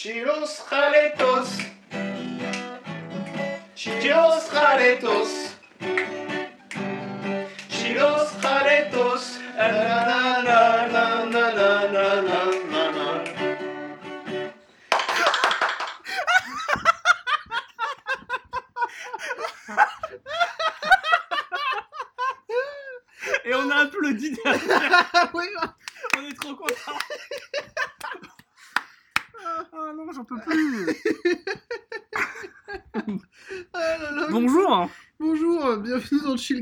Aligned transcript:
Chiros 0.00 0.60
jaretos, 0.70 1.48
chiros 3.74 4.48
jaretos, 4.48 5.28
chiros 7.68 8.28
jaretos, 8.40 9.40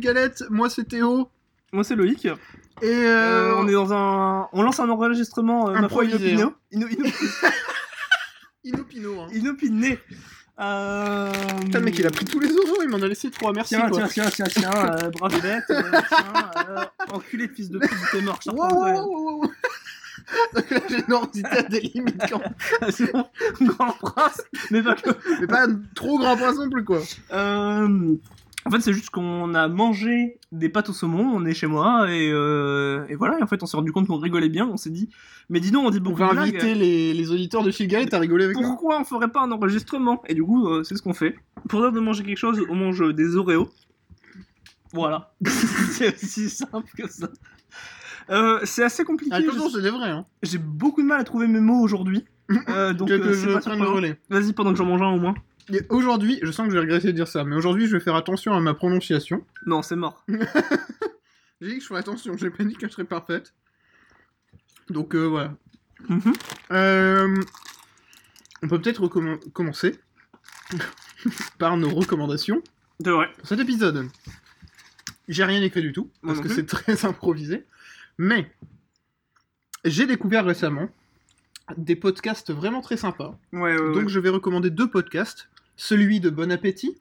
Galette. 0.07 0.45
Moi 0.51 0.71
c'est 0.71 0.85
Théo. 0.85 1.29
moi 1.73 1.85
c'est 1.85 1.97
Loïc. 1.97 2.25
Et 2.27 2.31
Euh, 2.85 3.53
euh, 3.53 3.55
on 3.57 3.67
est 3.69 3.73
dans 3.73 3.93
un, 3.93 4.49
on 4.53 4.63
lance 4.63 4.79
un 4.81 4.89
enregistrement 4.89 5.69
euh, 5.71 5.73
ma 5.81 5.89
foi 5.89 6.05
Improvisé, 6.05 6.33
inopiné. 6.33 6.55
Ino- 6.73 6.89
ino- 6.89 7.11
Inopino. 8.65 9.21
Hein. 9.23 9.29
inopiné. 9.33 9.99
Euh... 10.59 11.31
Putain, 11.65 11.79
le 11.81 11.85
mec 11.85 11.99
il 11.99 12.07
a 12.07 12.11
pris 12.11 12.25
tous 12.25 12.41
les 12.41 12.49
euros, 12.49 12.79
il 12.83 12.89
m'en 12.89 12.97
a 13.03 13.07
laissé 13.07 13.31
trois, 13.31 13.53
merci 13.53 13.75
Tiens, 13.75 13.89
quoi. 13.91 14.09
tiens, 14.09 14.25
tiens, 14.31 14.47
tiens, 14.47 14.63
tiens, 14.71 14.71
euh, 14.91 15.11
bravelette, 15.11 15.65
euh, 15.71 15.83
tiens, 16.09 16.51
euh, 16.69 16.85
enculé 17.13 17.47
de 17.49 17.53
fils 17.53 17.69
de 17.71 17.79
pute, 17.79 17.91
t'es 18.11 18.23
mort, 18.23 18.39
je 18.45 18.51
Wow, 18.51 18.69
wow, 18.71 19.05
wow, 19.05 19.41
wow. 19.43 19.51
Donc 20.55 20.71
la 20.71 20.89
générosité 20.89 21.49
a 21.51 21.63
des 21.63 21.81
limites 21.81 22.23
quand 22.29 22.41
grand 23.61 23.93
prince, 24.01 24.43
mais 24.71 24.83
pas 24.83 24.95
que. 24.97 25.11
Mais 25.41 25.47
pas 25.47 25.67
trop 25.95 26.19
grand 26.19 26.37
poisson 26.37 26.65
non 26.65 26.71
plus 26.71 26.85
quoi. 26.85 27.01
Euh, 27.33 28.15
en 28.67 28.71
fait, 28.71 28.81
c'est 28.81 28.93
juste 28.93 29.11
qu'on 29.11 29.55
a 29.55 29.69
mangé 29.69 30.39
des 30.53 30.69
pâtes 30.69 30.89
au 30.89 30.93
saumon, 30.93 31.31
on 31.35 31.45
est 31.47 31.55
chez 31.55 31.67
moi, 31.67 32.11
et, 32.13 32.31
euh, 32.33 33.07
et 33.09 33.15
voilà, 33.15 33.39
et 33.39 33.43
en 33.43 33.47
fait, 33.47 33.63
on 33.63 33.67
s'est 33.67 33.77
rendu 33.77 33.93
compte 33.93 34.07
qu'on 34.09 34.19
rigolait 34.19 34.49
bien, 34.49 34.67
on 34.67 34.77
s'est 34.77 34.91
dit, 34.91 35.09
mais 35.49 35.61
dis 35.61 35.71
donc, 35.71 35.87
on 35.87 35.91
dit 35.91 35.99
On 35.99 36.03
beaucoup 36.03 36.19
va 36.19 36.29
de 36.29 36.33
blagues, 36.35 36.49
inviter 36.57 36.75
les, 36.75 37.15
les 37.15 37.31
auditeurs 37.31 37.63
de 37.63 37.71
Chill 37.71 37.87
Galette 37.89 38.13
à 38.15 38.19
rigoler 38.19 38.45
avec 38.45 38.57
nous. 38.57 38.63
pourquoi 38.63 39.01
on 39.01 39.05
ferait 39.05 39.29
pas 39.29 39.43
un 39.43 39.51
enregistrement? 39.53 40.23
Et 40.27 40.35
du 40.35 40.43
coup, 40.43 40.67
euh, 40.69 40.83
c'est 40.83 40.97
ce 40.97 41.03
qu'on 41.03 41.15
fait. 41.15 41.37
Pour 41.69 41.81
dire 41.81 41.93
de 41.93 42.01
manger 42.01 42.23
quelque 42.25 42.39
chose, 42.39 42.61
on 42.69 42.75
mange 42.75 43.15
des 43.15 43.37
Oreos. 43.37 43.69
Voilà. 44.93 45.33
c'est 45.91 46.15
aussi 46.15 46.49
simple 46.51 46.89
que 46.97 47.09
ça. 47.11 47.29
Euh, 48.31 48.59
c'est 48.65 48.83
assez 48.83 49.05
compliqué. 49.05 49.35
Attention, 49.35 49.69
je- 49.69 49.77
c'est 49.77 49.83
des 49.83 49.91
vrais 49.91 50.11
hein. 50.11 50.25
J'ai 50.43 50.59
beaucoup 50.59 51.03
de 51.03 51.07
mal 51.07 51.21
à 51.21 51.25
trouver 51.25 51.47
mes 51.47 51.61
mots 51.61 51.81
aujourd'hui. 51.81 52.25
Donc, 52.49 53.09
c'est 53.09 53.35
je 53.35 53.53
pas 53.53 53.61
prenne 53.61 53.81
le 53.81 53.89
relais. 53.89 54.21
Vas-y, 54.31 54.53
pendant 54.53 54.73
que 54.73 54.79
j'en 54.79 54.85
mange 54.87 55.03
un 55.03 55.09
au 55.13 55.19
moins. 55.21 55.35
Aujourd'hui, 55.89 56.39
je 56.43 56.51
sens 56.53 56.67
que 56.67 56.71
je 56.73 56.77
vais 56.77 56.83
regretter 56.85 57.09
de 57.09 57.13
dire 57.13 57.29
ça, 57.29 57.45
mais 57.45 57.57
aujourd'hui 57.57 57.87
je 57.87 57.97
vais 57.97 58.03
faire 58.03 58.15
attention 58.15 58.53
à 58.55 58.61
ma 58.61 58.75
prononciation. 58.75 59.45
Non, 59.65 59.83
c'est 59.83 59.97
mort. 59.97 60.25
J'ai 61.61 61.69
dit 61.69 61.77
que 61.77 61.83
je 61.83 61.87
ferais 61.87 62.01
attention, 62.01 62.37
j'ai 62.37 62.51
pas 62.51 62.65
dit 62.65 62.75
qu'elle 62.75 62.91
serait 62.91 63.05
parfaite. 63.05 63.55
Donc 64.91 65.15
euh, 65.15 65.25
voilà. 65.25 65.55
Mhm. 66.09 66.33
Euh, 66.73 67.43
on 68.63 68.69
peut 68.69 68.79
peut-être 68.81 69.09
commencer 69.53 69.99
par 71.59 71.79
nos 71.79 71.89
recommandations 71.89 72.63
C'est 73.03 73.11
vrai. 73.11 73.33
pour 73.39 73.49
cet 73.49 73.59
épisode. 73.59 74.07
J'ai 75.29 75.45
rien 75.45 75.63
écrit 75.63 75.81
du 75.81 75.93
tout, 75.93 76.11
parce 76.23 76.37
non 76.39 76.43
que 76.45 76.49
c'est 76.51 76.67
très 76.67 77.05
improvisé. 77.07 77.65
Mais 78.19 78.53
j'ai 79.85 80.07
découvert 80.07 80.45
récemment 80.45 80.89
des 81.79 81.97
podcasts 81.97 82.53
vraiment 82.53 82.83
très 82.83 82.97
sympas. 82.99 83.37
Ouais, 83.53 83.61
ouais, 83.79 83.93
Donc 83.95 84.05
ouais. 84.05 84.09
je 84.09 84.21
vais 84.21 84.29
recommander 84.29 84.71
deux 84.71 84.91
podcasts. 84.91 85.49
Celui 85.77 86.21
de 86.21 86.31
Bon 86.31 86.51
Appétit. 86.51 86.97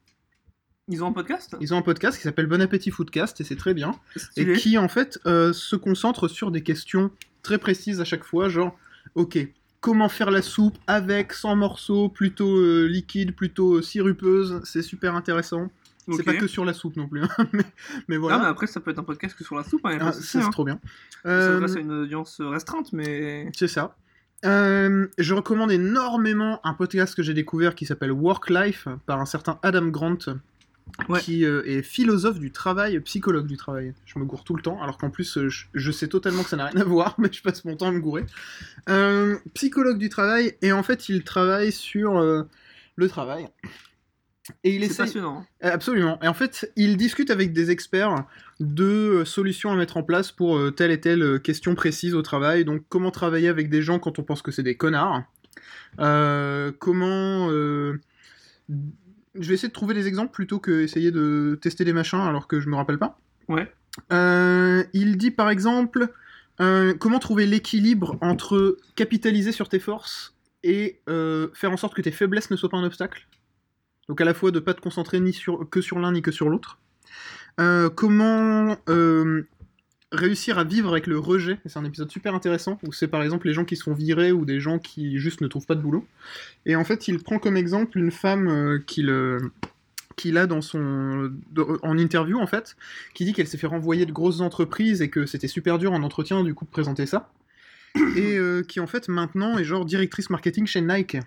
Ils 0.87 1.03
ont 1.03 1.07
un 1.07 1.13
podcast? 1.13 1.55
Ils 1.61 1.73
ont 1.73 1.77
un 1.77 1.81
podcast 1.81 2.17
qui 2.17 2.23
s'appelle 2.23 2.45
Bon 2.45 2.61
Appétit 2.61 2.91
Foodcast 2.91 3.41
et 3.41 3.43
c'est 3.43 3.55
très 3.55 3.73
bien. 3.73 3.95
Et 4.37 4.53
qui 4.53 4.77
en 4.77 4.87
fait 4.87 5.19
euh, 5.25 5.51
se 5.53 5.75
concentre 5.75 6.27
sur 6.27 6.51
des 6.51 6.61
questions 6.61 7.09
très 7.41 7.57
précises 7.57 8.01
à 8.01 8.05
chaque 8.05 8.23
fois, 8.23 8.49
genre, 8.49 8.77
ok, 9.15 9.39
comment 9.79 10.09
faire 10.09 10.29
la 10.29 10.41
soupe 10.41 10.77
avec, 10.87 11.33
sans 11.33 11.55
morceaux, 11.55 12.09
plutôt 12.09 12.55
euh, 12.57 12.85
liquide, 12.87 13.35
plutôt 13.35 13.75
euh, 13.77 13.81
sirupeuse, 13.81 14.61
c'est 14.63 14.81
super 14.81 15.15
intéressant. 15.15 15.71
C'est 16.15 16.21
pas 16.21 16.35
que 16.35 16.45
sur 16.45 16.65
la 16.65 16.73
soupe 16.73 16.97
non 16.97 17.07
plus, 17.07 17.23
hein, 17.23 17.29
mais, 17.53 17.63
mais 18.07 18.15
Non, 18.17 18.21
voilà. 18.21 18.37
mais 18.37 18.45
après, 18.45 18.67
ça 18.67 18.79
peut 18.79 18.91
être 18.91 18.99
un 18.99 19.03
podcast 19.03 19.35
que 19.35 19.43
sur 19.43 19.55
la 19.55 19.63
soupe, 19.63 19.83
hein, 19.85 19.97
Ah, 19.99 20.11
c'est 20.11 20.37
hein. 20.37 20.51
trop 20.51 20.63
bien. 20.63 20.79
Ça 21.23 21.57
à 21.57 21.79
une 21.79 21.91
audience 21.91 22.39
restreinte, 22.41 22.93
mais. 22.93 23.49
c'est 23.55 23.67
ça. 23.67 23.95
Euh, 24.45 25.07
je 25.17 25.33
recommande 25.33 25.71
énormément 25.71 26.59
un 26.63 26.73
podcast 26.73 27.15
que 27.15 27.23
j'ai 27.23 27.33
découvert 27.33 27.75
qui 27.75 27.85
s'appelle 27.85 28.11
Work 28.11 28.49
Life 28.49 28.87
par 29.05 29.19
un 29.19 29.25
certain 29.25 29.59
Adam 29.63 29.87
Grant, 29.87 30.17
Ouais. 31.09 31.19
qui 31.19 31.43
euh, 31.45 31.63
est 31.65 31.81
philosophe 31.81 32.39
du 32.39 32.51
travail, 32.51 32.99
psychologue 32.99 33.47
du 33.47 33.57
travail. 33.57 33.93
Je 34.05 34.19
me 34.19 34.23
gourre 34.23 34.43
tout 34.43 34.55
le 34.55 34.61
temps, 34.61 34.81
alors 34.83 34.99
qu'en 34.99 35.09
plus 35.09 35.37
euh, 35.37 35.49
je, 35.49 35.65
je 35.73 35.91
sais 35.91 36.07
totalement 36.07 36.43
que 36.43 36.49
ça 36.49 36.57
n'a 36.57 36.67
rien 36.67 36.79
à 36.79 36.83
voir, 36.83 37.15
mais 37.17 37.27
je 37.31 37.41
passe 37.41 37.65
mon 37.65 37.75
temps 37.75 37.87
à 37.87 37.91
me 37.91 37.99
gourer. 37.99 38.25
Euh, 38.87 39.35
psychologue 39.55 39.97
du 39.97 40.09
travail, 40.09 40.55
et 40.61 40.71
en 40.71 40.83
fait 40.83 41.09
il 41.09 41.23
travaille 41.23 41.71
sur 41.71 42.21
le 42.95 43.09
travail. 43.09 43.47
Et 44.63 44.75
il 44.75 44.83
essaie... 44.83 45.03
passionnant. 45.03 45.39
hein. 45.39 45.45
Euh, 45.67 45.73
Absolument. 45.73 46.19
Et 46.21 46.27
en 46.27 46.33
fait, 46.33 46.71
il 46.75 46.97
discute 46.97 47.31
avec 47.31 47.51
des 47.51 47.71
experts 47.71 48.25
de 48.59 48.83
euh, 48.83 49.25
solutions 49.25 49.71
à 49.71 49.75
mettre 49.75 49.97
en 49.97 50.03
place 50.03 50.31
pour 50.31 50.57
euh, 50.57 50.71
telle 50.71 50.91
et 50.91 50.99
telle 51.01 51.39
question 51.41 51.73
précise 51.73 52.13
au 52.13 52.21
travail. 52.21 52.63
Donc, 52.63 52.83
comment 52.89 53.11
travailler 53.11 53.47
avec 53.47 53.69
des 53.69 53.81
gens 53.81 53.97
quand 53.99 54.19
on 54.19 54.23
pense 54.23 54.41
que 54.41 54.51
c'est 54.51 54.63
des 54.63 54.75
connards? 54.75 55.23
Euh, 55.99 56.71
Comment... 56.77 57.49
euh, 57.49 57.99
Je 58.69 59.47
vais 59.47 59.55
essayer 59.55 59.69
de 59.69 59.73
trouver 59.73 59.93
des 59.95 60.07
exemples 60.07 60.31
plutôt 60.31 60.59
que 60.59 60.81
essayer 60.81 61.11
de 61.11 61.57
tester 61.61 61.83
des 61.83 61.93
machins 61.93 62.19
alors 62.19 62.47
que 62.47 62.59
je 62.59 62.69
me 62.69 62.75
rappelle 62.75 62.99
pas. 62.99 63.19
Ouais. 63.47 63.71
Euh, 64.11 64.83
il 64.93 65.17
dit 65.17 65.31
par 65.31 65.49
exemple 65.49 66.07
comment 66.57 67.19
trouver 67.19 67.45
l'équilibre 67.45 68.17
entre 68.21 68.77
capitaliser 68.95 69.51
sur 69.51 69.67
tes 69.67 69.79
forces 69.79 70.35
et 70.63 71.01
faire 71.05 71.71
en 71.71 71.77
sorte 71.77 71.95
que 71.95 72.01
tes 72.01 72.11
faiblesses 72.11 72.49
ne 72.49 72.55
soient 72.55 72.69
pas 72.69 72.77
un 72.77 72.85
obstacle? 72.85 73.27
Donc 74.09 74.21
à 74.21 74.25
la 74.25 74.33
fois 74.33 74.51
de 74.51 74.59
pas 74.59 74.73
te 74.73 74.81
concentrer 74.81 75.19
ni 75.19 75.33
sur, 75.33 75.67
que 75.69 75.81
sur 75.81 75.99
l'un 75.99 76.11
ni 76.11 76.21
que 76.21 76.31
sur 76.31 76.49
l'autre. 76.49 76.77
Euh, 77.59 77.89
comment 77.89 78.77
euh, 78.89 79.43
réussir 80.11 80.59
à 80.59 80.63
vivre 80.63 80.91
avec 80.91 81.07
le 81.07 81.17
rejet? 81.17 81.59
Et 81.65 81.69
C'est 81.69 81.79
un 81.79 81.85
épisode 81.85 82.11
super 82.11 82.35
intéressant 82.35 82.79
où 82.83 82.91
c'est 82.91 83.07
par 83.07 83.23
exemple 83.23 83.47
les 83.47 83.53
gens 83.53 83.65
qui 83.65 83.75
se 83.75 83.83
font 83.83 83.93
virer 83.93 84.31
ou 84.31 84.45
des 84.45 84.59
gens 84.59 84.77
qui 84.77 85.17
juste 85.17 85.41
ne 85.41 85.47
trouvent 85.47 85.65
pas 85.65 85.75
de 85.75 85.81
boulot. 85.81 86.05
Et 86.65 86.75
en 86.75 86.83
fait, 86.83 87.07
il 87.07 87.19
prend 87.19 87.39
comme 87.39 87.57
exemple 87.57 87.97
une 87.97 88.11
femme 88.11 88.47
euh, 88.47 88.79
qu'il 88.85 90.37
a 90.37 90.47
dans 90.47 90.61
son 90.61 91.31
en 91.81 91.97
interview 91.97 92.39
en 92.39 92.47
fait, 92.47 92.75
qui 93.13 93.25
dit 93.25 93.33
qu'elle 93.33 93.47
s'est 93.47 93.57
fait 93.57 93.67
renvoyer 93.67 94.05
de 94.05 94.11
grosses 94.11 94.41
entreprises 94.41 95.01
et 95.01 95.09
que 95.09 95.25
c'était 95.25 95.47
super 95.47 95.77
dur 95.77 95.93
en 95.93 96.03
entretien 96.03 96.43
du 96.43 96.53
coup 96.53 96.65
de 96.65 96.69
présenter 96.69 97.05
ça. 97.05 97.31
Et 98.17 98.37
qui 98.67 98.81
en 98.81 98.87
fait 98.87 99.07
maintenant 99.07 99.57
est 99.57 99.63
genre 99.63 99.85
directrice 99.85 100.29
marketing 100.29 100.65
chez 100.67 100.81
Nike 100.81 101.17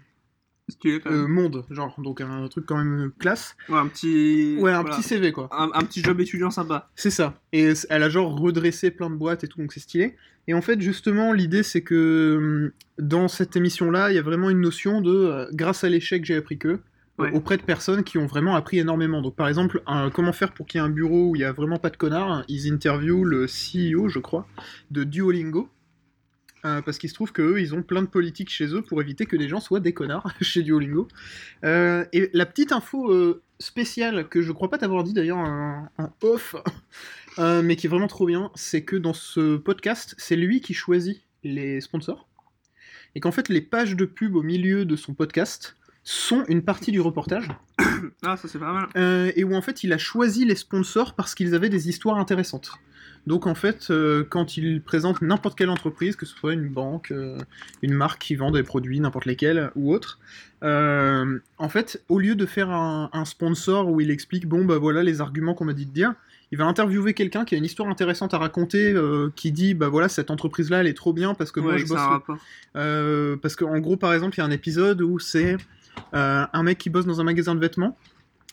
Stylé, 0.69 1.01
quand 1.01 1.11
euh. 1.11 1.27
Monde, 1.27 1.65
genre 1.71 1.95
donc 1.99 2.21
un 2.21 2.47
truc 2.49 2.67
quand 2.67 2.77
même 2.77 3.07
euh, 3.07 3.13
classe. 3.19 3.57
Ouais, 3.69 3.79
un 3.79 3.87
petit. 3.87 4.57
Ouais, 4.61 4.71
un 4.73 4.83
voilà. 4.83 4.97
petit 4.97 5.03
CV 5.03 5.33
quoi. 5.33 5.49
Un, 5.53 5.71
un 5.75 5.83
petit 5.85 6.03
job 6.03 6.21
étudiant 6.21 6.51
sympa. 6.51 6.89
C'est 6.95 7.11
ça. 7.11 7.41
Et 7.53 7.73
elle 7.89 8.03
a 8.03 8.09
genre 8.09 8.39
redressé 8.39 8.91
plein 8.91 9.09
de 9.11 9.17
boîtes 9.17 9.45
et 9.45 9.49
tout, 9.49 9.59
donc 9.61 9.73
c'est 9.73 9.81
stylé. 9.81 10.17
Et 10.47 10.55
en 10.55 10.63
fait, 10.63 10.81
justement, 10.81 11.33
l'idée 11.33 11.63
c'est 11.63 11.83
que 11.83 12.37
hum, 12.39 12.71
dans 12.99 13.29
cette 13.29 13.57
émission-là, 13.57 14.11
il 14.11 14.17
y 14.17 14.19
a 14.19 14.23
vraiment 14.23 14.51
une 14.51 14.61
notion 14.61 15.01
de 15.01 15.11
euh, 15.11 15.47
grâce 15.53 15.85
à 15.85 15.89
l'échec, 15.89 16.25
j'ai 16.25 16.37
appris 16.37 16.59
que. 16.59 16.81
Ouais. 17.19 17.33
auprès 17.33 17.57
de 17.57 17.63
personnes 17.63 18.05
qui 18.05 18.17
ont 18.17 18.27
vraiment 18.27 18.55
appris 18.55 18.79
énormément. 18.79 19.21
Donc, 19.23 19.35
par 19.35 19.49
exemple, 19.49 19.83
un- 19.89 20.09
comment 20.09 20.33
faire 20.33 20.53
pour 20.55 20.67
qu'il 20.69 20.81
y 20.81 20.85
ait 20.85 20.87
un 20.87 20.89
bureau 20.89 21.31
où 21.31 21.35
il 21.35 21.41
y 21.41 21.45
a 21.45 21.51
vraiment 21.51 21.79
pas 21.79 21.91
de 21.91 21.97
connards? 21.97 22.45
Ils 22.47 22.73
interviewent 22.73 23.25
le 23.25 23.47
CEO, 23.49 24.07
je 24.09 24.21
crois, 24.21 24.47
de 24.93 25.03
Duolingo. 25.03 25.69
Euh, 26.65 26.83
parce 26.83 26.99
qu'il 26.99 27.09
se 27.09 27.15
trouve 27.15 27.33
qu'eux, 27.33 27.61
ils 27.61 27.75
ont 27.75 27.83
plein 27.83 28.03
de 28.03 28.09
politiques 28.09 28.51
chez 28.51 28.75
eux 28.75 28.83
pour 28.83 29.01
éviter 29.01 29.27
que 29.27 29.37
les 29.37 29.49
gens 29.49 29.61
soient 29.61 29.81
des 29.81 29.93
connards 29.93 30.33
chez 30.41 30.63
Duolingo. 30.63 31.09
Euh, 31.65 32.05
et 32.13 32.31
la 32.33 32.47
petite 32.47 32.73
info 32.73 33.13
euh, 33.13 33.43
spéciale 33.61 34.29
que 34.29 34.43
je 34.43 34.53
crois 34.53 34.69
pas 34.69 34.79
t'avoir 34.79 35.05
dit 35.05 35.13
d'ailleurs 35.13 35.39
en, 35.39 35.89
off, 36.23 36.57
mais 37.39 37.77
qui 37.77 37.87
est 37.87 37.91
vraiment 37.91 38.09
trop 38.09 38.27
bien, 38.27 38.51
c'est 38.55 38.83
que 38.83 38.97
dans 38.97 39.13
ce 39.13 39.57
podcast, 39.57 40.15
c'est 40.19 40.37
lui 40.37 40.61
qui 40.61 40.75
choisit 40.75 41.23
les 41.45 41.81
sponsors. 41.81 42.29
Et 43.15 43.21
qu'en 43.21 43.33
fait, 43.33 43.49
les 43.49 43.61
pages 43.61 43.97
de 43.97 44.05
pub 44.05 44.35
au 44.35 44.43
milieu 44.43 44.85
de 44.85 44.97
son 44.97 45.15
podcast 45.15 45.77
sont 46.05 46.45
une 46.49 46.63
partie 46.63 46.91
du 46.91 47.01
reportage. 47.01 47.49
Ah, 48.23 48.37
ça 48.37 48.49
c'est 48.49 48.59
pas 48.59 48.73
mal. 48.73 49.33
Et 49.37 49.43
où 49.43 49.55
en 49.55 49.63
fait 49.63 49.83
il 49.83 49.93
a 49.93 49.99
choisi 49.99 50.45
les 50.45 50.55
sponsors 50.55 51.15
parce 51.15 51.35
qu'ils 51.35 51.55
avaient 51.55 51.69
des 51.69 51.89
histoires 51.89 52.17
intéressantes. 52.19 52.73
Donc 53.29 53.47
en 53.47 53.55
fait, 53.55 53.89
euh, 53.91 54.25
quand 54.29 54.57
il 54.57 54.83
présente 54.83 55.23
n'importe 55.23 55.57
quelle 55.57 55.71
entreprise, 55.71 56.17
que 56.17 56.27
ce 56.27 56.35
soit 56.35 56.55
une 56.55 56.69
banque, 56.69 57.13
euh, 57.13 57.39
une 57.83 57.93
marque 57.93 58.23
qui 58.23 58.35
vend 58.35 58.51
des 58.51 58.63
produits, 58.63 58.99
n'importe 58.99 59.27
lesquels 59.27 59.71
ou 59.77 59.93
autre, 59.93 60.19
euh, 60.65 61.39
en 61.59 61.69
fait, 61.69 62.03
au 62.09 62.19
lieu 62.19 62.35
de 62.35 62.47
faire 62.47 62.71
un, 62.71 63.11
un 63.13 63.25
sponsor 63.25 63.89
où 63.89 64.01
il 64.01 64.11
explique 64.11 64.49
bon 64.49 64.65
bah 64.65 64.79
voilà 64.79 65.03
les 65.03 65.21
arguments 65.21 65.55
qu'on 65.55 65.67
m'a 65.67 65.75
dit 65.75 65.87
de 65.87 65.93
dire, 65.93 66.15
il 66.51 66.59
va 66.59 66.65
interviewer 66.65 67.13
quelqu'un 67.13 67.45
qui 67.45 67.55
a 67.55 67.59
une 67.59 67.65
histoire 67.65 67.89
intéressante 67.89 68.33
à 68.33 68.39
raconter, 68.39 68.93
euh, 68.93 69.31
qui 69.37 69.53
dit 69.53 69.75
bah 69.75 69.89
voilà 69.89 70.09
cette 70.09 70.31
entreprise 70.31 70.71
là 70.71 70.81
elle 70.81 70.87
est 70.87 70.97
trop 70.97 71.13
bien 71.13 71.35
parce 71.35 71.53
que 71.53 71.61
moi 71.61 71.77
je 71.77 71.87
bosse 71.87 72.01
euh, 72.77 73.37
parce 73.37 73.57
qu'en 73.57 73.79
gros, 73.79 73.97
par 73.97 74.15
exemple, 74.15 74.37
il 74.37 74.41
y 74.41 74.43
a 74.43 74.47
un 74.47 74.51
épisode 74.51 75.03
où 75.03 75.19
c'est 75.19 75.57
euh, 76.15 76.47
un 76.51 76.63
mec 76.63 76.79
qui 76.79 76.91
bosse 76.91 77.05
dans 77.05 77.21
un 77.21 77.25
magasin 77.25 77.55
de 77.55 77.61
vêtements 77.61 77.97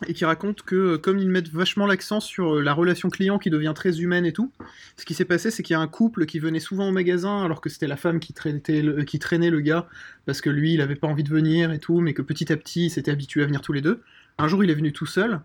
et 0.07 0.13
qui 0.13 0.25
raconte 0.25 0.63
que, 0.63 0.75
euh, 0.75 0.97
comme 0.97 1.19
ils 1.19 1.29
mettent 1.29 1.49
vachement 1.49 1.85
l'accent 1.85 2.19
sur 2.19 2.55
euh, 2.55 2.61
la 2.61 2.73
relation 2.73 3.09
client 3.09 3.39
qui 3.39 3.49
devient 3.49 3.71
très 3.73 4.01
humaine 4.01 4.25
et 4.25 4.33
tout, 4.33 4.51
ce 4.97 5.05
qui 5.05 5.13
s'est 5.13 5.25
passé, 5.25 5.51
c'est 5.51 5.63
qu'il 5.63 5.73
y 5.73 5.77
a 5.77 5.79
un 5.79 5.87
couple 5.87 6.25
qui 6.25 6.39
venait 6.39 6.59
souvent 6.59 6.89
au 6.89 6.91
magasin 6.91 7.43
alors 7.43 7.61
que 7.61 7.69
c'était 7.69 7.87
la 7.87 7.95
femme 7.95 8.19
qui 8.19 8.33
traînait, 8.33 8.81
le, 8.81 9.59
gars 9.61 9.87
parce 10.25 10.41
que 10.41 10.49
lui, 10.49 10.73
il 10.73 10.81
avait 10.81 10.95
pas 10.95 11.07
envie 11.07 11.23
de 11.23 11.29
venir 11.29 11.71
et 11.71 11.79
tout, 11.79 12.01
mais 12.01 12.13
que 12.13 12.21
petit 12.21 12.51
à 12.51 12.57
petit, 12.57 12.87
il 12.87 12.89
s'était 12.89 13.11
habitué 13.11 13.43
à 13.43 13.45
venir 13.45 13.61
tous 13.61 13.73
les 13.73 13.81
deux. 13.81 14.01
Un 14.37 14.47
jour, 14.47 14.63
il 14.63 14.69
est 14.69 14.75
venu 14.75 14.91
tout 14.91 15.05
seul. 15.05 15.39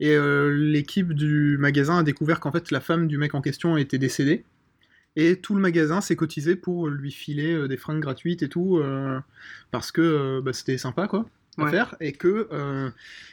Et 0.00 0.14
euh, 0.16 0.48
l'équipe 0.48 1.12
du 1.12 1.58
magasin 1.58 1.98
a 1.98 2.02
découvert 2.02 2.40
qu'en 2.40 2.52
fait 2.52 2.70
la 2.70 2.80
femme 2.80 3.06
du 3.06 3.18
mec 3.18 3.34
en 3.34 3.42
question 3.42 3.76
était 3.76 3.98
décédée. 3.98 4.44
Et 5.16 5.36
tout 5.36 5.54
le 5.54 5.60
magasin 5.60 6.00
s'est 6.00 6.16
cotisé 6.16 6.56
pour 6.56 6.88
lui 6.88 7.10
filer 7.10 7.68
des 7.68 7.76
fringues 7.76 8.00
gratuites 8.00 8.42
et 8.42 8.48
tout, 8.48 8.80
parce 9.72 9.90
que 9.90 10.40
bah, 10.40 10.52
c'était 10.52 10.78
sympa 10.78 11.08
quoi 11.08 11.26
à 11.58 11.64
Ouais. 11.64 11.70
faire, 11.70 11.94
et 12.00 12.12
que 12.12 12.48
euh, 12.52 12.90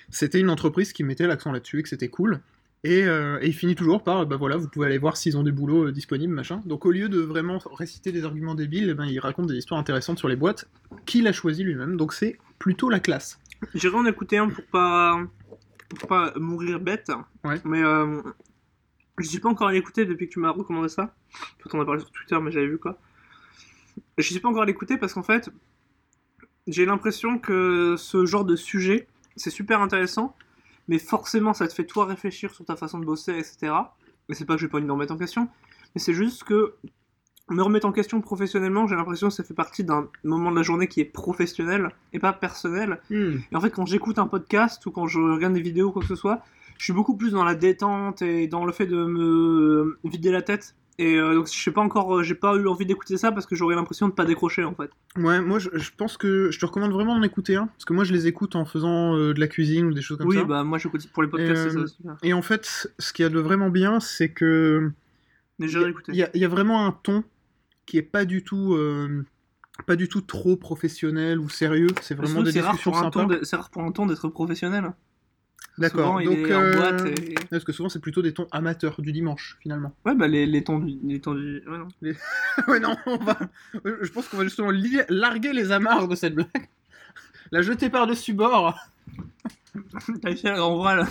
c'était 0.10 0.40
une 0.40 0.50
entreprise 0.50 0.94
qui 0.94 1.04
mettait 1.04 1.28
l'accent 1.28 1.52
là-dessus, 1.52 1.80
et 1.80 1.84
que 1.84 1.90
c'était 1.90 2.10
cool. 2.10 2.40
Et, 2.84 3.04
euh, 3.06 3.40
et 3.42 3.48
il 3.48 3.54
finit 3.54 3.76
toujours 3.76 4.04
par, 4.04 4.26
bah 4.28 4.36
voilà, 4.38 4.56
vous 4.56 4.70
pouvez 4.70 4.86
aller 4.86 4.98
voir 5.00 5.18
s'ils 5.18 5.36
ont 5.36 5.44
des 5.44 5.52
boulots 5.52 5.88
euh, 5.88 5.92
disponibles, 5.92 6.34
machin. 6.34 6.62
Donc 6.66 6.86
au 6.86 6.92
lieu 6.92 7.10
de 7.10 7.20
vraiment 7.20 7.58
réciter 7.74 8.12
des 8.12 8.24
arguments 8.24 8.54
débiles, 8.56 8.90
eh 8.90 8.94
ben, 8.94 9.06
il 9.06 9.20
raconte 9.20 9.48
des 9.48 9.56
histoires 9.56 9.80
intéressantes 9.80 10.20
sur 10.20 10.28
les 10.28 10.36
boîtes 10.36 10.70
qu'il 11.06 11.28
a 11.28 11.32
choisi 11.34 11.64
lui-même. 11.64 11.98
Donc 11.98 12.14
c'est 12.14 12.38
plutôt 12.60 12.90
la 12.90 13.00
classe. 13.00 13.40
J'irai 13.74 13.96
en 13.96 14.06
écouter 14.06 14.38
un 14.38 14.50
pour 14.50 14.64
pas 14.66 15.20
pour 15.90 16.08
pas 16.08 16.34
mourir 16.38 16.80
bête. 16.80 17.12
Ouais. 17.44 17.60
Mais 17.66 17.82
euh, 17.84 18.22
je 19.18 19.28
suis 19.28 19.40
pas 19.40 19.50
encore 19.50 19.70
allé 19.70 19.80
écouter 19.80 20.06
depuis 20.06 20.28
que 20.28 20.34
tu 20.34 20.40
m'as 20.40 20.52
recommandé 20.52 20.88
ça. 20.90 21.16
Fait, 21.64 21.70
on 21.74 21.82
a 21.82 21.86
parlé 21.86 22.02
sur 22.02 22.12
Twitter, 22.12 22.38
mais 22.42 22.52
j'avais 22.52 22.68
vu 22.68 22.78
quoi. 22.78 23.00
Je 24.20 24.24
suis 24.24 24.40
pas 24.40 24.50
encore 24.50 24.62
allé 24.62 24.72
écouter 24.72 24.98
parce 24.98 25.14
qu'en 25.14 25.24
fait, 25.24 25.50
j'ai 26.68 26.86
l'impression 26.86 27.40
que 27.40 27.96
ce 27.98 28.26
genre 28.26 28.46
de 28.46 28.56
sujet, 28.56 29.08
c'est 29.36 29.50
super 29.50 29.82
intéressant, 29.82 30.36
mais 30.88 31.00
forcément, 31.00 31.54
ça 31.54 31.68
te 31.68 31.74
fait 31.74 31.86
toi 31.86 32.06
réfléchir 32.06 32.54
sur 32.54 32.66
ta 32.66 32.76
façon 32.76 33.00
de 33.00 33.06
bosser, 33.06 33.34
etc. 33.34 33.74
Mais 34.30 34.36
c'est 34.36 34.46
pas 34.46 34.56
que 34.56 34.62
j'ai 34.62 34.68
pas 34.68 34.78
envie 34.78 34.84
de 34.84 34.88
me 34.88 34.94
remettre 34.94 35.14
en 35.14 35.18
question, 35.18 35.48
mais 35.96 36.02
c'est 36.02 36.14
juste 36.14 36.44
que 36.44 36.76
me 37.50 37.64
remettre 37.64 37.88
en 37.88 37.94
question 37.94 38.20
professionnellement, 38.20 38.88
j'ai 38.88 38.96
l'impression 38.96 39.30
que 39.30 39.34
ça 39.34 39.44
fait 39.44 39.54
partie 39.54 39.84
d'un 39.84 40.10
moment 40.24 40.52
de 40.52 40.58
la 40.58 40.64
journée 40.64 40.88
qui 40.88 41.00
est 41.00 41.06
professionnel 41.06 41.92
et 42.12 42.20
pas 42.20 42.34
personnel. 42.34 43.00
Et 43.52 43.56
en 43.56 43.62
fait, 43.62 43.70
quand 43.70 43.86
j'écoute 43.86 44.20
un 44.20 44.28
podcast 44.28 44.86
ou 44.86 44.92
quand 44.92 45.08
je 45.08 45.20
regarde 45.20 45.54
des 45.54 45.62
vidéos 45.62 45.88
ou 45.88 45.92
quoi 45.92 46.02
que 46.02 46.10
ce 46.10 46.16
soit, 46.16 46.42
je 46.78 46.84
suis 46.84 46.94
beaucoup 46.94 47.16
plus 47.16 47.32
dans 47.32 47.46
la 47.46 47.56
détente 47.56 48.22
et 48.22 48.48
dans 48.48 48.66
le 48.66 48.72
fait 48.74 48.86
de 48.86 49.06
me 49.06 49.98
vider 50.04 50.32
la 50.32 50.42
tête. 50.42 50.76
Et 51.00 51.16
euh, 51.18 51.36
donc, 51.36 51.48
je 51.48 51.54
sais 51.54 51.72
pas 51.72 51.82
encore, 51.82 52.18
euh, 52.18 52.24
j'ai 52.24 52.34
pas 52.34 52.56
eu 52.56 52.68
envie 52.68 52.86
d'écouter 52.88 53.18
ça 53.18 53.32
parce 53.32 53.46
que 53.46 53.56
j'aurais 53.56 53.76
l'impression 53.76 54.08
de 54.08 54.14
pas 54.14 54.26
décrocher 54.26 54.64
en 54.64 54.74
fait. 54.74 54.90
Ouais, 55.16 55.40
moi 55.42 55.60
je, 55.60 55.70
je 55.74 55.92
pense 55.96 56.18
que 56.18 56.50
je 56.50 56.60
te 56.60 56.66
recommande 56.66 56.92
vraiment 56.92 57.16
d'en 57.16 57.22
écouter 57.22 57.56
un, 57.56 57.68
parce 57.68 57.86
que 57.86 57.94
moi 57.94 58.04
je 58.04 58.14
les 58.14 58.26
écoute 58.26 58.56
en 58.56 58.66
faisant 58.66 59.16
euh, 59.16 59.34
de 59.34 59.40
la 59.40 59.48
cuisine 59.48 59.86
ou 59.86 59.94
des 59.94 60.02
choses 60.02 60.18
comme 60.18 60.28
oui, 60.28 60.38
ça. 60.38 60.44
bah 60.44 60.64
moi 60.64 60.80
j'écoute 60.80 61.08
pour 61.14 61.22
les 61.22 61.30
podcasts, 61.30 61.68
Et, 61.68 61.70
c'est 61.70 61.76
ça 61.76 61.80
aussi. 61.82 61.98
Et 62.24 62.34
en 62.34 62.42
fait, 62.42 62.90
ce 62.98 63.14
qu'il 63.14 63.24
y 63.24 63.26
a 63.28 63.30
de 63.30 63.40
vraiment 63.40 63.70
bien, 63.70 64.00
c'est 64.00 64.30
que 64.30 64.92
Déjà 65.60 65.80
il 65.80 65.84
y 65.84 65.86
a- 65.86 65.90
écouté. 65.90 66.12
il 66.14 66.30
y, 66.36 66.40
y 66.40 66.46
a 66.46 66.48
vraiment 66.48 66.86
un 66.86 66.92
ton 66.92 67.24
qui 67.86 67.98
est 68.00 68.02
pas 68.02 68.26
du 68.26 68.44
tout, 68.44 68.76
pas 69.86 69.96
du 69.96 70.10
tout 70.10 70.22
trop 70.22 70.56
professionnel 70.58 71.40
ou 71.40 71.48
sérieux. 71.48 71.88
C'est 72.02 72.16
vraiment 72.16 72.42
des 72.42 72.52
discussions 72.52 72.92
pour 72.92 72.98
un 73.00 73.12
ton 73.12 73.30
sympas. 73.30 73.38
c'est 73.44 73.56
rare 73.56 73.70
pour 73.70 73.84
un 73.84 73.92
ton 73.92 74.08
d'être 74.08 74.28
professionnel. 74.30 74.94
D'accord. 75.78 76.08
Souvent, 76.08 76.20
il 76.20 76.26
Donc, 76.26 76.38
est 76.48 76.56
en 76.56 76.62
euh, 76.62 76.76
boîte 76.76 77.06
et... 77.06 77.36
parce 77.52 77.64
que 77.64 77.72
souvent 77.72 77.90
c'est 77.90 78.00
plutôt 78.00 78.22
des 78.22 78.34
tons 78.34 78.48
amateurs 78.52 79.00
du 79.00 79.12
dimanche 79.12 79.58
finalement. 79.62 79.96
Ouais, 80.06 80.16
bah 80.16 80.28
les, 80.28 80.46
les 80.46 80.64
tons 80.64 80.80
du. 80.80 80.98
Les 81.04 81.22
tons 81.22 81.36
du... 81.36 81.62
Ouais, 81.68 81.78
non. 81.78 81.88
ouais 82.68 82.80
non, 82.80 82.96
on 83.06 83.18
va. 83.18 83.38
Je 83.84 84.10
pense 84.12 84.28
qu'on 84.28 84.38
va 84.38 84.44
justement 84.44 84.72
larguer 85.10 85.54
les 85.54 85.72
amarres 85.72 86.08
de 86.08 86.16
cette 86.16 86.34
blague. 86.34 86.70
La 87.52 87.62
jeter 87.62 87.90
par-dessus 87.90 88.34
bord. 88.34 88.76
T'as 90.22 90.34
grand 90.56 90.78
voile. 90.78 91.08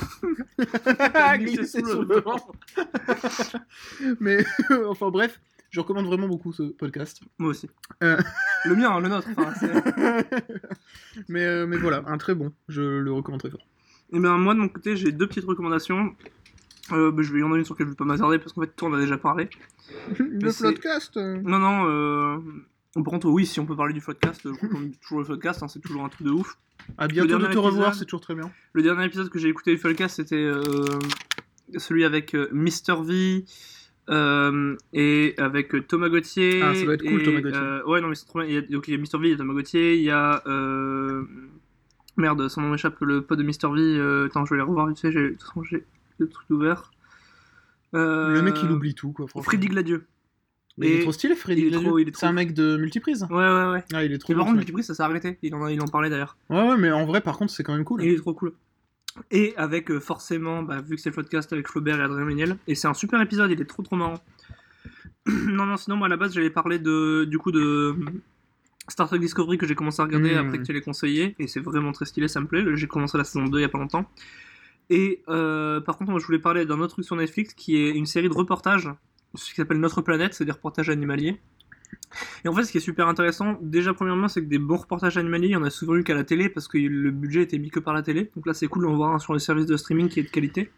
Glisser 1.39 1.81
sous 1.81 2.03
le 2.03 2.21
vent. 2.21 2.37
Mais 4.21 4.45
enfin 4.89 5.11
bref, 5.11 5.41
je 5.71 5.81
recommande 5.81 6.07
vraiment 6.07 6.29
beaucoup 6.29 6.53
ce 6.53 6.65
podcast. 6.65 7.21
Moi 7.39 7.51
aussi. 7.51 7.69
Euh. 8.03 8.19
Le 8.65 8.75
mien, 8.75 8.91
hein, 8.91 9.01
le 9.01 9.09
nôtre. 9.09 9.29
enfin, 9.37 9.53
mais, 11.29 11.45
euh, 11.45 11.67
mais 11.67 11.77
voilà, 11.77 12.03
un 12.07 12.19
très 12.19 12.35
bon. 12.35 12.53
Je 12.69 12.83
le 12.83 13.13
recommande 13.13 13.41
très 13.41 13.51
fort. 13.51 13.67
Eh 14.13 14.21
bien, 14.21 14.37
moi 14.39 14.55
de 14.55 14.61
mon 14.61 14.69
côté, 14.69 14.97
j'ai 14.97 15.13
deux 15.13 15.27
petites 15.27 15.45
recommandations. 15.45 16.15
Euh, 16.93 17.11
bah, 17.11 17.23
je 17.23 17.33
vais 17.33 17.41
y 17.41 17.43
en 17.43 17.47
avoir 17.47 17.59
une 17.59 17.65
sur 17.65 17.75
laquelle 17.75 17.87
je 17.87 17.91
vais 17.93 17.97
pas 17.97 18.05
m'attarder 18.05 18.39
parce 18.39 18.53
qu'en 18.53 18.61
fait, 18.63 18.75
toi 18.77 18.89
on 18.89 18.95
a 18.95 19.01
déjà 19.01 19.19
parlé. 19.19 19.49
Le 20.19 20.63
podcast. 20.63 21.17
euh, 21.17 21.41
Non, 21.43 21.59
non, 21.59 21.85
euh... 21.89 22.39
par 22.95 23.05
contre, 23.05 23.29
oui, 23.29 23.45
si 23.47 23.59
on 23.59 23.67
peut 23.67 23.75
parler 23.77 23.93
du 23.95 24.01
podcast, 24.01 24.41
je 24.45 24.51
recommande 24.51 24.93
toujours 25.01 25.21
le 25.21 25.27
podcast, 25.27 25.63
hein, 25.63 25.69
c'est 25.69 25.81
toujours 25.81 26.05
un 26.05 26.09
truc 26.09 26.27
de 26.27 26.33
ouf. 26.33 26.57
À 26.99 27.09
bientôt 27.09 27.39
de 27.39 27.47
te 27.49 27.59
revoir, 27.59 27.89
épisode- 27.89 27.95
c'est 27.99 28.05
toujours 28.05 28.21
très 28.21 28.35
bien. 28.37 28.51
Le 28.73 28.83
dernier 28.83 29.05
épisode 29.07 29.29
que 29.31 29.39
j'ai 29.41 29.49
écouté 29.49 29.75
du 29.75 29.81
podcast, 29.81 30.15
c'était 30.17 30.37
euh, 30.37 30.63
celui 31.77 32.05
avec 32.05 32.35
euh, 32.37 32.49
Mr. 32.53 33.03
V 33.05 33.45
euh, 34.09 34.77
et 34.93 35.35
avec 35.39 35.75
euh, 35.75 35.83
Thomas 35.83 36.09
Gauthier. 36.09 36.63
Ah, 36.63 36.73
ça 36.77 36.85
doit 36.85 36.95
être 36.95 37.03
cool, 37.05 37.21
et, 37.21 37.25
Thomas 37.25 37.41
Gauthier. 37.41 37.59
euh, 37.61 37.85
ouais, 37.87 38.01
non, 38.01 38.07
mais 38.09 38.15
c'est 38.15 38.27
trop 38.27 38.39
bien. 38.39 38.49
Il 38.49 38.55
y 38.55 38.59
a, 38.59 38.63
donc, 38.63 38.87
il 38.87 38.93
y 38.93 38.97
a 38.97 38.99
Mr. 38.99 39.19
V, 39.21 39.27
il 39.27 39.31
y 39.31 39.35
a 39.35 39.37
Thomas 39.37 39.55
Gauthier, 39.55 39.97
il 39.97 40.03
y 40.03 40.11
a. 40.11 40.43
euh, 40.47 41.25
Merde, 42.17 42.49
son 42.49 42.61
nom 42.63 42.71
m'échappe, 42.71 42.99
le 43.01 43.23
pote 43.23 43.39
de 43.39 43.43
Mr. 43.45 43.73
V. 43.75 43.81
euh, 43.99 44.27
Attends, 44.27 44.45
je 44.47 44.51
vais 44.55 44.57
les 44.57 44.63
revoir 44.67 44.87
vite 44.87 44.99
fait, 44.99 45.13
j'ai 45.13 45.23
de 45.23 45.29
toute 45.35 45.43
façon, 45.43 45.63
j'ai 45.65 45.85
le 46.19 46.29
truc 46.29 46.49
ouvert. 46.51 46.91
Euh, 47.95 48.33
Le 48.33 48.43
mec 48.43 48.57
il 48.63 48.71
oublie 48.71 48.95
tout 48.95 49.13
quoi. 49.13 49.27
franchement. 49.29 49.45
Freddy 49.51 49.69
Gladieux. 49.69 50.07
Mais 50.79 50.89
il 50.89 50.93
est 50.93 50.99
Et- 50.99 51.03
trop 51.03 51.13
stylé, 51.13 51.35
Freddy. 51.37 51.61
il 51.63 51.67
est 51.67 51.71
Gladieux. 51.71 51.87
trop- 51.89 51.99
il 51.99 52.03
est 52.03 52.07
C'est 52.07 52.13
trop- 52.13 52.27
un 52.27 52.33
mec 52.33 52.53
de 52.53 52.77
multiprise. 52.77 53.27
Ouais, 53.31 53.37
ouais, 53.37 53.71
ouais. 53.73 53.85
Ah, 53.95 54.05
il 54.05 54.13
est 54.13 54.19
trop 54.19 54.33
Mais 54.33 54.37
par 54.37 54.45
contre, 54.45 54.57
mec. 54.57 54.61
Multiprise, 54.65 54.87
ça 54.87 54.95
s'est 54.95 55.03
arrêté. 55.03 55.39
Il 55.43 55.55
en, 55.55 55.65
a- 55.65 55.73
il 55.73 55.81
en 55.81 55.87
parlait 55.87 56.11
d'ailleurs. 56.11 56.37
Ouais, 56.51 56.69
ouais, 56.69 56.77
mais 56.77 56.91
en 56.91 57.07
vrai, 57.07 57.21
par 57.21 57.39
contre, 57.39 57.53
c'est 57.53 57.63
quand 57.63 57.75
même 57.75 57.85
cool. 57.85 58.03
Il 58.03 58.13
est 58.13 58.17
trop 58.17 58.35
cool. 58.35 58.53
Et 59.31 59.55
avec 59.57 59.91
euh, 59.91 59.99
forcément, 60.01 60.63
bah, 60.63 60.83
vu 60.83 60.97
que 60.97 61.01
c'est 61.01 61.09
le 61.09 61.15
podcast 61.15 61.51
avec 61.53 61.69
Flaubert 61.69 61.99
et 61.99 62.03
Adrien 62.03 62.25
Méniel, 62.27 62.59
et 62.67 62.75
c'est 62.75 62.89
un 62.89 62.93
super 62.95 63.21
épisode, 63.23 63.51
il 63.51 63.59
est 63.61 63.65
trop 63.65 63.83
trop 63.83 63.97
marrant. 63.97 64.23
non, 65.27 65.65
non, 65.65 65.77
sinon, 65.79 65.97
moi 65.97 66.07
à 66.07 66.11
la 66.11 66.17
base, 66.19 66.35
j'allais 66.35 66.51
parler 66.51 66.79
de, 66.79 67.25
du 67.25 67.39
coup 67.39 67.51
de 67.53 67.95
Star 68.89 69.09
Trek 69.09 69.19
Discovery 69.19 69.59
que 69.59 69.67
j'ai 69.67 69.75
commencé 69.75 70.01
à 70.01 70.05
regarder 70.05 70.35
Mm. 70.35 70.39
après 70.39 70.59
que 70.59 70.63
tu 70.63 70.73
l'aies 70.73 70.81
conseillé, 70.81 71.35
et 71.39 71.47
c'est 71.47 71.61
vraiment 71.61 71.93
très 71.93 72.05
stylé, 72.05 72.29
ça 72.29 72.41
me 72.41 72.47
plaît. 72.47 72.65
J'ai 72.75 72.87
commencé 72.87 73.19
la 73.19 73.25
saison 73.25 73.45
2 73.47 73.59
il 73.59 73.63
y 73.63 73.65
a 73.65 73.69
pas 73.69 73.79
longtemps. 73.79 74.09
Et 74.91 75.23
euh, 75.29 75.81
par 75.81 75.97
contre, 75.97 76.11
moi 76.13 76.21
je 76.21 76.27
voulais 76.27 76.39
parler 76.39 76.65
d'un 76.65 76.79
autre 76.79 76.93
truc 76.95 77.05
sur 77.05 77.17
Netflix 77.17 77.55
qui 77.55 77.77
est 77.77 77.91
une 77.91 78.07
série 78.07 78.29
de 78.29 78.35
reportages, 78.35 78.89
ce 79.35 79.51
qui 79.51 79.57
s'appelle 79.57 79.81
Notre 79.81 80.01
Planète, 80.03 80.35
c'est 80.35 80.45
des 80.45 80.53
reportages 80.53 80.89
animaliers. 80.91 81.41
Et 82.45 82.49
en 82.49 82.53
fait, 82.53 82.63
ce 82.65 82.73
qui 82.73 82.79
est 82.79 82.81
super 82.81 83.09
intéressant, 83.09 83.59
déjà 83.61 83.93
premièrement, 83.95 84.29
c'est 84.29 84.41
que 84.41 84.47
des 84.49 84.59
bons 84.59 84.77
reportages 84.77 85.17
animaliers, 85.19 85.49
il 85.49 85.53
y 85.53 85.57
en 85.57 85.63
a 85.65 85.71
souvent 85.71 85.95
eu 85.97 86.05
qu'à 86.05 86.15
la 86.15 86.25
télé 86.25 86.49
parce 86.49 86.69
que 86.69 86.79
le 86.79 87.11
budget 87.11 87.43
était 87.43 87.59
mis 87.59 87.71
que 87.71 87.81
par 87.81 87.95
la 87.95 88.03
télé. 88.03 88.31
Donc 88.37 88.47
là, 88.47 88.55
c'est 88.55 88.67
cool 88.69 88.83
d'en 88.85 88.97
voir 88.97 89.13
un 89.15 89.19
sur 89.19 89.35
les 89.35 89.41
services 89.41 89.67
de 89.67 89.77
streaming 89.77 90.09
qui 90.09 90.21
est 90.21 90.25
de 90.25 90.31
qualité. 90.31 90.71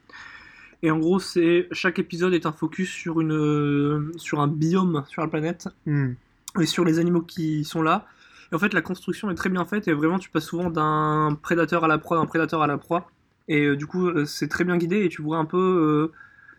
Et 0.82 0.90
en 0.90 0.98
gros, 0.98 1.18
c'est 1.18 1.66
chaque 1.72 1.98
épisode 1.98 2.34
est 2.34 2.46
un 2.46 2.52
focus 2.52 2.88
sur 2.90 3.20
une 3.20 3.32
euh, 3.32 4.12
sur 4.16 4.40
un 4.40 4.48
biome 4.48 5.04
sur 5.08 5.22
la 5.22 5.28
planète 5.28 5.68
Hmm. 5.86 6.12
Et 6.60 6.66
sur 6.66 6.84
les 6.84 6.98
animaux 6.98 7.22
qui 7.22 7.64
sont 7.64 7.82
là. 7.82 8.06
Et 8.50 8.54
en 8.54 8.58
fait, 8.58 8.72
la 8.72 8.82
construction 8.82 9.30
est 9.30 9.34
très 9.34 9.50
bien 9.50 9.64
faite 9.66 9.88
et 9.88 9.92
vraiment, 9.92 10.18
tu 10.18 10.30
passes 10.30 10.46
souvent 10.46 10.70
d'un 10.70 11.36
prédateur 11.40 11.84
à 11.84 11.88
la 11.88 11.98
proie, 11.98 12.16
d'un 12.18 12.26
prédateur 12.26 12.62
à 12.62 12.66
la 12.66 12.78
proie. 12.78 13.10
Et 13.48 13.64
euh, 13.66 13.76
du 13.76 13.86
coup, 13.86 14.08
euh, 14.08 14.24
c'est 14.24 14.48
très 14.48 14.64
bien 14.64 14.76
guidé 14.76 15.04
et 15.04 15.08
tu 15.08 15.22
vois 15.22 15.38
un 15.38 15.44
peu 15.44 15.56
euh, 15.58 16.12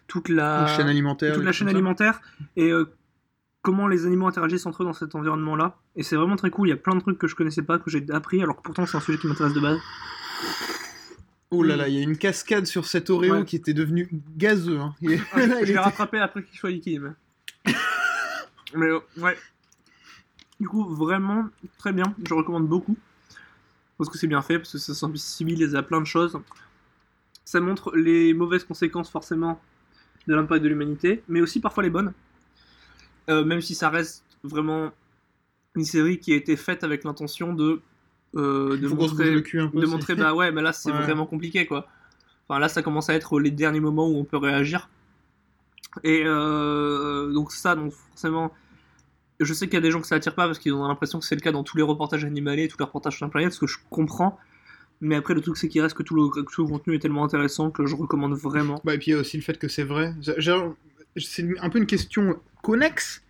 toute 0.08 0.30
la 0.30 0.68
chaîne 0.68 0.88
alimentaire. 0.88 1.34
toute 1.36 1.44
la 1.44 1.52
chaîne 1.52 1.70
alimentaire 1.70 2.22
et 2.56 2.72
comment 3.62 3.88
les 3.88 4.06
animaux 4.06 4.28
interagissent 4.28 4.66
entre 4.66 4.84
eux 4.84 4.86
dans 4.86 4.94
cet 4.94 5.16
environnement-là. 5.16 5.78
Et 5.96 6.04
c'est 6.04 6.16
vraiment 6.16 6.36
très 6.36 6.50
cool. 6.50 6.68
Il 6.68 6.72
y 6.72 6.74
a 6.74 6.78
plein 6.78 6.96
de 6.96 7.02
trucs 7.02 7.18
que 7.18 7.28
je 7.28 7.36
connaissais 7.36 7.62
pas, 7.62 7.78
que 7.80 7.90
j'ai 7.90 8.06
appris, 8.12 8.42
alors 8.42 8.56
que 8.58 8.62
pourtant 8.62 8.86
c'est 8.86 8.98
un 8.98 9.02
sujet 9.02 9.18
qui 9.18 9.28
m'intéresse 9.28 9.54
de 9.54 9.60
base. 9.60 9.78
Oh 11.52 11.64
là 11.64 11.76
là, 11.76 11.88
il 11.88 11.96
y 11.96 12.00
a 12.00 12.04
une 12.04 12.18
cascade 12.18 12.66
sur 12.68 12.86
cet 12.86 13.10
Oreo 13.10 13.34
Ouais. 13.34 13.46
qui 13.46 13.56
était 13.56 13.74
devenu 13.74 14.08
gazeux. 14.38 14.80
hein. 14.80 14.94
Ah, 15.02 15.06
je 15.08 15.42
je 15.42 15.48
l'ai 15.66 15.72
était- 15.72 15.80
rattrapé 15.80 16.20
après 16.20 16.44
qu'il 16.44 16.58
soit 16.60 16.70
liquide. 16.70 17.12
Mais, 18.76 18.90
ouais. 19.18 19.36
Du 20.60 20.68
coup, 20.68 20.84
vraiment 20.86 21.46
très 21.78 21.94
bien. 21.94 22.14
Je 22.28 22.34
recommande 22.34 22.68
beaucoup. 22.68 22.96
Parce 23.98 24.10
que 24.10 24.18
c'est 24.18 24.28
bien 24.28 24.42
fait, 24.42 24.60
parce 24.60 24.72
que 24.72 24.78
ça 24.78 24.94
sensibilise 24.94 25.76
à 25.76 25.84
plein 25.84 26.00
de 26.02 26.06
choses. 26.06 26.40
Ça 27.46 27.60
montre 27.60 27.96
les 27.96 28.34
mauvaises 28.34 28.64
conséquences, 28.64 29.10
forcément, 29.10 29.60
de 30.28 30.36
l'impact 30.36 30.64
de 30.64 30.70
l'humanité, 30.70 31.24
mais 31.28 31.42
aussi 31.42 31.60
parfois 31.60 31.84
les 31.84 31.90
bonnes. 31.90 32.14
Euh, 33.30 33.44
même 33.44 33.62
si 33.62 33.76
ça 33.76 33.90
reste 33.90 34.24
vraiment 34.44 34.92
une 35.76 35.86
série 35.86 36.20
qui 36.20 36.34
a 36.34 36.36
été 36.36 36.56
faite 36.56 36.84
avec 36.84 37.04
l'intention 37.04 37.54
de, 37.54 37.82
euh, 38.36 38.78
de 38.78 38.88
montrer 38.88 39.32
le 39.32 39.42
cul 39.42 39.60
un 39.62 39.68
peu. 39.68 39.80
de 39.80 39.86
montrer 39.86 40.16
bah 40.16 40.34
ouais 40.34 40.52
mais 40.52 40.62
là 40.64 40.74
c'est 40.74 40.92
Ouais. 40.92 41.02
vraiment 41.04 41.28
compliqué 41.28 41.68
quoi 41.68 41.88
enfin 42.48 42.60
là 42.60 42.70
ça 42.70 42.82
commence 42.82 43.08
à 43.10 43.14
être 43.14 43.40
les 43.40 43.52
derniers 43.52 43.80
moments 43.80 44.08
où 44.08 44.16
on 44.18 44.24
peut 44.24 44.38
réagir 44.38 44.90
et 46.04 46.24
euh, 46.26 47.32
donc 47.32 47.52
ça 47.52 47.76
donc 47.76 47.92
forcément 47.94 48.52
je 49.40 49.54
sais 49.54 49.68
qu'il 49.68 49.76
y 49.76 49.78
a 49.78 49.82
des 49.82 49.92
gens 49.92 50.02
que 50.02 50.08
ça 50.08 50.16
attire 50.16 50.36
pas 50.36 50.46
parce 50.46 50.60
qu'ils 50.60 50.74
ont 50.74 50.88
l'impression 50.88 51.20
que 51.20 51.26
c'est 51.26 51.36
le 51.36 51.42
cas 51.42 51.52
dans 51.52 51.64
tous 51.64 51.78
les 51.78 51.84
reportages 51.84 52.26
animaliers 52.26 52.68
tous 52.68 52.78
les 52.80 52.86
reportages 52.86 53.18
sur 53.18 53.26
la 53.26 53.32
planète 53.32 53.54
ce 53.54 53.60
que 53.60 53.68
je 53.68 53.78
comprends 53.90 54.38
Mais 55.02 55.16
après, 55.16 55.34
le 55.34 55.40
truc, 55.42 55.56
c'est 55.56 55.70
qu'il 55.70 55.82
reste 55.82 55.96
que 55.96 56.04
tout 56.04 56.14
le, 56.16 56.28
que 56.30 56.42
tout 56.42 56.64
le 56.64 56.70
contenu 56.70 56.96
est 56.96 57.00
tellement 57.00 57.24
intéressant 57.24 57.72
que 57.72 57.86
je 57.86 57.96
recommande 57.96 58.34
vraiment. 58.34 58.82
Bah, 58.84 58.94
et 58.96 58.98
puis 58.98 59.12
il 59.12 59.14
y 59.14 59.18
a 59.18 59.20
aussi 59.22 59.38
le 59.38 59.44
fait 59.44 59.58
que 59.58 59.70
c'est 59.70 59.84
vrai. 59.86 60.14
C'est 61.16 61.46
un 61.62 61.70
peu 61.70 61.78
une 61.80 61.86
question 61.86 62.38
connexe, 62.62 63.24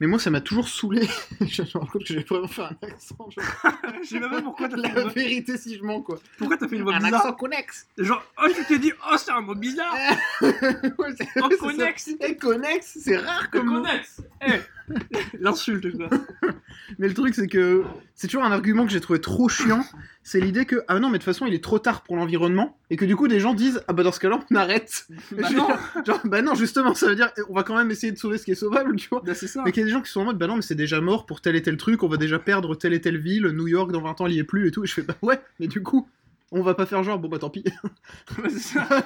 mais 0.00 0.06
moi 0.06 0.18
ça 0.18 0.30
m'a 0.30 0.40
toujours 0.40 0.66
saoulé. 0.66 1.06
je 1.42 1.62
me 1.62 1.78
rends 1.78 1.86
compte 1.86 2.04
que 2.06 2.14
j'ai 2.14 2.22
vraiment 2.24 2.48
fait 2.48 2.62
un 2.62 2.76
accent. 2.82 3.28
Je 4.02 4.08
sais 4.08 4.18
même 4.18 4.30
pas 4.30 4.40
pourquoi 4.40 4.68
t'as 4.70 4.76
la 4.88 5.08
vérité 5.08 5.58
si 5.58 5.76
je 5.76 5.84
mens 5.84 6.00
quoi. 6.00 6.18
pourquoi 6.38 6.56
t'as 6.56 6.66
fait 6.68 6.76
une 6.76 6.82
voix 6.84 6.94
Un 6.94 6.98
bizarre. 7.00 7.20
accent 7.20 7.32
connexe. 7.34 7.86
Genre, 7.98 8.24
oh, 8.42 8.46
tu 8.56 8.64
t'es 8.64 8.78
dit, 8.78 8.92
oh, 9.12 9.16
c'est 9.18 9.30
un 9.30 9.42
mot 9.42 9.54
bizarre. 9.54 9.94
Ouais, 10.40 11.14
Oh, 11.42 11.48
connexe. 11.60 12.10
Eh, 12.18 12.36
connexe, 12.36 12.98
c'est 13.02 13.18
rare 13.18 13.50
comme. 13.50 13.68
Connexe. 13.68 14.22
Eh. 14.40 14.52
L'insulte, 15.40 15.96
quoi. 15.96 16.08
Mais 16.98 17.08
le 17.08 17.14
truc, 17.14 17.34
c'est 17.34 17.46
que 17.46 17.84
c'est 18.14 18.26
toujours 18.26 18.44
un 18.44 18.52
argument 18.52 18.84
que 18.84 18.92
j'ai 18.92 19.00
trouvé 19.00 19.20
trop 19.20 19.48
chiant. 19.48 19.84
C'est 20.22 20.40
l'idée 20.40 20.66
que, 20.66 20.82
ah 20.88 20.98
non, 20.98 21.08
mais 21.08 21.18
de 21.18 21.18
toute 21.18 21.32
façon, 21.32 21.46
il 21.46 21.54
est 21.54 21.62
trop 21.62 21.78
tard 21.78 22.02
pour 22.02 22.16
l'environnement. 22.16 22.78
Et 22.90 22.96
que 22.96 23.04
du 23.04 23.16
coup, 23.16 23.26
des 23.26 23.40
gens 23.40 23.54
disent, 23.54 23.82
ah 23.88 23.92
bah 23.92 24.02
dans 24.02 24.12
ce 24.12 24.20
cas-là, 24.20 24.40
on 24.50 24.54
arrête. 24.54 25.06
Bah 25.32 25.48
non. 25.50 25.68
Genre, 26.04 26.20
bah 26.24 26.42
non, 26.42 26.54
justement, 26.54 26.94
ça 26.94 27.08
veut 27.08 27.14
dire, 27.14 27.30
on 27.48 27.54
va 27.54 27.62
quand 27.62 27.76
même 27.76 27.90
essayer 27.90 28.12
de 28.12 28.18
sauver 28.18 28.38
ce 28.38 28.44
qui 28.44 28.50
est 28.50 28.56
sauvable, 28.56 28.96
tu 28.96 29.08
vois. 29.08 29.22
Bah, 29.24 29.34
c'est 29.34 29.46
ça. 29.46 29.62
Mais 29.64 29.72
qu'il 29.72 29.80
y 29.80 29.84
a 29.84 29.86
des 29.86 29.92
gens 29.92 30.02
qui 30.02 30.10
sont 30.10 30.20
en 30.20 30.24
mode, 30.26 30.38
bah 30.38 30.46
non, 30.46 30.56
mais 30.56 30.62
c'est 30.62 30.74
déjà 30.74 31.00
mort 31.00 31.26
pour 31.26 31.40
tel 31.40 31.56
et 31.56 31.62
tel 31.62 31.76
truc, 31.76 32.02
on 32.02 32.08
va 32.08 32.16
déjà 32.16 32.38
perdre 32.38 32.74
telle 32.74 32.92
et 32.92 33.00
telle 33.00 33.18
ville, 33.18 33.46
New 33.46 33.68
York, 33.68 33.92
dans 33.92 34.02
20 34.02 34.20
ans, 34.20 34.26
il 34.26 34.34
y 34.34 34.38
est 34.38 34.44
plus 34.44 34.68
et 34.68 34.70
tout. 34.70 34.84
Et 34.84 34.86
je 34.86 34.94
fais, 34.94 35.02
bah 35.02 35.16
ouais, 35.22 35.40
mais 35.58 35.68
du 35.68 35.82
coup, 35.82 36.08
on 36.52 36.62
va 36.62 36.74
pas 36.74 36.86
faire 36.86 37.02
genre, 37.02 37.18
bon 37.18 37.28
bah 37.28 37.38
tant 37.38 37.50
pis. 37.50 37.64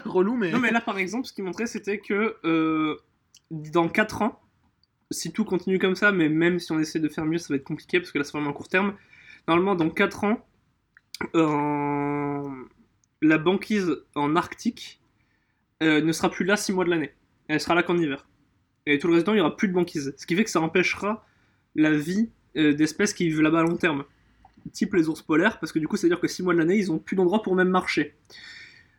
Relou, 0.04 0.36
mais. 0.36 0.50
Non, 0.50 0.58
mais 0.58 0.70
là, 0.70 0.80
par 0.80 0.98
exemple, 0.98 1.26
ce 1.26 1.32
qu'il 1.32 1.44
montrait, 1.44 1.66
c'était 1.66 1.98
que 1.98 2.36
euh, 2.44 2.96
dans 3.50 3.88
4 3.88 4.22
ans, 4.22 4.40
si 5.14 5.32
tout 5.32 5.44
continue 5.44 5.78
comme 5.78 5.94
ça, 5.94 6.12
mais 6.12 6.28
même 6.28 6.58
si 6.58 6.72
on 6.72 6.78
essaie 6.78 7.00
de 7.00 7.08
faire 7.08 7.24
mieux, 7.24 7.38
ça 7.38 7.48
va 7.50 7.56
être 7.56 7.64
compliqué 7.64 8.00
parce 8.00 8.12
que 8.12 8.18
là, 8.18 8.24
c'est 8.24 8.32
vraiment 8.32 8.50
à 8.50 8.52
court 8.52 8.68
terme. 8.68 8.94
Normalement, 9.48 9.74
dans 9.74 9.90
4 9.90 10.24
ans, 10.24 10.46
la 13.22 13.38
banquise 13.38 13.96
en 14.14 14.36
Arctique 14.36 15.00
euh, 15.82 16.00
ne 16.00 16.12
sera 16.12 16.30
plus 16.30 16.44
là 16.44 16.56
6 16.56 16.72
mois 16.72 16.84
de 16.84 16.90
l'année. 16.90 17.12
Elle 17.48 17.60
sera 17.60 17.74
là 17.74 17.82
qu'en 17.82 17.96
hiver. 17.96 18.26
Et 18.86 18.98
tout 18.98 19.08
le 19.08 19.14
reste 19.14 19.24
du 19.24 19.26
temps, 19.26 19.32
il 19.32 19.36
n'y 19.36 19.40
aura 19.40 19.56
plus 19.56 19.68
de 19.68 19.72
banquise. 19.72 20.14
Ce 20.16 20.26
qui 20.26 20.36
fait 20.36 20.44
que 20.44 20.50
ça 20.50 20.60
empêchera 20.60 21.26
la 21.74 21.90
vie 21.90 22.30
euh, 22.56 22.74
d'espèces 22.74 23.14
qui 23.14 23.24
vivent 23.24 23.42
là-bas 23.42 23.60
à 23.60 23.62
long 23.62 23.76
terme. 23.76 24.04
Type 24.72 24.94
les 24.94 25.08
ours 25.08 25.22
polaires, 25.22 25.58
parce 25.58 25.72
que 25.72 25.78
du 25.78 25.88
coup, 25.88 25.96
c'est-à-dire 25.96 26.20
que 26.20 26.28
6 26.28 26.42
mois 26.42 26.54
de 26.54 26.58
l'année, 26.58 26.76
ils 26.76 26.90
ont 26.92 26.98
plus 26.98 27.16
d'endroit 27.16 27.42
pour 27.42 27.54
même 27.54 27.68
marcher. 27.68 28.14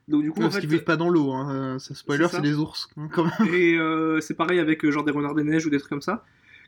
Donc, 0.08 0.22
du 0.22 0.32
coup, 0.32 0.40
en 0.40 0.44
Parce 0.44 0.56
fait, 0.56 0.62
qu'ils 0.62 0.70
vivent 0.70 0.84
pas 0.84 0.98
dans 0.98 1.10
l'eau, 1.10 1.32
hein. 1.32 1.50
euh, 1.76 1.80
ça, 1.80 1.96
spoiler, 1.96 2.28
C'est 2.30 2.42
des 2.42 2.56
ours. 2.56 2.88
hein, 2.98 3.08
quand 3.12 3.24
même. 3.24 3.54
Et 3.54 3.76
euh, 3.78 4.20
c'est 4.22 4.36
pareil 4.36 4.60
avec 4.60 4.86
euh, 4.86 4.92
genre 4.92 5.04
des 5.04 5.12
renards 5.12 5.34
des 5.34 5.44
neiges 5.44 5.66
ou 5.66 5.70
des 5.70 5.80
trucs 5.80 5.90
comme 5.90 6.02
ça. 6.02 6.24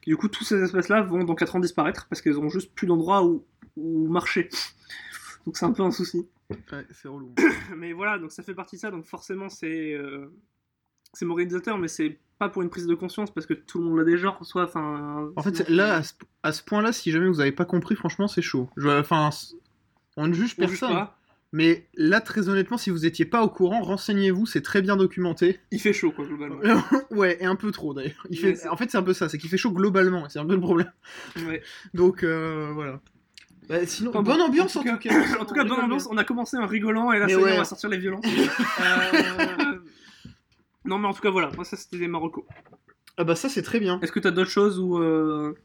Et 0.06 0.10
du 0.10 0.18
coup, 0.18 0.28
toutes 0.28 0.48
ces 0.48 0.62
espèces-là 0.64 1.02
vont 1.02 1.24
dans 1.24 1.36
4 1.36 1.56
ans 1.58 1.60
disparaître 1.60 2.08
parce 2.10 2.22
qu'elles 2.22 2.40
ont 2.40 2.50
juste 2.50 2.74
plus 2.74 2.88
d'endroit 2.88 3.24
où, 3.24 3.46
où 3.76 4.08
marcher. 4.08 4.50
Donc 5.46 5.56
c'est 5.58 5.66
un 5.66 5.72
peu 5.72 5.84
un 5.84 5.92
souci. 5.92 6.28
Ouais, 6.50 6.86
c'est 6.92 7.08
relou. 7.08 7.34
Mais 7.78 7.94
voilà, 7.94 8.18
donc 8.18 8.32
ça 8.32 8.42
fait 8.42 8.54
partie 8.54 8.78
de 8.78 8.82
ça. 8.82 8.92
Donc 8.92 9.06
forcément, 9.06 9.50
c'est 9.50 9.94
euh, 9.94 10.32
c'est 11.14 11.26
moralisateur, 11.26 11.78
mais 11.78 11.88
c'est 11.88 12.20
pas 12.38 12.50
pour 12.50 12.62
une 12.62 12.70
prise 12.70 12.86
de 12.86 12.96
conscience 12.96 13.34
parce 13.34 13.46
que 13.46 13.54
tout 13.54 13.80
le 13.80 13.86
monde 13.86 13.98
l'a 13.98 14.04
déjà 14.04 14.30
reçoit. 14.30 14.64
Enfin, 14.64 15.30
En 15.36 15.42
fait, 15.42 15.68
là, 15.70 16.02
à 16.44 16.52
ce, 16.52 16.64
point-là, 16.64 16.92
si 16.92 17.12
jamais 17.12 17.28
vous 17.28 17.40
avez 17.42 17.52
pas 17.52 17.66
compris, 17.66 17.96
franchement, 17.96 18.28
c'est 18.28 18.42
chaud. 18.42 18.70
Enfin, 18.86 19.30
on 20.16 20.28
ne 20.28 20.34
juge 20.34 20.56
on 20.58 20.68
juge 20.68 20.80
personne. 20.80 20.90
pas. 20.90 21.17
Mais 21.58 21.88
là, 21.96 22.22
très 22.22 22.50
honnêtement, 22.50 22.78
si 22.78 22.92
vous 22.92 23.08
étiez 23.08 23.26
pas 23.26 23.42
au 23.42 23.50
courant, 23.50 23.82
renseignez-vous, 23.82 24.46
c'est 24.46 24.62
très 24.62 24.84
bien 24.84 24.96
documenté. 24.96 25.60
Il 25.72 25.82
fait 25.82 25.92
chaud, 25.92 26.12
quoi, 26.12 26.24
globalement. 26.24 26.60
ouais, 27.10 27.36
et 27.40 27.46
un 27.46 27.56
peu 27.56 27.72
trop 27.72 27.96
d'ailleurs. 27.96 28.28
Il 28.30 28.38
fait... 28.38 28.68
En 28.68 28.78
fait, 28.78 28.92
c'est 28.92 28.98
un 29.00 29.02
peu 29.02 29.14
ça, 29.14 29.28
c'est 29.28 29.40
qu'il 29.40 29.50
fait 29.50 29.58
chaud 29.58 29.72
globalement, 29.72 30.28
et 30.28 30.30
c'est 30.30 30.38
un 30.38 30.46
peu 30.46 30.54
le 30.54 30.60
problème. 30.60 30.92
Ouais. 31.48 31.64
Donc, 31.96 32.22
euh, 32.22 32.70
voilà. 32.76 33.02
Bah, 33.68 33.84
sinon, 33.88 34.12
Enfin, 34.12 34.22
bonne 34.22 34.38
bon, 34.38 34.44
ambiance 34.44 34.76
en, 34.76 34.84
tout 34.84 34.98
cas. 35.00 35.40
en 35.40 35.46
tout 35.46 35.56
cas, 35.56 35.64
bonne 35.64 35.80
ambiance. 35.80 36.08
On 36.12 36.18
a 36.18 36.24
commencé 36.24 36.58
en 36.58 36.68
rigolant 36.68 37.12
et 37.12 37.18
là, 37.18 37.28
ça 37.28 37.40
ouais. 37.40 37.54
on 37.56 37.58
va 37.58 37.66
sortir 37.66 37.90
les 37.90 37.98
violences. 37.98 38.24
Euh, 38.80 39.80
Non, 40.86 41.00
mais 41.00 41.08
en 41.08 41.14
tout 41.14 41.22
cas, 41.22 41.32
voilà. 41.32 41.50
Moi, 41.56 41.66
ça, 41.66 41.76
c'était 41.76 41.98
des 41.98 42.08
Maroccos. 42.08 42.46
Ah 43.18 43.24
bah 43.24 43.36
ça, 43.36 43.50
c'est 43.50 43.64
très 43.64 43.80
bien. 43.80 44.00
Est-ce 44.04 44.12
que 44.12 44.20
t'as 44.20 44.30
d'autres 44.30 44.52
choses 44.52 44.78
ou 44.78 45.00
euh... 45.00 45.56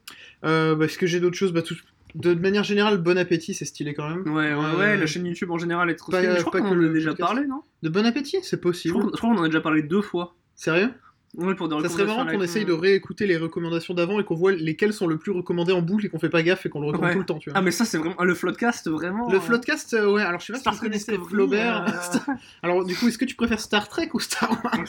Euh, 0.43 0.75
bah, 0.75 0.85
est-ce 0.85 0.97
que 0.97 1.05
j'ai 1.05 1.19
d'autres 1.19 1.37
choses? 1.37 1.53
Bah, 1.53 1.61
tout... 1.61 1.75
De 2.15 2.33
manière 2.35 2.63
générale, 2.63 2.97
bon 2.99 3.17
appétit, 3.17 3.53
c'est 3.55 3.65
stylé 3.65 3.93
quand 3.93 4.07
même. 4.07 4.21
Ouais, 4.27 4.53
ouais, 4.53 4.65
Euh, 4.65 4.77
ouais, 4.77 4.97
la 4.97 5.05
chaîne 5.07 5.25
YouTube 5.25 5.49
en 5.51 5.57
général 5.57 5.89
est 5.89 5.95
trop 5.95 6.11
pas- 6.11 6.19
stylée. 6.19 6.35
Je 6.37 6.41
crois 6.41 6.51
pas 6.51 6.61
qu'on 6.61 6.77
en 6.77 6.83
a 6.83 6.87
déjà 6.89 7.09
podcast. 7.11 7.33
parlé, 7.33 7.47
non? 7.47 7.61
De 7.81 7.89
bon 7.89 8.05
appétit, 8.05 8.37
c'est 8.43 8.61
possible. 8.61 8.95
je 8.99 9.17
crois 9.17 9.31
qu'on 9.31 9.37
en 9.39 9.43
a 9.43 9.47
déjà 9.47 9.61
parlé 9.61 9.81
deux 9.81 10.01
fois. 10.01 10.35
Sérieux? 10.55 10.91
Ouais, 11.35 11.55
pour 11.55 11.67
des 11.67 11.81
Ça 11.81 11.89
serait 11.89 12.05
marrant 12.05 12.27
qu'on 12.27 12.43
essaye 12.43 12.63
de 12.63 12.73
réécouter 12.73 13.25
les 13.25 13.37
recommandations 13.37 13.95
d'avant 13.95 14.19
et 14.19 14.23
qu'on 14.23 14.35
voit 14.35 14.51
lesquelles 14.51 14.93
sont 14.93 15.07
le 15.07 15.17
plus 15.17 15.31
recommandées 15.31 15.71
en 15.73 15.81
boucle 15.81 16.05
et 16.05 16.09
qu'on 16.09 16.19
fait 16.19 16.29
pas 16.29 16.43
gaffe 16.43 16.67
et 16.67 16.69
qu'on 16.69 16.79
le 16.79 16.85
recommande 16.85 17.07
Ouais. 17.07 17.13
tout 17.13 17.19
le 17.21 17.25
temps, 17.25 17.39
tu 17.39 17.49
vois. 17.49 17.57
Ah, 17.57 17.63
mais 17.63 17.71
ça, 17.71 17.85
c'est 17.85 17.97
vraiment. 17.97 18.13
ah, 18.19 18.23
le 18.25 18.35
Floodcast, 18.35 18.87
vraiment. 18.87 19.27
Le 19.31 19.37
euh, 19.37 19.41
Floodcast, 19.41 19.95
euh, 19.95 20.11
ouais, 20.11 20.21
alors 20.21 20.39
je 20.39 20.45
sais 20.45 20.53
pas 20.53 20.59
si 20.59 20.69
vous 20.69 20.77
connaissez 20.83 21.17
Flaubert. 21.27 21.87
euh, 22.29 22.33
Alors 22.61 22.85
du 22.85 22.95
coup, 22.95 23.07
est-ce 23.07 23.17
que 23.17 23.25
tu 23.25 23.33
préfères 23.35 23.59
Star 23.59 23.87
Trek 23.89 24.11
ou 24.13 24.19
Star 24.19 24.51
Wars? 24.63 24.85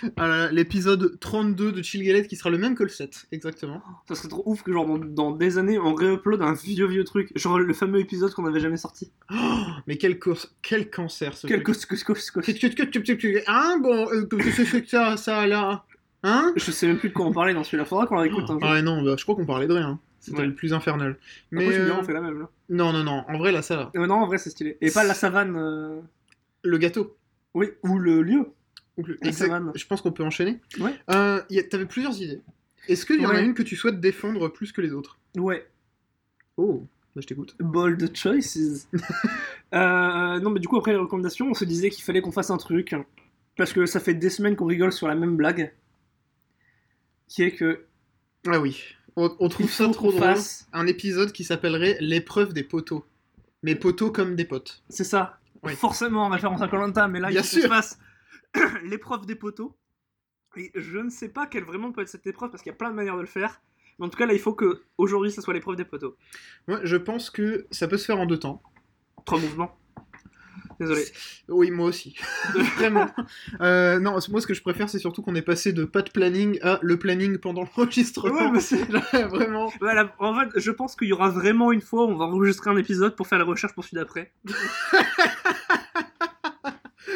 C'est- 0.00 0.12
Euh, 0.20 0.50
L'épisode 0.50 1.18
32 1.20 1.72
de 1.72 1.82
Chill 1.82 2.02
Galette 2.04 2.28
qui 2.28 2.36
sera 2.36 2.50
le 2.50 2.58
même 2.58 2.74
que 2.74 2.82
le 2.82 2.88
7, 2.88 3.26
exactement. 3.32 3.82
Ça 4.08 4.14
serait 4.14 4.28
trop 4.28 4.42
ouf 4.46 4.62
que, 4.62 4.72
genre, 4.72 4.86
dans, 4.86 4.98
dans 4.98 5.30
des 5.32 5.58
années, 5.58 5.78
on 5.78 5.94
réupload 5.94 6.42
un 6.42 6.52
vieux, 6.54 6.86
vieux 6.86 7.04
truc. 7.04 7.30
Genre 7.36 7.58
le 7.58 7.74
fameux 7.74 8.00
épisode 8.00 8.32
qu'on 8.34 8.46
avait 8.46 8.60
jamais 8.60 8.76
sorti. 8.76 9.10
Mais 9.86 9.96
quel, 9.96 10.18
cos- 10.18 10.48
quel 10.62 10.90
cancer 10.90 11.36
ce 11.36 11.46
Quel 11.46 11.62
cos, 11.62 11.72
cos, 11.72 11.96
cos, 12.04 12.14
cos. 12.34 12.40
Hein 13.46 13.78
Bon, 13.82 14.08
euh, 14.12 14.28
ça, 14.86 15.16
ça 15.16 15.46
là 15.46 15.84
Hein? 16.22 16.52
Je 16.56 16.70
sais 16.72 16.86
même 16.88 16.98
plus 16.98 17.10
de 17.10 17.14
quoi 17.14 17.26
on 17.26 17.32
parlait 17.32 17.54
dans 17.54 17.62
celui-là. 17.62 17.84
Faudra 17.84 18.06
qu'on 18.06 18.16
le 18.16 18.22
réécoute 18.22 18.44
un 18.50 18.54
jour. 18.58 18.60
Ah 18.64 18.82
non, 18.82 19.02
bah, 19.02 19.14
je 19.16 19.22
crois 19.22 19.36
qu'on 19.36 19.46
parlait 19.46 19.66
de 19.68 19.74
rien. 19.74 20.00
C'était 20.18 20.38
Ouais. 20.40 20.46
le 20.46 20.54
plus 20.54 20.72
infernal. 20.74 21.16
Mais 21.52 21.66
Après, 21.66 21.78
euh, 21.78 21.92
on 22.00 22.02
fait 22.02 22.12
la 22.14 22.20
même 22.20 22.40
là. 22.40 22.48
non, 22.68 22.92
non, 22.92 23.04
non, 23.04 23.22
en 23.28 23.38
vrai 23.38 23.52
là 23.52 23.62
ça. 23.62 23.92
Euh, 23.94 24.06
non, 24.08 24.14
en 24.16 24.26
vrai, 24.26 24.38
c'est 24.38 24.50
stylé. 24.50 24.76
Et 24.80 24.90
pas 24.90 25.04
la 25.04 25.14
savane. 25.14 25.54
euh, 25.56 26.00
Le 26.64 26.78
gâteau. 26.78 27.16
Oui, 27.54 27.68
ou 27.84 27.98
le 27.98 28.22
lieu. 28.22 28.46
Le- 28.98 29.32
savane. 29.32 29.72
Je 29.74 29.84
pense 29.86 30.00
qu'on 30.00 30.12
peut 30.12 30.24
enchaîner. 30.24 30.58
Ouais. 30.80 30.94
Euh, 31.10 31.42
T'avais 31.70 31.86
plusieurs 31.86 32.20
idées. 32.20 32.40
Est-ce 32.88 33.04
qu'il 33.04 33.20
y 33.20 33.26
en 33.26 33.30
a 33.30 33.34
Ouais. 33.34 33.44
une 33.44 33.54
que 33.54 33.62
tu 33.62 33.76
souhaites 33.76 34.00
défendre 34.00 34.48
plus 34.48 34.72
que 34.72 34.80
les 34.80 34.92
autres? 34.92 35.18
Ouais. 35.36 35.66
Oh, 36.56 36.86
bah, 37.14 37.20
je 37.20 37.26
t'écoute. 37.26 37.54
Bold 37.60 38.16
choices. 38.16 38.88
Euh, 39.74 40.38
non, 40.40 40.50
mais 40.50 40.60
du 40.60 40.68
coup, 40.68 40.76
après 40.76 40.92
les 40.92 40.96
recommandations, 40.96 41.48
on 41.50 41.54
se 41.54 41.64
disait 41.64 41.90
qu'il 41.90 42.04
fallait 42.04 42.20
qu'on 42.22 42.30
fasse 42.30 42.50
un 42.50 42.56
truc. 42.56 42.94
Parce 43.56 43.72
que 43.72 43.84
ça 43.84 43.98
fait 44.00 44.14
des 44.14 44.30
semaines 44.30 44.54
qu'on 44.54 44.66
rigole 44.66 44.92
sur 44.92 45.08
la 45.08 45.16
même 45.16 45.36
blague. 45.36 45.72
Qui 47.28 47.42
est 47.42 47.50
que. 47.52 47.84
Ah 48.46 48.60
oui. 48.60 48.80
On, 49.16 49.34
on 49.40 49.48
trouve 49.48 49.68
ça 49.70 49.88
trop 49.88 50.12
drôle. 50.12 50.22
fasse- 50.22 50.68
Un 50.72 50.86
épisode 50.86 51.32
qui 51.32 51.42
s'appellerait 51.42 51.96
L'épreuve 52.00 52.52
des 52.52 52.62
poteaux. 52.62 53.04
Mais 53.62 53.74
poteaux 53.74 54.10
comme 54.12 54.36
des 54.36 54.44
potes. 54.44 54.82
C'est 54.88 55.04
ça. 55.04 55.38
Oui. 55.64 55.74
Forcément 55.74 56.26
en 56.26 56.28
référence 56.28 56.62
à 56.62 56.68
Colanta, 56.68 57.08
mais 57.08 57.18
là, 57.18 57.28
Bien 57.28 57.40
il 57.40 57.42
qu'on 57.44 57.60
sûr. 57.60 57.68
l'épreuve 58.84 59.26
des 59.26 59.34
poteaux. 59.34 59.76
Et 60.56 60.70
je 60.74 60.98
ne 60.98 61.10
sais 61.10 61.28
pas 61.28 61.46
quelle 61.46 61.64
vraiment 61.64 61.92
peut 61.92 62.00
être 62.00 62.08
cette 62.08 62.26
épreuve 62.26 62.50
parce 62.50 62.62
qu'il 62.62 62.70
y 62.70 62.74
a 62.74 62.76
plein 62.78 62.90
de 62.90 62.94
manières 62.94 63.16
de 63.16 63.20
le 63.20 63.26
faire. 63.26 63.60
Mais 63.98 64.06
en 64.06 64.08
tout 64.08 64.16
cas, 64.18 64.26
là, 64.26 64.32
il 64.32 64.38
faut 64.40 64.54
que 64.54 64.82
aujourd'hui, 64.98 65.30
ça 65.30 65.42
soit 65.42 65.54
l'épreuve 65.54 65.76
des 65.76 65.84
poteaux. 65.84 66.16
Moi, 66.66 66.80
je 66.84 66.96
pense 66.96 67.30
que 67.30 67.66
ça 67.70 67.88
peut 67.88 67.96
se 67.98 68.04
faire 68.06 68.18
en 68.18 68.26
deux 68.26 68.38
temps. 68.38 68.62
Trois 69.24 69.38
mouvements. 69.38 69.76
Désolé. 70.78 71.04
Oui, 71.48 71.70
moi 71.70 71.86
aussi. 71.88 72.14
Vraiment. 72.76 73.06
Euh, 73.62 73.98
non, 73.98 74.18
moi, 74.30 74.40
ce 74.42 74.46
que 74.46 74.52
je 74.54 74.60
préfère, 74.62 74.90
c'est 74.90 74.98
surtout 74.98 75.22
qu'on 75.22 75.34
est 75.34 75.40
passé 75.42 75.72
de 75.72 75.84
pas 75.86 76.02
de 76.02 76.10
planning 76.10 76.58
à 76.62 76.78
le 76.82 76.98
planning 76.98 77.38
pendant 77.38 77.62
l'enregistrement. 77.76 78.34
Ouais, 78.34 78.50
mais 78.50 78.60
c'est- 78.60 78.84
Vraiment. 79.28 79.72
Voilà, 79.80 80.14
en 80.18 80.38
fait, 80.38 80.48
je 80.58 80.70
pense 80.70 80.94
qu'il 80.96 81.08
y 81.08 81.12
aura 81.14 81.30
vraiment 81.30 81.72
une 81.72 81.80
fois 81.80 82.04
où 82.04 82.10
on 82.10 82.16
va 82.16 82.26
enregistrer 82.26 82.70
un 82.70 82.76
épisode 82.76 83.16
pour 83.16 83.26
faire 83.26 83.38
la 83.38 83.44
recherche 83.44 83.74
pour 83.74 83.84
celui 83.84 83.96
d'après. 83.96 84.32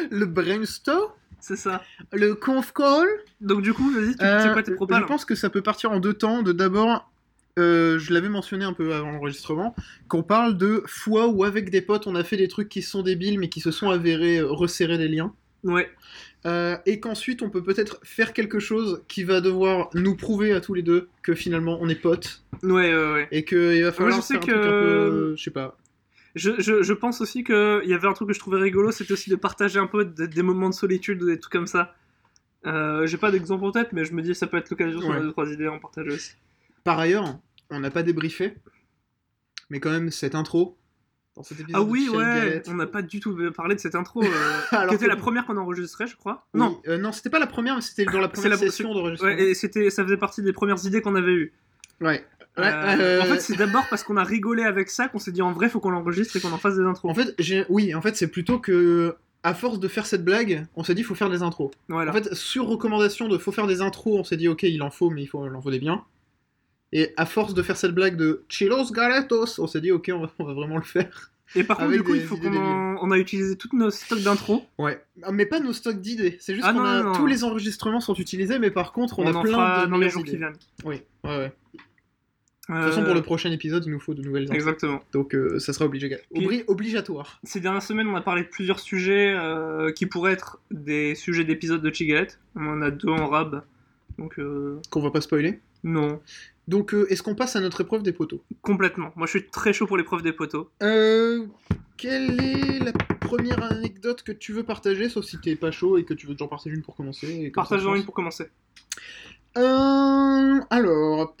Le 0.09 0.25
brainstorm, 0.25 1.11
C'est 1.41 1.55
ça. 1.57 1.83
le 2.13 2.33
conf 2.35 2.71
call. 2.73 3.07
Donc 3.41 3.61
du 3.61 3.73
coup, 3.73 3.89
vas-y, 3.91 4.15
tu 4.15 4.23
Euh, 4.23 4.41
sais 4.47 4.53
quoi 4.53 4.63
tes 4.63 4.73
propales 4.75 5.01
je 5.01 5.07
pense 5.07 5.25
que 5.25 5.35
ça 5.35 5.49
peut 5.49 5.61
partir 5.61 5.91
en 5.91 5.99
deux 5.99 6.13
temps. 6.13 6.43
De 6.43 6.51
d'abord, 6.53 7.11
euh, 7.59 7.99
je 7.99 8.13
l'avais 8.13 8.29
mentionné 8.29 8.63
un 8.63 8.73
peu 8.73 8.93
avant 8.93 9.11
l'enregistrement, 9.11 9.75
qu'on 10.07 10.23
parle 10.23 10.57
de 10.57 10.83
fois 10.85 11.27
où 11.27 11.43
avec 11.43 11.69
des 11.69 11.81
potes 11.81 12.07
on 12.07 12.15
a 12.15 12.23
fait 12.23 12.37
des 12.37 12.47
trucs 12.47 12.69
qui 12.69 12.81
sont 12.81 13.01
débiles 13.03 13.39
mais 13.39 13.49
qui 13.49 13.59
se 13.59 13.71
sont 13.71 13.89
avérés 13.89 14.37
euh, 14.39 14.47
resserrer 14.47 14.97
les 14.97 15.07
liens. 15.09 15.33
Ouais. 15.63 15.89
Euh, 16.47 16.75
et 16.87 16.99
qu'ensuite 16.99 17.43
on 17.43 17.49
peut 17.51 17.61
peut-être 17.61 17.99
faire 18.03 18.33
quelque 18.33 18.59
chose 18.59 19.03
qui 19.07 19.23
va 19.23 19.41
devoir 19.41 19.89
nous 19.93 20.15
prouver 20.15 20.53
à 20.53 20.61
tous 20.61 20.73
les 20.73 20.81
deux 20.81 21.07
que 21.21 21.35
finalement 21.35 21.77
on 21.81 21.87
est 21.87 21.93
potes 21.93 22.41
Ouais, 22.63 22.95
ouais, 22.95 23.11
ouais. 23.13 23.27
et 23.31 23.45
qu'il 23.45 23.83
va 23.83 23.91
falloir 23.91 24.15
je 24.17 24.21
sais 24.25 24.33
faire 24.35 24.43
un 24.43 24.45
truc 24.47 24.55
que- 24.55 24.59
un 24.59 25.09
peu, 25.11 25.33
je 25.37 25.43
sais 25.43 25.51
pas. 25.51 25.77
Je, 26.35 26.51
je, 26.59 26.81
je 26.81 26.93
pense 26.93 27.19
aussi 27.21 27.43
qu'il 27.43 27.81
y 27.85 27.93
avait 27.93 28.07
un 28.07 28.13
truc 28.13 28.27
que 28.29 28.33
je 28.33 28.39
trouvais 28.39 28.59
rigolo, 28.59 28.91
c'était 28.91 29.11
aussi 29.13 29.29
de 29.29 29.35
partager 29.35 29.79
un 29.79 29.87
peu 29.87 30.05
des, 30.05 30.27
des 30.27 30.41
moments 30.43 30.69
de 30.69 30.73
solitude 30.73 31.21
ou 31.23 31.25
des 31.27 31.39
trucs 31.39 31.51
comme 31.51 31.67
ça. 31.67 31.93
Euh, 32.65 33.05
J'ai 33.07 33.17
pas 33.17 33.31
d'exemple 33.31 33.65
en 33.65 33.71
tête, 33.71 33.89
mais 33.91 34.05
je 34.05 34.13
me 34.13 34.21
dis 34.21 34.33
ça 34.35 34.47
peut 34.47 34.57
être 34.57 34.69
l'occasion 34.69 35.01
sur 35.01 35.09
Ouais. 35.09 35.19
deux 35.19 35.31
trois 35.31 35.51
idées 35.51 35.65
à 35.65 35.71
en 35.73 35.79
partager 35.79 36.09
aussi. 36.11 36.33
Par 36.83 36.97
ailleurs, 36.99 37.37
on 37.69 37.79
n'a 37.79 37.89
pas 37.91 38.03
débriefé, 38.03 38.55
mais 39.69 39.79
quand 39.79 39.91
même 39.91 40.09
cette 40.11 40.35
intro 40.35 40.77
dans 41.35 41.43
cet 41.43 41.59
épisode 41.61 41.81
Ah 41.81 41.83
oui, 41.85 42.09
ouais, 42.09 42.17
Galette. 42.23 42.67
on 42.69 42.75
n'a 42.75 42.87
pas 42.87 43.01
du 43.01 43.19
tout 43.19 43.37
parlé 43.55 43.75
de 43.75 43.79
cette 43.79 43.95
intro, 43.95 44.21
euh, 44.23 44.27
Alors 44.71 44.89
qui 44.89 44.95
était 44.95 45.05
que- 45.05 45.09
la 45.09 45.15
première 45.15 45.45
qu'on 45.45 45.57
a 45.57 45.61
enregistrée, 45.61 46.05
je 46.07 46.15
crois. 46.17 46.45
Oui, 46.53 46.59
Non, 46.59 46.81
euh, 46.87 46.97
non, 46.97 47.11
c'était 47.11 47.29
pas 47.29 47.39
la 47.39 47.47
première, 47.47 47.75
mais 47.75 47.81
c'était 47.81 48.05
dans 48.05 48.19
la 48.19 48.27
première 48.27 48.51
la- 48.51 48.57
session 48.57 48.93
d'enregistrement. 48.93 49.33
ouais, 49.33 49.49
et 49.49 49.53
c'était, 49.53 49.89
ça 49.89 50.03
faisait 50.03 50.17
partie 50.17 50.41
des 50.41 50.53
premières 50.53 50.85
idées 50.85 51.01
qu'on 51.01 51.15
avait 51.15 51.33
eues. 51.33 51.53
Ouais. 52.01 52.25
Ouais, 52.57 52.65
Euh, 52.65 52.97
euh, 52.99 53.21
En 53.21 53.25
fait, 53.25 53.39
c'est 53.39 53.55
d'abord 53.55 53.85
parce 53.89 54.03
qu'on 54.03 54.17
a 54.17 54.23
rigolé 54.23 54.63
avec 54.63 54.89
ça 54.89 55.07
qu'on 55.07 55.19
s'est 55.19 55.31
dit 55.31 55.41
en 55.41 55.53
vrai, 55.53 55.69
faut 55.69 55.79
qu'on 55.79 55.89
l'enregistre 55.91 56.35
et 56.35 56.39
qu'on 56.41 56.51
en 56.51 56.57
fasse 56.57 56.75
des 56.75 56.83
intros. 56.83 57.09
En 57.11 57.15
fait, 57.15 57.33
j'ai- 57.39 57.65
oui, 57.69 57.95
en 57.95 58.01
fait, 58.01 58.15
c'est 58.15 58.27
plutôt 58.27 58.59
que. 58.59 59.15
À 59.43 59.55
force 59.55 59.79
de 59.79 59.87
faire 59.87 60.05
cette 60.05 60.23
blague, 60.23 60.67
on 60.75 60.83
s'est 60.83 60.93
dit 60.93 61.01
faut 61.01 61.15
faire 61.15 61.31
des 61.31 61.41
intros. 61.41 61.71
voilà. 61.89 62.11
En 62.11 62.13
fait, 62.13 62.31
sur 62.35 62.67
recommandation 62.67 63.27
de 63.27 63.39
faut 63.39 63.51
faire 63.51 63.65
des 63.65 63.81
intros, 63.81 64.19
on 64.19 64.23
s'est 64.23 64.37
dit 64.37 64.47
ok, 64.47 64.61
il 64.61 64.83
en 64.83 64.91
faut, 64.91 65.09
mais 65.09 65.23
il, 65.23 65.25
faut, 65.25 65.43
il 65.47 65.55
en 65.55 65.61
faut 65.63 65.71
des 65.71 65.79
biens. 65.79 66.03
Et 66.91 67.11
à 67.17 67.25
force 67.25 67.55
de 67.55 67.63
faire 67.63 67.75
cette 67.75 67.93
blague 67.95 68.17
de 68.17 68.43
Chilos 68.49 68.91
Galetos, 68.91 69.59
on 69.59 69.65
s'est 69.65 69.81
dit 69.81 69.91
ok, 69.91 70.11
on 70.13 70.19
va, 70.21 70.29
on 70.37 70.43
va 70.43 70.53
vraiment 70.53 70.75
le 70.77 70.83
faire. 70.83 71.31
et 71.55 71.63
par 71.63 71.77
contre, 71.77 71.91
du 71.91 72.03
coup, 72.03 72.13
des 72.13 72.19
il 72.19 72.25
faut 72.25 72.37
qu'on 72.37 72.55
en... 72.55 72.97
on 73.01 73.09
a 73.09 73.17
utilisé 73.17 73.55
toutes 73.55 73.73
nos 73.73 73.89
stocks 73.89 74.21
d'intro. 74.21 74.63
Ouais. 74.77 75.03
Ah, 75.23 75.31
Mais 75.31 75.47
pas 75.47 75.59
nos 75.59 75.73
stocks 75.73 75.99
d'idées. 75.99 76.37
C'est 76.39 76.53
juste 76.53 76.67
Ah, 76.69 76.73
qu'on 76.73 76.79
non, 76.81 76.85
a 76.85 76.97
non, 77.01 77.03
non. 77.05 77.13
tous 77.13 77.25
les 77.25 77.43
enregistrements 77.43 77.99
sont 78.01 78.13
utilisés, 78.13 78.59
mais 78.59 78.69
par 78.69 78.91
contre, 78.91 79.17
on, 79.17 79.23
On, 79.23 79.33
a 79.33 79.37
en 79.39 79.41
plein 79.41 79.51
fera 79.53 79.85
de 79.87 79.91
dans 79.91 79.97
les 79.97 80.09
jours 80.11 80.23
qui 80.23 80.37
viennent. 80.37 80.53
Oui, 80.85 81.01
ouais, 81.23 81.37
ouais. 81.37 81.53
De 82.71 82.83
toute 82.83 82.89
façon, 82.93 83.03
pour 83.05 83.13
le 83.13 83.21
prochain 83.21 83.51
épisode, 83.51 83.83
il 83.85 83.91
nous 83.91 83.99
faut 83.99 84.13
de 84.13 84.21
nouvelles 84.21 84.43
intros. 84.43 84.55
Exactement. 84.55 84.99
Donc, 85.13 85.35
euh, 85.35 85.59
ça 85.59 85.73
sera 85.73 85.85
obligé. 85.85 86.17
Puis- 86.33 86.45
Obli- 86.45 86.63
obligatoire. 86.67 87.39
Ces 87.43 87.59
dernières 87.59 87.81
semaines, 87.83 88.07
on 88.07 88.15
a 88.15 88.21
parlé 88.21 88.43
de 88.43 88.47
plusieurs 88.47 88.79
sujets 88.79 89.33
euh, 89.35 89.91
qui 89.91 90.05
pourraient 90.05 90.33
être 90.33 90.59
des 90.71 91.15
sujets 91.15 91.43
d'épisodes 91.43 91.81
de 91.81 91.93
Chigalette. 91.93 92.39
On 92.55 92.67
en 92.67 92.81
a 92.81 92.91
deux 92.91 93.09
en 93.09 93.27
rab. 93.27 93.63
Donc, 94.17 94.39
euh, 94.39 94.79
Qu'on 94.89 95.01
va 95.01 95.11
pas 95.11 95.21
spoiler. 95.21 95.59
non. 95.83 96.19
Donc, 96.67 96.93
euh, 96.93 97.05
est-ce 97.11 97.23
qu'on 97.23 97.35
passe 97.35 97.55
à 97.55 97.59
notre 97.59 97.81
épreuve 97.81 98.03
des 98.03 98.13
poteaux? 98.13 98.41
Complètement. 98.61 99.11
Moi, 99.17 99.25
je 99.25 99.31
suis 99.39 99.47
très 99.47 99.73
chaud 99.73 99.87
pour 99.87 99.97
l'épreuve 99.97 100.21
des 100.21 100.31
poteaux. 100.31 100.69
Euh, 100.83 101.45
quelle 101.97 102.39
est 102.39 102.79
la 102.79 102.93
première 102.93 103.61
anecdote 103.63 104.21
que 104.23 104.31
tu 104.31 104.53
veux 104.53 104.63
partager, 104.63 105.09
sauf 105.09 105.25
si 105.25 105.39
t'es 105.41 105.55
pas 105.55 105.71
chaud 105.71 105.97
et 105.97 106.05
que 106.05 106.13
tu 106.13 106.27
veux 106.27 106.33
toujours 106.33 106.49
partager 106.49 106.75
une 106.75 106.83
pour 106.83 106.95
commencer 106.95 107.27
je 107.27 107.95
une 107.95 108.05
pour 108.05 108.13
commencer. 108.13 108.45
Euh, 109.57 110.59
alors, 110.69 111.35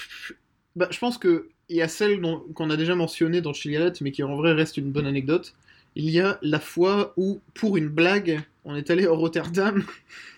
bah, 0.75 0.87
je 0.91 0.99
pense 0.99 1.17
que 1.17 1.49
il 1.69 1.77
y 1.77 1.81
a 1.81 1.87
celle 1.87 2.21
qu'on 2.53 2.69
a 2.69 2.75
déjà 2.77 2.95
mentionnée 2.95 3.39
dans 3.41 3.53
Chigalette, 3.53 4.01
mais 4.01 4.11
qui 4.11 4.23
en 4.23 4.35
vrai 4.35 4.51
reste 4.51 4.77
une 4.77 4.91
bonne 4.91 5.07
anecdote. 5.07 5.53
Il 5.95 6.09
y 6.09 6.19
a 6.19 6.39
la 6.41 6.59
fois 6.59 7.13
où, 7.17 7.41
pour 7.53 7.75
une 7.75 7.89
blague, 7.89 8.41
on 8.63 8.75
est 8.75 8.89
allé 8.91 9.07
au 9.07 9.15
Rotterdam 9.15 9.83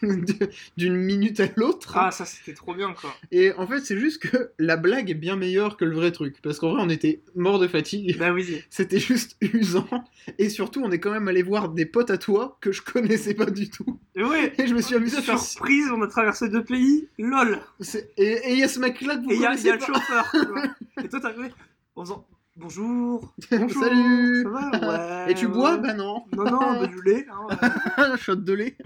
d'une 0.77 0.95
minute 0.95 1.39
à 1.41 1.47
l'autre. 1.57 1.93
Ah, 1.95 2.09
ça, 2.09 2.25
c'était 2.25 2.53
trop 2.53 2.73
bien, 2.73 2.93
quoi. 2.93 3.13
Et 3.31 3.51
en 3.53 3.67
fait, 3.67 3.81
c'est 3.81 3.97
juste 3.97 4.23
que 4.23 4.51
la 4.57 4.77
blague 4.77 5.11
est 5.11 5.15
bien 5.15 5.35
meilleure 5.35 5.75
que 5.77 5.85
le 5.85 5.93
vrai 5.93 6.11
truc. 6.11 6.37
Parce 6.41 6.57
qu'en 6.57 6.73
vrai, 6.73 6.81
on 6.83 6.89
était 6.89 7.21
mort 7.35 7.59
de 7.59 7.67
fatigue. 7.67 8.17
Bah 8.17 8.31
oui. 8.31 8.63
C'était 8.69 8.99
juste 8.99 9.35
usant. 9.41 9.87
Et 10.39 10.49
surtout, 10.49 10.81
on 10.83 10.91
est 10.91 10.99
quand 10.99 11.11
même 11.11 11.27
allé 11.27 11.43
voir 11.43 11.69
des 11.69 11.85
potes 11.85 12.11
à 12.11 12.17
toi 12.17 12.57
que 12.61 12.71
je 12.71 12.81
connaissais 12.81 13.33
pas 13.33 13.51
du 13.51 13.69
tout. 13.69 13.99
Et 14.15 14.23
ouais. 14.23 14.53
Et 14.57 14.67
je 14.67 14.73
me 14.73 14.81
suis 14.81 14.95
amusé 14.95 15.17
à 15.17 15.21
faire. 15.21 15.39
Surprise, 15.39 15.87
on 15.93 16.01
a 16.01 16.07
traversé 16.07 16.49
deux 16.49 16.63
pays. 16.63 17.07
LOL. 17.19 17.59
Et 18.17 18.53
il 18.53 18.57
y 18.57 18.63
a 18.63 18.69
ce 18.69 18.79
mec-là 18.79 19.17
que 19.17 19.23
vous 19.23 19.31
Et 19.31 19.35
il 19.35 19.41
y 19.41 19.45
a, 19.45 19.53
y 19.53 19.63
le 19.63 19.79
chauffeur. 19.79 20.33
Et 21.03 21.09
toi, 21.09 21.19
en 21.95 22.01
faisant 22.01 22.25
bonjour. 22.55 23.33
Bonjour. 23.51 23.83
Salut. 23.83 24.43
Ça 24.43 24.49
va? 24.49 25.25
Ouais. 25.25 25.31
Et 25.31 25.35
tu 25.35 25.47
bois? 25.47 25.77
Bah 25.77 25.93
non. 25.93 26.23
Non, 26.33 26.43
non, 26.45 26.59
bah, 26.81 26.87
du 26.87 27.01
lait. 27.01 27.25
hein, 27.97 28.15
shot 28.17 28.35
de 28.35 28.53
lait. 28.53 28.77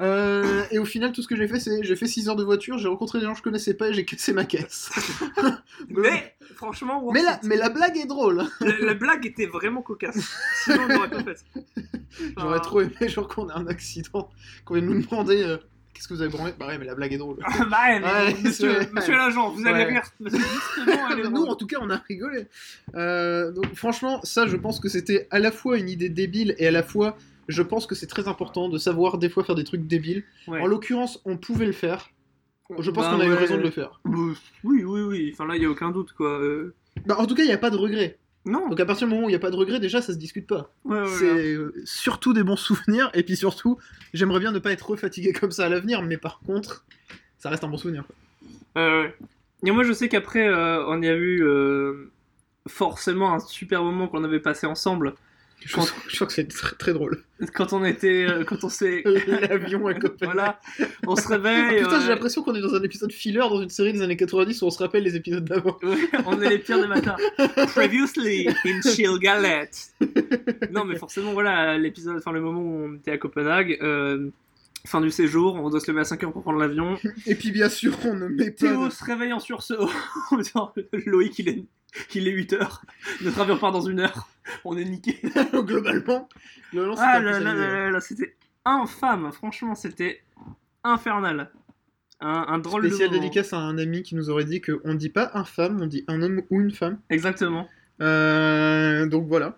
Euh, 0.00 0.64
et 0.70 0.78
au 0.78 0.84
final, 0.84 1.12
tout 1.12 1.22
ce 1.22 1.28
que 1.28 1.36
j'ai 1.36 1.48
fait, 1.48 1.60
c'est 1.60 1.82
j'ai 1.82 1.96
fait 1.96 2.06
6 2.06 2.28
heures 2.28 2.36
de 2.36 2.44
voiture, 2.44 2.78
j'ai 2.78 2.88
rencontré 2.88 3.18
des 3.18 3.24
gens 3.24 3.32
que 3.32 3.38
je 3.38 3.42
connaissais 3.42 3.74
pas 3.74 3.88
et 3.88 3.94
j'ai 3.94 4.04
cassé 4.04 4.32
ma 4.32 4.44
caisse. 4.44 4.90
Mais, 5.88 6.34
franchement, 6.56 7.08
mais, 7.12 7.22
la, 7.22 7.38
mais 7.44 7.56
la 7.56 7.68
blague 7.68 7.96
est 7.96 8.06
drôle. 8.06 8.44
La, 8.60 8.78
la 8.80 8.94
blague 8.94 9.24
était 9.26 9.46
vraiment 9.46 9.80
cocasse. 9.82 10.36
Sinon, 10.64 10.82
on 10.84 10.88
l'aurait 10.88 11.10
pas 11.10 11.22
faite. 11.22 11.44
J'aurais 12.36 12.60
trop 12.60 12.80
aimé, 12.80 13.08
genre, 13.08 13.28
qu'on 13.28 13.48
ait 13.48 13.52
un 13.52 13.66
accident, 13.68 14.28
qu'on 14.64 14.74
vienne 14.74 14.86
nous 14.86 15.02
demander 15.02 15.42
euh, 15.42 15.56
qu'est-ce 15.94 16.08
que 16.08 16.14
vous 16.14 16.22
avez 16.22 16.30
branlé. 16.30 16.52
Bah 16.58 16.66
ouais, 16.68 16.78
mais 16.78 16.84
la 16.84 16.94
blague 16.94 17.12
est 17.12 17.18
drôle. 17.18 17.36
bah 17.38 17.78
ouais, 17.88 18.00
mais 18.00 18.06
Ouais, 18.06 18.34
monsieur, 18.42 19.16
l'agent, 19.16 19.50
vous 19.50 19.66
allez 19.66 19.84
rire. 19.84 20.02
Justement, 20.24 21.30
Nous, 21.30 21.44
en 21.48 21.54
tout 21.56 21.66
cas, 21.66 21.78
on 21.80 21.90
a 21.90 21.96
rigolé. 22.08 22.46
Euh, 22.94 23.50
donc, 23.52 23.74
franchement, 23.74 24.20
ça, 24.22 24.46
je 24.46 24.56
pense 24.56 24.80
que 24.80 24.88
c'était 24.88 25.26
à 25.30 25.38
la 25.38 25.50
fois 25.52 25.78
une 25.78 25.88
idée 25.88 26.08
débile 26.08 26.54
et 26.58 26.66
à 26.66 26.70
la 26.70 26.82
fois, 26.82 27.16
je 27.48 27.62
pense 27.62 27.86
que 27.86 27.94
c'est 27.94 28.06
très 28.06 28.28
important 28.28 28.68
de 28.68 28.78
savoir 28.78 29.18
des 29.18 29.28
fois 29.28 29.42
faire 29.44 29.54
des 29.54 29.64
trucs 29.64 29.86
débiles. 29.86 30.24
En 30.48 30.66
l'occurrence, 30.66 31.20
on 31.24 31.36
pouvait 31.36 31.66
le 31.66 31.72
faire. 31.72 32.10
Je 32.78 32.90
pense 32.90 33.04
Bah 33.06 33.12
qu'on 33.14 33.20
a 33.20 33.26
eu 33.26 33.32
raison 33.32 33.56
de 33.56 33.62
le 33.62 33.70
faire. 33.70 33.98
Bah, 34.04 34.18
Oui, 34.62 34.84
oui, 34.84 35.00
oui. 35.00 35.30
Enfin 35.32 35.46
là, 35.46 35.56
il 35.56 35.62
y 35.62 35.64
a 35.64 35.70
aucun 35.70 35.90
doute, 35.90 36.12
quoi. 36.12 36.38
Euh, 36.38 36.74
Bah, 37.06 37.16
en 37.18 37.24
tout 37.26 37.34
cas, 37.34 37.42
il 37.42 37.46
n'y 37.46 37.52
a 37.52 37.58
pas 37.58 37.70
de 37.70 37.76
regret. 37.76 38.18
Non. 38.44 38.68
Donc, 38.68 38.80
à 38.80 38.86
partir 38.86 39.06
du 39.06 39.12
moment 39.12 39.26
où 39.26 39.28
il 39.28 39.32
n'y 39.32 39.36
a 39.36 39.40
pas 39.40 39.50
de 39.50 39.56
regret, 39.56 39.80
déjà, 39.80 40.00
ça 40.00 40.12
se 40.12 40.18
discute 40.18 40.46
pas. 40.46 40.72
Ouais, 40.84 41.00
ouais, 41.00 41.06
c'est 41.06 41.56
ouais. 41.56 41.70
surtout 41.84 42.32
des 42.32 42.42
bons 42.42 42.56
souvenirs. 42.56 43.10
Et 43.14 43.22
puis 43.22 43.36
surtout, 43.36 43.78
j'aimerais 44.14 44.40
bien 44.40 44.52
ne 44.52 44.58
pas 44.58 44.72
être 44.72 44.96
fatigué 44.96 45.32
comme 45.32 45.50
ça 45.50 45.66
à 45.66 45.68
l'avenir, 45.68 46.02
mais 46.02 46.16
par 46.16 46.40
contre, 46.40 46.84
ça 47.38 47.50
reste 47.50 47.64
un 47.64 47.68
bon 47.68 47.76
souvenir. 47.76 48.04
Euh, 48.76 49.02
ouais. 49.02 49.14
Et 49.64 49.70
moi, 49.70 49.84
je 49.84 49.92
sais 49.92 50.08
qu'après, 50.08 50.46
euh, 50.46 50.84
on 50.86 51.02
y 51.02 51.08
a 51.08 51.14
eu 51.14 51.42
euh, 51.42 52.10
forcément 52.66 53.34
un 53.34 53.40
super 53.40 53.82
moment 53.82 54.08
qu'on 54.08 54.24
avait 54.24 54.40
passé 54.40 54.66
ensemble 54.66 55.14
Je, 55.64 55.72
crois- 55.72 55.86
je 56.08 56.14
crois 56.14 56.26
que 56.26 56.32
c'est 56.32 56.46
très, 56.48 56.74
très 56.76 56.92
drôle. 56.92 57.22
quand 57.54 57.72
on 57.72 57.84
était, 57.84 58.26
euh, 58.28 58.44
quand 58.44 58.62
on 58.64 58.68
s'est, 58.68 59.02
L'avion 59.50 59.86
à 59.86 59.94
Copenhague. 59.94 60.34
voilà, 60.34 60.60
on 61.06 61.16
se 61.16 61.22
Ah, 61.26 61.36
réveille. 61.36 61.78
putain, 61.82 61.96
euh, 61.98 62.00
j'ai 62.02 62.08
l'impression 62.08 62.42
qu'on 62.42 62.54
est 62.54 62.60
dans 62.60 62.74
un 62.74 62.82
épisode 62.82 63.12
filler 63.12 63.38
dans 63.40 63.60
une 63.60 63.68
série 63.68 63.92
des 63.92 64.00
années 64.02 64.16
90 64.16 64.62
où 64.62 64.66
on 64.66 64.70
se 64.70 64.78
rappelle 64.78 65.02
les 65.02 65.16
épisodes 65.16 65.44
d'avant. 65.44 65.76
Ouais, 65.82 65.96
on 66.26 66.40
est 66.40 66.48
les 66.48 66.58
pires 66.58 66.80
des 66.80 66.86
matins. 66.86 67.16
Previously 67.74 68.48
in 68.64 68.80
Chill 68.82 69.18
Galette. 69.18 69.88
Non, 70.70 70.84
mais 70.84 70.96
forcément, 70.96 71.32
voilà, 71.32 71.76
l'épisode, 71.76 72.16
enfin, 72.18 72.32
le 72.32 72.40
moment 72.40 72.60
où 72.60 72.86
on 72.90 72.94
était 72.96 73.10
à 73.12 73.18
Copenhague, 73.18 73.78
euh, 73.82 74.30
fin 74.88 75.00
du 75.00 75.10
séjour, 75.10 75.54
on 75.54 75.70
doit 75.70 75.80
se 75.80 75.90
lever 75.90 76.00
à 76.00 76.04
5h 76.04 76.32
pour 76.32 76.42
prendre 76.42 76.58
l'avion. 76.58 76.96
Et 77.26 77.34
puis 77.34 77.50
bien 77.52 77.68
sûr, 77.68 77.96
on 78.04 78.14
ne 78.14 78.26
met 78.28 78.50
pas. 78.50 78.66
Théo 78.68 78.86
de- 78.86 78.90
se 78.92 79.04
réveille 79.04 79.32
en 79.32 79.38
sursaut 79.38 79.88
en 80.30 80.36
disant 80.38 80.72
Loïc, 81.06 81.38
il 81.38 81.48
est, 81.48 81.64
il 82.14 82.26
est 82.28 82.32
8h. 82.32 82.80
Notre 83.22 83.40
avion 83.40 83.56
part 83.58 83.72
dans 83.72 83.80
une 83.82 84.00
heure. 84.00 84.28
On 84.64 84.76
est 84.76 84.84
niqué. 84.84 85.20
globalement, 85.52 86.28
globalement 86.72 86.96
Ah 86.98 87.20
là 87.20 87.38
là 87.38 87.54
là 87.54 87.54
là 87.54 87.90
là, 87.90 88.00
c'était 88.00 88.34
infâme. 88.64 89.30
Franchement, 89.32 89.74
c'était 89.74 90.22
infernal. 90.84 91.50
Un, 92.20 92.46
un 92.48 92.58
drôle 92.58 92.86
Spécial 92.86 93.10
de 93.10 93.14
moment. 93.14 93.22
dédicace 93.28 93.52
à 93.52 93.58
un 93.58 93.78
ami 93.78 94.02
qui 94.02 94.16
nous 94.16 94.28
aurait 94.30 94.44
dit 94.44 94.60
qu'on 94.60 94.94
dit 94.94 95.08
pas 95.10 95.30
un 95.34 95.44
femme, 95.44 95.78
on 95.80 95.86
dit 95.86 96.04
un 96.08 96.20
homme 96.22 96.42
ou 96.50 96.60
une 96.60 96.72
femme. 96.72 96.98
Exactement. 97.10 97.68
Euh, 98.00 99.06
donc 99.06 99.26
voilà. 99.28 99.56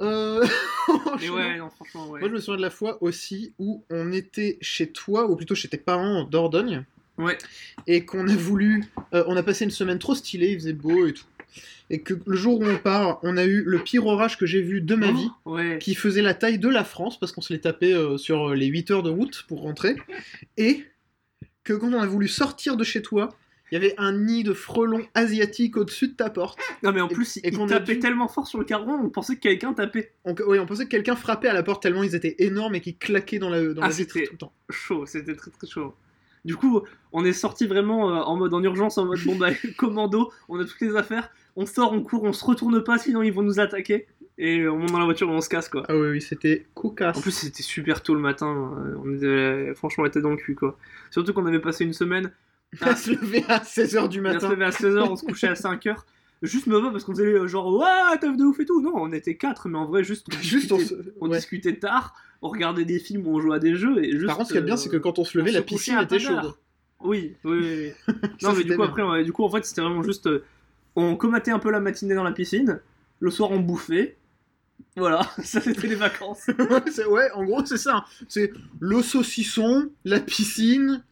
Euh... 0.00 0.44
Et 1.22 1.30
ouais, 1.30 1.58
non, 1.58 1.70
franchement, 1.70 2.08
ouais. 2.10 2.20
Moi, 2.20 2.28
je 2.28 2.34
me 2.34 2.40
souviens 2.40 2.56
de 2.56 2.62
la 2.62 2.70
fois 2.70 3.02
aussi 3.02 3.54
où 3.58 3.84
on 3.90 4.12
était 4.12 4.58
chez 4.60 4.88
toi, 4.90 5.28
ou 5.30 5.36
plutôt 5.36 5.54
chez 5.54 5.68
tes 5.68 5.78
parents 5.78 6.20
en 6.20 6.24
Dordogne, 6.24 6.84
Ouais. 7.16 7.38
et 7.86 8.04
qu'on 8.04 8.26
a 8.28 8.34
voulu. 8.34 8.84
euh, 9.14 9.22
on 9.28 9.36
a 9.36 9.42
passé 9.42 9.64
une 9.64 9.70
semaine 9.70 9.98
trop 10.00 10.14
stylée, 10.16 10.48
il 10.52 10.58
faisait 10.58 10.72
beau 10.72 11.06
et 11.06 11.12
tout. 11.12 11.24
Et 11.90 12.00
que 12.00 12.14
le 12.26 12.36
jour 12.36 12.58
où 12.60 12.64
on 12.64 12.78
part, 12.78 13.20
on 13.22 13.36
a 13.36 13.44
eu 13.44 13.62
le 13.62 13.78
pire 13.78 14.06
orage 14.06 14.36
que 14.38 14.46
j'ai 14.46 14.62
vu 14.62 14.80
de 14.80 14.94
ma 14.96 15.12
vie, 15.12 15.28
Oh, 15.44 15.54
ouais. 15.56 15.78
qui 15.80 15.94
faisait 15.94 16.22
la 16.22 16.34
taille 16.34 16.58
de 16.58 16.68
la 16.68 16.82
France, 16.82 17.20
parce 17.20 17.30
qu'on 17.30 17.40
se 17.42 17.52
l'est 17.52 17.60
tapé 17.60 17.92
euh, 17.94 18.16
sur 18.18 18.54
les 18.54 18.66
8 18.66 18.90
heures 18.90 19.02
de 19.04 19.10
route 19.10 19.44
pour 19.46 19.60
rentrer. 19.62 19.94
Et 20.56 20.84
que 21.62 21.72
quand 21.72 21.92
on 21.92 22.00
a 22.00 22.06
voulu 22.06 22.26
sortir 22.26 22.76
de 22.76 22.84
chez 22.84 23.00
toi, 23.00 23.28
il 23.70 23.74
y 23.74 23.76
avait 23.76 23.94
un 23.98 24.12
nid 24.12 24.44
de 24.44 24.52
frelons 24.52 25.02
asiatiques 25.14 25.76
au-dessus 25.76 26.08
de 26.08 26.12
ta 26.14 26.30
porte. 26.30 26.58
Non, 26.82 26.92
mais 26.92 27.00
en 27.00 27.08
plus, 27.08 27.38
et 27.38 27.48
il 27.48 27.56
qu'on 27.56 27.66
a 27.66 27.70
tapait 27.70 27.94
dû- 27.94 28.00
tellement 28.00 28.28
fort 28.28 28.46
sur 28.46 28.58
le 28.58 28.64
carreau, 28.64 28.92
on 28.92 29.08
pensait 29.10 29.36
que 29.36 29.40
quelqu'un 29.40 29.72
tapait. 29.72 30.12
On, 30.24 30.34
oui, 30.46 30.58
on 30.58 30.66
pensait 30.66 30.84
que 30.84 30.90
quelqu'un 30.90 31.16
frappait 31.16 31.48
à 31.48 31.54
la 31.54 31.62
porte 31.62 31.82
tellement 31.82 32.02
ils 32.02 32.14
étaient 32.14 32.36
énormes 32.38 32.74
et 32.74 32.80
qu'ils 32.80 32.96
claquaient 32.98 33.38
dans 33.38 33.48
la, 33.50 33.62
dans 33.72 33.82
Ah, 33.82 33.88
la 33.88 33.94
vitre 33.94 34.12
c'était- 34.14 34.26
tout 34.26 34.32
le 34.34 34.38
temps. 34.38 34.52
Chaud, 34.70 35.06
c'était 35.06 35.34
très 35.34 35.50
très 35.50 35.66
chaud. 35.66 35.94
Du 36.44 36.56
coup, 36.56 36.82
on 37.12 37.24
est 37.24 37.32
sorti 37.32 37.66
vraiment 37.66 38.10
euh, 38.10 38.20
en 38.20 38.36
mode 38.36 38.52
en 38.52 38.62
urgence, 38.62 38.98
en 38.98 39.06
mode 39.06 39.18
bon 39.24 39.36
bah 39.36 39.48
commando, 39.78 40.30
on 40.50 40.60
a 40.60 40.64
toutes 40.64 40.80
les 40.82 40.94
affaires, 40.94 41.30
on 41.56 41.64
sort, 41.64 41.92
on 41.94 42.02
court, 42.02 42.22
on 42.22 42.34
se 42.34 42.44
retourne 42.44 42.84
pas, 42.84 42.98
sinon 42.98 43.22
ils 43.22 43.32
vont 43.32 43.42
nous 43.42 43.60
attaquer. 43.60 44.06
Et 44.36 44.58
euh, 44.60 44.70
on 44.72 44.78
monte 44.78 44.90
dans 44.92 44.98
la 44.98 45.04
voiture 45.06 45.28
et 45.30 45.32
on 45.32 45.40
se 45.40 45.48
casse 45.48 45.68
quoi. 45.70 45.84
Ah 45.88 45.96
oui, 45.96 46.08
oui, 46.10 46.20
c'était 46.20 46.66
cocasse. 46.74 47.16
En 47.16 47.20
plus, 47.22 47.30
c'était 47.30 47.62
super 47.62 48.02
tôt 48.02 48.14
le 48.14 48.20
matin, 48.20 48.74
euh, 48.78 48.94
on 49.02 49.14
était 49.16 49.74
franchement 49.74 50.04
on 50.04 50.06
était 50.06 50.20
dans 50.20 50.30
le 50.32 50.36
cul 50.36 50.54
quoi. 50.54 50.76
Surtout 51.10 51.32
qu'on 51.32 51.46
avait 51.46 51.60
passé 51.60 51.84
une 51.84 51.92
semaine 51.94 52.30
à 52.80 52.96
se 52.96 53.10
lever 53.10 53.44
à 53.48 53.58
16h 53.58 54.08
du 54.08 54.20
On 54.24 54.24
se 54.24 54.32
matin. 54.34 54.48
levait 54.50 54.64
à 54.64 54.70
16h, 54.70 55.08
on 55.10 55.16
se 55.16 55.24
couchait 55.24 55.48
à 55.48 55.54
5h. 55.54 55.96
Juste 56.42 56.66
me 56.66 56.90
parce 56.92 57.04
qu'on 57.04 57.12
faisait 57.12 57.24
euh, 57.26 57.46
genre 57.46 57.72
Ouah, 57.74 58.16
teuf 58.20 58.36
de 58.36 58.44
ouf 58.44 58.60
et 58.60 58.66
tout. 58.66 58.82
Non, 58.82 58.92
on 58.96 59.12
était 59.12 59.36
4, 59.36 59.68
mais 59.68 59.78
en 59.78 59.86
vrai, 59.86 60.04
juste 60.04 60.26
on, 60.32 60.38
Juste 60.42 60.72
on 60.72 60.76
discutait, 60.76 61.02
se... 61.02 61.08
on 61.20 61.28
ouais. 61.30 61.36
discutait 61.38 61.76
tard, 61.76 62.14
on 62.42 62.48
regardait 62.48 62.84
des 62.84 62.98
films, 62.98 63.26
on 63.26 63.40
jouait 63.40 63.56
à 63.56 63.58
des 63.58 63.76
jeux. 63.76 64.04
Et 64.04 64.10
juste, 64.12 64.26
Par 64.26 64.36
contre, 64.36 64.48
ce 64.48 64.52
qui 64.54 64.58
est 64.58 64.62
bien, 64.62 64.74
euh, 64.74 64.76
c'est 64.76 64.90
que 64.90 64.96
quand 64.98 65.18
on 65.18 65.24
se 65.24 65.38
levait, 65.38 65.50
on 65.50 65.54
la 65.54 65.58
se 65.60 65.64
piscine 65.64 65.98
était 66.00 66.18
chaude. 66.18 66.52
Oui, 67.00 67.34
oui, 67.44 67.92
oui. 68.08 68.14
non, 68.42 68.52
mais 68.54 68.64
du 68.64 68.76
coup, 68.76 68.82
après, 68.82 69.02
ouais, 69.02 69.24
du 69.24 69.32
coup, 69.32 69.44
en 69.44 69.48
fait, 69.50 69.64
c'était 69.64 69.80
vraiment 69.80 70.02
juste. 70.02 70.26
euh, 70.26 70.44
on 70.96 71.16
comatait 71.16 71.50
un 71.50 71.58
peu 71.58 71.70
la 71.70 71.80
matinée 71.80 72.14
dans 72.14 72.24
la 72.24 72.32
piscine, 72.32 72.80
le 73.20 73.30
soir, 73.30 73.50
on 73.50 73.60
bouffait. 73.60 74.16
Voilà, 74.96 75.22
ça 75.42 75.60
c'était 75.60 75.86
les 75.88 75.94
vacances. 75.94 76.46
ouais, 76.48 77.06
ouais, 77.06 77.30
en 77.32 77.44
gros, 77.44 77.64
c'est 77.64 77.78
ça. 77.78 77.96
hein. 77.96 78.04
C'est 78.28 78.52
le 78.80 79.02
saucisson, 79.02 79.88
la 80.04 80.20
piscine. 80.20 81.02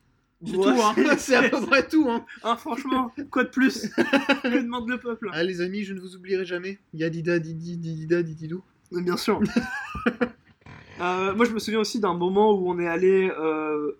C'est 0.45 0.57
Ouais, 0.57 0.65
tout, 0.75 0.81
hein. 0.83 0.95
c'est- 1.19 1.35
à 1.37 1.49
peu 1.49 1.61
près 1.67 1.87
tout, 1.87 2.07
hein. 2.09 2.25
Ah, 2.43 2.57
franchement, 2.57 3.13
quoi 3.31 3.45
de 3.45 3.49
plus 3.51 3.89
Que 4.43 4.63
demande 4.63 4.89
le 4.89 4.99
peuple 4.99 5.29
Ah, 5.33 5.43
les 5.45 5.61
amis, 5.61 5.85
je 5.85 5.95
ne 5.95 6.01
vous 6.01 6.17
oublierai 6.17 6.45
jamais. 6.45 6.79
Yadida, 6.95 7.39
didi, 7.39 7.77
didida, 7.77 8.23
dididou. 8.23 8.63
Bien 8.93 9.17
sûr. 9.17 9.41
Euh, 11.01 11.35
moi, 11.35 11.47
je 11.47 11.53
me 11.53 11.59
souviens 11.59 11.81
aussi 11.81 11.99
d'un 12.01 12.15
moment 12.15 12.53
où 12.53 12.71
on 12.71 12.79
est 12.79 12.87
allé. 12.87 13.31
euh, 13.39 13.93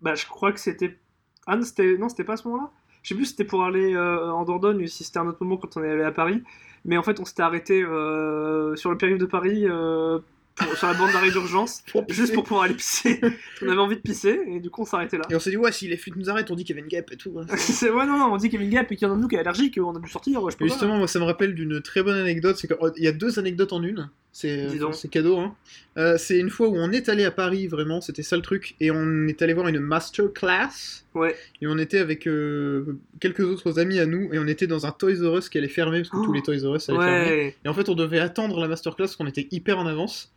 Bah, 0.00 0.14
je 0.14 0.26
crois 0.26 0.52
que 0.52 0.58
c'était. 0.58 0.98
Ah 1.46 1.54
non, 1.56 1.62
c'était 1.62 1.96
non, 1.96 2.08
c'était 2.08 2.24
pas 2.24 2.32
à 2.32 2.36
ce 2.36 2.48
moment-là. 2.48 2.70
Je 3.02 3.10
sais 3.10 3.14
plus 3.14 3.26
si 3.26 3.30
c'était 3.32 3.44
pour 3.44 3.62
aller 3.62 3.94
euh, 3.94 4.32
en 4.32 4.44
Dordogne 4.44 4.82
ou 4.82 4.86
si 4.86 5.04
c'était 5.04 5.18
un 5.18 5.26
autre 5.28 5.38
moment 5.44 5.58
quand 5.58 5.76
on 5.76 5.84
est 5.84 5.90
allé 5.90 6.02
à 6.02 6.10
Paris. 6.12 6.42
Mais 6.84 6.96
en 6.96 7.02
fait, 7.02 7.20
on 7.20 7.24
s'était 7.24 7.42
arrêté 7.42 7.80
sur 7.82 8.90
le 8.90 8.96
périph' 8.98 9.18
de 9.18 9.26
Paris, 9.26 9.66
pour- 10.64 10.76
sur 10.76 10.86
la 10.86 10.94
bande 10.94 11.12
d'arrêt 11.12 11.30
d'urgence, 11.30 11.82
juste 12.08 12.32
pour 12.34 12.44
pouvoir 12.44 12.64
aller 12.64 12.74
pisser. 12.74 13.20
on 13.62 13.68
avait 13.68 13.76
envie 13.78 13.96
de 13.96 14.00
pisser 14.00 14.40
et 14.46 14.60
du 14.60 14.70
coup, 14.70 14.82
on 14.82 14.84
s'arrêtait 14.84 15.18
là. 15.18 15.24
Et 15.30 15.34
on 15.34 15.40
s'est 15.40 15.50
dit, 15.50 15.56
ouais, 15.56 15.72
si 15.72 15.88
les 15.88 15.96
flics 15.96 16.16
nous 16.16 16.30
arrêtent, 16.30 16.50
on 16.50 16.54
dit 16.54 16.64
qu'il 16.64 16.74
y 16.76 16.78
avait 16.78 16.84
une 16.84 16.90
guêpe 16.90 17.10
et 17.12 17.16
tout. 17.16 17.38
hein. 17.38 17.46
C'est- 17.56 17.90
ouais, 17.90 18.06
non, 18.06 18.18
non, 18.18 18.32
on 18.32 18.36
dit 18.36 18.48
Kevin 18.50 18.70
Gap 18.70 18.90
et 18.92 18.96
qu'il 18.96 19.06
y 19.08 19.10
en 19.10 19.14
a 19.14 19.16
de 19.16 19.22
nous 19.22 19.28
qui 19.28 19.36
est 19.36 19.40
allergique, 19.40 19.78
on 19.82 19.94
a 19.96 20.00
dû 20.00 20.08
sortir. 20.10 20.40
Je 20.50 20.56
pas. 20.56 20.64
justement, 20.64 20.96
moi, 20.98 21.08
ça 21.08 21.18
me 21.18 21.24
rappelle 21.24 21.54
d'une 21.54 21.80
très 21.82 22.02
bonne 22.02 22.16
anecdote. 22.16 22.56
C'est 22.58 22.68
qu'il 22.68 23.04
y 23.04 23.08
a 23.08 23.12
deux 23.12 23.38
anecdotes 23.38 23.72
en 23.72 23.82
une. 23.82 24.08
C'est 24.32 24.68
cadeau. 25.10 25.38
Hein. 25.38 25.56
Euh, 25.98 26.16
c'est 26.16 26.38
une 26.38 26.50
fois 26.50 26.68
où 26.68 26.76
on 26.76 26.92
est 26.92 27.08
allé 27.08 27.24
à 27.24 27.32
Paris, 27.32 27.66
vraiment, 27.66 28.00
c'était 28.00 28.22
ça 28.22 28.36
le 28.36 28.42
truc. 28.42 28.76
Et 28.78 28.92
on 28.92 29.26
est 29.26 29.42
allé 29.42 29.54
voir 29.54 29.66
une 29.66 29.80
masterclass. 29.80 31.02
Ouais. 31.14 31.34
Et 31.60 31.66
on 31.66 31.76
était 31.78 31.98
avec 31.98 32.26
euh, 32.28 32.96
quelques 33.20 33.40
autres 33.40 33.80
amis 33.80 33.98
à 33.98 34.06
nous. 34.06 34.32
Et 34.32 34.38
on 34.38 34.46
était 34.46 34.66
dans 34.68 34.86
un 34.86 34.92
Toys 34.92 35.14
R 35.20 35.38
Us 35.38 35.48
qui 35.48 35.58
allait 35.58 35.68
fermer, 35.68 35.98
parce 35.98 36.10
que 36.10 36.16
Oh. 36.16 36.24
tous 36.24 36.32
les 36.32 36.42
Toys 36.42 36.58
R 36.64 36.76
Us 36.76 36.88
allaient 36.88 36.98
fermer. 36.98 37.30
Ouais. 37.30 37.56
Et 37.64 37.68
en 37.68 37.74
fait, 37.74 37.88
on 37.88 37.94
devait 37.94 38.20
attendre 38.20 38.60
la 38.60 38.68
masterclass 38.68 39.06
parce 39.06 39.16
qu'on 39.16 39.26
était 39.26 39.48
hyper 39.50 39.78
en 39.78 39.86
avance. 39.86 40.32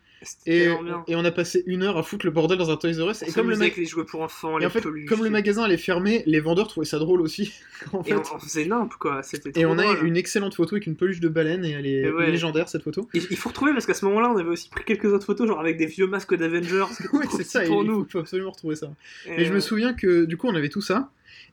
Et, 0.45 0.67
et 1.07 1.15
on 1.15 1.25
a 1.25 1.31
passé 1.31 1.63
une 1.67 1.83
heure 1.83 1.97
à 1.97 2.03
foutre 2.03 2.25
le 2.25 2.31
bordel 2.31 2.57
dans 2.57 2.69
un 2.71 2.77
Toys 2.77 2.91
R 3.03 3.09
Us. 3.11 3.21
Et 3.23 3.31
comme 3.31 3.49
le, 3.49 3.55
ma- 3.55 3.63
avec 3.63 3.77
les 3.77 3.85
jouets 3.85 4.05
pour 4.05 4.21
enfants, 4.21 4.57
et 4.57 4.61
les 4.61 4.67
en 4.67 4.69
fait, 4.69 4.81
peluches. 4.81 5.07
comme 5.09 5.23
le 5.23 5.29
magasin 5.29 5.63
allait 5.63 5.77
fermer, 5.77 6.23
les 6.25 6.39
vendeurs 6.39 6.67
trouvaient 6.67 6.85
ça 6.85 6.99
drôle 6.99 7.21
aussi. 7.21 7.53
en 7.93 8.01
Et 8.01 8.09
fait. 8.09 8.13
on, 8.15 8.35
on 8.35 8.39
faisait 8.39 8.65
nimp, 8.65 8.93
quoi. 8.99 9.21
Et 9.55 9.65
on 9.65 9.77
a 9.79 9.85
une 10.01 10.17
excellente 10.17 10.55
photo 10.55 10.75
avec 10.75 10.87
une 10.87 10.95
peluche 10.95 11.19
de 11.19 11.27
baleine 11.29 11.65
et 11.65 11.71
elle 11.71 11.85
est 11.85 12.01
Et 12.03 12.11
ouais. 12.11 12.31
légendaire 12.31 12.69
cette 12.69 12.83
photo. 12.83 13.07
Il, 13.13 13.23
il 13.29 13.37
faut 13.37 13.49
retrouver 13.49 13.73
parce 13.73 13.85
qu'à 13.85 13.93
ce 13.93 14.05
moment-là, 14.05 14.31
on 14.33 14.37
avait 14.37 14.49
aussi 14.49 14.69
pris 14.69 14.83
quelques 14.85 15.05
autres 15.13 15.25
photos, 15.25 15.47
genre 15.47 15.59
avec 15.59 15.77
des 15.77 15.85
vieux 15.85 16.07
masques 16.07 16.35
d'Avengers. 16.35 16.85
Ouais, 17.13 17.25
c'est 17.35 17.43
ça, 17.43 17.61
pour 17.63 17.83
il 17.83 17.87
nous. 17.89 18.03
faut- 18.03 18.09
faut 18.11 18.19
absolument 18.19 18.51
retrouver 18.51 18.75
ça. 18.75 18.91
Et, 19.27 19.41
Et 19.41 19.45
je 19.45 19.53
me 19.53 19.59
souviens 19.59 19.93
que 19.93 20.25
du 20.25 20.37
coup 20.37 20.47
on 20.47 20.55
avait 20.55 20.69
tout 20.69 20.81
ça. 20.81 21.09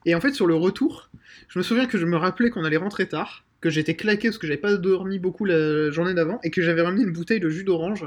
Et 0.06 0.14
en 0.14 0.20
fait 0.20 0.32
sur 0.32 0.46
le 0.46 0.54
retour, 0.54 1.10
je 1.48 1.58
me 1.58 1.62
souviens 1.62 1.86
que 1.86 1.98
je 1.98 2.06
me 2.06 2.16
rappelais 2.16 2.50
qu'on 2.50 2.64
allait 2.64 2.76
rentrer 2.78 3.06
tard, 3.08 3.44
que 3.60 3.68
j'étais 3.68 3.94
claqué 3.94 4.28
parce 4.28 4.38
que 4.38 4.46
j'avais 4.46 4.56
pas 4.58 4.76
dormi 4.76 5.18
beaucoup 5.18 5.44
la 5.44 5.90
journée 5.90 6.14
d'avant 6.14 6.40
et 6.44 6.50
que 6.50 6.62
j'avais 6.62 6.80
ramené 6.82 7.02
une 7.04 7.12
bouteille 7.12 7.40
de 7.40 7.50
jus 7.50 7.64
d'orange 7.64 8.06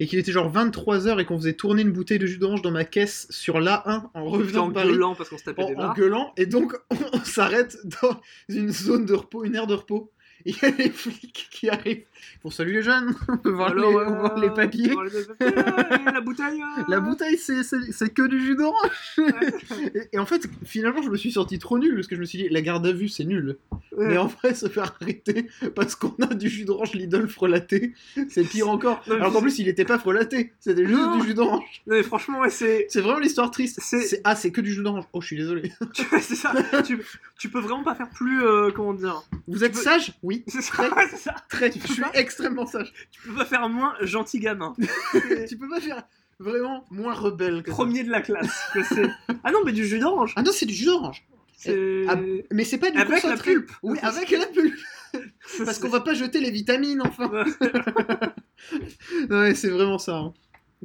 et 0.00 0.06
qu'il 0.06 0.18
était 0.18 0.32
genre 0.32 0.52
23h 0.52 1.20
et 1.20 1.24
qu'on 1.24 1.38
faisait 1.38 1.54
tourner 1.54 1.82
une 1.82 1.92
bouteille 1.92 2.18
de 2.18 2.26
jus 2.26 2.38
d'orange 2.38 2.62
dans 2.62 2.70
ma 2.70 2.84
caisse 2.84 3.26
sur 3.30 3.60
l'A1 3.60 3.82
en 3.86 4.10
en 4.14 4.24
revenant 4.24 4.68
de 4.68 4.74
Paris. 4.74 4.88
gueulant 4.88 5.14
parce 5.14 5.28
qu'on 5.30 5.38
se 5.38 5.44
tapait 5.44 5.62
En, 5.62 5.68
des 5.68 5.76
en 5.76 5.92
gueulant 5.92 6.32
et 6.36 6.46
donc 6.46 6.74
on, 6.90 6.96
on 7.14 7.24
s'arrête 7.24 7.78
dans 8.02 8.20
une 8.48 8.70
zone 8.70 9.06
de 9.06 9.14
repos, 9.14 9.44
une 9.44 9.54
aire 9.54 9.66
de 9.66 9.74
repos. 9.74 10.12
Il 10.48 10.54
y 10.62 10.64
a 10.64 10.70
les 10.70 10.90
flics 10.90 11.48
qui 11.50 11.68
arrivent. 11.68 12.04
Bon, 12.44 12.50
salut 12.50 12.72
les 12.72 12.82
jeunes, 12.82 13.14
on 13.28 13.36
peut 13.36 13.50
voir, 13.50 13.70
Alors, 13.70 13.90
les, 13.90 13.96
euh, 13.96 14.06
on 14.08 14.18
voit 14.20 14.40
les 14.40 14.50
papiers. 14.50 14.88
les 14.88 15.24
papiers, 15.24 16.00
et 16.08 16.12
la 16.12 16.20
bouteille. 16.20 16.62
euh, 16.78 16.82
La 16.88 17.00
bouteille, 17.00 17.36
c'est- 17.38 18.14
que 18.14 18.26
du 18.26 18.40
jus 18.40 18.54
d'orange. 18.56 18.90
ouais. 19.18 19.32
Et, 19.94 20.00
et 20.14 20.18
en 20.18 20.26
fait, 20.26 20.48
finalement, 20.64 21.02
je 21.02 21.10
me 21.10 21.16
suis 21.16 21.32
sorti 21.32 21.58
trop 21.58 21.78
nul 21.78 21.94
parce 21.94 22.06
que 22.06 22.14
je 22.14 22.20
me 22.20 22.26
suis 22.26 22.38
dit, 22.38 22.48
la 22.48 22.60
garde 22.62 22.86
à 22.86 22.92
vue, 22.92 23.08
c'est 23.08 23.24
nul. 23.24 23.56
Ouais. 23.96 24.06
Mais 24.08 24.16
en 24.18 24.26
vrai, 24.26 24.54
se 24.54 24.68
faire 24.68 24.94
arrêter 25.00 25.48
parce 25.74 25.94
qu'on 25.96 26.14
a 26.22 26.34
du 26.34 26.48
jus 26.48 26.64
d'orange 26.64 26.92
Lidl 26.94 27.28
frelaté, 27.28 27.94
c'est 28.28 28.44
pire 28.44 28.68
encore. 28.68 29.02
Non, 29.08 29.16
Alors 29.16 29.32
qu'en 29.32 29.40
plus, 29.40 29.58
il 29.58 29.68
était 29.68 29.84
pas 29.84 29.98
frelaté, 29.98 30.52
c'était 30.60 30.86
juste 30.86 30.98
Non. 30.98 31.18
du 31.18 31.26
jus 31.26 31.34
d'orange. 31.34 31.82
Non, 31.86 31.96
mais 31.96 32.02
franchement, 32.02 32.40
ouais, 32.40 32.50
c'est. 32.50 32.86
C'est 32.90 33.00
vraiment 33.00 33.18
l'histoire 33.18 33.50
triste. 33.50 33.80
C'est- 33.82 34.20
ah, 34.24 34.36
c'est 34.36 34.50
que 34.52 34.60
du 34.60 34.72
jus 34.72 34.82
d'orange. 34.82 35.04
Oh, 35.12 35.20
je 35.20 35.26
suis 35.26 35.36
désolé. 35.36 35.72
tu- 35.94 36.04
c'est 36.20 36.34
ça. 36.36 36.52
tu, 36.86 36.98
tu 37.38 37.48
peux 37.48 37.60
vraiment 37.60 37.82
pas 37.84 37.94
faire 37.94 38.10
plus. 38.10 38.42
euh, 38.44 38.70
comment 38.74 38.92
dire 38.94 39.22
Vous 39.48 39.64
êtes 39.64 39.72
peux- 39.72 39.80
sage? 39.80 40.12
Oui. 40.22 40.35
C'est 40.46 40.62
ça, 40.62 40.72
Très- 40.72 40.90
ouais, 40.90 41.06
c'est 41.10 41.16
ça. 41.18 41.34
Très. 41.48 41.70
Tu 41.70 41.80
Je 41.80 41.92
suis 41.92 42.02
pas 42.02 42.10
extrêmement 42.14 42.66
sage. 42.66 42.92
Tu 43.10 43.20
peux 43.28 43.34
pas 43.34 43.44
faire 43.44 43.68
moins 43.68 43.94
gentil 44.02 44.38
gamin. 44.40 44.74
tu 45.48 45.56
peux 45.56 45.68
pas 45.68 45.80
faire 45.80 46.02
vraiment 46.38 46.84
moins 46.90 47.14
rebelle 47.14 47.62
que 47.62 47.70
ça. 47.70 47.76
Premier 47.76 48.02
de 48.04 48.10
la 48.10 48.20
classe. 48.22 48.68
que 48.74 48.82
c'est. 48.82 49.08
Ah 49.44 49.50
non, 49.52 49.60
mais 49.64 49.72
du 49.72 49.86
jus 49.86 49.98
d'orange. 49.98 50.32
Ah 50.36 50.42
non, 50.42 50.50
c'est 50.52 50.66
du 50.66 50.74
jus 50.74 50.86
d'orange. 50.86 51.24
C'est. 51.56 52.04
ah, 52.08 52.16
Mais 52.52 52.64
c'est 52.64 52.78
pas 52.78 52.90
du 52.90 52.98
Avec 52.98 53.22
la 53.22 53.36
pulpe. 53.36 53.70
Oui, 53.82 53.98
avec 54.02 54.30
la 54.30 54.46
pulpe. 54.46 54.78
Parce 55.64 55.78
qu'on 55.78 55.88
va 55.88 56.00
pas 56.00 56.12
jeter 56.14 56.40
les 56.40 56.50
vitamines, 56.50 57.00
enfin. 57.02 57.30
Ouais, 57.30 57.44
Ouais, 59.30 59.54
c'est 59.54 59.70
vraiment 59.70 59.98
ça. 59.98 60.16
hein. 60.16 60.34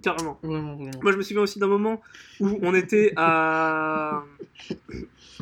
Carrément. 0.01 0.39
Vraiment, 0.41 0.75
vraiment. 0.77 0.99
Moi, 1.01 1.11
je 1.11 1.17
me 1.17 1.21
souviens 1.21 1.41
aussi 1.43 1.59
d'un 1.59 1.67
moment 1.67 2.01
où 2.39 2.57
on 2.61 2.73
était 2.73 3.11
à. 3.17 4.23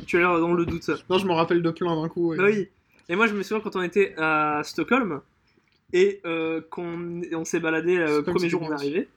Tu 0.07 0.17
as 0.17 0.19
l'air 0.21 0.39
dans 0.39 0.53
le 0.53 0.65
doute. 0.65 0.89
Non, 1.09 1.19
je 1.19 1.27
m'en 1.27 1.35
rappelle 1.35 1.61
de 1.61 1.69
plein 1.69 1.95
d'un 2.01 2.09
coup. 2.09 2.29
ouais. 2.29 2.37
Bah 2.37 2.45
oui. 2.47 2.67
Et 3.09 3.15
moi, 3.15 3.27
je 3.27 3.33
me 3.33 3.43
souviens 3.43 3.61
quand 3.61 3.75
on 3.75 3.81
était 3.81 4.13
à 4.17 4.61
Stockholm 4.63 5.21
et 5.93 6.21
euh, 6.25 6.61
qu'on 6.69 7.21
on 7.33 7.45
s'est 7.45 7.59
baladé 7.59 7.97
euh, 7.97 8.17
le 8.17 8.23
premier 8.23 8.49
jour 8.49 8.61
où 8.61 8.65
on 8.65 8.69
est 8.69 8.73
arrivé. 8.75 9.07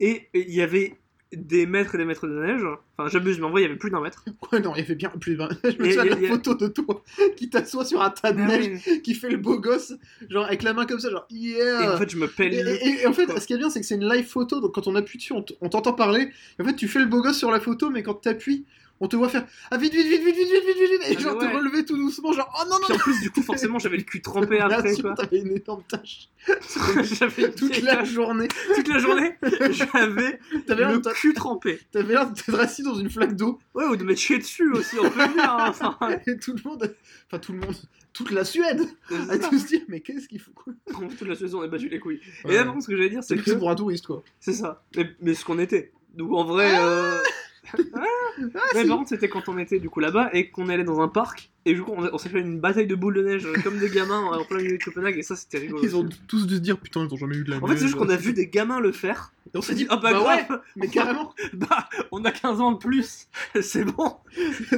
Et 0.00 0.28
il 0.34 0.54
y 0.54 0.60
avait 0.60 0.94
des 1.32 1.66
mètres 1.66 1.94
et 1.94 1.98
des 1.98 2.04
mètres 2.06 2.26
de 2.26 2.32
neige. 2.40 2.62
Enfin, 2.96 3.08
j'abuse, 3.10 3.38
mais 3.38 3.44
en 3.46 3.50
vrai, 3.50 3.60
il 3.62 3.64
y 3.64 3.66
avait 3.68 3.76
plus 3.76 3.90
d'un 3.90 4.00
mètre. 4.00 4.24
Ouais, 4.52 4.60
non, 4.60 4.74
il 4.74 4.80
y 4.80 4.84
avait 4.84 4.94
bien 4.94 5.08
plus. 5.10 5.36
d'un- 5.36 5.48
Je 5.64 5.68
me 5.82 5.90
souviens 5.90 6.04
de 6.16 6.22
la 6.22 6.28
photo 6.28 6.54
de 6.54 6.68
toi 6.68 7.02
qui 7.36 7.50
t'assoit 7.50 7.84
sur 7.84 8.00
un 8.02 8.10
tas 8.10 8.32
de 8.32 8.40
neige, 8.40 9.02
qui 9.02 9.14
fait 9.14 9.28
le 9.30 9.36
beau 9.38 9.58
gosse, 9.58 9.94
genre 10.30 10.44
avec 10.46 10.62
la 10.62 10.72
main 10.74 10.86
comme 10.86 11.00
ça, 11.00 11.10
genre 11.10 11.26
yeah. 11.30 11.84
Et 11.84 11.88
en 11.88 11.96
fait, 11.98 12.10
je 12.10 12.16
me 12.18 12.28
pèle. 12.28 12.54
Et, 12.54 12.58
et- 12.88 13.02
et 13.02 13.06
en 13.06 13.12
fait, 13.12 13.26
ce 13.38 13.46
qui 13.46 13.52
est 13.54 13.58
bien, 13.58 13.68
c'est 13.70 13.80
que 13.80 13.86
c'est 13.86 13.96
une 13.96 14.08
live 14.08 14.26
photo, 14.26 14.60
donc 14.60 14.74
quand 14.74 14.86
on 14.86 14.94
appuie 14.94 15.18
dessus, 15.18 15.32
on 15.32 15.68
t'entend 15.68 15.92
parler. 15.94 16.30
En 16.60 16.64
fait, 16.64 16.76
tu 16.76 16.88
fais 16.88 16.98
le 17.00 17.06
beau 17.06 17.20
gosse 17.22 17.38
sur 17.38 17.50
la 17.50 17.60
photo, 17.60 17.90
mais 17.90 18.02
quand 18.02 18.14
t'appuies, 18.14 18.64
on 19.00 19.08
te 19.08 19.16
voit 19.16 19.28
faire 19.28 19.46
Ah, 19.70 19.76
vite, 19.76 19.92
vite, 19.94 20.06
vite, 20.08 20.22
vite, 20.24 20.34
vite, 20.36 20.48
vite, 20.48 20.64
vite, 20.64 20.90
vite, 20.90 21.02
et 21.10 21.14
Ah, 21.16 21.20
genre 21.20 21.36
ouais. 21.36 21.50
te 21.50 21.56
relever 21.56 21.84
tout 21.84 21.96
doucement, 21.96 22.32
genre 22.32 22.52
Oh 22.60 22.64
non, 22.68 22.76
non, 22.76 22.86
Puis 22.86 22.94
en 22.94 22.98
plus, 22.98 23.20
du 23.20 23.30
coup, 23.30 23.42
forcément, 23.42 23.78
j'avais 23.78 23.96
le 23.98 24.02
cul 24.02 24.20
trempé 24.22 24.58
après, 24.60 24.94
sûr, 24.94 25.02
quoi. 25.04 25.14
t'avais 25.14 25.38
une 25.38 25.56
énorme 25.56 25.82
tâche 25.88 26.28
j'avais 27.18 27.50
toute 27.52 27.82
la 27.82 27.96
tache. 27.96 28.08
journée. 28.10 28.48
toute 28.74 28.88
la 28.88 28.98
journée, 28.98 29.34
j'avais 29.70 30.84
le 30.94 31.00
cul 31.12 31.34
trempé. 31.34 31.78
t'avais 31.92 32.14
l'air 32.14 32.30
d'être 32.30 32.58
assis 32.58 32.82
dans 32.82 32.94
une 32.94 33.10
flaque 33.10 33.34
d'eau, 33.36 33.58
Ouais, 33.74 33.84
ou 33.84 33.96
de 33.96 34.04
me 34.04 34.14
chier 34.14 34.38
dessus 34.38 34.72
aussi, 34.72 34.96
on 34.98 35.10
peut 35.10 35.20
le 35.26 35.32
dire. 35.34 35.52
hein, 35.52 35.66
Enfin, 35.68 35.96
et 36.26 36.38
tout 36.38 36.54
le 36.54 36.68
monde, 36.68 36.94
enfin 37.26 37.38
tout 37.38 37.52
le 37.52 37.58
monde, 37.58 37.74
toute 38.12 38.30
la 38.30 38.44
Suède, 38.44 38.80
à 39.10 39.14
c'est 39.32 39.48
tous 39.48 39.58
se 39.58 39.66
dire 39.66 39.80
Mais 39.88 40.00
qu'est-ce 40.00 40.26
qu'il 40.28 40.40
faut 40.40 40.52
quoi 40.52 40.72
toute 41.18 41.28
la 41.28 41.34
saison, 41.34 41.58
on 41.60 41.62
a 41.62 41.68
battu 41.68 41.88
les 41.88 42.00
couilles. 42.00 42.20
Et 42.44 42.48
Ouais. 42.48 42.54
là, 42.54 42.64
par 42.64 42.72
contre, 42.72 42.84
ce 42.86 42.90
que 42.90 42.96
j'allais 42.96 43.10
dire, 43.10 43.22
c'est 43.22 43.36
C'est 43.36 43.42
que. 43.42 43.50
que 43.50 43.56
pour 43.56 43.70
un 43.70 43.74
touriste, 43.74 44.06
quoi. 44.06 44.22
C'est 44.40 44.52
ça. 44.54 44.82
Mais, 44.96 45.10
mais 45.20 45.34
ce 45.34 45.44
qu'on 45.44 45.58
était. 45.58 45.92
Donc 46.14 46.32
en 46.32 46.44
vrai. 46.44 46.66
euh, 46.74 47.18
Ah, 47.18 47.22
mais 47.24 47.30
si. 47.76 48.84
par 48.86 48.96
contre, 48.98 49.08
c'était 49.08 49.28
quand 49.28 49.48
on 49.48 49.58
était 49.58 49.78
du 49.78 49.90
coup 49.90 50.00
là-bas 50.00 50.30
et 50.32 50.50
qu'on 50.50 50.68
allait 50.68 50.84
dans 50.84 51.00
un 51.00 51.08
parc. 51.08 51.50
Et 51.64 51.74
du 51.74 51.82
coup, 51.82 51.92
on, 51.94 52.08
on 52.12 52.18
s'est 52.18 52.28
fait 52.30 52.40
une 52.40 52.60
bataille 52.60 52.86
de 52.86 52.94
boules 52.94 53.14
de 53.14 53.22
neige 53.22 53.44
euh, 53.44 53.52
comme 53.62 53.78
des 53.78 53.90
gamins 53.90 54.22
en 54.24 54.44
plein 54.44 54.58
milieu 54.58 54.78
de 54.78 54.82
Copenhague. 54.82 55.18
Et 55.18 55.22
ça, 55.22 55.36
c'était 55.36 55.58
rigolo. 55.58 55.82
Ils 55.82 55.96
ont 55.96 56.08
tous 56.26 56.46
dû 56.46 56.54
se 56.54 56.60
dire 56.60 56.78
Putain, 56.78 57.04
ils 57.06 57.12
ont 57.12 57.16
jamais 57.18 57.36
eu 57.36 57.44
de 57.44 57.50
la 57.50 57.58
En 57.58 57.66
fait, 57.66 57.74
c'est 57.76 57.82
juste 57.82 57.96
neige. 57.96 58.06
qu'on 58.06 58.12
a 58.12 58.16
vu 58.16 58.32
des 58.32 58.46
gamins 58.46 58.80
le 58.80 58.92
faire. 58.92 59.32
Et 59.54 59.58
on 59.58 59.62
s'est 59.62 59.74
dit 59.74 59.86
Ah 59.90 59.96
bah, 59.96 60.12
Bah 60.12 60.22
ouais, 60.26 60.46
mais 60.76 60.88
carrément 60.88 61.34
bah 61.52 61.88
on 62.12 62.24
a 62.24 62.30
15 62.32 62.60
ans 62.60 62.72
de 62.72 62.78
plus. 62.78 63.28
C'est 63.60 63.84
bon, 63.84 64.16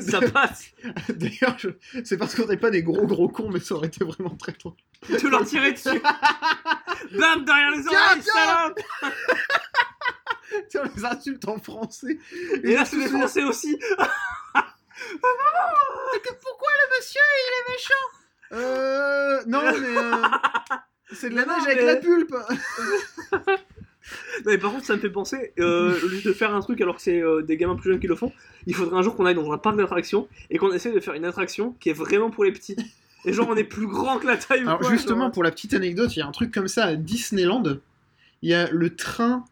ça 0.00 0.20
passe. 0.20 0.72
D'ailleurs, 1.08 1.56
je- 1.58 1.68
c'est 2.04 2.16
parce 2.16 2.34
qu'on 2.34 2.46
n'est 2.46 2.56
pas 2.56 2.70
des 2.70 2.82
gros 2.82 3.06
gros 3.06 3.28
cons, 3.28 3.50
mais 3.52 3.60
ça 3.60 3.74
aurait 3.74 3.88
été 3.88 4.04
vraiment 4.04 4.30
très 4.36 4.52
drôle. 4.52 4.74
De 5.08 5.28
leur 5.28 5.44
tirer 5.44 5.72
dessus. 5.72 5.88
Bam, 7.18 7.44
derrière 7.44 7.70
les 7.72 7.86
oreilles, 7.86 8.22
salope 8.22 8.80
Tiens, 10.68 10.82
les 10.96 11.04
insulte 11.04 11.46
en 11.48 11.58
français. 11.58 12.18
Et 12.64 12.74
là, 12.74 12.80
tous 12.84 12.90
c'est 12.90 12.96
les 12.98 13.06
français 13.08 13.42
aussi. 13.44 13.78
Pourquoi 16.42 16.68
le 16.78 16.98
monsieur, 16.98 17.20
il 17.36 17.50
est 17.56 17.66
méchant? 17.72 18.06
Euh. 18.52 19.42
Non, 19.46 19.62
mais. 19.62 19.96
euh, 19.96 20.76
C'est 21.12 21.30
de 21.30 21.34
la 21.34 21.44
Non, 21.44 21.54
neige 21.54 21.62
mais- 21.66 21.72
avec 21.72 21.84
la 21.84 21.96
pulpe 21.96 22.34
Non, 23.32 23.38
mais 24.46 24.58
par 24.58 24.72
contre, 24.72 24.84
ça 24.86 24.94
me 24.96 25.00
fait 25.00 25.10
penser, 25.10 25.52
euh, 25.58 25.98
au 26.04 26.08
lieu 26.08 26.20
de 26.22 26.32
faire 26.32 26.54
un 26.54 26.60
truc 26.60 26.80
alors 26.80 26.96
que 26.96 27.02
c'est 27.02 27.20
euh, 27.20 27.42
des 27.42 27.56
gamins 27.56 27.76
plus 27.76 27.90
jeunes 27.90 28.00
qui 28.00 28.06
le 28.06 28.16
font, 28.16 28.32
il 28.66 28.74
faudrait 28.74 28.96
un 28.98 29.02
jour 29.02 29.14
qu'on 29.16 29.26
aille 29.26 29.34
dans 29.34 29.52
un 29.52 29.58
parc 29.58 29.76
d'attractions 29.76 30.28
et 30.50 30.58
qu'on 30.58 30.72
essaie 30.72 30.92
de 30.92 31.00
faire 31.00 31.14
une 31.14 31.24
attraction 31.24 31.72
qui 31.80 31.90
est 31.90 31.94
vraiment 31.94 32.30
pour 32.30 32.44
les 32.44 32.52
petits. 32.52 32.76
Et 33.24 33.32
genre, 33.32 33.48
on 33.50 33.56
est 33.56 33.64
plus 33.64 33.86
grand 33.86 34.18
que 34.18 34.26
la 34.26 34.36
taille 34.36 34.60
Alors, 34.60 34.78
quoi, 34.78 34.90
justement, 34.90 35.24
genre. 35.24 35.32
pour 35.32 35.42
la 35.44 35.50
petite 35.50 35.74
anecdote, 35.74 36.14
il 36.16 36.20
y 36.20 36.22
a 36.22 36.26
un 36.26 36.32
truc 36.32 36.52
comme 36.52 36.68
ça 36.68 36.84
à 36.86 36.96
Disneyland. 36.96 37.62
Il 38.42 38.50
y 38.50 38.54
a 38.54 38.68
le 38.70 38.94
train. 38.96 39.44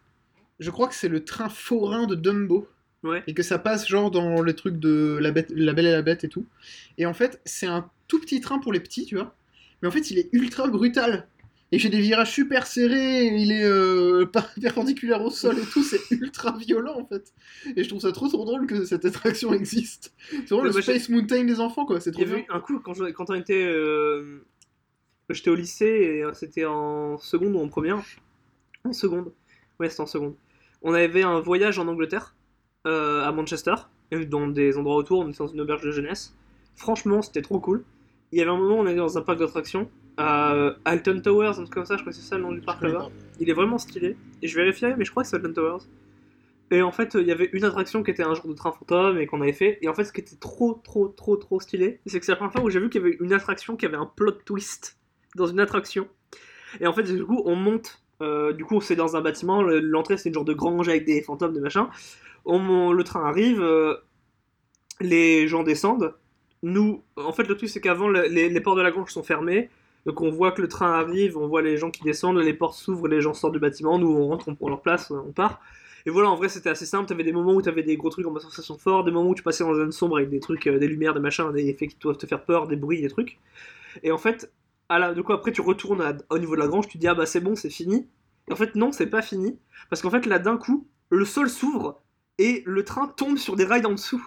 Je 0.59 0.69
crois 0.71 0.87
que 0.87 0.95
c'est 0.95 1.07
le 1.07 1.23
train 1.23 1.49
forain 1.49 2.05
de 2.07 2.15
Dumbo. 2.15 2.67
Ouais. 3.03 3.23
Et 3.27 3.33
que 3.33 3.43
ça 3.43 3.57
passe 3.59 3.87
genre 3.87 4.11
dans 4.11 4.41
les 4.43 4.53
trucs 4.55 4.77
de 4.77 5.17
la, 5.21 5.31
bête, 5.31 5.51
la 5.55 5.71
Belle 5.71 5.85
et 5.85 5.91
la 5.91 6.01
Bête 6.01 6.25
et 6.25 6.29
tout. 6.29 6.45
Et 6.97 7.05
en 7.05 7.13
fait, 7.13 7.39
c'est 7.45 7.65
un 7.67 7.89
tout 8.09 8.19
petit 8.19 8.41
train 8.41 8.59
pour 8.59 8.73
les 8.73 8.81
petits, 8.81 9.05
tu 9.05 9.15
vois. 9.15 9.33
Mais 9.81 9.87
en 9.87 9.91
fait, 9.91 10.11
il 10.11 10.19
est 10.19 10.27
ultra 10.33 10.67
brutal. 10.67 11.25
Et 11.71 11.77
j'ai 11.79 11.87
des 11.89 12.01
virages 12.01 12.31
super 12.31 12.65
serrés, 12.67 13.27
il 13.27 13.51
est 13.51 13.63
euh, 13.63 14.25
perpendiculaire 14.61 15.23
au 15.23 15.29
sol 15.29 15.57
et 15.59 15.65
tout, 15.71 15.83
c'est 15.83 16.01
ultra 16.11 16.57
violent 16.57 16.99
en 16.99 17.05
fait. 17.05 17.31
Et 17.75 17.83
je 17.83 17.89
trouve 17.89 18.01
ça 18.01 18.11
trop 18.11 18.27
trop 18.27 18.43
drôle 18.43 18.65
que 18.65 18.83
cette 18.85 19.05
attraction 19.05 19.53
existe. 19.53 20.11
C'est 20.31 20.49
vraiment 20.49 20.63
le 20.63 20.71
j'ai- 20.71 20.81
Space 20.81 21.09
Mountain 21.09 21.43
des 21.45 21.59
enfants 21.59 21.85
quoi, 21.85 22.01
c'est 22.01 22.11
trop 22.11 22.25
bien. 22.25 22.43
un 22.49 22.59
coup, 22.59 22.79
quand, 22.79 22.95
je- 22.95 23.11
quand 23.11 23.29
on 23.29 23.35
était. 23.35 23.63
euh, 23.65 24.39
J'étais 25.29 25.51
au 25.51 25.55
lycée 25.55 25.85
et 25.85 26.23
euh, 26.23 26.33
c'était 26.33 26.65
en 26.65 27.19
seconde 27.19 27.53
ou 27.55 27.59
en 27.59 27.67
première? 27.69 28.03
En 28.83 28.91
seconde. 28.91 29.31
Ouais, 29.79 29.89
c'était 29.89 30.01
en 30.01 30.07
seconde. 30.07 30.33
On 30.81 30.93
avait 30.93 31.23
un 31.23 31.39
voyage 31.39 31.79
en 31.79 31.87
Angleterre, 31.87 32.35
euh, 32.87 33.23
à 33.23 33.31
Manchester, 33.31 33.75
dans 34.11 34.47
des 34.47 34.77
endroits 34.77 34.95
autour, 34.95 35.19
on 35.19 35.29
était 35.29 35.39
dans 35.39 35.47
une 35.47 35.61
auberge 35.61 35.83
de 35.83 35.91
jeunesse. 35.91 36.35
Franchement, 36.75 37.21
c'était 37.21 37.41
trop 37.41 37.59
cool. 37.59 37.83
Il 38.31 38.39
y 38.39 38.41
avait 38.41 38.51
un 38.51 38.57
moment 38.57 38.77
où 38.77 38.79
on 38.79 38.87
était 38.87 38.95
dans 38.95 39.17
un 39.17 39.21
parc 39.21 39.39
d'attractions, 39.39 39.89
à 40.17 40.53
euh, 40.53 40.73
Alton 40.85 41.21
Towers, 41.21 41.49
un 41.49 41.63
truc 41.63 41.73
comme 41.73 41.85
ça, 41.85 41.95
je 41.95 42.01
crois 42.01 42.11
que 42.11 42.17
c'est 42.17 42.27
ça 42.27 42.37
le 42.37 42.43
nom 42.43 42.51
du 42.51 42.61
parc 42.61 42.81
là-bas. 42.81 43.09
Il 43.39 43.49
est 43.49 43.53
vraiment 43.53 43.77
stylé. 43.77 44.17
Et 44.41 44.47
je 44.47 44.55
vérifierai, 44.55 44.95
mais 44.97 45.05
je 45.05 45.11
crois 45.11 45.23
que 45.23 45.29
c'est 45.29 45.35
Alton 45.35 45.53
Towers. 45.53 45.83
Et 46.71 46.81
en 46.81 46.91
fait, 46.91 47.15
il 47.15 47.25
y 47.25 47.31
avait 47.31 47.49
une 47.53 47.63
attraction 47.63 48.03
qui 48.03 48.11
était 48.11 48.23
un 48.23 48.33
genre 48.33 48.47
de 48.47 48.53
train 48.53 48.71
fantôme 48.71 49.17
et 49.17 49.25
qu'on 49.25 49.41
avait 49.41 49.53
fait. 49.53 49.79
Et 49.81 49.87
en 49.87 49.93
fait, 49.93 50.03
ce 50.03 50.13
qui 50.13 50.21
était 50.21 50.35
trop, 50.35 50.79
trop, 50.83 51.07
trop, 51.07 51.35
trop 51.35 51.59
stylé, 51.59 51.99
c'est 52.05 52.19
que 52.19 52.25
c'est 52.25 52.31
la 52.31 52.35
première 52.35 52.51
fois 52.51 52.61
où 52.61 52.69
j'ai 52.69 52.79
vu 52.79 52.89
qu'il 52.89 53.01
y 53.01 53.05
avait 53.05 53.17
une 53.19 53.33
attraction 53.33 53.75
qui 53.75 53.85
avait 53.85 53.97
un 53.97 54.05
plot 54.05 54.33
twist 54.45 54.99
dans 55.35 55.47
une 55.47 55.59
attraction. 55.59 56.07
Et 56.79 56.85
en 56.85 56.93
fait, 56.93 57.03
du 57.03 57.25
coup, 57.25 57.41
on 57.45 57.55
monte. 57.55 58.03
Euh, 58.21 58.53
du 58.53 58.65
coup, 58.65 58.81
c'est 58.81 58.95
dans 58.95 59.15
un 59.15 59.21
bâtiment. 59.21 59.61
le- 59.63 59.79
L'entrée, 59.79 60.17
c'est 60.17 60.29
une 60.29 60.35
genre 60.35 60.45
de 60.45 60.53
grange 60.53 60.89
avec 60.89 61.05
des 61.05 61.21
fantômes, 61.21 61.53
des 61.53 61.59
machins. 61.61 61.87
On, 62.45 62.91
le 62.93 63.03
train 63.03 63.23
arrive. 63.25 63.61
euh, 63.61 63.95
les 65.01 65.47
gens 65.47 65.63
descendent. 65.63 66.13
Nous, 66.63 67.03
en 67.15 67.31
fait, 67.31 67.43
le 67.47 67.55
truc, 67.55 67.69
c'est 67.69 67.81
qu'avant, 67.81 68.07
le- 68.09 68.27
les, 68.27 68.49
les 68.49 68.61
portes 68.61 68.77
de 68.77 68.81
la 68.83 68.91
grange 68.91 69.11
sont 69.11 69.23
fermées. 69.23 69.69
Donc, 70.05 70.21
on 70.21 70.29
voit 70.31 70.51
que 70.51 70.61
le 70.61 70.67
train 70.67 70.91
arrive, 70.93 71.37
on 71.37 71.47
voit 71.47 71.61
les 71.61 71.77
gens 71.77 71.91
qui 71.91 72.03
descendent, 72.03 72.37
les 72.37 72.53
portes 72.53 72.75
s'ouvrent, 72.75 73.07
les 73.07 73.21
gens 73.21 73.33
sortent 73.33 73.53
du 73.53 73.59
bâtiment. 73.59 73.97
Nous, 73.99 74.09
on 74.09 74.27
rentre, 74.27 74.47
on 74.49 74.55
prend 74.55 74.69
leur 74.69 74.81
place, 74.81 75.11
on 75.11 75.31
part. 75.31 75.61
Et 76.05 76.09
voilà, 76.09 76.29
en 76.29 76.35
vrai, 76.35 76.49
c'était 76.49 76.69
assez 76.69 76.85
simple. 76.85 77.07
T'avais 77.07 77.23
des 77.23 77.33
moments 77.33 77.53
où 77.53 77.61
t'avais 77.61 77.83
des 77.83 77.97
gros 77.97 78.09
trucs 78.09 78.25
en 78.25 78.31
mode 78.31 78.41
sensation 78.41 78.77
fort, 78.77 79.03
des 79.03 79.11
moments 79.11 79.29
où 79.29 79.35
tu 79.35 79.43
passais 79.43 79.63
dans 79.63 79.71
une 79.73 79.79
zone 79.81 79.91
sombre 79.91 80.17
avec 80.17 80.29
des 80.29 80.39
trucs, 80.39 80.67
euh, 80.67 80.79
des 80.79 80.87
lumières, 80.87 81.13
des 81.13 81.19
machins, 81.19 81.51
des 81.51 81.67
effets 81.69 81.87
qui 81.87 81.97
doivent 81.99 82.17
te 82.17 82.25
faire 82.25 82.43
peur, 82.43 82.67
des 82.67 82.75
bruits, 82.77 83.01
des 83.01 83.09
trucs. 83.09 83.37
Et 84.03 84.11
en 84.11 84.17
fait, 84.17 84.51
à 84.89 84.99
la, 84.99 85.13
de 85.13 85.21
quoi 85.21 85.35
après 85.35 85.51
tu 85.51 85.61
retournes 85.61 86.01
à- 86.01 86.17
au 86.29 86.39
niveau 86.39 86.55
de 86.55 86.59
la 86.61 86.67
grange, 86.67 86.87
tu 86.87 86.97
dis 86.97 87.07
ah 87.07 87.15
bah 87.15 87.25
c'est 87.25 87.39
bon, 87.41 87.55
c'est 87.55 87.69
fini. 87.69 88.07
Et 88.47 88.53
en 88.53 88.55
fait, 88.55 88.75
non, 88.75 88.91
c'est 88.91 89.07
pas 89.07 89.21
fini. 89.21 89.59
Parce 89.89 90.01
qu'en 90.01 90.09
fait, 90.09 90.25
là 90.25 90.39
d'un 90.39 90.57
coup, 90.57 90.87
le 91.09 91.25
sol 91.25 91.49
s'ouvre 91.49 92.01
et 92.37 92.63
le 92.65 92.83
train 92.83 93.07
tombe 93.07 93.37
sur 93.37 93.55
des 93.55 93.65
rails 93.65 93.85
en 93.85 93.91
dessous. 93.91 94.25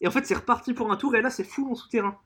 Et 0.00 0.08
en 0.08 0.10
fait, 0.10 0.26
c'est 0.26 0.34
reparti 0.34 0.72
pour 0.74 0.90
un 0.90 0.96
tour 0.96 1.14
et 1.16 1.22
là, 1.22 1.30
c'est 1.30 1.44
full 1.44 1.70
en 1.70 1.74
souterrain. 1.74 2.16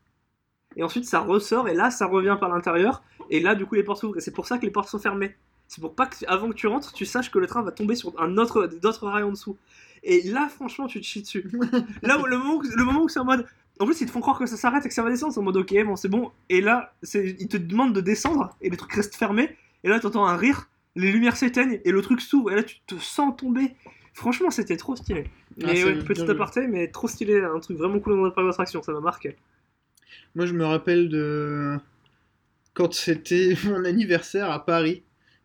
Et 0.77 0.83
ensuite, 0.83 1.05
ça 1.05 1.21
ressort 1.21 1.69
et 1.69 1.75
là, 1.75 1.91
ça 1.91 2.07
revient 2.07 2.37
par 2.39 2.49
l'intérieur. 2.49 3.03
Et 3.31 3.41
là, 3.41 3.55
du 3.55 3.67
coup, 3.67 3.75
les 3.75 3.83
portes 3.85 4.01
s'ouvrent. 4.01 4.17
Et 4.17 4.21
c'est 4.21 4.33
pour 4.33 4.47
ça 4.47 4.59
que 4.59 4.65
les 4.65 4.71
portes 4.71 4.89
sont 4.89 4.99
fermées. 4.99 5.37
C'est 5.69 5.81
pour 5.81 5.95
pas 5.95 6.07
que, 6.07 6.17
avant 6.27 6.49
que 6.49 6.55
tu 6.55 6.67
rentres, 6.67 6.93
tu 6.93 7.07
saches 7.07 7.31
que 7.31 7.39
le 7.39 7.47
train 7.47 7.63
va 7.63 7.73
tomber 7.73 7.95
sur 7.97 8.13
un 8.21 8.37
autre, 8.39 8.67
d'autres 8.67 9.09
rails 9.09 9.23
en 9.23 9.31
dessous. 9.31 9.57
Et 10.03 10.23
là, 10.23 10.49
franchement, 10.49 10.87
tu 10.87 11.01
te 11.01 11.07
chies 11.07 11.23
dessus. 11.23 11.51
là, 12.03 12.19
le 12.27 12.37
moment, 12.39 12.57
où, 12.57 12.63
le 12.63 12.85
moment 12.85 13.03
où 13.03 13.09
c'est 13.09 13.21
en 13.21 13.25
mode. 13.25 13.47
En 13.81 13.87
plus, 13.87 14.01
ils 14.01 14.07
te 14.07 14.13
font 14.13 14.21
croire 14.21 14.39
que 14.39 14.47
ça 14.47 14.57
s'arrête 14.57 14.85
et 14.87 14.89
que 14.89 14.95
ça 14.95 15.03
va 15.03 15.11
descendre. 15.11 15.37
En 15.37 15.43
mode, 15.43 15.57
ok, 15.57 15.75
bon, 15.85 15.97
c'est 15.97 16.09
bon. 16.09 16.31
Et 16.49 16.61
là, 16.61 16.95
ils 17.13 17.49
te 17.49 17.57
demandent 17.57 17.95
de 17.95 18.01
descendre 18.01 18.57
et 18.61 18.71
les 18.71 18.77
trucs 18.77 18.93
restent 18.93 19.17
fermés. 19.17 19.57
Et 19.83 19.89
là, 19.89 19.99
t'entends 19.99 20.27
un 20.27 20.37
rire, 20.37 20.69
les 20.95 21.11
lumières 21.11 21.37
s'éteignent 21.37 21.81
et 21.85 21.91
le 21.91 22.01
truc 22.01 22.21
s'ouvre. 22.21 22.53
Et 22.53 22.55
là, 22.55 22.63
tu 22.63 22.77
te 22.87 22.95
sens 22.97 23.37
tomber. 23.37 23.75
Franchement, 24.13 24.51
c'était 24.51 24.77
trop 24.77 24.95
stylé. 24.95 25.25
Ah, 25.63 25.67
ouais, 25.67 25.99
petit 26.05 26.23
aparté, 26.23 26.69
mais 26.69 26.89
trop 26.89 27.09
stylé. 27.09 27.43
Un 27.43 27.59
truc 27.59 27.77
vraiment 27.77 27.99
cool 27.99 28.17
dans 28.17 28.25
le 28.25 28.33
parc 28.33 28.47
d'attraction. 28.47 28.83
Ça 28.83 28.93
m'a 28.93 29.01
marqué. 29.01 29.37
Moi, 30.37 30.47
je 30.47 30.53
me 30.53 30.65
rappelle 30.65 31.09
de 31.09 31.77
quand 32.75 32.93
c'était 32.93 33.57
mon 33.65 33.85
anniversaire 33.85 34.51
à 34.51 34.65
Paris. 34.65 35.03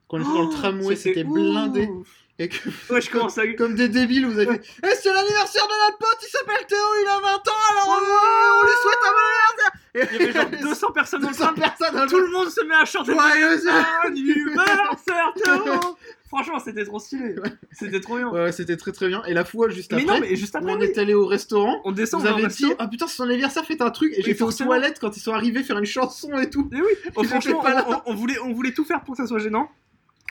Quand 0.08 0.18
on 0.18 0.22
était 0.22 0.30
dans 0.30 0.44
le 0.44 0.50
tramway, 0.50 0.96
c'était 0.96 1.24
blindé. 1.24 1.88
ouf. 1.88 2.08
Et 2.40 2.48
que, 2.48 2.56
Ouais, 2.94 3.02
je 3.02 3.10
commence 3.12 3.38
à. 3.38 3.46
comme 3.54 3.76
des 3.76 3.90
débiles, 3.90 4.26
vous 4.26 4.40
avez 4.40 4.46
fait 4.58 4.62
Eh, 4.84 4.88
c'est 5.02 5.14
l'anniversaire 5.14 5.68
de 5.68 5.86
notre 5.86 5.98
pote, 5.98 6.18
il 6.24 6.30
s'appelle 6.30 6.66
Théo, 6.68 6.78
il 7.04 7.08
a 7.08 7.20
20 7.20 7.28
ans, 7.36 7.62
alors 7.72 7.98
euh, 7.98 8.60
on 8.60 8.64
lui 8.64 8.72
souhaite 8.82 9.04
un 9.06 9.12
bon 9.12 9.26
anniversaire 9.36 9.72
Il 9.96 10.00
y 10.00 10.24
avait 10.24 10.32
genre 10.32 10.62
200 10.70 10.92
personnes 10.94 11.22
dans 11.22 11.28
le 11.30 11.34
200 11.34 11.46
train. 11.46 11.54
personnes 11.62 11.96
dans 11.96 12.08
Tout 12.08 12.20
le 12.20 12.32
monde 12.32 12.50
se 12.50 12.62
met 12.62 12.76
à 12.76 12.86
chanter. 12.86 13.12
Joyeux 13.12 13.60
anniversaire, 14.06 15.34
Théo 15.36 15.98
Franchement, 16.30 16.60
c'était 16.60 16.86
trop 16.86 17.00
stylé. 17.00 17.36
C'était 17.72 18.00
trop 18.00 18.18
bien. 18.18 18.30
Ouais, 18.30 18.52
c'était 18.52 18.78
très 18.78 18.92
très 18.92 19.08
bien. 19.08 19.24
Et 19.26 19.34
la 19.34 19.44
fois 19.46 19.68
juste 19.70 19.92
Mais 19.92 20.04
après, 20.04 20.20
non, 20.20 20.22
mais 20.22 20.36
juste 20.36 20.54
où 20.54 20.58
après, 20.60 20.74
on 20.74 20.80
oui. 20.80 20.86
est 20.86 20.98
allé 21.00 21.16
au 21.16 21.26
restaurant, 21.26 21.82
on 21.86 21.92
descend 21.92 22.22
vous 22.22 22.28
on 22.28 22.34
avez 22.38 22.46
dit 22.46 22.72
Ah 22.78 22.88
putain, 22.88 23.08
c'est 23.08 23.16
son 23.16 23.24
anniversaire, 23.24 23.66
faites 23.66 23.82
un 23.82 23.90
truc. 23.90 24.14
Et 24.16 24.22
j'ai 24.22 24.36
fait 24.36 24.44
aux 24.44 24.52
toilettes 24.52 25.00
quand 25.02 25.18
ils 25.18 25.22
sont 25.22 25.34
arrivés 25.34 25.64
faire 25.64 25.80
une 25.80 25.86
chanson 25.88 26.32
et 26.38 26.48
tout. 26.52 26.70
Mais 26.72 26.82
oui, 26.82 26.92
oh, 27.16 27.24
franchement, 27.24 27.64
on, 27.66 27.94
on- 27.94 28.02
on 28.06 28.14
voulait, 28.14 28.38
on 28.44 28.54
voulait 28.54 28.74
tout 28.74 28.86
faire 28.86 29.02
pour 29.04 29.16
que 29.16 29.24
ça 29.24 29.28
soit 29.28 29.40
gênant. 29.40 29.70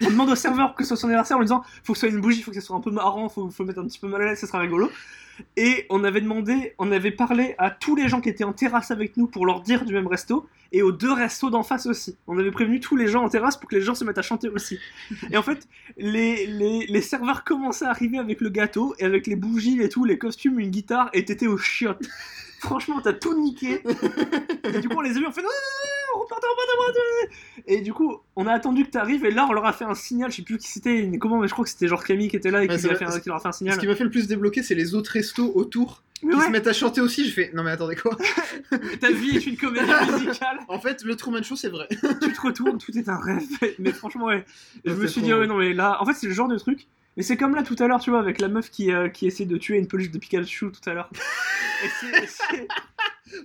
On 0.06 0.10
demande 0.10 0.30
au 0.30 0.36
serveur 0.36 0.74
que 0.74 0.84
ce 0.84 0.88
soit 0.88 0.96
son 0.96 1.06
anniversaire 1.08 1.36
en 1.36 1.40
lui 1.40 1.46
disant 1.46 1.62
faut 1.82 1.92
que 1.92 1.98
ce 1.98 2.06
soit 2.06 2.14
une 2.14 2.20
bougie, 2.20 2.42
faut 2.42 2.50
que 2.50 2.60
ce 2.60 2.66
soit 2.66 2.76
un 2.76 2.80
peu 2.80 2.90
marrant, 2.90 3.28
faut, 3.28 3.50
mettre 3.64 3.80
un 3.80 3.86
petit 3.86 3.98
peu 3.98 4.08
mal 4.08 4.22
à 4.22 4.26
l'aise, 4.26 4.38
ça 4.38 4.46
sera 4.46 4.58
rigolo. 4.58 4.90
Et 5.56 5.86
on 5.90 6.02
avait 6.04 6.20
demandé, 6.20 6.74
on 6.78 6.90
avait 6.90 7.10
parlé 7.10 7.54
à 7.58 7.70
tous 7.70 7.94
les 7.94 8.08
gens 8.08 8.20
qui 8.20 8.28
étaient 8.28 8.44
en 8.44 8.52
terrasse 8.52 8.90
avec 8.90 9.16
nous 9.16 9.26
pour 9.26 9.46
leur 9.46 9.60
dire 9.60 9.84
du 9.84 9.94
même 9.94 10.06
resto, 10.06 10.46
et 10.72 10.82
aux 10.82 10.92
deux 10.92 11.12
restos 11.12 11.50
d'en 11.50 11.62
face 11.62 11.86
aussi. 11.86 12.16
On 12.26 12.38
avait 12.38 12.50
prévenu 12.50 12.80
tous 12.80 12.96
les 12.96 13.06
gens 13.06 13.24
en 13.24 13.28
terrasse 13.28 13.56
pour 13.56 13.68
que 13.68 13.76
les 13.76 13.80
gens 13.80 13.94
se 13.94 14.04
mettent 14.04 14.18
à 14.18 14.22
chanter 14.22 14.48
aussi. 14.48 14.78
Et 15.30 15.36
en 15.36 15.42
fait, 15.42 15.68
les, 15.96 17.00
serveurs 17.00 17.44
commençaient 17.44 17.86
à 17.86 17.90
arriver 17.90 18.18
avec 18.18 18.40
le 18.40 18.48
gâteau, 18.48 18.94
et 18.98 19.04
avec 19.04 19.26
les 19.26 19.36
bougies 19.36 19.80
et 19.80 19.88
tout, 19.88 20.04
les 20.04 20.18
costumes, 20.18 20.58
une 20.58 20.70
guitare, 20.70 21.08
et 21.12 21.24
t'étais 21.24 21.46
aux 21.46 21.58
chiottes. 21.58 22.06
Franchement, 22.60 23.00
t'as 23.00 23.12
tout 23.12 23.38
niqué. 23.40 23.82
Et 24.64 24.80
du 24.80 24.88
coup, 24.88 24.96
on 24.98 25.00
les 25.00 25.10
a 25.10 25.20
vus, 25.20 25.26
on 25.26 25.32
fait 25.32 25.42
Et 27.66 27.80
du 27.80 27.92
coup, 27.92 28.18
on 28.36 28.46
a 28.46 28.52
attendu 28.52 28.84
que 28.84 28.90
t'arrives, 28.90 29.24
et 29.24 29.30
là, 29.30 29.46
on 29.48 29.52
leur 29.52 29.66
a 29.66 29.72
fait 29.72 29.84
un 29.84 29.94
signal, 29.94 30.30
je 30.30 30.36
sais 30.36 30.42
plus 30.42 30.58
qui 30.58 30.68
c'était, 30.68 31.02
mais 31.02 31.18
comment, 31.18 31.38
mais 31.38 31.48
je 31.48 31.52
crois 31.52 31.64
que 31.64 31.70
c'était 31.70 31.88
genre 31.88 32.02
Camille 32.04 32.28
qui 32.28 32.36
était 32.36 32.50
là 32.50 32.62
et 32.64 32.68
Ouais, 32.68 32.74
qui, 32.76 32.80
c'est 32.80 32.88
lui 32.88 32.94
a 32.94 32.96
vrai, 32.96 33.04
fait 33.04 33.10
un- 33.10 33.14
c'est- 33.14 33.20
qui 33.22 33.28
leur 33.28 33.36
a 33.36 33.40
fait 33.40 33.48
un 33.48 33.52
Ce 33.52 33.58
signal. 33.58 33.78
qui 33.78 33.86
m'a 33.86 33.94
fait 33.94 34.04
le 34.04 34.10
plus 34.10 34.26
débloquer, 34.26 34.62
c'est 34.62 34.74
les 34.74 34.94
autres 34.94 35.10
restos 35.12 35.52
autour 35.54 36.02
Mais 36.22 36.32
qui 36.32 36.38
ouais, 36.38 36.46
se 36.46 36.50
mettent 36.50 36.66
à 36.66 36.72
chanter 36.72 37.00
aussi. 37.00 37.26
Je 37.28 37.32
fais 37.34 37.50
Non, 37.54 37.62
mais 37.62 37.72
attendez 37.72 37.96
quoi 37.96 38.16
ta 39.00 39.10
vie 39.10 39.36
est 39.36 39.46
une 39.46 39.56
comédie 39.56 39.84
musicale, 40.12 40.58
En 40.68 40.80
fait, 40.80 41.02
le 41.04 41.14
Truman 41.16 41.42
Show, 41.42 41.56
c'est 41.56 41.68
vrai. 41.68 41.86
tu 41.90 42.32
te 42.32 42.40
retournes, 42.40 42.78
tout 42.78 42.96
est 42.96 43.08
un 43.08 43.18
rêve. 43.18 43.42
Mais 43.78 43.92
franchement, 43.92 44.26
ouais, 44.26 44.44
je 44.84 44.92
me 44.94 45.06
suis 45.06 45.20
dit, 45.20 45.32
ouais, 45.34 45.46
non, 45.46 45.56
mais 45.58 45.72
là, 45.74 45.98
en 46.00 46.06
fait, 46.06 46.14
c'est 46.14 46.26
le 46.26 46.32
genre 46.34 46.48
de 46.48 46.56
truc. 46.58 46.86
Mais 47.16 47.24
c'est 47.24 47.36
comme 47.36 47.56
là 47.56 47.64
tout 47.64 47.74
à 47.80 47.88
l'heure, 47.88 47.98
tu 47.98 48.10
vois, 48.10 48.20
avec 48.20 48.40
la 48.40 48.46
meuf 48.46 48.70
qui, 48.70 48.92
euh, 48.92 49.08
qui 49.08 49.26
essaie 49.26 49.44
de 49.44 49.56
tuer 49.56 49.76
une 49.76 49.88
peluche 49.88 50.12
de 50.12 50.18
Pikachu 50.18 50.70
tout 50.70 50.88
à 50.88 50.94
l'heure. 50.94 51.10
Et 51.84 51.88
c'est- 52.26 52.68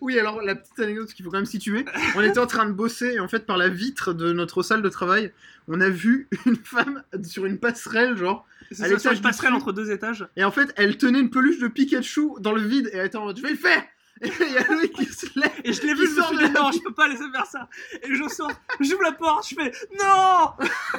Oui, 0.02 0.20
alors 0.20 0.42
la 0.42 0.56
petite 0.56 0.80
anecdote 0.80 1.14
qu'il 1.14 1.26
faut 1.26 1.32
quand 1.32 1.38
même 1.38 1.46
situer, 1.46 1.86
on 2.16 2.22
était 2.22 2.40
en 2.40 2.48
train 2.48 2.66
de 2.66 2.72
bosser 2.72 3.14
et 3.14 3.20
en 3.20 3.28
fait 3.28 3.46
par 3.46 3.58
la 3.58 3.70
vitre 3.70 4.14
de 4.14 4.34
notre 4.34 4.64
salle 4.64 4.82
de 4.82 4.90
travail, 4.90 5.32
on 5.68 5.82
a 5.82 5.90
vu 5.90 6.28
une 6.46 6.56
femme 6.56 7.04
sur 7.24 7.46
une 7.46 7.58
passerelle 7.60 8.18
genre 8.18 8.46
c'est 8.72 8.90
une 8.90 9.22
passerelle 9.22 9.52
dessus. 9.52 9.62
entre 9.62 9.72
deux 9.72 9.92
étages. 9.92 10.28
et 10.36 10.44
en 10.44 10.52
fait 10.52 10.74
elle 10.78 10.98
tenait 10.98 11.20
une 11.20 11.30
peluche 11.30 11.60
de 11.60 11.68
Pikachu 11.68 12.30
dans 12.40 12.54
le 12.54 12.62
vide 12.62 12.90
et 12.92 12.98
elle 12.98 13.06
était 13.08 13.18
en 13.18 13.26
mode 13.26 13.38
je 13.38 13.44
vais 13.44 13.52
le 13.52 13.56
faire 13.56 13.84
et 14.22 14.32
il 14.40 14.54
y 14.54 14.58
a 14.58 14.88
qui 14.88 15.06
se 15.06 15.26
lève 15.38 15.52
Et 15.64 15.74
je 15.74 15.82
l'ai 15.82 15.94
vu, 15.94 16.08
je 16.08 16.16
me 16.16 16.24
suis 16.24 16.38
dit 16.38 16.54
non, 16.54 16.72
je 16.72 16.80
peux 16.80 16.94
pas 16.94 17.08
laisser 17.08 17.30
faire 17.34 17.46
ça. 17.46 17.68
Et 18.04 18.16
je 18.16 18.28
sors, 18.30 18.52
j'ouvre 18.80 19.04
la 19.04 19.12
porte, 19.12 19.50
je 19.50 19.56
fais 19.56 19.72
non, 20.00 20.52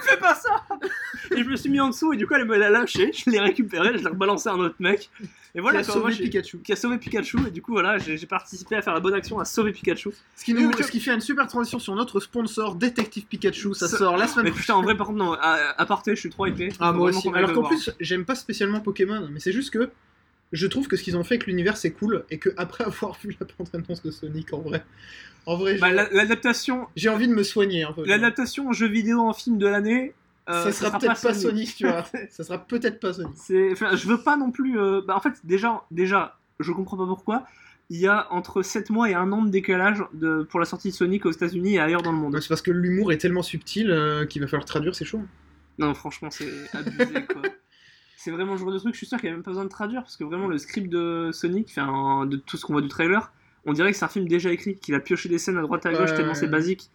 fais 0.02 0.16
pas 0.16 0.34
ça. 0.34 0.62
Et 1.30 1.42
je 1.42 1.48
me 1.48 1.56
suis 1.56 1.70
mis 1.70 1.80
en 1.80 1.88
dessous 1.88 2.12
et 2.12 2.16
du 2.16 2.26
coup 2.26 2.34
elle 2.34 2.44
me 2.44 2.56
l'a 2.56 2.70
lâché, 2.70 3.12
je 3.12 3.30
l'ai 3.30 3.40
récupéré, 3.40 3.96
je 3.96 4.02
l'ai 4.02 4.10
rebalancé 4.10 4.48
à 4.48 4.52
un 4.52 4.58
autre 4.60 4.76
mec. 4.78 5.10
Et 5.56 5.60
voilà, 5.60 5.82
qui 5.82 5.90
a 5.90 5.92
sauvé 5.92 6.12
Pikachu. 6.14 6.58
qui 6.58 6.72
a 6.72 6.76
sauvé 6.76 6.98
Pikachu 6.98 7.38
et 7.46 7.50
du 7.52 7.62
coup 7.62 7.72
voilà, 7.72 7.96
j'ai 7.98 8.26
participé 8.26 8.74
à 8.74 8.82
faire 8.82 8.92
la 8.92 8.98
bonne 9.00 9.14
action 9.14 9.38
à 9.38 9.44
sauver 9.44 9.70
Pikachu. 9.72 10.10
Ce 10.36 10.44
qui, 10.44 10.52
Oui, 10.52 10.62
nous, 10.62 10.68
mais 10.70 10.74
tu- 10.74 10.82
ce 10.82 10.90
qui 10.90 10.98
fait 11.00 11.14
une 11.14 11.20
super 11.20 11.46
transition 11.46 11.78
sur 11.78 11.94
notre 11.94 12.18
sponsor 12.18 12.74
Détective 12.74 13.24
Pikachu, 13.26 13.72
ça 13.74 13.86
Ça- 13.86 13.98
sort 13.98 14.16
la 14.16 14.26
semaine 14.26 14.46
Mais 14.46 14.50
prochaine. 14.50 14.62
putain, 14.62 14.74
en 14.74 14.82
vrai, 14.82 14.96
par 14.96 15.06
contre, 15.06 15.18
non, 15.20 15.32
à, 15.34 15.74
à 15.78 15.86
parté, 15.86 16.14
je 16.16 16.20
suis 16.20 16.30
trop 16.30 16.46
hypé. 16.46 16.70
Ah 16.80 16.92
moi 16.92 17.10
aussi. 17.10 17.28
Alors 17.32 17.52
qu'en 17.52 17.62
plus 17.62 17.90
j'aime 18.00 18.24
pas 18.24 18.34
spécialement 18.34 18.80
Pokémon, 18.80 19.28
mais 19.30 19.38
c'est 19.38 19.52
juste 19.52 19.70
que 19.70 19.90
je 20.52 20.66
trouve 20.66 20.88
que 20.88 20.96
ce 20.96 21.02
qu'ils 21.04 21.16
ont 21.16 21.22
fait 21.24 21.34
avec 21.34 21.46
l'univers 21.46 21.76
c'est 21.76 21.92
cool 21.92 22.24
et 22.30 22.38
que 22.38 22.48
après 22.56 22.82
avoir 22.84 23.16
vu 23.22 23.36
la 23.40 23.46
bande-annonce 23.56 24.02
de 24.02 24.10
Sonic 24.10 24.52
en 24.52 24.58
vrai, 24.58 24.84
en 25.46 25.56
vrai 25.56 25.78
Bah, 25.78 25.92
l'adaptation, 25.92 26.88
j'ai 26.96 27.08
envie 27.10 27.28
de 27.28 27.32
me 27.34 27.44
soigner 27.44 27.84
un 27.84 27.92
peu. 27.92 28.04
l'adaptation 28.04 28.72
jeu 28.72 28.88
vidéo 28.88 29.20
en 29.20 29.32
film 29.32 29.58
de 29.58 29.66
l'année. 29.68 30.14
Euh, 30.48 30.64
ça 30.70 30.72
sera 30.72 30.98
peut-être 30.98 31.22
pas 31.22 31.34
Sonic, 31.34 31.74
tu 31.76 31.86
vois. 31.86 32.04
ça 32.30 32.44
sera 32.44 32.58
peut-être 32.58 33.00
pas 33.00 33.12
Sonic. 33.12 33.32
C'est, 33.36 33.72
enfin, 33.72 33.94
je 33.96 34.06
veux 34.06 34.22
pas 34.22 34.36
non 34.36 34.50
plus. 34.50 34.78
euh, 34.78 35.00
Bah, 35.06 35.16
en 35.16 35.20
fait, 35.20 35.34
déjà, 35.44 35.82
déjà, 35.90 36.38
je 36.60 36.72
comprends 36.72 36.96
pas 36.96 37.06
pourquoi. 37.06 37.44
Il 37.90 37.98
y 38.00 38.06
a 38.06 38.26
entre 38.32 38.62
7 38.62 38.88
mois 38.90 39.10
et 39.10 39.14
un 39.14 39.30
an 39.32 39.42
de 39.42 39.50
décalage 39.50 40.02
de, 40.14 40.42
pour 40.42 40.58
la 40.58 40.66
sortie 40.66 40.88
de 40.88 40.94
Sonic 40.94 41.26
aux 41.26 41.30
États-Unis 41.30 41.74
et 41.74 41.80
ailleurs 41.80 42.02
dans 42.02 42.12
le 42.12 42.18
monde. 42.18 42.38
C'est 42.40 42.48
parce 42.48 42.62
que 42.62 42.70
l'humour 42.70 43.12
est 43.12 43.18
tellement 43.18 43.42
subtil 43.42 43.90
euh, 43.90 44.24
qu'il 44.24 44.40
va 44.40 44.48
falloir 44.48 44.64
traduire, 44.64 44.94
c'est 44.94 45.04
chaud. 45.04 45.20
Non, 45.78 45.92
franchement, 45.94 46.30
c'est 46.30 46.48
abusé 46.72 47.24
quoi. 47.26 47.42
C'est 48.16 48.30
vraiment 48.30 48.52
le 48.52 48.58
genre 48.58 48.72
de 48.72 48.78
truc, 48.78 48.94
je 48.94 48.98
suis 48.98 49.06
sûr 49.06 49.18
qu'il 49.18 49.28
n'y 49.28 49.32
a 49.32 49.36
même 49.36 49.42
pas 49.42 49.50
besoin 49.50 49.64
de 49.64 49.68
traduire 49.68 50.00
parce 50.02 50.16
que 50.16 50.24
vraiment 50.24 50.48
le 50.48 50.56
script 50.56 50.88
de 50.88 51.28
Sonic, 51.30 51.68
enfin, 51.76 52.24
de 52.24 52.36
tout 52.38 52.56
ce 52.56 52.64
qu'on 52.64 52.72
voit 52.72 52.80
du 52.80 52.88
trailer, 52.88 53.30
on 53.66 53.74
dirait 53.74 53.90
que 53.92 53.98
c'est 53.98 54.04
un 54.06 54.08
film 54.08 54.26
déjà 54.26 54.50
écrit, 54.50 54.78
qu'il 54.78 54.94
a 54.94 55.00
pioché 55.00 55.28
des 55.28 55.36
scènes 55.36 55.58
à 55.58 55.60
droite 55.60 55.84
à 55.84 55.92
gauche 55.92 56.08
Ouais, 56.08 56.16
tellement 56.16 56.32
ouais, 56.32 56.34
c'est 56.38 56.46
basique. 56.48 56.90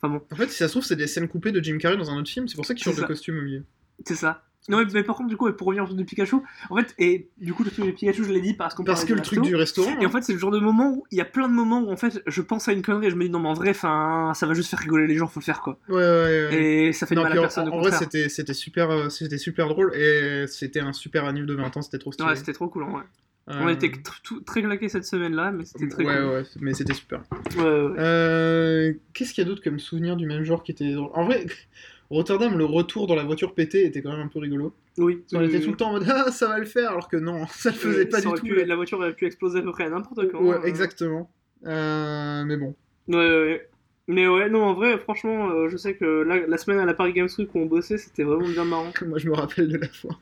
Enfin 0.00 0.14
bon, 0.14 0.22
En 0.32 0.36
fait, 0.36 0.48
si 0.48 0.56
ça 0.58 0.68
se 0.68 0.72
trouve, 0.72 0.84
c'est 0.84 0.96
des 0.96 1.06
scènes 1.06 1.28
coupées 1.28 1.52
de 1.52 1.62
Jim 1.62 1.78
Carrey 1.78 1.96
dans 1.96 2.10
un 2.10 2.18
autre 2.18 2.30
film, 2.30 2.46
c'est 2.48 2.56
pour 2.56 2.64
ça 2.66 2.74
qu'il 2.74 2.84
change 2.84 2.96
de 2.96 3.04
costume 3.04 3.38
au 3.38 3.42
milieu. 3.42 3.64
c'est 4.06 4.14
ça. 4.14 4.42
Non, 4.68 4.78
mais, 4.78 4.84
mais 4.92 5.02
par 5.02 5.16
contre, 5.16 5.30
du 5.30 5.36
coup, 5.38 5.50
pour 5.52 5.68
revenir 5.68 5.84
au 5.84 5.86
truc 5.86 5.98
de 5.98 6.04
Pikachu, 6.04 6.36
en 6.68 6.76
fait, 6.76 6.94
et 6.98 7.30
du 7.38 7.54
coup, 7.54 7.64
le 7.64 7.70
truc 7.70 7.86
de 7.86 7.90
Pikachu, 7.90 8.24
je 8.24 8.32
l'ai 8.32 8.42
dit 8.42 8.52
parce 8.52 8.74
qu'on 8.74 8.84
Parce 8.84 9.06
que 9.06 9.14
le 9.14 9.22
truc 9.22 9.40
du 9.40 9.56
restaurant. 9.56 9.98
Et 9.98 10.04
en 10.04 10.10
fait, 10.10 10.20
c'est 10.22 10.34
le 10.34 10.38
genre 10.38 10.50
de 10.50 10.58
moment 10.58 10.90
où 10.92 11.06
il 11.10 11.16
y 11.16 11.22
a 11.22 11.24
plein 11.24 11.48
de 11.48 11.54
moments 11.54 11.80
où 11.80 11.90
en 11.90 11.96
fait 11.96 12.22
je 12.26 12.42
pense 12.42 12.68
à 12.68 12.72
une 12.72 12.82
connerie 12.82 13.06
et 13.06 13.10
je 13.10 13.16
me 13.16 13.24
dis 13.24 13.30
non, 13.30 13.38
mais 13.38 13.48
en 13.48 13.54
vrai, 13.54 13.70
enfin, 13.70 14.32
ça 14.34 14.46
va 14.46 14.52
juste 14.52 14.68
faire 14.68 14.78
rigoler 14.80 15.06
les 15.06 15.16
gens, 15.16 15.26
faut 15.26 15.40
le 15.40 15.44
faire 15.44 15.60
quoi. 15.62 15.78
Ouais, 15.88 15.96
ouais, 15.96 16.02
ouais. 16.02 16.64
Et 16.88 16.92
ça 16.92 17.06
fait 17.06 17.14
Non, 17.14 17.22
mal 17.22 17.32
à 17.32 17.36
en, 17.36 17.40
personne. 17.40 17.68
en 17.70 17.78
vrai, 17.80 17.92
c'était 17.92 18.52
super, 18.52 18.90
euh, 18.90 19.08
super 19.08 19.68
drôle 19.68 19.94
et 19.96 20.46
c'était 20.48 20.80
un 20.80 20.92
super 20.92 21.24
anniv 21.24 21.46
de 21.46 21.54
20 21.54 21.76
ans, 21.76 21.82
c'était 21.82 21.98
trop 21.98 22.12
stylé. 22.12 22.28
Ouais, 22.28 22.36
c'était 22.36 22.52
trop 22.52 22.68
cool. 22.68 22.84
vrai. 22.84 23.04
Euh, 23.50 23.54
On 23.62 23.68
était 23.68 23.86
tr- 23.88 24.20
tout- 24.22 24.40
très 24.42 24.60
claqués 24.62 24.88
cette 24.88 25.04
semaine-là, 25.06 25.52
mais 25.52 25.64
c'était 25.64 25.88
très 25.88 26.04
ouais, 26.04 26.16
cool. 26.16 26.24
ouais, 26.26 26.42
mais 26.60 26.74
c'était 26.74 26.92
super. 26.94 27.22
Ouais, 27.56 27.62
ouais. 27.62 27.94
Euh, 27.98 28.92
Qu'est-ce 29.14 29.32
qu'il 29.32 29.42
y 29.42 29.46
a 29.46 29.48
d'autre 29.48 29.62
comme 29.62 29.78
souvenir 29.78 30.16
du 30.16 30.26
même 30.26 30.44
genre 30.44 30.62
qui 30.62 30.72
était 30.72 30.92
drôle? 30.92 31.10
En 31.14 31.24
vrai, 31.24 31.46
Rotterdam, 32.10 32.56
le 32.58 32.64
retour 32.66 33.06
dans 33.06 33.14
la 33.14 33.24
voiture 33.24 33.54
pétée 33.54 33.84
était 33.86 34.02
quand 34.02 34.10
même 34.12 34.20
un 34.26 34.28
peu 34.28 34.38
rigolo. 34.38 34.74
Oui, 34.98 35.22
On 35.32 35.40
était 35.42 35.60
tout 35.60 35.70
le 35.70 35.76
temps 35.76 35.88
en 35.90 35.92
mode 35.92 36.06
ah 36.10 36.30
ça 36.30 36.48
va 36.48 36.58
le 36.58 36.64
faire 36.66 36.90
alors 36.90 37.08
que 37.08 37.16
non, 37.16 37.46
ça 37.50 37.70
le 37.70 37.76
faisait 37.76 38.06
Euh, 38.06 38.10
pas 38.10 38.20
du 38.20 38.26
tout. 38.28 38.46
pu- 38.46 38.64
La 38.64 38.76
voiture 38.76 38.98
aurait 38.98 39.14
pu 39.14 39.24
exploser 39.26 39.60
à 39.60 39.62
peu 39.62 39.72
près 39.72 39.84
à 39.84 39.90
n'importe 39.90 40.30
quand. 40.30 40.42
Ouais, 40.42 40.56
euh. 40.56 40.62
exactement. 40.64 41.30
Euh, 41.66 42.44
mais 42.44 42.56
bon. 42.56 42.74
Ouais, 43.08 43.16
ouais, 43.16 43.40
ouais. 43.42 43.68
Mais 44.10 44.26
ouais, 44.26 44.48
non, 44.48 44.62
en 44.64 44.72
vrai, 44.74 44.98
franchement, 44.98 45.50
euh, 45.50 45.68
je 45.68 45.76
sais 45.76 45.94
que 45.94 46.04
la, 46.22 46.46
la 46.46 46.56
semaine 46.58 46.78
à 46.80 46.86
la 46.86 46.94
Paris 46.94 47.12
Games 47.12 47.28
Week 47.38 47.54
où 47.54 47.58
on 47.58 47.66
bossait, 47.66 47.98
c'était 47.98 48.22
vraiment 48.24 48.48
bien 48.48 48.64
marrant. 48.64 48.90
Moi 49.06 49.18
je 49.18 49.28
me 49.28 49.34
rappelle 49.34 49.68
de 49.68 49.76
la 49.76 49.88
fois. 49.88 50.18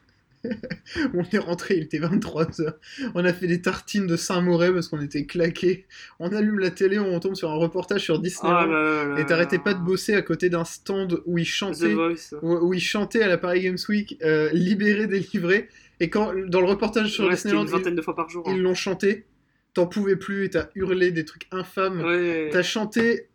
On 1.14 1.22
est 1.22 1.38
rentré, 1.38 1.76
il 1.76 1.82
était 1.84 1.98
23h. 1.98 2.74
On 3.14 3.24
a 3.24 3.32
fait 3.32 3.46
des 3.46 3.60
tartines 3.60 4.06
de 4.06 4.16
Saint-Mauré 4.16 4.72
parce 4.72 4.88
qu'on 4.88 5.00
était 5.00 5.26
claqués. 5.26 5.86
On 6.18 6.28
allume 6.30 6.58
la 6.58 6.70
télé, 6.70 6.98
on 6.98 7.18
tombe 7.20 7.34
sur 7.34 7.50
un 7.50 7.56
reportage 7.56 8.02
sur 8.02 8.20
là 8.20 8.66
là 8.66 9.04
là 9.04 9.20
et 9.20 9.26
t'arrêtais 9.26 9.58
pas 9.58 9.74
de 9.74 9.80
bosser 9.80 10.14
à 10.14 10.22
côté 10.22 10.50
d'un 10.50 10.64
stand 10.64 11.22
où 11.26 11.38
chantaient, 11.44 11.94
Voice. 11.94 12.34
où, 12.42 12.72
à 12.72 13.26
la 13.26 13.38
Paris 13.38 13.62
Games 13.62 13.78
Week, 13.88 14.18
euh, 14.22 14.50
libéré, 14.52 15.06
délivré. 15.06 15.68
Et 16.00 16.10
quand 16.10 16.32
dans 16.48 16.60
le 16.60 16.66
reportage 16.66 17.10
sur 17.10 17.24
Ouais, 17.24 17.30
une 17.30 17.36
Disneyland, 17.36 17.64
vingtaine 17.64 17.94
de 17.94 18.02
fois 18.02 18.14
par 18.14 18.28
jour. 18.28 18.44
ils 18.48 18.52
hein. 18.54 18.58
l'ont 18.58 18.74
chanté, 18.74 19.24
t'en 19.72 19.86
pouvais 19.86 20.16
plus 20.16 20.44
et 20.44 20.50
t'as 20.50 20.68
hurlé 20.74 21.10
des 21.10 21.24
trucs 21.24 21.46
infâmes. 21.50 22.00
Ouais. 22.02 22.50
T'as 22.52 22.62
chanté, 22.62 23.28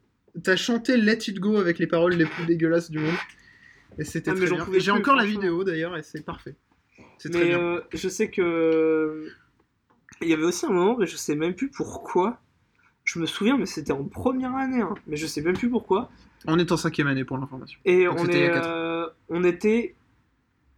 t'as 0.43 0.55
chanté 0.55 0.97
Let 0.97 1.19
It 1.27 1.39
Go 1.39 1.57
avec 1.57 1.79
les 1.79 1.87
paroles 1.87 2.13
les 2.13 2.25
plus 2.25 2.45
dégueulasses 2.45 2.91
du 2.91 2.99
monde. 2.99 3.15
Et 3.97 4.03
c'était 4.03 4.31
Ah, 4.31 4.35
j'ai 4.77 4.91
encore 4.91 5.15
la 5.15 5.25
vidéo 5.25 5.63
d'ailleurs 5.63 5.97
et 5.97 6.03
c'est 6.03 6.23
parfait. 6.23 6.55
C'est 7.21 7.29
très 7.29 7.41
Mais 7.41 7.49
bien. 7.49 7.59
euh, 7.59 7.81
je 7.93 8.09
sais 8.09 8.29
que. 8.31 9.27
Il 10.21 10.27
y 10.27 10.33
avait 10.33 10.43
aussi 10.43 10.65
un 10.65 10.69
moment, 10.69 10.97
mais 10.97 11.05
je 11.05 11.15
sais 11.15 11.35
même 11.35 11.53
plus 11.55 11.69
pourquoi. 11.69 12.39
Je 13.03 13.19
me 13.19 13.25
souviens, 13.25 13.57
mais 13.57 13.65
c'était 13.65 13.91
en 13.93 14.03
première 14.03 14.55
année, 14.55 14.81
hein, 14.81 14.93
mais 15.07 15.17
je 15.17 15.25
sais 15.27 15.41
même 15.41 15.57
plus 15.57 15.69
pourquoi. 15.69 16.09
On 16.47 16.57
est 16.57 16.71
en 16.71 16.77
cinquième 16.77 17.07
année 17.07 17.23
pour 17.25 17.37
l'information. 17.37 17.79
Et 17.85 18.05
Donc 18.05 18.19
on, 18.19 18.25
c'était 18.25 18.37
il 18.37 18.39
y 18.39 18.43
est, 18.43 18.49
a 18.49 18.53
quatre 18.53 18.69
euh, 18.69 19.07
on 19.29 19.43
était. 19.43 19.95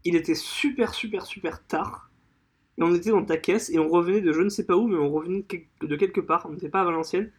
Il 0.06 0.16
était 0.18 0.36
super, 0.36 0.94
super, 0.94 1.26
super 1.26 1.66
tard. 1.66 2.10
Et 2.78 2.84
on 2.84 2.94
était 2.94 3.12
dans 3.12 3.24
ta 3.24 3.38
caisse 3.38 3.70
et 3.70 3.80
on 3.80 3.88
revenait 3.88 4.20
de 4.22 4.34
je 4.34 4.42
ne 4.42 4.50
sais 4.50 4.66
pas 4.66 4.76
où, 4.76 4.88
mais 4.88 4.98
on 4.98 5.10
revenait 5.12 5.40
de 5.42 5.46
quel- 5.48 5.66
de 5.88 5.96
quelque 5.96 6.20
part. 6.20 6.46
On 6.50 6.54
n'était 6.54 6.70
pas 6.70 6.82
à 6.82 6.84
Valenciennes. 6.84 7.32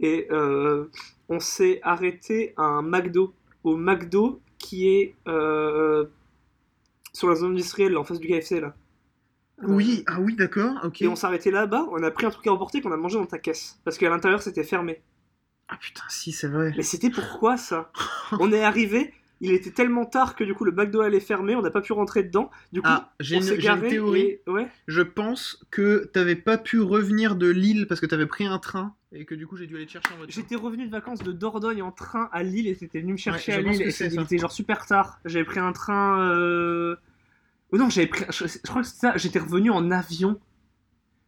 Et 0.00 0.28
euh, 0.30 0.86
on 1.28 1.40
s'est 1.40 1.80
arrêté 1.82 2.54
à 2.56 2.62
un 2.62 2.82
McDo. 2.82 3.34
Au 3.64 3.76
McDo 3.76 4.40
qui 4.58 4.88
est 4.88 5.14
euh, 5.28 6.06
sur 7.20 7.28
la 7.28 7.36
zone 7.36 7.52
industrielle, 7.52 7.96
en 7.96 8.04
face 8.04 8.18
du 8.18 8.26
KFC 8.28 8.60
là. 8.60 8.74
Oui, 9.62 10.04
ah 10.06 10.18
oui, 10.20 10.34
d'accord, 10.36 10.74
ok. 10.84 11.02
Et 11.02 11.08
on 11.08 11.14
s'est 11.16 11.26
arrêté 11.26 11.50
là-bas, 11.50 11.86
on 11.92 12.02
a 12.02 12.10
pris 12.10 12.24
un 12.26 12.30
truc 12.30 12.46
à 12.46 12.52
emporter 12.52 12.80
qu'on 12.80 12.92
a 12.92 12.96
mangé 12.96 13.18
dans 13.18 13.26
ta 13.26 13.38
caisse. 13.38 13.78
Parce 13.84 13.98
qu'à 13.98 14.08
l'intérieur 14.08 14.40
c'était 14.42 14.64
fermé. 14.64 15.02
Ah 15.68 15.76
putain, 15.78 16.02
si, 16.08 16.32
c'est 16.32 16.48
vrai. 16.48 16.72
Mais 16.76 16.82
c'était 16.82 17.10
pourquoi 17.10 17.56
ça 17.58 17.92
On 18.40 18.52
est 18.52 18.62
arrivé, 18.64 19.12
il 19.42 19.52
était 19.52 19.70
tellement 19.70 20.06
tard 20.06 20.34
que 20.34 20.44
du 20.44 20.54
coup 20.54 20.64
le 20.64 20.72
McDo 20.72 21.02
allait 21.02 21.20
fermer, 21.20 21.54
on 21.56 21.60
n'a 21.62 21.70
pas 21.70 21.82
pu 21.82 21.92
rentrer 21.92 22.22
dedans. 22.22 22.50
Du 22.72 22.80
coup, 22.80 22.88
Ah, 22.90 23.12
j'ai 23.20 23.36
une, 23.36 23.42
théorie. 23.88 24.20
et- 24.22 24.42
Ouais. 24.48 24.66
Je 24.88 25.02
pense 25.02 25.62
que 25.70 26.06
t'avais 26.12 26.36
pas 26.36 26.56
pu 26.56 26.80
revenir 26.80 27.36
de 27.36 27.48
Lille 27.48 27.86
parce 27.86 28.00
que 28.00 28.06
t'avais 28.06 28.26
pris 28.26 28.46
un 28.46 28.58
train 28.58 28.94
et 29.12 29.24
que 29.26 29.34
du 29.34 29.46
coup 29.46 29.56
j'ai 29.56 29.66
dû 29.66 29.76
aller 29.76 29.86
te 29.86 29.90
chercher 29.92 30.14
en 30.14 30.16
voiture. 30.18 30.34
J'étais 30.40 30.56
revenu 30.56 30.86
de 30.86 30.90
vacances 30.90 31.18
de 31.22 31.32
Dordogne 31.32 31.82
en 31.82 31.92
train 31.92 32.30
à 32.32 32.42
Lille 32.42 32.66
et 32.66 32.76
t'étais 32.76 33.00
venu 33.00 33.12
me 33.12 33.18
chercher 33.18 33.52
Ouais, 33.52 33.58
à 33.58 33.60
Lille 33.60 33.82
et 33.82 33.90
c'était- 33.90 34.38
genre 34.38 34.52
super 34.52 34.86
tard. 34.86 35.18
J'avais 35.26 35.44
pris 35.44 35.60
un 35.60 35.72
train. 35.72 36.18
Euh... 36.30 36.96
Oh 37.72 37.76
non, 37.78 37.88
j'avais 37.90 38.06
pris. 38.06 38.24
Je, 38.30 38.46
je 38.46 38.58
crois 38.68 38.82
que 38.82 38.88
c'était 38.88 39.00
ça. 39.00 39.16
J'étais 39.16 39.38
revenu 39.38 39.70
en 39.70 39.90
avion. 39.90 40.38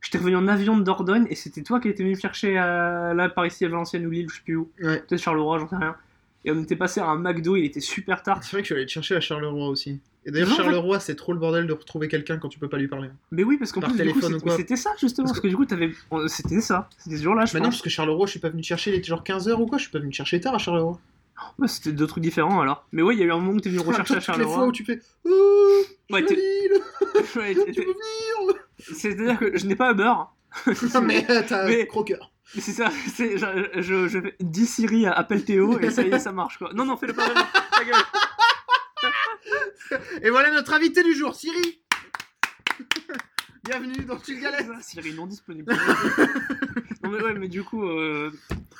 J'étais 0.00 0.18
revenu 0.18 0.36
en 0.36 0.48
avion 0.48 0.76
de 0.76 0.82
Dordogne 0.82 1.26
et 1.30 1.36
c'était 1.36 1.62
toi 1.62 1.78
qui 1.78 1.88
étais 1.88 2.02
venu 2.02 2.14
me 2.16 2.20
chercher 2.20 2.58
à... 2.58 3.14
là 3.14 3.28
par 3.28 3.46
ici 3.46 3.64
à 3.64 3.68
Valenciennes 3.68 4.04
ou 4.06 4.10
Lille, 4.10 4.26
je 4.28 4.36
sais 4.36 4.42
plus 4.42 4.56
où. 4.56 4.68
Ouais. 4.82 4.98
Peut-être 5.00 5.20
Charleroi, 5.22 5.58
j'en 5.60 5.68
sais 5.68 5.76
rien. 5.76 5.94
Et 6.44 6.50
on 6.50 6.60
était 6.60 6.74
passé 6.74 6.98
à 6.98 7.06
un 7.06 7.16
McDo, 7.18 7.54
il 7.54 7.64
était 7.66 7.78
super 7.78 8.24
tard. 8.24 8.42
C'est 8.42 8.50
vrai 8.50 8.62
que 8.62 8.64
je 8.64 8.72
suis 8.72 8.74
allé 8.74 8.86
te 8.86 8.90
chercher 8.90 9.14
à 9.14 9.20
Charleroi 9.20 9.68
aussi. 9.68 10.00
Et 10.26 10.32
d'ailleurs, 10.32 10.48
Non, 10.48 10.54
en 10.54 10.56
fait- 10.56 10.62
Charleroi, 10.64 10.98
c'est 10.98 11.14
trop 11.14 11.32
le 11.32 11.38
bordel 11.38 11.68
de 11.68 11.72
retrouver 11.72 12.08
quelqu'un 12.08 12.38
quand 12.38 12.48
tu 12.48 12.58
peux 12.58 12.68
pas 12.68 12.78
lui 12.78 12.88
parler. 12.88 13.10
Mais 13.30 13.44
oui, 13.44 13.58
parce 13.58 13.70
qu'en 13.70 13.80
Par 13.80 13.90
plus, 13.90 13.98
du 13.98 14.08
coup, 14.08 14.08
téléphone 14.20 14.32
ou 14.32 14.34
c'était- 14.38 14.48
quoi 14.48 14.56
c'était 14.56 14.76
ça 14.76 14.90
justement. 15.00 15.26
Parce 15.26 15.34
Parce 15.38 15.42
que 15.42 15.48
du 15.48 15.56
coup, 15.56 15.64
t'avais. 15.66 15.92
C'était 16.26 16.60
ça. 16.60 16.88
C'était 16.98 17.16
ce 17.18 17.22
jour-là, 17.22 17.44
je 17.44 17.54
Mais 17.54 17.60
non, 17.60 17.68
parce 17.68 17.80
que 17.82 17.90
Charleroi, 17.90 18.26
je 18.26 18.32
suis 18.32 18.40
pas 18.40 18.48
venu 18.48 18.62
te 18.62 18.66
chercher, 18.66 18.90
il 18.90 18.96
était 18.96 19.06
genre 19.06 19.22
15h 19.22 19.52
ou 19.60 19.66
quoi 19.66 19.78
Je 19.78 19.82
suis 19.84 19.92
pas 19.92 20.00
venu 20.00 20.10
te 20.10 20.16
chercher 20.16 20.40
tard 20.40 20.54
à 20.56 20.58
Charleroi. 20.58 20.98
Ouais, 21.58 21.68
c'était 21.68 21.92
deux 21.92 22.06
trucs 22.06 22.22
différents 22.22 22.60
alors. 22.60 22.86
Mais 22.92 23.02
ouais, 23.02 23.14
il 23.14 23.20
y 23.20 23.22
a 23.22 23.26
eu 23.26 23.32
un 23.32 23.38
moment 23.38 23.52
où 23.52 23.60
t'es 23.60 23.70
venu 23.70 23.80
rechercher 23.86 24.14
à 24.14 24.20
Toutes 24.20 24.36
les 24.38 24.44
fois 24.44 24.52
Charleroi. 24.54 24.66
où 24.66 24.72
tu 24.72 24.84
fais 24.84 25.00
je 25.24 25.30
Ouais, 26.12 27.54
tu 27.54 27.64
t'étais- 27.64 27.82
peux 27.84 27.92
venir 27.92 28.58
C'est-à-dire 28.78 29.38
que 29.38 29.56
je 29.58 29.66
n'ai 29.66 29.76
pas 29.76 29.92
Uber. 29.92 30.12
Non, 30.94 31.00
mais 31.02 31.24
t'as 31.48 31.66
Mais- 31.66 31.86
croqueur. 31.86 32.30
C'est 32.58 32.72
ça, 32.72 32.90
c'est, 33.14 33.38
je, 33.38 33.46
je, 33.80 34.08
je 34.08 34.20
fais 34.20 34.36
10 34.40 34.66
Siri 34.66 35.06
Théo 35.46 35.78
et 35.78 35.90
ça 35.90 36.02
y 36.02 36.10
est, 36.10 36.18
ça 36.18 36.32
marche 36.32 36.58
quoi. 36.58 36.70
Non, 36.74 36.84
non, 36.84 36.98
fais-le 36.98 37.14
pas. 37.14 37.24
Et 40.22 40.28
voilà 40.30 40.50
notre 40.50 40.72
invité 40.74 41.02
du 41.02 41.14
jour, 41.14 41.34
Siri 41.34 41.81
Bienvenue 43.64 44.04
dans 44.04 44.16
Tu 44.16 44.40
galères 44.40 44.66
Siri 44.80 45.14
non 45.14 45.26
disponible. 45.26 45.72
non, 47.04 47.10
mais 47.10 47.22
ouais, 47.22 47.34
mais 47.34 47.48
du 47.48 47.62
coup, 47.62 47.84
euh, 47.84 48.30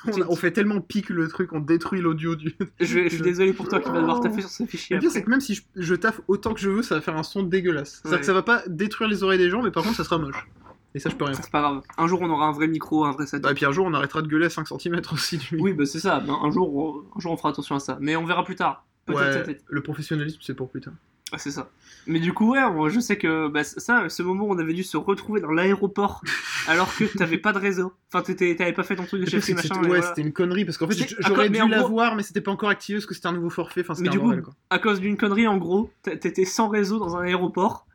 on, 0.05 0.21
a- 0.21 0.25
on 0.27 0.35
fait 0.35 0.51
tellement 0.51 0.81
pique 0.81 1.09
le 1.09 1.27
truc, 1.29 1.53
on 1.53 1.61
détruit 1.61 2.01
l'audio 2.01 2.35
du. 2.35 2.53
je, 2.81 2.95
vais- 2.99 3.03
je 3.09 3.15
suis 3.15 3.23
désolé 3.23 3.53
pour 3.53 3.69
toi 3.69 3.79
qui 3.79 3.89
vas 3.89 3.99
devoir 4.01 4.19
taffer 4.19 4.41
sur 4.41 4.49
ce 4.49 4.65
fichier. 4.65 4.97
Le 4.97 4.99
pire, 5.01 5.11
c'est 5.11 5.23
que 5.23 5.29
même 5.29 5.39
si 5.39 5.55
je, 5.55 5.61
je 5.77 5.95
taffe 5.95 6.19
autant 6.27 6.53
que 6.53 6.59
je 6.59 6.69
veux, 6.69 6.81
ça 6.81 6.95
va 6.95 7.01
faire 7.01 7.15
un 7.15 7.23
son 7.23 7.43
dégueulasse. 7.43 8.01
C'est-à-dire 8.01 8.11
Ouais. 8.15 8.19
que 8.19 8.25
ça 8.25 8.33
va 8.33 8.41
pas 8.43 8.61
détruire 8.67 9.09
les 9.09 9.23
oreilles 9.23 9.39
des 9.39 9.49
gens, 9.49 9.61
mais 9.61 9.71
par 9.71 9.83
contre, 9.83 9.95
ça 9.95 10.03
sera 10.03 10.17
moche. 10.17 10.47
Et 10.95 10.99
ça, 10.99 11.09
je 11.09 11.15
peux 11.15 11.23
rien 11.25 11.33
faire. 11.33 11.45
C'est 11.45 11.51
pas 11.51 11.61
grave. 11.61 11.81
Un 11.97 12.07
jour, 12.07 12.21
on 12.21 12.29
aura 12.29 12.45
un 12.47 12.51
vrai 12.51 12.67
micro, 12.67 13.05
un 13.05 13.13
vrai 13.13 13.25
setup. 13.25 13.43
Bah, 13.43 13.51
et 13.51 13.55
puis 13.55 13.65
un 13.65 13.71
jour, 13.71 13.85
on 13.85 13.93
arrêtera 13.93 14.21
de 14.21 14.27
gueuler 14.27 14.45
à 14.47 14.49
5 14.49 14.67
cm 14.67 14.99
aussi 15.13 15.37
du 15.37 15.47
micro. 15.55 15.65
Oui, 15.65 15.73
bah 15.73 15.85
c'est 15.85 15.99
ça. 15.99 16.19
Ben, 16.19 16.37
un, 16.43 16.51
jour, 16.51 16.75
on, 16.75 17.17
un 17.17 17.19
jour, 17.21 17.31
on 17.31 17.37
fera 17.37 17.49
attention 17.49 17.75
à 17.75 17.79
ça. 17.79 17.97
Mais 18.01 18.15
on 18.17 18.25
verra 18.25 18.43
plus 18.43 18.55
tard. 18.55 18.85
Peut-être, 19.05 19.19
Ouais, 19.19 19.43
peut-être. 19.43 19.63
le 19.69 19.81
professionnalisme, 19.81 20.39
c'est 20.41 20.53
pour 20.53 20.69
plus 20.69 20.81
tard. 20.81 20.93
Ah, 21.31 21.37
c'est 21.39 21.51
ça. 21.51 21.69
Mais 22.05 22.19
du 22.19 22.31
coup, 22.33 22.51
ouais, 22.51 22.59
je 22.89 22.99
sais 22.99 23.17
que 23.17 23.47
bah, 23.47 23.63
ça, 23.63 24.07
ce 24.09 24.21
moment 24.21 24.43
où 24.45 24.51
on 24.53 24.57
avait 24.59 24.73
dû 24.73 24.83
se 24.83 24.97
retrouver 24.97 25.41
dans 25.41 25.51
l'aéroport 25.51 26.21
alors 26.67 26.93
que 26.95 27.05
t'avais 27.17 27.37
pas 27.39 27.53
de 27.53 27.57
réseau. 27.59 27.93
Enfin, 28.11 28.21
t'étais- 28.23 28.55
t'avais 28.55 28.73
pas 28.73 28.83
fait 28.83 28.95
ton 28.95 29.05
truc 29.05 29.21
de 29.23 29.29
chef 29.29 29.47
machin. 29.49 29.75
et 29.75 29.79
ouais, 29.79 29.87
voilà. 29.87 30.01
c'était 30.03 30.21
une 30.21 30.33
connerie 30.33 30.63
parce 30.65 30.77
qu'en 30.77 30.87
fait, 30.87 30.93
C'est- 30.93 31.07
j- 31.09 31.15
à 31.23 31.27
j'aurais 31.27 31.49
mais 31.49 31.57
dû 31.57 31.63
en 31.63 31.67
l'avoir, 31.69 32.09
gros- 32.09 32.17
mais 32.17 32.23
c'était 32.23 32.41
pas 32.41 32.51
encore 32.51 32.69
activé 32.69 32.97
parce 32.99 33.07
que 33.07 33.15
c'était 33.15 33.27
un 33.27 33.33
nouveau 33.33 33.49
forfait. 33.49 33.81
Enfin, 33.81 33.95
c'était 33.95 34.09
Mais 34.09 34.09
un 34.09 34.11
du 34.11 34.19
coup, 34.19 34.25
bordel, 34.25 34.43
quoi. 34.43 34.53
à 34.69 34.77
cause 34.79 34.99
d'une 34.99 35.17
connerie, 35.17 35.47
en 35.47 35.57
gros, 35.57 35.89
t'étais 36.03 36.45
sans 36.45 36.67
réseau 36.67 36.99
dans 36.99 37.15
un 37.17 37.21
aéroport. 37.23 37.87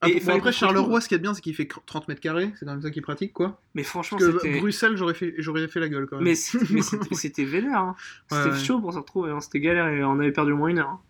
Ah, 0.00 0.08
et 0.08 0.20
bon, 0.20 0.36
après, 0.36 0.52
se 0.52 0.58
Charleroi, 0.58 1.00
ce 1.00 1.08
qui 1.08 1.14
est 1.14 1.18
bien, 1.18 1.32
c'est 1.32 1.40
qu'il 1.40 1.54
fait 1.54 1.68
30 1.86 2.08
mètres 2.08 2.20
carrés. 2.20 2.52
C'est 2.58 2.66
quand 2.66 2.72
même 2.72 2.82
ça 2.82 2.90
qui 2.90 2.98
est 2.98 3.02
pratique, 3.02 3.32
quoi. 3.32 3.60
Mais 3.74 3.84
franchement, 3.84 4.18
Parce 4.18 4.32
que 4.32 4.38
c'était. 4.40 4.58
Bruxelles, 4.58 4.96
j'aurais 4.96 5.14
fait, 5.14 5.34
j'aurais 5.38 5.66
fait 5.68 5.80
la 5.80 5.88
gueule 5.88 6.06
quand 6.06 6.16
même. 6.16 6.24
Mais 6.24 6.34
c'était 6.34 6.66
mais 6.70 6.82
c'était- 6.82 7.14
c'était 7.14 7.44
vénère. 7.44 7.78
hein. 7.78 7.94
Ouais, 8.32 8.38
C'était 8.38 8.50
ouais. 8.56 8.64
chaud 8.64 8.80
pour 8.80 8.92
se 8.92 8.98
retrouver. 8.98 9.30
hein. 9.30 9.40
C'était 9.40 9.60
galère 9.60 9.86
et 9.88 10.02
on 10.02 10.18
avait 10.18 10.32
perdu 10.32 10.52
au 10.52 10.56
moins 10.56 10.68
une 10.68 10.78
heure. 10.80 10.88
hein. 10.88 11.00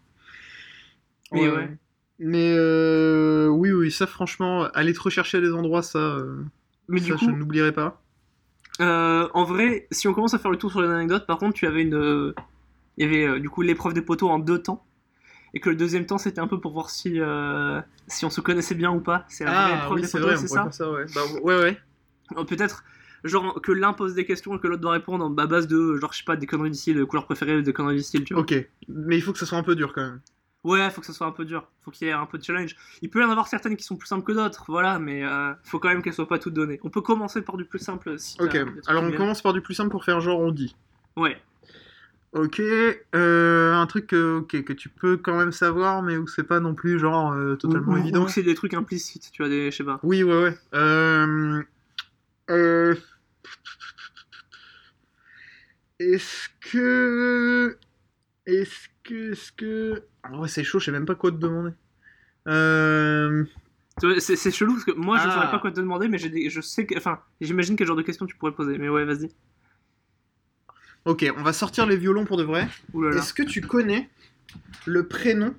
Mais 1.33 1.49
ouais. 1.49 1.77
Mais 2.19 2.55
euh, 2.57 3.49
oui, 3.49 3.73
oui, 3.73 3.91
ça, 3.91 4.07
franchement, 4.07 4.65
aller 4.75 4.93
te 4.93 5.01
rechercher 5.01 5.39
à 5.39 5.41
des 5.41 5.53
endroits, 5.53 5.83
ça, 5.83 5.99
euh, 5.99 6.43
Mais 6.89 7.01
ça 7.01 7.07
du 7.07 7.25
je 7.25 7.31
n'oublierai 7.31 7.73
pas. 7.73 8.01
euh, 8.81 9.29
en 9.35 9.45
vrai, 9.45 9.87
si 9.91 10.07
on 10.07 10.15
commence 10.15 10.35
à 10.35 10.39
faire 10.39 10.51
le 10.51 10.57
tour 10.59 10.71
sur 10.71 10.81
les 10.81 10.89
anecdotes, 10.89 11.27
par 11.27 11.39
contre, 11.39 11.55
tu 11.55 11.67
avais 11.67 11.83
une. 11.83 12.33
Il 12.97 13.05
y 13.05 13.09
avait 13.09 13.41
du 13.41 13.51
coup 13.51 13.63
l'épreuve 13.63 13.93
des 13.95 14.03
poteaux 14.03 14.31
en 14.31 14.39
deux 14.39 14.59
temps. 14.63 14.85
Et 15.57 15.61
que 15.61 15.71
le 15.71 15.77
deuxième 15.77 16.05
temps, 16.07 16.19
c'était 16.19 16.41
un 16.41 16.49
peu 16.49 16.61
pour 16.61 16.73
voir 16.73 16.91
si, 16.91 17.19
si 18.09 18.25
on 18.25 18.31
se 18.31 18.41
connaissait 18.41 18.75
bien 18.75 18.91
ou 18.93 19.01
pas. 19.01 19.25
C'est 19.29 19.45
la 19.45 19.67
Ah, 19.67 19.77
épreuve 19.77 19.95
oui, 19.95 20.01
des 20.03 20.07
c'est 20.09 20.19
poteaux, 20.21 20.37
ça 20.71 20.91
ouais. 20.93 21.07
Bah, 21.15 21.21
ouais, 21.43 21.57
ouais. 21.59 21.79
Euh, 22.37 22.45
Peut-être, 22.45 22.83
genre, 23.23 23.61
que 23.63 23.71
l'un 23.71 23.93
pose 23.93 24.15
des 24.15 24.25
questions 24.25 24.57
et 24.57 24.59
que 24.61 24.67
l'autre 24.67 24.83
doit 24.83 24.93
répondre 24.93 25.25
en 25.25 25.31
bas 25.31 25.47
base 25.47 25.69
de, 25.69 25.97
genre, 25.97 26.13
je 26.13 26.19
sais 26.19 26.25
pas, 26.25 26.35
des 26.37 26.47
conneries 26.47 26.75
style, 26.75 26.97
de 26.97 27.05
couleur 27.05 27.25
préférée, 27.27 27.63
des 27.63 27.73
conneries 27.73 28.03
style, 28.03 28.25
tu 28.25 28.35
vois. 28.35 28.43
Ok. 28.43 28.55
Mais 28.89 29.17
il 29.17 29.23
faut 29.23 29.33
que 29.33 29.39
ça 29.39 29.47
soit 29.47 29.59
un 29.59 29.63
peu 29.63 29.77
dur 29.77 29.93
quand 29.93 30.03
même. 30.03 30.21
Ouais, 30.65 30.91
faut 30.91 31.01
que 31.03 31.07
ça 31.07 31.13
soit 31.13 31.27
un 31.27 31.31
peu 31.33 31.45
dur. 31.45 31.69
Faut 31.83 31.91
qu'il 31.91 32.07
y 32.07 32.11
ait 32.11 32.15
un 32.15 32.25
peu 32.27 32.39
de 32.39 32.43
challenge. 32.43 32.75
Il 33.03 33.11
peut 33.11 33.21
y 33.21 33.25
en 33.25 33.31
avoir 33.31 33.49
certaines 33.49 33.77
qui 33.77 33.85
sont 33.85 33.97
plus 33.97 34.09
simples 34.09 34.25
que 34.25 34.33
d'autres, 34.33 34.65
voilà, 34.69 34.99
mais 34.99 35.23
euh, 35.23 35.53
faut 35.63 35.79
quand 35.79 35.89
même 35.89 36.03
qu'elles 36.03 36.15
soient 36.15 36.27
pas 36.27 36.39
toutes 36.39 36.55
données. 36.55 36.81
On 36.85 36.91
peut 36.91 37.03
commencer 37.03 37.43
par 37.43 37.57
du 37.59 37.67
plus 37.67 37.79
simple 37.79 38.19
si. 38.19 38.37
Ok. 38.41 38.57
Alors, 38.87 39.05
on 39.05 39.13
commence 39.13 39.43
par 39.43 39.53
du 39.53 39.61
plus 39.61 39.75
simple 39.75 39.91
pour 39.91 40.05
faire 40.05 40.21
genre 40.21 40.41
on 40.41 40.51
dit. 40.51 40.75
Ouais. 41.17 41.37
Ok, 42.33 42.61
euh, 42.61 43.75
un 43.75 43.87
truc 43.87 44.09
que, 44.09 44.41
que 44.41 44.73
tu 44.73 44.89
peux 44.89 45.17
quand 45.17 45.37
même 45.39 45.53
savoir, 45.53 46.03
mais 46.03 46.17
où 46.17 46.27
c'est 46.27 46.43
pas 46.43 46.59
non 46.59 46.75
plus 46.75 46.99
genre 46.99 47.33
euh, 47.33 47.55
totalement 47.55 47.93
Ou- 47.93 47.99
évident. 47.99 48.25
Ou 48.25 48.29
c'est 48.29 48.43
des 48.43 48.57
trucs 48.57 48.75
implicites, 48.75 49.31
tu 49.31 49.43
vois, 49.43 49.49
des. 49.49 49.71
Je 49.71 49.77
sais 49.77 49.85
pas. 49.85 50.01
Oui, 50.03 50.25
ouais, 50.25 50.43
ouais. 50.43 50.59
Euh... 50.75 51.63
euh, 52.51 52.97
Est-ce 56.01 56.49
que... 56.61 57.79
Est-ce 58.47 58.89
que... 59.05 59.33
Est-ce 59.33 59.53
que... 59.53 60.03
En 60.29 60.39
vrai, 60.39 60.49
c'est 60.49 60.65
chaud, 60.65 60.81
je 60.81 60.87
sais 60.87 60.91
même 60.93 61.07
pas 61.07 61.15
quoi 61.15 61.31
te 61.31 61.37
demander. 61.37 61.71
Euh... 62.49 63.45
C'est 64.19 64.35
c'est 64.35 64.51
chelou 64.51 64.73
parce 64.73 64.85
que 64.85 64.91
moi 64.91 65.19
je 65.19 65.29
Ah. 65.29 65.31
saurais 65.35 65.51
pas 65.53 65.61
quoi 65.61 65.71
te 65.71 65.77
demander, 65.77 66.09
mais 66.09 66.19
j'ai 66.19 66.29
des- 66.29 66.51
je 66.51 66.61
sais 66.61 66.85
que. 66.85 66.99
Enfin, 66.99 67.21
j'imagine 67.41 67.77
quel 67.77 67.87
genre 67.87 67.95
de 67.95 68.03
questions 68.03 68.27
tu 68.27 68.35
pourrais 68.35 68.51
poser, 68.53 68.77
mais 68.77 68.89
ouais, 68.89 69.05
vas-y. 69.05 69.31
Ok, 71.05 71.25
on 71.39 71.43
va 71.45 71.53
sortir 71.53 71.87
les 71.87 71.97
violons 71.97 72.25
pour 72.25 72.37
de 72.37 72.43
vrai. 72.43 72.67
Est-ce 73.15 73.33
que 73.33 73.45
tu 73.45 73.61
connais 73.61 74.11
le 74.85 75.07
prénom 75.07 75.55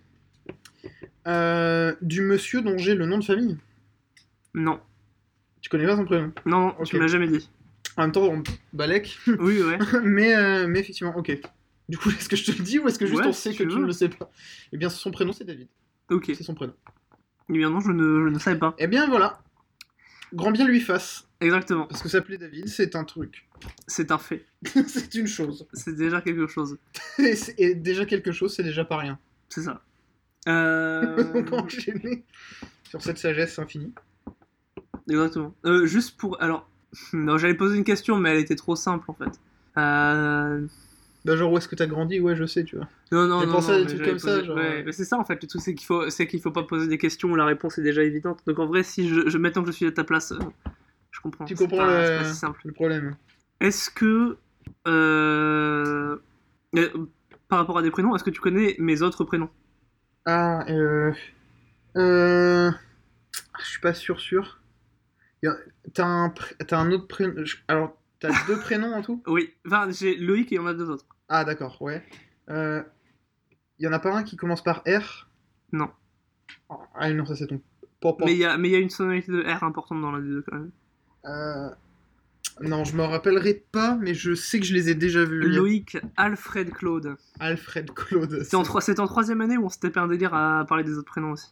euh, 1.27 1.95
du 2.01 2.21
monsieur 2.21 2.61
dont 2.61 2.77
j'ai 2.77 2.93
le 2.93 3.05
nom 3.05 3.17
de 3.19 3.23
famille? 3.23 3.57
Non. 4.53 4.81
Tu 5.61 5.69
connais 5.69 5.85
pas 5.85 5.95
son 5.95 6.03
prénom? 6.05 6.33
Non, 6.45 6.59
non, 6.59 6.75
Ok. 6.79 6.87
tu 6.87 6.95
me 6.97 7.01
l'as 7.01 7.07
jamais 7.07 7.27
dit. 7.27 7.49
En 7.95 8.01
même 8.01 8.11
temps, 8.11 8.23
on 8.25 8.43
balèque. 8.73 9.17
Oui, 9.39 9.61
ouais. 9.63 9.77
mais, 10.03 10.35
euh, 10.35 10.67
mais 10.67 10.79
effectivement, 10.81 11.15
ok. 11.15 11.39
Du 11.89 11.97
coup, 11.97 12.09
est-ce 12.19 12.29
que 12.29 12.35
je 12.35 12.45
te 12.45 12.57
le 12.57 12.63
dis 12.63 12.79
ou 12.79 12.87
est-ce 12.87 12.99
que 12.99 13.05
juste 13.05 13.21
Ouais, 13.21 13.27
on 13.27 13.33
sait 13.33 13.53
que 13.53 13.63
tu 13.63 13.77
ne 13.77 13.85
le 13.85 13.91
sais 13.91 14.09
pas? 14.09 14.29
Eh 14.71 14.77
bien, 14.77 14.89
son 14.89 15.11
prénom, 15.11 15.33
c'est 15.33 15.43
David. 15.43 15.67
Ok. 16.09 16.25
C'est 16.27 16.43
son 16.43 16.55
prénom. 16.55 16.73
Eh 17.49 17.53
bien 17.53 17.69
non, 17.69 17.79
je 17.79 17.91
ne, 17.91 18.25
je 18.25 18.29
ne 18.29 18.39
savais 18.39 18.57
pas. 18.57 18.75
Eh 18.79 18.87
bien, 18.87 19.07
voilà. 19.07 19.39
Grand 20.33 20.51
bien 20.51 20.67
lui 20.67 20.81
fasse. 20.81 21.27
Exactement. 21.39 21.85
Parce 21.85 22.01
que 22.01 22.09
s'appeler 22.09 22.37
David, 22.37 22.67
c'est 22.67 22.95
un 22.95 23.03
truc. 23.03 23.47
C'est 23.87 24.11
un 24.11 24.17
fait. 24.17 24.45
c'est 24.87 25.13
une 25.15 25.27
chose. 25.27 25.67
C'est 25.73 25.95
déjà 25.95 26.21
quelque 26.21 26.47
chose. 26.47 26.77
Et, 27.57 27.75
déjà 27.75 28.05
quelque 28.05 28.31
chose, 28.31 28.53
c'est 28.55 28.63
déjà 28.63 28.83
pas 28.83 28.97
rien. 28.97 29.19
C'est 29.49 29.61
ça. 29.61 29.81
Euh, 30.47 31.31
On 31.33 31.43
peut 31.43 31.55
enchaîner 31.55 32.23
sur 32.87 33.01
cette 33.01 33.17
sagesse 33.17 33.57
infinie. 33.57 33.95
Exactement. 35.09 35.55
Euh, 35.65 35.87
juste 35.87 36.17
pour. 36.17 36.39
Alors. 36.39 36.69
Non, 37.13 37.39
j'allais 37.39 37.55
poser 37.55 37.77
une 37.77 37.83
question, 37.83 38.17
mais 38.17 38.29
elle 38.29 38.37
était 38.37 38.55
trop 38.55 38.75
simple 38.75 39.09
en 39.09 39.15
fait. 39.15 39.39
Euh... 39.77 40.67
Bah, 41.25 41.35
genre, 41.35 41.51
où 41.51 41.57
est-ce 41.57 41.67
que 41.67 41.75
t'as 41.75 41.87
grandi? 41.87 42.19
Ouais, 42.19 42.35
je 42.35 42.45
sais, 42.45 42.63
tu 42.63 42.75
vois. 42.77 42.87
Non, 43.11 43.27
non, 43.27 43.39
J'ai 43.41 43.45
non. 43.47 43.51
pensé 43.51 43.71
à 43.71 43.79
des 43.79 43.87
trucs 43.87 44.05
comme 44.05 44.19
ça, 44.19 44.43
genre, 44.43 44.55
Ouais, 44.57 44.81
euh. 44.81 44.83
mais 44.85 44.91
c'est 44.91 45.05
ça 45.05 45.17
en 45.17 45.25
fait. 45.25 45.41
Le 45.41 45.47
tout, 45.47 45.59
c'est 45.59 45.73
qu'il 45.75 45.85
faut, 45.85 46.09
c'est 46.09 46.27
qu'il 46.27 46.39
faut 46.39 46.51
pas 46.51 46.63
poser 46.63 46.87
des 46.87 46.97
questions 46.99 47.29
où 47.31 47.35
la 47.35 47.45
réponse 47.45 47.77
est 47.79 47.83
déjà 47.83 48.03
évidente. 48.03 48.39
Donc 48.45 48.59
en 48.59 48.67
vrai, 48.67 48.83
si 48.83 49.09
je, 49.09 49.27
je 49.27 49.37
mettons 49.39 49.61
que 49.61 49.67
je 49.67 49.75
suis 49.75 49.87
à 49.87 49.91
ta 49.91 50.03
place, 50.03 50.31
euh, 50.31 50.39
je 51.11 51.19
comprends. 51.21 51.45
Tu 51.45 51.55
C'est 51.55 51.63
comprends 51.63 51.85
pas- 51.85 51.99
le- 51.99 52.05
c'est 52.05 52.15
pas 52.17 52.23
si 52.25 52.35
simple. 52.39 52.61
Le 52.65 52.73
problème. 52.73 53.15
Est-ce 53.59 53.89
que. 53.89 54.37
euh, 54.87 56.17
euh, 56.75 56.89
Par 57.47 57.59
rapport 57.59 57.77
à 57.77 57.81
des 57.81 57.91
prénoms, 57.91 58.15
est-ce 58.15 58.23
que 58.23 58.29
tu 58.31 58.41
connais 58.41 58.75
mes 58.79 59.01
autres 59.01 59.23
prénoms? 59.23 59.49
Ah, 60.25 60.63
euh. 60.69 61.11
Euh. 61.97 62.71
Je 63.59 63.65
suis 63.65 63.79
pas 63.79 63.93
sûr, 63.93 64.19
sûr. 64.19 64.59
Y 65.43 65.47
a- 65.47 65.57
T'as 65.93 66.05
un, 66.05 66.27
pr- 66.29 66.55
t'as 66.65 66.79
un 66.79 66.91
autre 66.91 67.07
prénom. 67.07 67.33
je- 67.45 67.57
Alors, 67.67 67.95
t'as 68.19 68.31
deux 68.47 68.57
prénoms 68.59 68.93
en 68.93 69.01
tout? 69.01 69.21
Oui, 69.27 69.53
enfin, 69.67 69.87
j'ai 69.91 70.15
Loïc 70.15 70.51
et 70.51 70.55
il 70.55 70.57
y 70.57 70.59
en 70.59 70.65
a 70.67 70.73
deux 70.73 70.89
autres. 70.89 71.05
Ah, 71.29 71.43
d'accord, 71.45 71.81
ouais. 71.81 72.03
Euh. 72.49 72.81
Y 73.79 73.87
en 73.87 73.93
a 73.93 73.99
pas 73.99 74.13
un 74.15 74.23
qui 74.23 74.35
commence 74.37 74.63
par 74.63 74.83
R? 74.87 75.27
Non. 75.71 75.89
Oh, 76.69 76.75
Ah, 76.95 77.11
non, 77.11 77.25
ça 77.25 77.35
c'est 77.35 77.47
ton. 77.47 77.61
Papa. 78.01 78.25
Mais 78.25 78.33
il 78.33 78.37
y 78.39 78.45
a, 78.45 78.57
mais 78.57 78.69
il 78.69 78.71
y 78.71 78.75
a 78.75 78.79
une 78.79 78.89
sonorité 78.89 79.31
de 79.31 79.41
R 79.43 79.63
importante 79.63 80.01
dans 80.01 80.11
l'un 80.11 80.21
des 80.21 80.29
deux 80.29 80.43
quand 80.43 80.55
même. 80.57 80.71
Euh, 81.25 81.69
Non, 82.61 82.83
je 82.85 82.95
me 82.95 83.03
rappellerai 83.03 83.65
pas, 83.71 83.97
mais 83.99 84.13
je 84.13 84.33
sais 84.35 84.59
que 84.59 84.65
je 84.65 84.73
les 84.73 84.89
ai 84.89 84.95
déjà 84.95 85.25
vus. 85.25 85.43
Il 85.45 85.55
Loïc, 85.55 85.97
Alfred, 86.15 86.69
Claude. 86.71 87.15
Alfred 87.39 87.91
Claude. 87.93 88.43
C'était 88.43 88.55
en, 88.55 88.63
trois- 88.63 88.81
c'était 88.81 88.99
en 89.01 89.07
troisième 89.07 89.41
année 89.41 89.57
où 89.57 89.65
on 89.65 89.69
s'était 89.69 89.89
fait 89.91 89.99
un 89.99 90.07
délire 90.07 90.33
à 90.33 90.63
parler 90.67 90.83
des 90.83 90.93
autres 90.97 91.11
prénoms 91.11 91.31
aussi. 91.31 91.47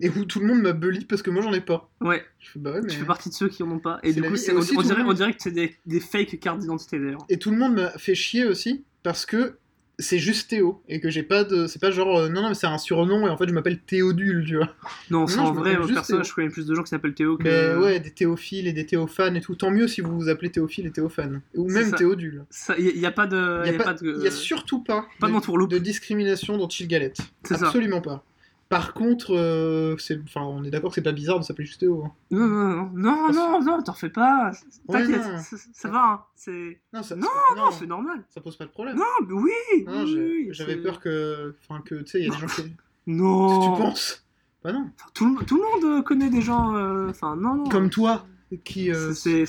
Et 0.00 0.08
où 0.10 0.24
tout 0.26 0.40
le 0.40 0.46
monde 0.46 0.60
m'a 0.62 0.72
bully 0.72 1.04
parce 1.06 1.22
que 1.22 1.30
moi 1.30 1.42
j'en 1.42 1.52
ai 1.54 1.60
pas. 1.62 1.90
Ouais, 2.02 2.22
Je 2.38 2.50
fais 2.50 2.58
bah 2.58 2.72
ouais, 2.72 2.80
mais. 2.82 2.88
tu 2.88 2.98
fais 2.98 3.06
partie 3.06 3.30
de 3.30 3.34
ceux 3.34 3.48
qui 3.48 3.62
en 3.62 3.70
ont 3.70 3.78
pas. 3.78 3.98
Et 4.02 4.08
C'est 4.08 4.14
du 4.16 4.20
la 4.22 4.28
coup, 4.28 4.34
vie. 4.34 4.40
c'est- 4.40 4.52
Et 4.52 4.54
on, 4.54 4.58
aussi, 4.58 4.72
on 4.72 4.74
tout 4.76 4.80
le 4.82 4.86
dirait, 4.88 5.02
monde- 5.02 5.12
on 5.12 5.14
dirait 5.14 5.32
que 5.34 5.42
c'est 5.42 5.50
des, 5.50 5.74
des 5.86 6.00
fake 6.00 6.38
cartes 6.38 6.58
d'identité 6.60 6.98
d'ailleurs. 6.98 7.24
Et 7.30 7.38
tout 7.38 7.50
le 7.50 7.56
monde 7.56 7.74
m'a 7.74 7.90
fait 7.98 8.14
chier 8.14 8.44
aussi 8.46 8.84
parce 9.06 9.24
que 9.24 9.56
c'est 10.00 10.18
juste 10.18 10.50
Théo 10.50 10.82
et 10.88 10.98
que 10.98 11.10
j'ai 11.10 11.22
pas 11.22 11.44
de. 11.44 11.68
C'est 11.68 11.80
pas 11.80 11.92
genre 11.92 12.18
euh, 12.18 12.28
non, 12.28 12.42
non, 12.42 12.48
mais 12.48 12.54
c'est 12.56 12.66
un 12.66 12.76
surnom 12.76 13.24
et 13.28 13.30
en 13.30 13.36
fait 13.36 13.46
je 13.46 13.52
m'appelle 13.52 13.78
Théodule, 13.78 14.44
tu 14.44 14.56
vois. 14.56 14.74
Non, 15.10 15.26
Non, 15.26 15.44
en 15.44 15.52
vrai, 15.52 15.76
euh, 15.76 15.82
juste 15.82 15.94
perso, 15.94 16.14
Théo. 16.14 16.24
je 16.24 16.34
connais 16.34 16.48
plus 16.48 16.66
de 16.66 16.74
gens 16.74 16.82
qui 16.82 16.88
s'appellent 16.88 17.14
Théo 17.14 17.36
que. 17.36 17.44
Mais 17.44 17.80
ouais, 17.80 18.00
des 18.00 18.10
théophiles 18.10 18.66
et 18.66 18.72
des 18.72 18.84
théophanes 18.84 19.36
et 19.36 19.40
tout. 19.40 19.54
Tant 19.54 19.70
mieux 19.70 19.86
si 19.86 20.00
vous 20.00 20.12
vous 20.12 20.28
appelez 20.28 20.50
théophile 20.50 20.86
et 20.86 20.90
théophane. 20.90 21.40
Ou 21.54 21.68
C'est 21.68 21.74
même 21.76 21.90
ça. 21.90 21.98
Théodule. 21.98 22.46
Il 22.78 22.98
n'y 22.98 23.06
a, 23.06 23.12
pas 23.12 23.28
de. 23.28 23.62
Il 23.64 23.72
y 23.72 23.76
a, 23.76 23.78
pas, 23.78 23.94
de. 23.94 24.24
y 24.24 24.26
a 24.26 24.32
surtout 24.32 24.82
pas, 24.82 25.06
pas 25.20 25.28
de 25.28 25.78
discrimination 25.78 26.58
dans 26.58 26.68
Chill 26.68 26.88
Galette. 26.88 27.18
C'est 27.44 27.58
ça. 27.58 27.66
Absolument 27.68 28.00
pas. 28.00 28.24
Par 28.68 28.94
contre, 28.94 29.32
euh, 29.36 29.96
c'est, 29.98 30.20
enfin, 30.24 30.42
on 30.42 30.64
est 30.64 30.70
d'accord 30.70 30.90
que 30.90 30.96
c'est 30.96 31.02
pas 31.02 31.12
bizarre 31.12 31.38
de 31.38 31.44
s'appeler 31.44 31.66
juste 31.66 31.78
Théo. 31.80 32.02
hein. 32.04 32.12
Non, 32.32 32.46
non, 32.48 32.90
non, 32.94 33.32
non, 33.32 33.62
non, 33.62 33.82
t'en 33.82 33.92
fais 33.92 34.10
pas. 34.10 34.50
T'inquiète, 34.90 35.22
ça, 35.72 35.88
va. 35.88 36.04
hein, 36.04 36.20
C'est. 36.34 36.80
Non, 36.92 37.02
ça, 37.04 37.14
Non, 37.14 37.26
ça- 37.26 37.54
Non, 37.56 37.70
c'est 37.70 37.86
normal. 37.86 38.24
ça 38.28 38.40
pose 38.40 38.56
pas 38.56 38.64
de 38.64 38.70
problème. 38.70 38.96
Non, 38.96 39.04
mais 39.26 39.34
oui. 39.34 39.84
Non, 39.86 40.04
j'avais 40.50 40.76
peur 40.76 40.98
que, 41.00 41.54
enfin, 41.68 41.80
que 41.82 41.94
tu 41.96 42.06
sais, 42.06 42.20
il 42.20 42.26
y 42.26 42.28
a 42.28 42.34
des 42.34 42.38
gens 42.40 42.46
qui. 42.46 42.62
Non. 43.08 43.60
Tu 43.76 43.80
penses? 43.80 44.24
Bah 44.64 44.72
non. 44.72 44.90
Tout, 45.14 45.36
le, 45.38 45.44
tout 45.44 45.56
le 45.56 45.62
monde 45.62 45.98
euh, 45.98 46.02
connaît 46.02 46.28
des 46.28 46.42
gens. 46.42 46.74
euh, 46.74 47.08
Enfin, 47.10 47.36
non, 47.36 47.54
non. 47.54 47.64
Comme 47.68 47.88
toi, 47.88 48.26
qui. 48.64 48.90
euh, 48.92 49.12
C'est 49.12 49.44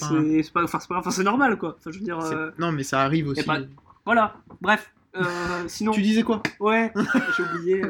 pas, 0.53 0.63
enfin, 0.63 1.09
c'est 1.09 1.23
normal 1.23 1.57
quoi. 1.57 1.75
Enfin, 1.79 1.89
je 1.89 1.97
veux 1.97 2.05
dire. 2.05 2.19
euh, 2.19 2.51
Non, 2.59 2.71
mais 2.71 2.83
ça 2.83 3.01
arrive 3.01 3.29
aussi. 3.29 3.41
pas- 3.43 3.61
Voilà, 4.05 4.35
bref. 4.61 4.93
Euh, 5.17 5.63
sinon, 5.67 5.91
Tu 5.91 6.01
disais 6.01 6.23
quoi 6.23 6.41
ouais, 6.59 6.91
j'ai 7.37 7.43
oublié. 7.43 7.81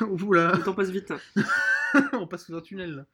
Oula, 0.22 0.52
Le 0.56 0.62
temps 0.62 0.72
passe 0.74 0.90
vite. 0.90 1.12
on 2.12 2.26
passe 2.26 2.46
sous 2.46 2.54
un 2.54 2.60
tunnel 2.60 2.94
là. 2.96 3.04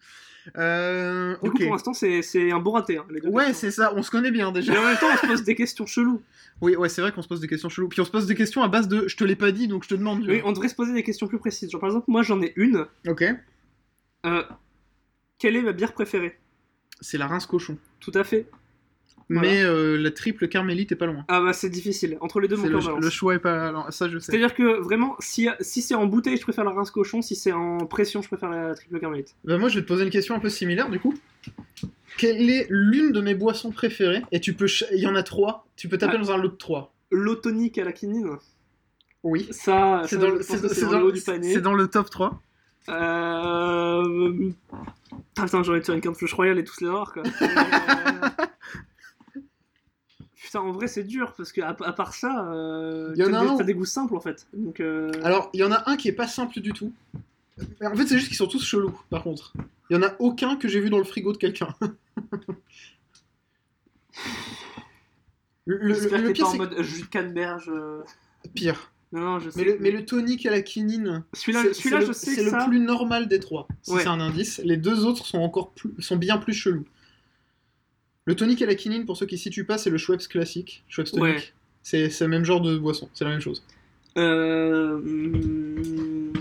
Euh, 0.57 1.37
Du 1.43 1.51
coup, 1.51 1.59
pour 1.59 1.73
l'instant, 1.73 1.93
c'est 1.93 2.23
c'est 2.23 2.51
un 2.53 2.59
bon 2.59 2.71
raté. 2.73 2.97
hein, 2.99 3.05
les 3.11 3.21
deux 3.21 3.29
Ouais, 3.29 3.53
c'est 3.53 3.71
ça, 3.71 3.93
on 3.95 4.03
se 4.03 4.11
connaît 4.11 4.31
bien 4.31 4.51
déjà. 4.53 4.73
Mais 4.73 4.79
en 4.79 4.85
même 4.85 4.97
temps, 4.97 5.09
on 5.13 5.17
se 5.17 5.27
pose 5.27 5.43
des 5.45 5.55
questions 5.55 5.85
cheloues. 5.87 6.23
Oui, 6.61 6.75
ouais, 6.77 6.89
c'est 6.89 7.03
vrai 7.03 7.13
qu'on 7.13 7.23
se 7.23 7.29
pose 7.29 7.41
des 7.41 7.49
questions 7.49 7.69
cheloues. 7.69 7.89
Puis 7.89 8.01
on 8.01 8.05
se 8.05 8.11
pose 8.11 8.27
des 8.27 8.35
questions 8.35 8.63
à 8.63 8.69
base 8.69 8.89
de 8.89 9.07
je 9.09 9.17
te 9.17 9.25
l'ai 9.25 9.37
pas 9.37 9.53
dit 9.53 9.69
donc 9.69 9.85
je 9.85 9.89
te 9.91 9.95
demande. 9.95 10.25
Oui, 10.27 10.41
on 10.45 10.53
devrait 10.53 10.69
se 10.69 10.75
poser 10.75 10.93
des 10.95 11.03
questions 11.03 11.27
plus 11.29 11.39
précises. 11.39 11.71
Genre, 11.71 11.81
par 11.81 11.89
exemple, 11.91 12.07
moi, 12.09 12.23
j'en 12.23 12.41
ai 12.41 12.53
une. 12.57 12.87
Ok. 13.07 13.25
Euh, 14.27 14.43
quelle 15.39 15.57
est 15.57 15.63
ma 15.63 15.73
bière 15.73 15.93
préférée? 15.93 16.39
C'est 17.01 17.19
la 17.19 17.27
rince 17.27 17.47
cochon. 17.47 17.77
Tout 18.01 18.13
à 18.15 18.25
fait. 18.25 18.47
Voilà. 19.31 19.43
Mais 19.49 19.63
euh, 19.63 19.97
la 19.99 20.11
triple 20.11 20.49
carmélite 20.49 20.91
est 20.93 20.97
pas 20.97 21.05
loin. 21.07 21.25
Ah 21.29 21.41
bah, 21.43 21.53
c'est 21.53 21.69
difficile. 21.69 22.17
Entre 22.23 22.41
les 22.41 22.49
deux, 22.49 22.57
mon 22.57 22.67
le, 22.67 23.01
le 23.01 23.11
choix 23.11 23.35
est 23.35 23.39
pas. 23.39 23.69
alors, 23.69 23.93
ça, 23.93 24.09
je 24.09 24.19
sais. 24.19 24.33
C'est-à-dire 24.33 24.55
que 24.55 24.81
vraiment, 24.81 25.17
si, 25.19 25.49
si 25.61 25.83
c'est 25.83 25.95
en 25.95 26.07
bouteille, 26.07 26.37
je 26.39 26.43
préfère 26.43 26.65
la 26.65 26.71
rince 26.71 26.91
cochon. 26.91 27.21
Si 27.21 27.37
c'est 27.37 27.53
en 27.53 27.79
pression, 27.87 28.23
je 28.23 28.29
préfère 28.29 28.49
la 28.49 28.75
triple 28.75 28.99
carmélite. 28.99 29.35
Bah, 29.45 29.59
moi, 29.59 29.69
je 29.69 29.75
vais 29.77 29.83
te 29.83 29.87
poser 29.89 30.05
une 30.05 30.11
question 30.11 30.35
un 30.35 30.41
peu 30.41 30.49
similaire 30.49 30.89
du 30.89 30.99
coup. 30.99 31.15
Quelle 32.17 32.49
est 32.51 32.67
l'une 32.71 33.13
de 33.13 33.21
mes 33.21 33.35
boissons 33.35 33.71
préférées? 33.71 34.23
Et 34.33 34.41
tu 34.41 34.55
peux. 34.55 34.67
ch- 34.67 34.89
Il 34.95 35.01
y 35.01 35.07
en 35.07 35.15
a 35.15 35.23
trois. 35.23 35.67
Tu 35.77 35.89
peux 35.89 35.99
taper 35.99 36.17
Ah. 36.17 36.23
dans 36.23 36.31
un 36.33 36.37
lot 36.39 36.49
de 36.49 36.57
trois. 36.57 36.95
L'eau 37.11 37.35
tonique 37.35 37.77
à 37.79 37.85
la 37.85 37.93
quinine, 37.93 38.31
Oui. 39.23 39.47
ça, 39.51 40.03
C'est 40.07 40.17
ça, 40.17 40.23
dans, 40.23 40.29
le- 40.31 40.37
pense 40.39 40.47
c'est- 40.47 40.61
que 40.63 40.69
c'est 40.69 40.75
c'est 40.75 40.81
dans 40.87 40.93
dans- 40.93 40.99
le 41.01 41.05
haut 41.05 41.13
du 41.13 41.21
panier. 41.21 41.53
c'est 41.53 41.61
dans 41.61 41.75
le 41.75 41.87
top 41.89 42.09
3. 42.11 42.41
Euh... 42.89 44.51
Putain, 45.35 45.61
de 45.61 45.81
faire 45.81 45.95
une 45.95 46.01
carte 46.01 46.17
flush 46.17 46.33
royale 46.33 46.59
et 46.59 46.65
tous 46.65 46.81
les 46.81 46.89
avoir, 46.89 47.13
quoi. 47.13 47.23
Euh, 47.43 47.47
Putain, 50.49 50.61
en 50.61 50.73
vrai, 50.73 50.87
c'est 50.87 51.05
dur, 51.05 51.35
parce 51.37 51.53
que 51.53 51.61
à, 51.61 51.77
à 51.85 51.93
part 51.93 52.15
ça, 52.15 52.49
euh, 52.51 53.13
Y 53.15 53.23
en 53.25 53.27
t'as 53.31 53.37
a 53.39 53.43
des, 53.43 53.49
un 53.51 53.57
t'as 53.59 53.63
où- 53.65 53.67
des 53.67 53.75
goûts 53.75 53.85
simples, 53.85 54.17
en 54.17 54.21
fait. 54.21 54.47
Donc, 54.55 54.81
euh, 54.81 55.13
Alors, 55.23 55.51
il 55.53 55.61
y 55.61 55.63
en 55.63 55.71
a 55.73 55.83
un 55.91 55.99
qui 55.99 56.09
est 56.09 56.13
pas 56.13 56.27
simple 56.27 56.59
du 56.61 56.73
tout. 56.73 56.91
En 57.85 57.95
fait, 57.95 58.07
c'est 58.07 58.17
juste 58.17 58.29
qu'ils 58.29 58.37
sont 58.39 58.47
tous 58.47 58.65
chelous, 58.65 58.99
par 59.11 59.23
contre. 59.23 59.53
Il 59.91 59.97
y 59.97 59.99
en 59.99 60.03
a 60.03 60.15
aucun 60.21 60.57
que 60.57 60.67
j'ai 60.67 60.81
vu 60.81 60.89
dans 60.89 60.97
le 60.97 61.05
frigo 61.05 61.33
de 61.33 61.37
quelqu'un. 61.37 61.69
le, 65.67 65.77
le- 65.79 65.95
j'espère 65.95 66.23
le 66.23 66.29
que 66.29 66.29
t'es 66.29 66.33
pire, 66.35 66.45
pas 66.45 66.49
en 66.49 66.53
c'est 66.53 66.59
mode 66.59 66.83
jus 66.83 67.03
de 67.03 67.07
canneberge. 67.09 67.71
euh. 67.71 68.01
pire. 68.55 68.91
Non, 69.13 69.21
non, 69.21 69.39
je 69.39 69.51
sais. 69.51 69.59
Mais 69.59 69.65
le, 69.73 69.79
mais 69.81 69.91
le 69.91 70.05
tonique 70.07 70.45
à 70.47 70.51
la 70.51 70.61
quinine, 70.63 71.25
Celui-là, 71.35 71.63
c'est- 71.63 71.75
celui-là 71.75 71.99
c'est 72.01 72.03
je 72.05 72.09
le- 72.09 72.15
sais 72.15 72.31
c'est 72.31 72.37
que 72.37 72.43
le 72.45 72.51
ça... 72.51 72.65
plus 72.67 72.81
normal 72.81 73.29
des 73.29 73.41
trois. 73.41 73.69
Si 73.83 73.93
Ouais. 73.93 74.03
c'est 74.03 74.09
un 74.09 74.21
indice. 74.21 74.61
Les 74.65 74.77
deux 74.79 75.05
autres 75.05 75.27
sont 75.27 75.39
encore 75.41 75.73
plus, 75.73 75.91
sont 76.01 76.17
bien 76.17 76.39
plus 76.39 76.55
chelous. 76.55 76.87
Le 78.29 78.37
tonique 78.37 78.61
à 78.61 78.67
la 78.67 78.75
quinine, 78.75 79.07
pour 79.07 79.17
ceux 79.17 79.25
qui 79.25 79.37
ne 79.37 79.41
situent 79.41 79.65
pas, 79.65 79.79
c'est 79.79 79.89
le 79.89 79.97
Schweppes 79.97 80.29
classique. 80.29 80.85
Schweppes 80.87 81.07
tonic. 81.11 81.23
Ouais. 81.23 81.43
C'est 81.83 82.11
c'est 82.11 82.25
le 82.25 82.29
même 82.31 82.45
genre 82.45 82.61
de 82.61 82.77
boisson. 82.77 83.09
C'est 83.15 83.25
la 83.25 83.31
même 83.31 83.41
chose. 83.41 83.65
Euh, 84.19 84.97
hum, 84.97 86.33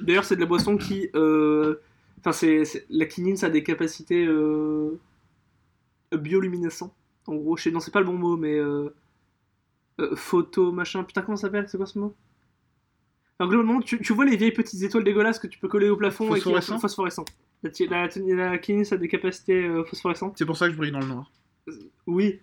D'ailleurs, 0.00 0.24
c'est 0.24 0.36
de 0.36 0.40
la 0.40 0.46
boisson 0.46 0.76
qui. 0.76 1.08
euh, 1.16 1.80
Enfin, 2.20 2.30
c'est 2.30 2.64
c'est- 2.64 2.86
la 2.90 3.06
quinine, 3.06 3.36
ça 3.36 3.46
a 3.46 3.50
des 3.50 3.64
capacités 3.64 4.24
euh, 4.24 5.00
bioluminescentes. 6.12 6.94
En 7.26 7.34
gros, 7.34 7.56
je 7.56 7.64
sais, 7.64 7.70
non, 7.72 7.80
c'est 7.80 7.90
pas 7.90 7.98
le 8.00 8.06
bon 8.06 8.12
mot, 8.16 8.36
mais 8.36 8.56
photo 10.14 10.70
machin. 10.70 11.02
Putain, 11.02 11.22
comment 11.22 11.36
ça 11.36 11.48
s'appelle 11.48 11.66
C'est 11.68 11.76
quoi 11.76 11.86
ce 11.86 11.98
mot? 11.98 12.14
Enfin, 13.38 13.48
globalement, 13.50 13.80
tu, 13.80 14.00
tu 14.00 14.12
vois 14.12 14.26
les 14.26 14.36
vieilles 14.36 14.52
petites 14.52 14.80
étoiles 14.82 15.02
dégueulasses 15.02 15.40
que 15.40 15.48
tu 15.48 15.58
peux 15.58 15.66
coller 15.68 15.88
au 15.90 15.96
plafond 15.96 16.26
et 16.26 16.38
qui 16.38 16.52
Phosphorescent 16.52 16.78
phosphorescent. 16.78 17.24
La, 17.62 17.70
la, 17.90 18.50
la 18.50 18.58
quinine, 18.58 18.84
a 18.90 18.96
des 18.96 19.08
capacités 19.08 19.64
euh, 19.66 19.84
phosphorescentes. 19.84 20.34
C'est 20.38 20.46
pour 20.46 20.56
ça 20.56 20.66
que 20.66 20.72
je 20.72 20.76
brille 20.78 20.92
dans 20.92 21.00
le 21.00 21.06
noir. 21.06 21.30
Oui, 22.06 22.40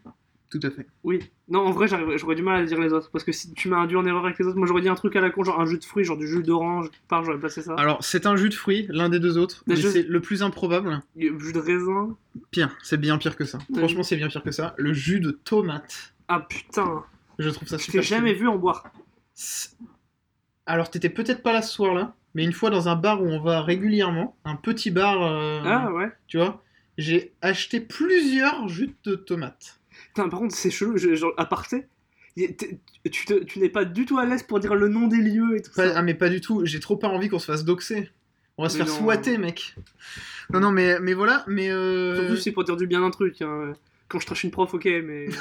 Tout 0.49 0.59
à 0.63 0.69
fait. 0.69 0.85
oui. 1.03 1.19
Non, 1.49 1.61
en 1.61 1.71
vrai, 1.71 1.87
j'aurais 1.87 2.35
du 2.35 2.41
mal 2.43 2.61
à 2.61 2.65
dire 2.65 2.79
les 2.79 2.93
autres. 2.93 3.09
Parce 3.11 3.23
que 3.23 3.31
si 3.31 3.51
tu 3.53 3.67
m'as 3.67 3.77
induit 3.77 3.97
en 3.97 4.05
erreur 4.05 4.25
avec 4.25 4.37
les 4.37 4.45
autres, 4.45 4.57
moi 4.57 4.67
j'aurais 4.67 4.81
dit 4.81 4.89
un 4.89 4.95
truc 4.95 5.15
à 5.15 5.21
la 5.21 5.29
con, 5.31 5.43
genre 5.43 5.59
un 5.59 5.65
jus 5.65 5.79
de 5.79 5.83
fruits, 5.83 6.03
genre 6.03 6.17
du 6.17 6.27
jus 6.27 6.43
d'orange, 6.43 6.89
part, 7.07 7.23
j'aurais 7.23 7.39
placé 7.39 7.61
ça. 7.63 7.73
Alors, 7.75 8.03
c'est 8.03 8.25
un 8.27 8.35
jus 8.35 8.49
de 8.49 8.53
fruits, 8.53 8.85
l'un 8.89 9.09
des 9.09 9.19
deux 9.19 9.37
autres, 9.37 9.63
Mais 9.65 9.75
je- 9.75 9.87
c'est 9.87 10.03
le 10.03 10.19
plus 10.21 10.43
improbable. 10.43 11.01
Du 11.15 11.33
jus 11.39 11.53
de 11.53 11.59
raisin. 11.59 12.15
Pire, 12.51 12.77
c'est 12.83 12.97
bien 12.97 13.17
pire 13.17 13.35
que 13.35 13.43
ça. 13.45 13.57
Ouais. 13.69 13.79
Franchement, 13.79 14.03
c'est 14.03 14.15
bien 14.17 14.27
pire 14.27 14.43
que 14.43 14.51
ça. 14.51 14.75
Le 14.77 14.93
jus 14.93 15.19
de 15.19 15.31
tomate. 15.31 16.13
Ah 16.27 16.41
putain, 16.47 17.03
Je 17.39 17.49
trouve 17.49 17.67
ça 17.67 17.77
je 17.77 17.83
super. 17.83 18.01
t'ai 18.01 18.07
jamais 18.07 18.33
vu 18.33 18.47
en 18.47 18.57
boire. 18.57 18.83
Alors, 20.65 20.89
t'étais 20.91 21.09
peut-être 21.09 21.41
pas 21.43 21.53
là 21.53 21.61
ce 21.61 21.73
soir-là, 21.73 22.13
mais 22.37 22.43
une 22.45 22.53
fois 22.53 22.69
dans 22.69 22.87
un 22.87 22.95
bar 22.95 23.21
où 23.23 23.25
on 23.27 23.41
va 23.41 23.61
régulièrement, 23.63 24.37
un 24.45 24.55
petit 24.55 24.91
bar, 24.91 25.23
euh, 25.23 25.59
Ah 25.65 25.91
ouais. 25.91 26.11
tu 26.27 26.37
vois, 26.37 26.63
j'ai 26.99 27.33
acheté 27.41 27.79
plusieurs 27.81 28.67
jus 28.69 28.95
de 29.05 29.15
tomates. 29.15 29.79
Putain, 30.09 30.29
par 30.29 30.39
contre, 30.39 30.55
c'est 30.55 30.69
chelou, 30.69 30.97
je- 30.97 31.15
genre, 31.15 31.33
aparté. 31.37 31.87
Tu, 32.35 33.25
te- 33.25 33.43
tu 33.43 33.57
n'es 33.59 33.69
pas 33.69 33.83
du 33.85 34.05
tout 34.05 34.19
à 34.19 34.25
l'aise 34.27 34.43
pour 34.43 34.59
dire 34.59 34.75
le 34.75 34.87
nom 34.89 35.07
des 35.07 35.17
lieux 35.17 35.57
et 35.57 35.61
tout 35.63 35.71
Pas- 35.75 35.89
ça. 35.89 35.93
ah, 35.97 36.01
mais 36.03 36.13
pas 36.13 36.29
du 36.29 36.39
tout, 36.39 36.63
j'ai 36.65 36.79
trop 36.79 36.95
pas 36.95 37.07
envie 37.07 37.29
qu'on 37.29 37.39
se 37.39 37.45
fasse 37.47 37.65
doxer. 37.65 38.11
On 38.59 38.63
va 38.63 38.69
se 38.69 38.77
Mais 38.77 38.83
faire 38.85 38.93
non. 38.93 38.99
squatter, 38.99 39.37
mec. 39.39 39.75
Non, 40.51 40.59
non, 40.59 40.71
mais, 40.71 40.99
mais 40.99 41.13
voilà, 41.13 41.43
mais. 41.47 41.69
euh, 41.71 42.15
Surtout 42.15 42.35
c'est 42.41 42.51
pour 42.51 42.63
dire 42.63 42.77
du 42.77 42.85
bien 42.87 43.01
d'un 43.01 43.09
truc. 43.11 43.41
hein. 43.41 43.73
Quand 44.09 44.19
je 44.19 44.25
trache 44.25 44.43
une 44.43 44.51
prof, 44.51 44.73
ok, 44.73 44.85
mais. 44.85 45.27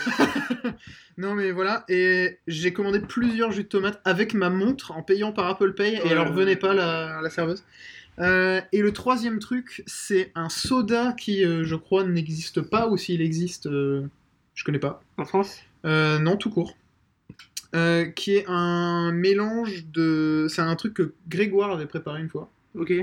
Non 1.18 1.34
mais 1.34 1.50
voilà, 1.50 1.84
et 1.88 2.38
j'ai 2.46 2.74
commandé 2.74 3.00
plusieurs 3.00 3.50
jus 3.50 3.62
de 3.62 3.68
tomate 3.68 4.02
avec 4.04 4.34
ma 4.34 4.50
montre 4.50 4.92
en 4.92 5.02
payant 5.02 5.32
par 5.32 5.46
Apple 5.46 5.72
Pay, 5.72 5.94
et 5.94 6.08
elle 6.10 6.18
en 6.18 6.26
revenait 6.26 6.56
pas 6.56 6.74
la, 6.74 7.22
la 7.22 7.30
serveuse. 7.30 7.64
Euh, 8.18 8.60
et 8.72 8.80
le 8.80 8.92
troisième 8.92 9.38
truc, 9.38 9.82
c'est 9.86 10.30
un 10.34 10.48
soda 10.48 11.12
qui, 11.12 11.44
euh, 11.44 11.64
je 11.64 11.74
crois, 11.74 12.04
n'existe 12.04 12.60
pas, 12.60 12.88
ou 12.88 12.96
s'il 12.96 13.22
existe, 13.22 13.66
euh, 13.66 14.06
je 14.54 14.64
connais 14.64 14.78
pas. 14.78 15.02
En 15.16 15.24
France? 15.24 15.60
Euh, 15.84 16.18
non, 16.18 16.36
tout 16.36 16.50
court. 16.50 16.76
qui 18.14 18.36
est 18.36 18.44
un 18.48 19.12
mélange 19.12 19.86
de. 19.86 20.46
C'est 20.48 20.62
un 20.62 20.76
truc 20.76 20.94
que 20.94 21.14
Grégoire 21.28 21.72
avait 21.72 21.86
préparé 21.86 22.20
une 22.20 22.30
fois 22.30 22.50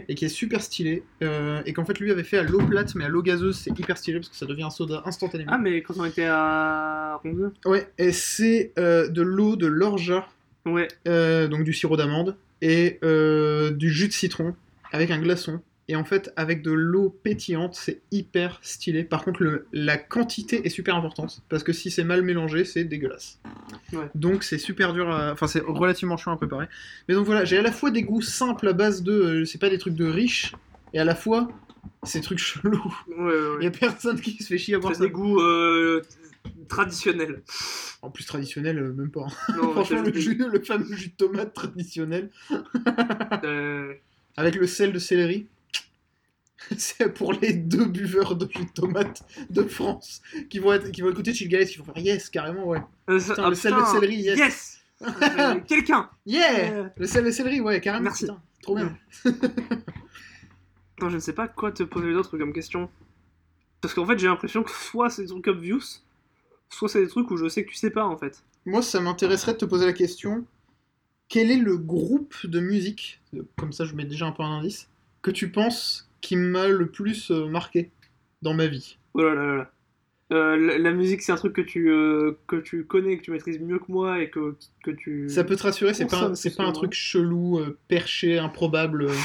Et 0.08 0.16
qui 0.16 0.26
est 0.26 0.30
super 0.30 0.62
stylé 0.62 1.04
euh, 1.24 1.62
et 1.66 1.74
qu'en 1.74 1.84
fait 1.86 2.00
lui 2.00 2.12
avait 2.12 2.24
fait 2.24 2.38
à 2.38 2.44
l'eau 2.44 2.60
plate 2.60 2.94
mais 2.96 3.06
à 3.06 3.08
l'eau 3.10 3.22
gazeuse 3.22 3.58
c'est 3.58 3.78
hyper 3.80 3.98
stylé 3.98 4.20
parce 4.20 4.30
que 4.30 4.36
ça 4.36 4.46
devient 4.46 4.64
un 4.64 4.70
soda 4.70 5.02
instantanément. 5.06 5.52
Ah, 5.54 5.58
mais 5.58 5.82
quand 5.82 5.96
on 5.98 6.06
était 6.06 6.26
à 6.30 7.20
Ronde 7.24 7.52
Ouais, 7.66 7.90
et 7.98 8.12
c'est 8.12 8.72
euh, 8.78 9.08
de 9.10 9.22
l'eau 9.22 9.56
de 9.56 9.68
l'orgeat, 9.68 10.28
Ouais. 10.66 10.88
euh, 11.08 11.48
donc 11.48 11.64
du 11.64 11.74
sirop 11.74 11.98
d'amande, 11.98 12.36
et 12.62 13.00
du 13.76 13.90
jus 13.90 14.08
de 14.08 14.14
citron 14.14 14.56
avec 14.92 15.12
un 15.12 15.20
glaçon. 15.20 15.60
Et 15.94 15.96
en 15.96 16.04
fait, 16.04 16.34
avec 16.38 16.64
de 16.64 16.72
l'eau 16.72 17.12
pétillante, 17.12 17.76
c'est 17.76 18.02
hyper 18.10 18.58
stylé. 18.64 19.04
Par 19.04 19.24
contre, 19.24 19.44
le- 19.44 19.68
la 19.74 19.96
quantité 19.96 20.66
est 20.66 20.70
super 20.70 20.96
importante, 20.96 21.44
parce 21.50 21.62
que 21.64 21.72
si 21.72 21.92
c'est 21.92 22.04
mal 22.04 22.24
mélangé, 22.24 22.66
c'est 22.66 22.84
dégueulasse. 22.84 23.40
Ouais. 23.92 24.10
Donc 24.16 24.44
c'est 24.44 24.58
super 24.58 24.94
dur 24.94 25.12
à... 25.12 25.32
Enfin, 25.34 25.46
c'est 25.46 25.62
relativement 25.62 26.18
chiant 26.18 26.32
à 26.32 26.36
préparer. 26.38 26.66
Mais 27.08 27.14
donc 27.14 27.28
voilà, 27.28 27.46
j'ai 27.46 27.60
à 27.60 27.62
la 27.62 27.72
fois 27.72 27.92
des 27.92 28.02
goûts 28.02 28.24
simples 28.24 28.68
à 28.70 28.74
base 28.74 29.04
de... 29.04 29.12
euh, 29.12 29.46
c'est 29.46 29.60
pas 29.60 29.70
des 29.70 29.78
trucs 29.78 29.94
de 29.94 30.06
riches, 30.06 30.54
et 30.96 31.00
à 31.00 31.06
la 31.06 31.14
fois 31.14 31.48
ces 32.02 32.22
trucs 32.22 32.40
chelous. 32.40 32.96
Ouais, 33.10 33.16
ouais, 33.24 33.34
Il 33.60 33.64
y 33.66 33.68
a 33.68 33.72
personne 33.72 34.20
qui 34.20 34.42
se 34.42 34.48
fait 34.48 34.58
chier 34.58 34.74
à 34.74 34.80
boire 34.80 34.96
ça. 34.96 35.04
des 35.04 35.12
goûts 35.12 35.40
euh, 35.42 36.02
traditionnels. 36.70 37.44
En 38.02 38.10
plus 38.10 38.26
traditionnel, 38.26 38.80
euh, 38.80 38.94
même 38.94 39.12
pas. 39.12 39.28
Non, 39.56 39.74
Franchement, 39.74 40.02
le, 40.02 40.12
jus, 40.20 40.36
le 40.52 40.60
fameux 40.64 40.96
jus 40.96 41.10
de 41.10 41.14
tomate 41.16 41.54
traditionnel 41.54 42.32
euh, 43.44 43.94
avec 44.38 44.56
le 44.56 44.66
sel 44.66 44.92
de 44.92 45.00
céleri. 45.00 45.46
C'est 46.78 47.14
pour 47.14 47.34
les 47.34 47.54
deux 47.54 47.86
buveurs 47.86 48.36
de 48.36 48.48
jus 48.52 48.66
de 48.66 48.72
tomate 48.72 49.24
de 49.50 49.64
France 49.64 50.22
qui 50.50 50.60
vont, 50.60 50.74
être, 50.74 50.92
qui 50.92 51.02
vont 51.02 51.12
écouter 51.12 51.34
Chill 51.34 51.50
Galette, 51.50 51.70
qui 51.70 51.78
vont 51.80 51.86
faire 51.86 51.98
yes, 51.98 52.30
carrément, 52.30 52.66
ouais. 52.66 52.82
euh, 53.10 53.20
Putain, 53.20 53.44
ah, 53.46 53.50
le 53.50 53.56
sel 53.56 53.74
de 53.74 53.86
céleri, 53.86 54.16
yes. 54.16 54.38
Yes 54.38 54.80
Euh, 55.04 55.60
Quelqu'un 55.68 56.10
Yeah 56.26 56.72
Euh, 56.72 56.90
Le 56.96 57.08
sel 57.08 57.26
de 57.26 57.32
céleri, 57.32 57.60
ouais, 57.60 57.82
carrément. 57.82 58.06
Merci. 58.06 58.26
putain, 58.26 58.42
trop 58.62 58.76
bien. 58.76 58.98
Non, 61.02 61.10
je 61.10 61.16
ne 61.16 61.20
sais 61.20 61.34
pas 61.34 61.48
quoi 61.48 61.72
te 61.72 61.84
poser 61.84 62.14
d'autre 62.14 62.38
comme 62.38 62.54
question. 62.54 62.90
Parce 63.82 63.94
qu'en 63.94 64.06
fait, 64.06 64.18
j'ai 64.18 64.28
l'impression 64.28 64.64
que 64.64 64.72
soit 64.72 65.10
c'est 65.10 65.24
des 65.24 65.28
trucs 65.28 65.48
obvious, 65.48 65.82
soit 66.70 66.88
c'est 66.88 67.02
des 67.02 67.08
trucs 67.10 67.30
où 67.32 67.36
je 67.36 67.50
sais 67.50 67.66
que 67.66 67.70
tu 67.72 67.76
sais 67.76 67.90
pas 67.90 68.06
en 68.06 68.16
fait. 68.16 68.44
Moi, 68.66 68.82
ça 68.82 69.02
m'intéresserait 69.02 69.54
de 69.54 69.58
te 69.58 69.66
poser 69.66 69.86
la 69.86 69.92
question 69.94 70.46
quel 71.34 71.50
est 71.50 71.58
le 71.58 71.78
groupe 71.78 72.46
de 72.46 72.60
musique, 72.60 73.20
comme 73.58 73.74
ça 73.74 73.86
je 73.86 73.96
mets 73.96 74.06
déjà 74.06 74.28
un 74.28 74.32
peu 74.32 74.44
un 74.44 74.60
indice, 74.60 74.88
que 75.24 75.32
tu 75.32 75.50
penses 75.50 76.08
qui 76.24 76.36
m'a 76.38 76.68
le 76.68 76.88
plus 76.88 77.30
euh, 77.30 77.48
marqué 77.48 77.92
dans 78.42 78.56
ma 78.56 78.66
vie 78.66 78.98
Oh 79.14 79.22
là 79.22 79.36
là 79.36 79.56
là. 79.58 79.72
Euh, 80.32 80.58
la, 80.58 80.80
la 80.80 80.92
musique, 80.92 81.22
c'est 81.22 81.32
un 81.32 81.36
truc 81.36 81.54
que 81.54 81.62
tu, 81.62 81.92
euh, 81.92 82.40
que 82.48 82.56
tu 82.56 82.86
connais, 82.86 83.18
que 83.18 83.22
tu 83.22 83.30
maîtrises 83.30 83.60
mieux 83.60 83.78
que 83.78 83.92
moi 83.92 84.22
et 84.22 84.32
que, 84.32 84.56
que 84.84 84.90
tu. 84.90 85.30
Ça 85.30 85.44
peut 85.44 85.56
te 85.56 85.64
rassurer, 85.64 85.94
c'est 85.94 86.08
pas, 86.10 86.34
c'est 86.34 86.56
pas 86.56 86.64
un 86.64 86.72
truc 86.72 86.94
chelou, 86.94 87.60
euh, 87.60 87.78
perché, 87.88 88.40
improbable. 88.40 89.10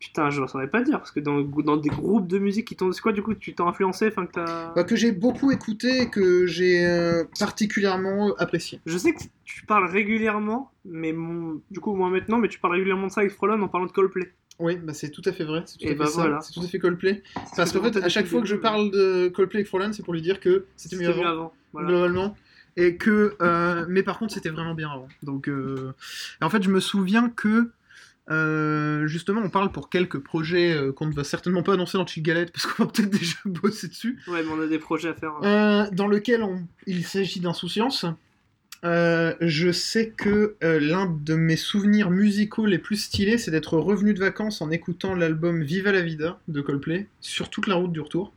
Putain, 0.00 0.30
je 0.30 0.42
ne 0.42 0.46
saurais 0.46 0.68
pas 0.68 0.82
dire, 0.82 0.98
parce 0.98 1.12
que 1.12 1.20
dans, 1.20 1.40
dans 1.40 1.76
des 1.76 1.90
groupes 1.90 2.26
de 2.26 2.38
musique 2.38 2.66
qui 2.66 2.76
t'ont. 2.76 2.90
C'est 2.92 3.00
quoi 3.00 3.12
du 3.12 3.22
coup 3.22 3.34
Tu 3.34 3.54
t'as 3.54 3.64
influencé 3.64 4.08
Enfin, 4.08 4.26
que. 4.26 4.74
Bah, 4.74 4.84
que 4.84 4.96
j'ai 4.96 5.12
beaucoup 5.12 5.52
écouté 5.52 6.02
et 6.02 6.10
que 6.10 6.46
j'ai 6.46 6.84
euh, 6.84 7.24
particulièrement 7.38 8.34
apprécié. 8.36 8.80
Je 8.84 8.98
sais 8.98 9.12
que 9.12 9.22
tu 9.44 9.64
parles 9.64 9.86
régulièrement, 9.86 10.72
mais 10.84 11.12
mon... 11.12 11.60
du 11.70 11.78
coup, 11.78 11.94
moi 11.94 12.10
maintenant, 12.10 12.38
mais 12.38 12.48
tu 12.48 12.58
parles 12.58 12.74
régulièrement 12.74 13.06
de 13.06 13.12
ça 13.12 13.20
avec 13.20 13.32
Frolon 13.32 13.62
en 13.62 13.68
parlant 13.68 13.86
de 13.86 13.92
Coldplay. 13.92 14.32
Oui, 14.62 14.76
bah 14.76 14.94
c'est 14.94 15.10
tout 15.10 15.22
à 15.24 15.32
fait 15.32 15.44
vrai, 15.44 15.62
c'est 15.66 15.78
tout 15.78 15.84
Et 15.84 15.88
à 15.88 15.90
fait 15.90 15.94
bah 15.96 16.08
voilà. 16.14 16.40
tout 16.54 16.60
à 16.62 16.66
fait 16.66 16.78
Coldplay. 16.78 17.22
Parce 17.56 17.72
que 17.72 17.78
qu'en 17.78 17.84
fait, 17.92 17.96
à 18.02 18.08
chaque 18.08 18.26
fois 18.26 18.40
que 18.40 18.46
je 18.46 18.56
parle 18.56 18.90
de 18.90 19.28
Coldplay 19.28 19.58
avec 19.58 19.66
Frolan, 19.68 19.92
c'est 19.92 20.02
pour 20.04 20.14
lui 20.14 20.22
dire 20.22 20.38
que 20.40 20.66
c'était 20.76 20.96
mieux 20.96 21.06
C'était 21.06 21.18
avant, 21.18 21.22
mieux 21.22 21.28
avant. 21.28 21.54
Voilà. 21.72 21.88
globalement. 21.88 22.36
Et 22.76 22.96
que, 22.96 23.34
euh, 23.42 23.84
mais 23.88 24.02
par 24.02 24.18
contre, 24.18 24.32
c'était 24.32 24.48
vraiment 24.50 24.74
bien 24.74 24.88
avant. 24.90 25.08
Donc, 25.22 25.48
euh, 25.48 25.92
en 26.40 26.48
fait, 26.48 26.62
je 26.62 26.70
me 26.70 26.80
souviens 26.80 27.28
que, 27.28 27.70
euh, 28.30 29.06
justement, 29.06 29.42
on 29.44 29.50
parle 29.50 29.72
pour 29.72 29.90
quelques 29.90 30.18
projets 30.20 30.72
euh, 30.72 30.92
qu'on 30.92 31.06
ne 31.06 31.12
va 31.12 31.24
certainement 31.24 31.62
pas 31.62 31.74
annoncer 31.74 31.98
dans 31.98 32.06
Chill 32.06 32.22
Galette 32.22 32.52
parce 32.52 32.66
qu'on 32.66 32.84
va 32.84 32.90
peut-être 32.90 33.10
déjà 33.10 33.34
bosser 33.44 33.88
dessus. 33.88 34.18
Ouais, 34.28 34.42
mais 34.42 34.48
on 34.50 34.60
a 34.62 34.66
des 34.66 34.78
projets 34.78 35.08
à 35.08 35.14
faire. 35.14 35.32
hein. 35.42 35.44
Euh, 35.44 35.90
dans 35.94 36.06
lequel 36.06 36.42
on- 36.42 36.62
il 36.86 37.04
s'agit 37.04 37.40
d'insouciance. 37.40 38.06
Euh, 38.84 39.34
je 39.40 39.70
sais 39.70 40.10
que 40.10 40.56
euh, 40.64 40.80
l'un 40.80 41.06
de 41.06 41.34
mes 41.34 41.56
souvenirs 41.56 42.10
musicaux 42.10 42.66
les 42.66 42.78
plus 42.78 42.96
stylés, 42.96 43.38
c'est 43.38 43.52
d'être 43.52 43.78
revenu 43.78 44.12
de 44.12 44.18
vacances 44.18 44.60
en 44.60 44.70
écoutant 44.72 45.14
l'album 45.14 45.62
Viva 45.62 45.92
la 45.92 46.00
Vida 46.02 46.40
de 46.48 46.60
Coldplay 46.60 47.06
sur 47.20 47.48
toute 47.48 47.68
la 47.68 47.76
route 47.76 47.92
du 47.92 48.00
retour. 48.00 48.32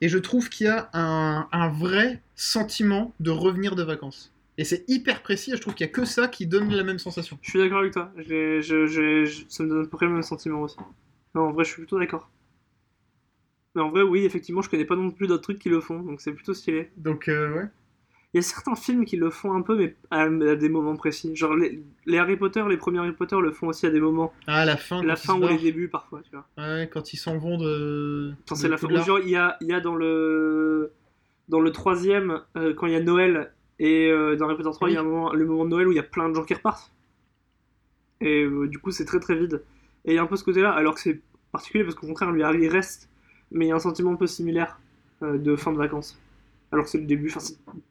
Et 0.00 0.08
je 0.08 0.18
trouve 0.18 0.48
qu'il 0.50 0.66
y 0.66 0.70
a 0.70 0.90
un, 0.92 1.48
un 1.52 1.68
vrai 1.68 2.20
sentiment 2.34 3.14
de 3.20 3.30
revenir 3.30 3.76
de 3.76 3.82
vacances. 3.84 4.32
Et 4.58 4.64
c'est 4.64 4.84
hyper 4.88 5.22
précis, 5.22 5.52
et 5.52 5.56
je 5.56 5.60
trouve 5.60 5.74
qu'il 5.74 5.86
y 5.86 5.90
a 5.90 5.92
que 5.92 6.04
ça 6.04 6.28
qui 6.28 6.46
donne 6.46 6.72
la 6.74 6.82
même 6.82 6.98
sensation. 6.98 7.38
Je 7.42 7.50
suis 7.50 7.58
d'accord 7.58 7.78
avec 7.80 7.92
toi. 7.92 8.12
Je- 8.16 8.60
je- 8.60 8.86
je- 8.86 9.44
ça 9.48 9.62
me 9.62 9.68
donne 9.68 9.80
à 9.80 9.84
peu 9.84 9.96
près 9.96 10.06
le 10.06 10.12
même 10.12 10.22
sentiment 10.22 10.62
aussi. 10.62 10.76
Non, 11.34 11.42
en 11.48 11.52
vrai, 11.52 11.64
je 11.64 11.70
suis 11.70 11.82
plutôt 11.82 11.98
d'accord. 11.98 12.30
Mais 13.76 13.82
en 13.82 13.90
vrai, 13.90 14.02
oui, 14.02 14.24
effectivement, 14.24 14.60
je 14.62 14.68
connais 14.68 14.84
pas 14.84 14.96
non 14.96 15.10
plus 15.12 15.28
d'autres 15.28 15.42
trucs 15.44 15.58
qui 15.60 15.68
le 15.68 15.80
font, 15.80 16.00
donc 16.00 16.20
c'est 16.20 16.32
plutôt 16.32 16.54
stylé. 16.54 16.90
Donc, 16.96 17.28
euh, 17.28 17.54
ouais. 17.54 17.66
Il 18.36 18.40
y 18.40 18.40
a 18.40 18.42
certains 18.42 18.74
films 18.74 19.06
qui 19.06 19.16
le 19.16 19.30
font 19.30 19.54
un 19.54 19.62
peu, 19.62 19.78
mais 19.78 19.96
à, 20.10 20.24
à 20.24 20.28
des 20.56 20.68
moments 20.68 20.94
précis. 20.94 21.34
Genre, 21.34 21.56
les, 21.56 21.82
les 22.04 22.18
Harry 22.18 22.36
Potter, 22.36 22.62
les 22.68 22.76
premiers 22.76 22.98
Harry 22.98 23.12
Potter 23.12 23.38
le 23.40 23.50
font 23.50 23.68
aussi 23.68 23.86
à 23.86 23.90
des 23.90 23.98
moments. 23.98 24.30
Ah, 24.46 24.66
la 24.66 24.76
fin, 24.76 25.02
la 25.02 25.16
fin 25.16 25.36
ou 25.36 25.40
les 25.48 25.56
débuts, 25.62 25.88
parfois, 25.88 26.20
tu 26.22 26.32
vois. 26.32 26.46
Ouais, 26.58 26.86
quand 26.92 27.14
ils 27.14 27.16
s'en 27.16 27.38
vont 27.38 27.56
de. 27.56 28.32
Enfin, 28.44 28.54
c'est 28.56 28.68
la 28.68 28.76
fin. 28.76 28.88
Genre, 29.06 29.20
il 29.20 29.30
y 29.30 29.36
a, 29.36 29.56
il 29.62 29.68
y 29.68 29.72
a 29.72 29.80
dans 29.80 29.94
le 29.94 30.92
dans 31.48 31.60
le 31.60 31.72
troisième, 31.72 32.42
euh, 32.58 32.74
quand 32.74 32.86
il 32.86 32.92
y 32.92 32.96
a 32.96 33.00
Noël, 33.00 33.54
et 33.78 34.10
euh, 34.10 34.36
dans 34.36 34.44
Harry 34.46 34.56
Potter 34.58 34.70
3, 34.70 34.90
il 34.90 34.92
y 34.92 34.96
a 34.98 35.00
un 35.00 35.04
moment- 35.04 35.32
le 35.32 35.46
moment 35.46 35.64
de 35.64 35.70
Noël 35.70 35.88
où 35.88 35.92
il 35.92 35.96
y 35.96 35.98
a 35.98 36.02
plein 36.02 36.28
de 36.28 36.34
gens 36.34 36.44
qui 36.44 36.52
repartent. 36.52 36.92
Et 38.20 38.42
euh, 38.44 38.68
du 38.68 38.78
coup, 38.78 38.90
c'est 38.90 39.04
très 39.06 39.20
très 39.20 39.34
vide. 39.36 39.62
Et 40.04 40.12
il 40.12 40.14
y 40.16 40.18
a 40.18 40.22
un 40.22 40.26
peu 40.26 40.36
ce 40.36 40.44
côté-là, 40.44 40.72
alors 40.72 40.94
que 40.94 41.00
c'est 41.00 41.20
particulier 41.52 41.84
parce 41.84 41.94
qu'au 41.94 42.06
contraire, 42.06 42.30
lui, 42.32 42.42
Harry 42.42 42.68
reste, 42.68 43.08
mais 43.50 43.64
il 43.66 43.68
y 43.68 43.72
a 43.72 43.76
un 43.76 43.78
sentiment 43.78 44.12
un 44.12 44.16
peu 44.16 44.26
similaire 44.26 44.78
de 45.22 45.56
fin 45.56 45.72
de 45.72 45.78
vacances. 45.78 46.20
Alors 46.72 46.84
que 46.84 46.90
c'est 46.90 46.98
le 46.98 47.06
début, 47.06 47.32
enfin, 47.34 47.40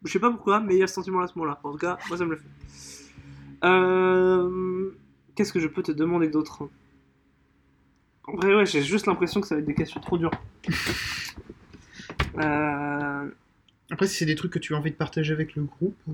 je 0.03 0.11
sais 0.11 0.19
pas 0.19 0.29
pourquoi, 0.31 0.59
mais 0.59 0.75
il 0.75 0.79
y 0.79 0.83
a 0.83 0.87
ce 0.87 0.95
sentiment-là 0.95 1.25
à 1.25 1.27
ce 1.27 1.37
moment-là. 1.39 1.59
En 1.63 1.71
tout 1.71 1.77
cas, 1.77 1.97
moi, 2.09 2.17
ça 2.17 2.25
me 2.25 2.31
le 2.31 2.37
fait. 2.37 2.47
Euh, 3.63 4.91
Qu'est-ce 5.35 5.51
que 5.53 5.59
je 5.59 5.67
peux 5.67 5.81
te 5.83 5.91
demander 5.91 6.27
d'autre 6.29 6.69
En 8.27 8.35
vrai, 8.35 8.55
ouais, 8.55 8.65
j'ai 8.65 8.81
juste 8.81 9.05
l'impression 9.07 9.41
que 9.41 9.47
ça 9.47 9.55
va 9.55 9.59
être 9.61 9.67
des 9.67 9.73
questions 9.73 9.99
trop 10.01 10.17
dures. 10.17 10.31
Euh, 12.37 13.29
Après, 13.91 14.07
si 14.07 14.17
c'est 14.17 14.25
des 14.25 14.35
trucs 14.35 14.51
que 14.51 14.59
tu 14.59 14.73
as 14.73 14.77
envie 14.77 14.91
de 14.91 14.95
partager 14.95 15.33
avec 15.33 15.55
le 15.55 15.63
groupe, 15.63 15.95
euh, 16.09 16.13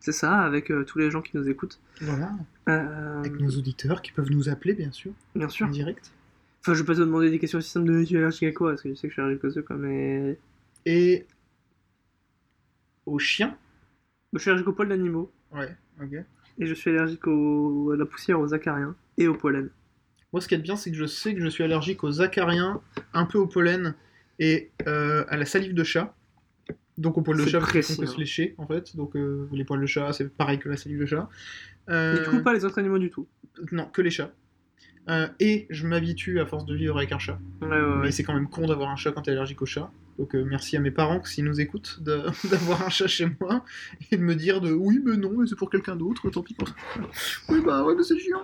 c'est 0.00 0.12
ça, 0.12 0.38
avec 0.40 0.70
euh, 0.70 0.84
tous 0.84 0.98
les 0.98 1.10
gens 1.10 1.20
qui 1.22 1.36
nous 1.36 1.48
écoutent. 1.48 1.78
voilà. 2.00 2.32
Avec 2.66 3.38
nos 3.40 3.50
auditeurs 3.50 4.02
qui 4.02 4.12
peuvent 4.12 4.30
nous 4.30 4.48
appeler, 4.48 4.74
bien 4.74 4.92
sûr, 4.92 5.12
bien 5.34 5.48
sûr. 5.48 5.66
en 5.66 5.70
direct. 5.70 6.12
Enfin, 6.60 6.74
je 6.74 6.80
vais 6.80 6.86
pas 6.86 6.94
te 6.94 7.00
demander 7.00 7.30
des 7.30 7.38
questions 7.38 7.58
aussi 7.58 7.70
simples 7.70 7.86
de 7.88 8.04
tu 8.04 8.14
es 8.14 8.18
allergique 8.18 8.42
à 8.44 8.52
quoi, 8.52 8.70
parce 8.70 8.82
que 8.82 8.90
je 8.90 8.94
sais 8.94 9.08
que 9.08 9.08
je 9.08 9.14
suis 9.14 9.22
allergique 9.22 9.44
aux 9.44 9.58
œufs, 9.58 9.64
quoi, 9.64 9.76
mais. 9.76 10.38
Et 10.86 11.26
aux 13.12 13.18
chiens. 13.18 13.56
Je 14.32 14.38
suis 14.38 14.50
allergique 14.50 14.68
aux 14.68 14.72
poils 14.72 14.88
d'animaux, 14.88 15.32
Ouais, 15.52 15.74
ok. 16.02 16.12
et 16.58 16.66
je 16.66 16.74
suis 16.74 16.90
allergique 16.90 17.26
au... 17.26 17.92
à 17.92 17.96
la 17.96 18.04
poussière, 18.06 18.38
aux 18.40 18.52
acariens, 18.54 18.94
et 19.16 19.26
au 19.28 19.34
pollen. 19.34 19.70
Moi, 20.32 20.40
ce 20.42 20.48
qui 20.48 20.54
est 20.54 20.58
bien, 20.58 20.76
c'est 20.76 20.90
que 20.90 20.96
je 20.96 21.06
sais 21.06 21.34
que 21.34 21.40
je 21.40 21.48
suis 21.48 21.64
allergique 21.64 22.04
aux 22.04 22.20
acariens, 22.20 22.80
un 23.14 23.24
peu 23.24 23.38
au 23.38 23.46
pollen 23.46 23.94
et 24.38 24.70
euh, 24.86 25.24
à 25.28 25.36
la 25.38 25.46
salive 25.46 25.72
de 25.74 25.82
chat. 25.84 26.14
Donc 26.98 27.16
aux 27.16 27.22
poils 27.22 27.38
de 27.38 27.46
chat, 27.46 27.60
précis, 27.60 27.94
qu'on 27.96 28.02
peut 28.02 28.08
hein. 28.08 28.12
se 28.12 28.18
lécher, 28.18 28.54
en 28.58 28.66
fait. 28.66 28.94
Donc 28.96 29.16
euh, 29.16 29.48
les 29.52 29.64
poils 29.64 29.80
de 29.80 29.86
chat, 29.86 30.12
c'est 30.12 30.28
pareil 30.28 30.58
que 30.58 30.68
la 30.68 30.76
salive 30.76 30.98
de 31.00 31.06
chat. 31.06 31.28
Et 31.88 31.92
Euh, 31.92 32.22
du 32.24 32.28
coup, 32.28 32.42
pas 32.42 32.52
les 32.52 32.64
autres 32.66 32.78
animaux 32.78 32.98
du 32.98 33.08
tout. 33.08 33.26
Non, 33.72 33.86
que 33.86 34.02
les 34.02 34.10
chats. 34.10 34.32
Euh, 35.08 35.26
et 35.40 35.66
je 35.70 35.86
m'habitue 35.86 36.38
à 36.40 36.44
force 36.44 36.66
de 36.66 36.74
vivre 36.74 36.98
avec 36.98 37.12
un 37.12 37.18
chat. 37.18 37.38
Ouais, 37.62 37.68
ouais, 37.68 37.96
Mais 38.02 38.10
c'est 38.10 38.22
quand 38.24 38.34
même 38.34 38.48
con 38.50 38.66
d'avoir 38.66 38.90
un 38.90 38.96
chat 38.96 39.12
quand 39.12 39.22
t'es 39.22 39.30
allergique 39.30 39.62
au 39.62 39.66
chat. 39.66 39.90
Donc 40.18 40.34
euh, 40.34 40.44
merci 40.44 40.76
à 40.76 40.80
mes 40.80 40.90
parents 40.90 41.22
s'ils 41.24 41.44
nous 41.44 41.60
écoutent 41.60 42.00
d'avoir 42.02 42.82
un 42.84 42.88
chat 42.88 43.06
chez 43.06 43.28
moi 43.40 43.64
et 44.10 44.16
de 44.16 44.22
me 44.22 44.34
dire 44.34 44.60
de 44.60 44.72
oui 44.72 45.00
mais 45.04 45.16
non 45.16 45.32
mais 45.36 45.46
c'est 45.46 45.56
pour 45.56 45.70
quelqu'un 45.70 45.94
d'autre 45.96 46.28
tant 46.30 46.42
pis 46.42 46.54
pour 46.54 46.68
oui 47.48 47.60
bah 47.64 47.84
ouais 47.84 47.94
mais 47.96 48.02
c'est 48.02 48.18
chiant. 48.18 48.42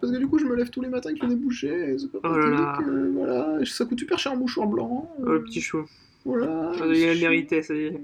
Parce 0.00 0.12
que 0.12 0.18
du 0.18 0.26
coup 0.26 0.38
je 0.38 0.44
me 0.44 0.54
lève 0.56 0.70
tous 0.70 0.80
les 0.82 0.88
matins 0.88 1.10
avec 1.10 1.22
le 1.22 1.28
nez 1.28 1.36
bouché 1.36 1.68
et 1.92 1.98
c'est 1.98 2.10
pas 2.10 2.18
Oh 2.24 2.36
là 2.36 2.48
là. 2.50 2.62
pratique 2.72 2.88
euh, 2.88 3.10
voilà. 3.14 3.58
Ça 3.64 3.84
coûte 3.84 3.98
super 3.98 4.18
cher 4.18 4.32
un 4.32 4.36
mouchoir 4.36 4.66
blanc 4.66 5.10
Oh, 5.20 5.24
le 5.32 5.44
petit 5.44 5.60
chou. 5.60 5.84
voilà 6.24 6.72
il 6.84 7.08
a 7.08 7.14
mérité, 7.14 7.62
ça 7.62 7.74
y 7.74 7.84
est. 7.84 8.00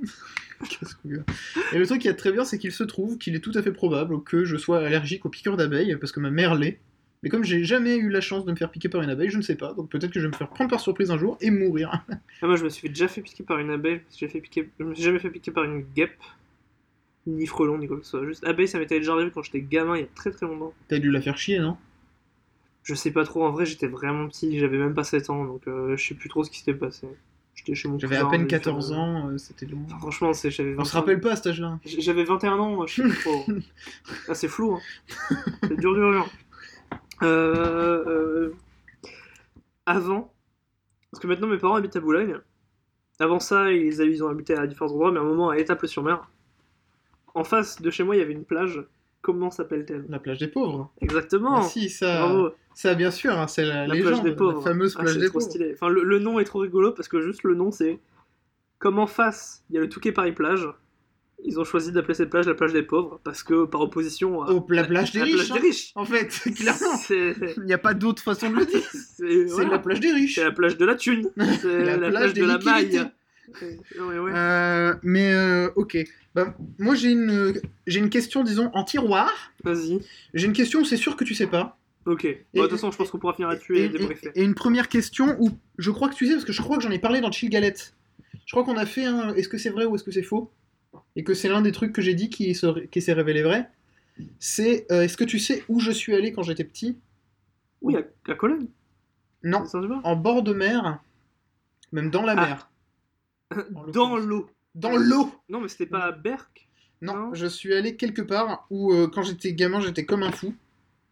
Et 1.72 1.78
le 1.78 1.86
truc 1.86 2.00
qui 2.00 2.08
est 2.08 2.14
très 2.14 2.32
bien 2.32 2.44
c'est 2.44 2.58
qu'il 2.58 2.72
se 2.72 2.84
trouve 2.84 3.18
qu'il 3.18 3.34
est 3.34 3.40
tout 3.40 3.52
à 3.54 3.62
fait 3.62 3.72
probable 3.72 4.22
que 4.22 4.44
je 4.44 4.56
sois 4.56 4.78
allergique 4.78 5.26
aux 5.26 5.28
piqûres 5.28 5.56
d'abeilles 5.56 5.96
parce 6.00 6.12
que 6.12 6.20
ma 6.20 6.30
mère 6.30 6.54
l'est 6.54 6.78
mais 7.24 7.28
comme 7.30 7.42
j'ai 7.42 7.64
jamais 7.64 7.96
eu 7.96 8.08
la 8.10 8.20
chance 8.20 8.44
de 8.44 8.52
me 8.52 8.56
faire 8.56 8.70
piquer 8.70 8.88
par 8.88 9.02
une 9.02 9.10
abeille, 9.10 9.30
je 9.30 9.38
ne 9.38 9.42
sais 9.42 9.56
pas, 9.56 9.72
donc 9.74 9.90
peut-être 9.90 10.12
que 10.12 10.20
je 10.20 10.26
vais 10.26 10.30
me 10.30 10.36
faire 10.36 10.48
prendre 10.48 10.70
par 10.70 10.78
surprise 10.78 11.10
un 11.10 11.18
jour 11.18 11.36
et 11.40 11.50
mourir. 11.50 12.04
Ah, 12.42 12.46
moi, 12.46 12.54
je 12.56 12.64
me 12.64 12.68
suis 12.68 12.88
déjà 12.88 13.08
fait 13.08 13.22
piquer 13.22 13.42
par 13.42 13.58
une 13.58 13.70
abeille. 13.70 14.02
J'ai 14.16 14.28
fait 14.28 14.40
piquer... 14.40 14.68
Je 14.78 14.84
me 14.84 14.94
suis 14.94 15.02
jamais 15.02 15.18
fait 15.18 15.30
piquer 15.30 15.50
par 15.50 15.64
une 15.64 15.80
guêpe. 15.80 16.20
Ni 17.26 17.46
frelon, 17.46 17.78
ni 17.78 17.88
quoi 17.88 17.96
que 17.96 18.04
ce 18.04 18.10
soit. 18.10 18.26
Juste 18.26 18.44
abeille, 18.46 18.68
ça 18.68 18.78
m'était 18.78 18.98
déjà 18.98 19.14
arrivé 19.14 19.30
quand 19.32 19.42
j'étais 19.42 19.62
gamin 19.62 19.96
il 19.96 20.00
y 20.00 20.04
a 20.04 20.08
très 20.14 20.30
très 20.30 20.44
longtemps. 20.46 20.74
T'as 20.88 20.98
dû 20.98 21.10
la 21.10 21.22
faire 21.22 21.38
chier, 21.38 21.58
non? 21.58 21.78
Je 22.82 22.94
sais 22.94 23.10
pas 23.12 23.24
trop, 23.24 23.46
en 23.46 23.50
vrai, 23.50 23.64
j'étais 23.64 23.86
vraiment 23.86 24.28
petit, 24.28 24.58
j'avais 24.58 24.76
même 24.76 24.92
pas 24.92 25.04
7 25.04 25.30
ans, 25.30 25.42
donc 25.46 25.66
euh, 25.66 25.96
je 25.96 26.06
sais 26.06 26.14
plus 26.14 26.28
trop 26.28 26.44
ce 26.44 26.50
qui 26.50 26.58
s'était 26.58 26.74
passé. 26.74 27.06
Je 27.54 27.60
J'étais 27.60 27.74
chez 27.76 27.88
mon 27.88 27.98
J'avais 27.98 28.16
à 28.16 28.26
peine 28.26 28.42
mais 28.42 28.46
14 28.48 28.88
ça- 28.90 28.94
ans, 28.94 29.28
euh, 29.30 29.38
c'était 29.38 29.64
long. 29.64 29.78
Enfin, 29.86 29.98
franchement, 30.00 30.32
j'avais 30.34 30.74
On 30.76 30.84
se 30.84 30.90
21 30.92 31.00
rappelle 31.00 31.20
pas 31.20 31.32
à 31.32 31.36
cet 31.36 31.46
âge-là. 31.46 31.78
J'avais 31.86 32.24
21 32.24 32.58
ans, 32.58 32.86
je 32.86 33.02
sais 33.08 33.20
trop. 33.22 33.46
Ah, 34.28 34.34
c'est 34.34 34.48
flou, 34.48 34.74
hein. 34.74 34.80
C'est 35.62 35.78
dur, 35.80 35.94
dur, 35.94 36.10
dur. 36.12 36.30
Euh, 37.22 38.04
euh, 38.06 38.54
Avant, 39.86 40.32
parce 41.10 41.22
que 41.22 41.26
maintenant 41.26 41.46
mes 41.46 41.58
parents 41.58 41.74
habitent 41.76 41.96
à 41.96 42.00
Boulogne. 42.00 42.38
Avant 43.20 43.38
ça, 43.38 43.70
ils, 43.72 44.00
ils 44.00 44.24
ont 44.24 44.28
habité 44.28 44.56
à 44.56 44.66
différents 44.66 44.90
endroits, 44.90 45.12
mais 45.12 45.18
à 45.18 45.22
un 45.22 45.26
moment 45.26 45.50
à 45.50 45.58
Étaples-sur-Mer. 45.58 46.28
En 47.34 47.44
face 47.44 47.80
de 47.80 47.90
chez 47.90 48.02
moi, 48.02 48.16
il 48.16 48.18
y 48.18 48.22
avait 48.22 48.32
une 48.32 48.44
plage. 48.44 48.84
Comment 49.22 49.50
s'appelle-t-elle? 49.50 50.04
La 50.08 50.18
plage 50.18 50.38
des 50.38 50.48
pauvres. 50.48 50.92
Exactement. 51.00 51.56
Ah, 51.58 51.62
si, 51.62 51.88
ça, 51.88 52.18
Bravo. 52.26 52.50
ça 52.74 52.94
bien 52.94 53.10
sûr, 53.10 53.38
hein, 53.38 53.46
c'est 53.46 53.64
la, 53.64 53.86
La 53.86 53.94
légende, 53.94 54.12
plage 54.12 54.22
des 54.22 54.36
pauvres. 54.36 54.58
la 54.58 54.64
fameuse 54.64 54.96
Ah, 54.98 55.02
plage 55.02 55.16
des 55.18 55.26
trop 55.28 55.38
pauvres. 55.38 55.50
stylé. 55.50 55.72
Enfin, 55.74 55.88
le, 55.88 56.02
le 56.04 56.18
nom 56.18 56.38
est 56.40 56.44
trop 56.44 56.58
rigolo 56.58 56.92
parce 56.92 57.08
que 57.08 57.20
juste 57.20 57.42
le 57.42 57.54
nom, 57.54 57.70
c'est 57.70 58.00
comme 58.78 58.98
en 58.98 59.06
face, 59.06 59.64
il 59.70 59.76
y 59.76 59.78
a 59.78 59.80
le 59.80 59.88
Touquet 59.88 60.12
Paris 60.12 60.32
plage. 60.32 60.68
Ils 61.46 61.60
ont 61.60 61.64
choisi 61.64 61.92
d'appeler 61.92 62.14
cette 62.14 62.30
plage 62.30 62.46
la 62.46 62.54
plage 62.54 62.72
des 62.72 62.82
pauvres 62.82 63.20
parce 63.22 63.42
que 63.42 63.66
par 63.66 63.82
opposition 63.82 64.42
à 64.42 64.50
Oh, 64.50 64.64
la 64.70 64.84
plage 64.84 65.12
des 65.12 65.18
la 65.18 65.24
riches. 65.26 65.34
plage 65.34 65.50
hein. 65.50 65.54
des 65.54 65.60
riches. 65.60 65.92
En 65.94 66.04
fait, 66.06 66.28
clairement. 66.56 66.98
Il 67.10 67.64
n'y 67.64 67.72
a 67.74 67.78
pas 67.78 67.92
d'autre 67.94 68.22
façon 68.22 68.50
de 68.50 68.56
le 68.56 68.64
dire. 68.66 68.80
c'est- 68.90 69.44
voilà. 69.52 69.70
la 69.72 69.78
plage 69.78 70.00
des 70.00 70.10
riches. 70.12 70.36
C'est 70.36 70.44
la 70.44 70.52
plage 70.52 70.78
de 70.78 70.84
la 70.86 70.94
thune. 70.94 71.28
C'est 71.60 71.96
la, 71.98 72.08
plage, 72.10 72.32
des 72.32 72.40
de 72.40 72.46
la 72.46 72.58
maille. 72.58 73.10
Ouais, 73.60 74.18
ouais. 74.18 74.32
Euh, 74.34 74.94
mais 75.02 75.32
euh, 75.34 75.68
ok. 75.76 75.98
Bah, 76.34 76.54
moi 76.78 76.94
j'ai 76.94 77.10
une, 77.12 77.60
j'ai 77.86 78.00
une 78.00 78.08
question, 78.10 78.42
disons, 78.42 78.70
en 78.72 78.82
tiroir. 78.84 79.30
Vas-y. 79.62 80.00
J'ai 80.32 80.46
une 80.46 80.52
question, 80.54 80.82
c'est 80.84 80.96
sûr 80.96 81.14
que 81.16 81.24
tu 81.24 81.34
sais 81.34 81.46
pas. 81.46 81.78
Ok. 82.06 82.26
Bon, 82.54 82.62
de 82.62 82.66
toute 82.68 82.72
façon, 82.72 82.90
je 82.90 82.96
pense 82.96 83.10
qu'on 83.10 83.18
pourra 83.18 83.34
finir 83.34 83.48
là-dessus 83.48 83.78
et, 83.78 83.84
et- 83.84 84.40
et 84.40 84.42
une 84.42 84.54
première 84.54 84.88
question 84.88 85.36
où 85.40 85.50
je 85.78 85.90
crois 85.90 86.08
que 86.08 86.14
tu 86.14 86.26
sais, 86.26 86.32
parce 86.32 86.44
que 86.44 86.52
je 86.52 86.62
crois 86.62 86.76
que 86.78 86.82
j'en 86.82 86.90
ai 86.90 86.98
parlé 86.98 87.20
dans 87.20 87.30
Chill 87.30 87.50
Galette. 87.50 87.94
Je 88.46 88.52
crois 88.52 88.64
qu'on 88.64 88.76
a 88.78 88.86
fait 88.86 89.04
un. 89.04 89.34
Est-ce 89.34 89.48
que 89.48 89.58
c'est 89.58 89.70
vrai 89.70 89.84
ou 89.84 89.94
est-ce 89.94 90.04
que 90.04 90.10
c'est 90.10 90.22
faux? 90.22 90.50
Et 91.16 91.24
que 91.24 91.34
c'est 91.34 91.48
l'un 91.48 91.62
des 91.62 91.72
trucs 91.72 91.92
que 91.92 92.02
j'ai 92.02 92.14
dit 92.14 92.28
qui, 92.30 92.54
se- 92.54 92.86
qui 92.86 93.00
s'est 93.02 93.12
révélé 93.12 93.42
vrai. 93.42 93.70
C'est 94.38 94.86
euh, 94.92 95.02
est-ce 95.02 95.16
que 95.16 95.24
tu 95.24 95.38
sais 95.38 95.64
où 95.68 95.80
je 95.80 95.90
suis 95.90 96.14
allé 96.14 96.32
quand 96.32 96.42
j'étais 96.42 96.64
petit? 96.64 96.98
Oui, 97.82 97.96
à, 97.96 98.02
à 98.30 98.34
Cologne. 98.34 98.66
Non, 99.42 99.64
en 100.04 100.16
bord 100.16 100.42
de 100.42 100.52
mer, 100.54 101.02
même 101.92 102.10
dans 102.10 102.22
la 102.22 102.32
Ah. 102.32 102.46
mer. 102.46 102.70
Dans 103.92 104.16
l'eau. 104.16 104.48
Dans 104.74 104.96
l'eau 104.96 105.30
Non, 105.48 105.60
mais 105.60 105.68
c'était 105.68 105.86
pas 105.86 106.04
à 106.04 106.12
Berck? 106.12 106.66
Non, 107.02 107.14
Non. 107.28 107.34
je 107.34 107.46
suis 107.46 107.74
allé 107.74 107.94
quelque 107.96 108.22
part 108.22 108.66
où 108.70 108.92
euh, 108.92 109.06
quand 109.06 109.22
j'étais 109.22 109.52
gamin 109.52 109.80
j'étais 109.80 110.04
comme 110.06 110.22
un 110.22 110.32
fou 110.32 110.54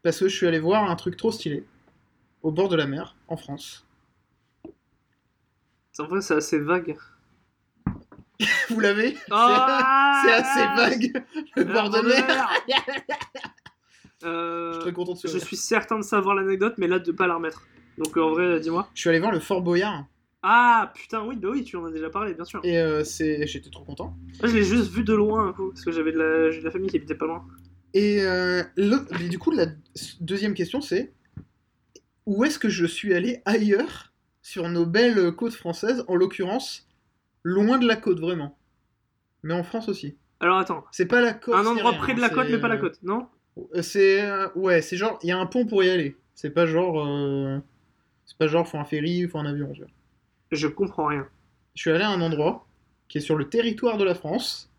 parce 0.03 0.19
que 0.19 0.29
je 0.29 0.35
suis 0.37 0.47
allé 0.47 0.59
voir 0.59 0.91
un 0.91 0.97
truc 0.97 1.17
trop 1.17 1.31
stylé 1.31 1.65
au 2.43 2.51
bord 2.51 2.69
de 2.69 2.77
la 2.77 2.87
mer 2.87 3.15
en 3.29 3.37
France. 3.37 3.87
En 5.99 6.07
vrai, 6.07 6.23
c'est 6.23 6.35
assez 6.35 6.59
vague. 6.59 6.97
Vous 8.71 8.81
l'avez 8.81 9.17
Ah 9.31 10.23
C'est 10.25 10.33
assez 10.33 10.77
vague 10.77 11.25
le 11.57 11.65
bord 11.65 11.91
de 11.91 12.01
mer. 12.01 12.51
Euh, 14.25 14.69
Je 14.69 14.73
suis 14.75 14.83
très 14.83 14.93
content 14.93 15.13
de 15.15 15.19
ce 15.19 15.27
je 15.29 15.39
suis 15.39 15.57
certain 15.57 15.99
de 15.99 16.05
savoir 16.05 16.35
l'anecdote, 16.37 16.75
mais 16.79 16.87
là 16.87 16.99
de 16.99 17.13
pas 17.13 17.27
la 17.27 17.35
remettre. 17.35 17.67
Donc 17.99 18.17
euh, 18.17 18.23
en 18.23 18.31
vrai, 18.31 18.61
dis-moi. 18.61 18.89
Je 18.95 19.01
suis 19.01 19.11
allé 19.11 19.19
voir 19.19 19.33
le 19.33 19.41
Fort 19.41 19.63
Boyard 19.63 20.05
Ah 20.43 20.93
putain, 20.95 21.25
oui, 21.27 21.37
bah 21.37 21.49
oui, 21.51 21.65
tu 21.65 21.77
en 21.77 21.85
as 21.87 21.91
déjà 21.91 22.09
parlé, 22.09 22.35
bien 22.35 22.45
sûr. 22.45 22.61
et 22.63 22.79
euh, 22.79 23.03
c'est 23.05 23.47
j'étais 23.47 23.71
trop 23.71 23.85
content. 23.85 24.17
Moi, 24.41 24.49
je 24.51 24.55
l'ai 24.57 24.63
juste 24.65 24.91
vu 24.93 25.03
de 25.03 25.13
loin 25.13 25.49
un 25.49 25.53
coup, 25.53 25.71
parce 25.71 25.85
que 25.85 25.91
j'avais 25.91 26.13
de 26.13 26.19
la... 26.19 26.51
j'ai 26.53 26.61
de 26.61 26.65
la 26.65 26.71
famille 26.71 26.89
qui 26.89 26.97
habitait 26.97 27.17
pas 27.17 27.27
loin. 27.27 27.45
Et, 27.95 28.23
euh, 28.23 28.63
le- 28.77 29.07
et 29.21 29.29
du 29.29 29.39
coup 29.39 29.51
la 29.51 29.67
deuxième 30.21 30.55
question 30.55 30.81
c'est 30.81 31.13
où 32.25 32.43
est-ce 32.45 32.59
que 32.59 32.71
je 32.71 32.87
suis 32.87 33.13
allé 33.13 33.43
ailleurs 33.45 34.13
sur 34.41 34.67
nos 34.71 34.87
belles 34.87 35.33
côtes 35.33 35.53
françaises 35.55 36.03
en 36.09 36.15
l'occurrence 36.17 36.89
loin 37.43 37.79
de 37.79 37.87
la 37.87 37.97
côte 37.97 38.21
vraiment. 38.21 38.57
Mais 39.43 39.55
en 39.55 39.63
France 39.65 39.89
aussi. 39.89 40.17
Alors 40.41 40.59
attends, 40.59 40.85
C'est 40.93 41.07
pas 41.07 41.21
la 41.21 41.33
côte. 41.35 41.55
un 41.55 41.67
endroit 41.67 41.93
près 41.95 42.15
de 42.15 42.21
la 42.21 42.29
côte, 42.31 42.49
mais 42.51 42.59
pas 42.59 42.69
la 42.69 42.77
côte, 42.77 42.99
non? 43.03 43.27
Euh, 43.75 43.83
C'est 43.83 44.23
euh, 44.25 44.49
ouais, 44.55 44.83
c'est 44.83 44.97
genre 44.97 45.19
il 45.23 45.29
y 45.29 45.33
a 45.33 45.39
un 45.39 45.47
pont 45.47 45.67
pour 45.67 45.83
y 45.85 45.91
aller. 45.91 46.17
C'est 46.35 46.51
pas 46.51 46.67
genre 46.67 47.05
euh, 47.07 47.59
c'est 48.27 48.37
pas 48.39 48.47
genre 48.49 48.67
faut 48.67 48.79
un 48.79 48.85
ferry, 48.85 49.27
faut 49.29 49.39
un 49.39 49.47
avion. 49.47 49.71
tu 49.73 49.81
vois. 49.83 49.91
Je 50.53 50.67
comprends 50.69 51.07
rien. 51.07 51.27
Je 51.75 51.81
suis 51.83 51.91
allé 51.91 52.05
à 52.05 52.11
un 52.11 52.21
endroit 52.21 52.67
qui 53.09 53.19
est 53.19 53.23
sur 53.23 53.37
le 53.37 53.49
territoire 53.49 53.99
de 53.99 54.05
la 54.05 54.15
France, 54.15 54.71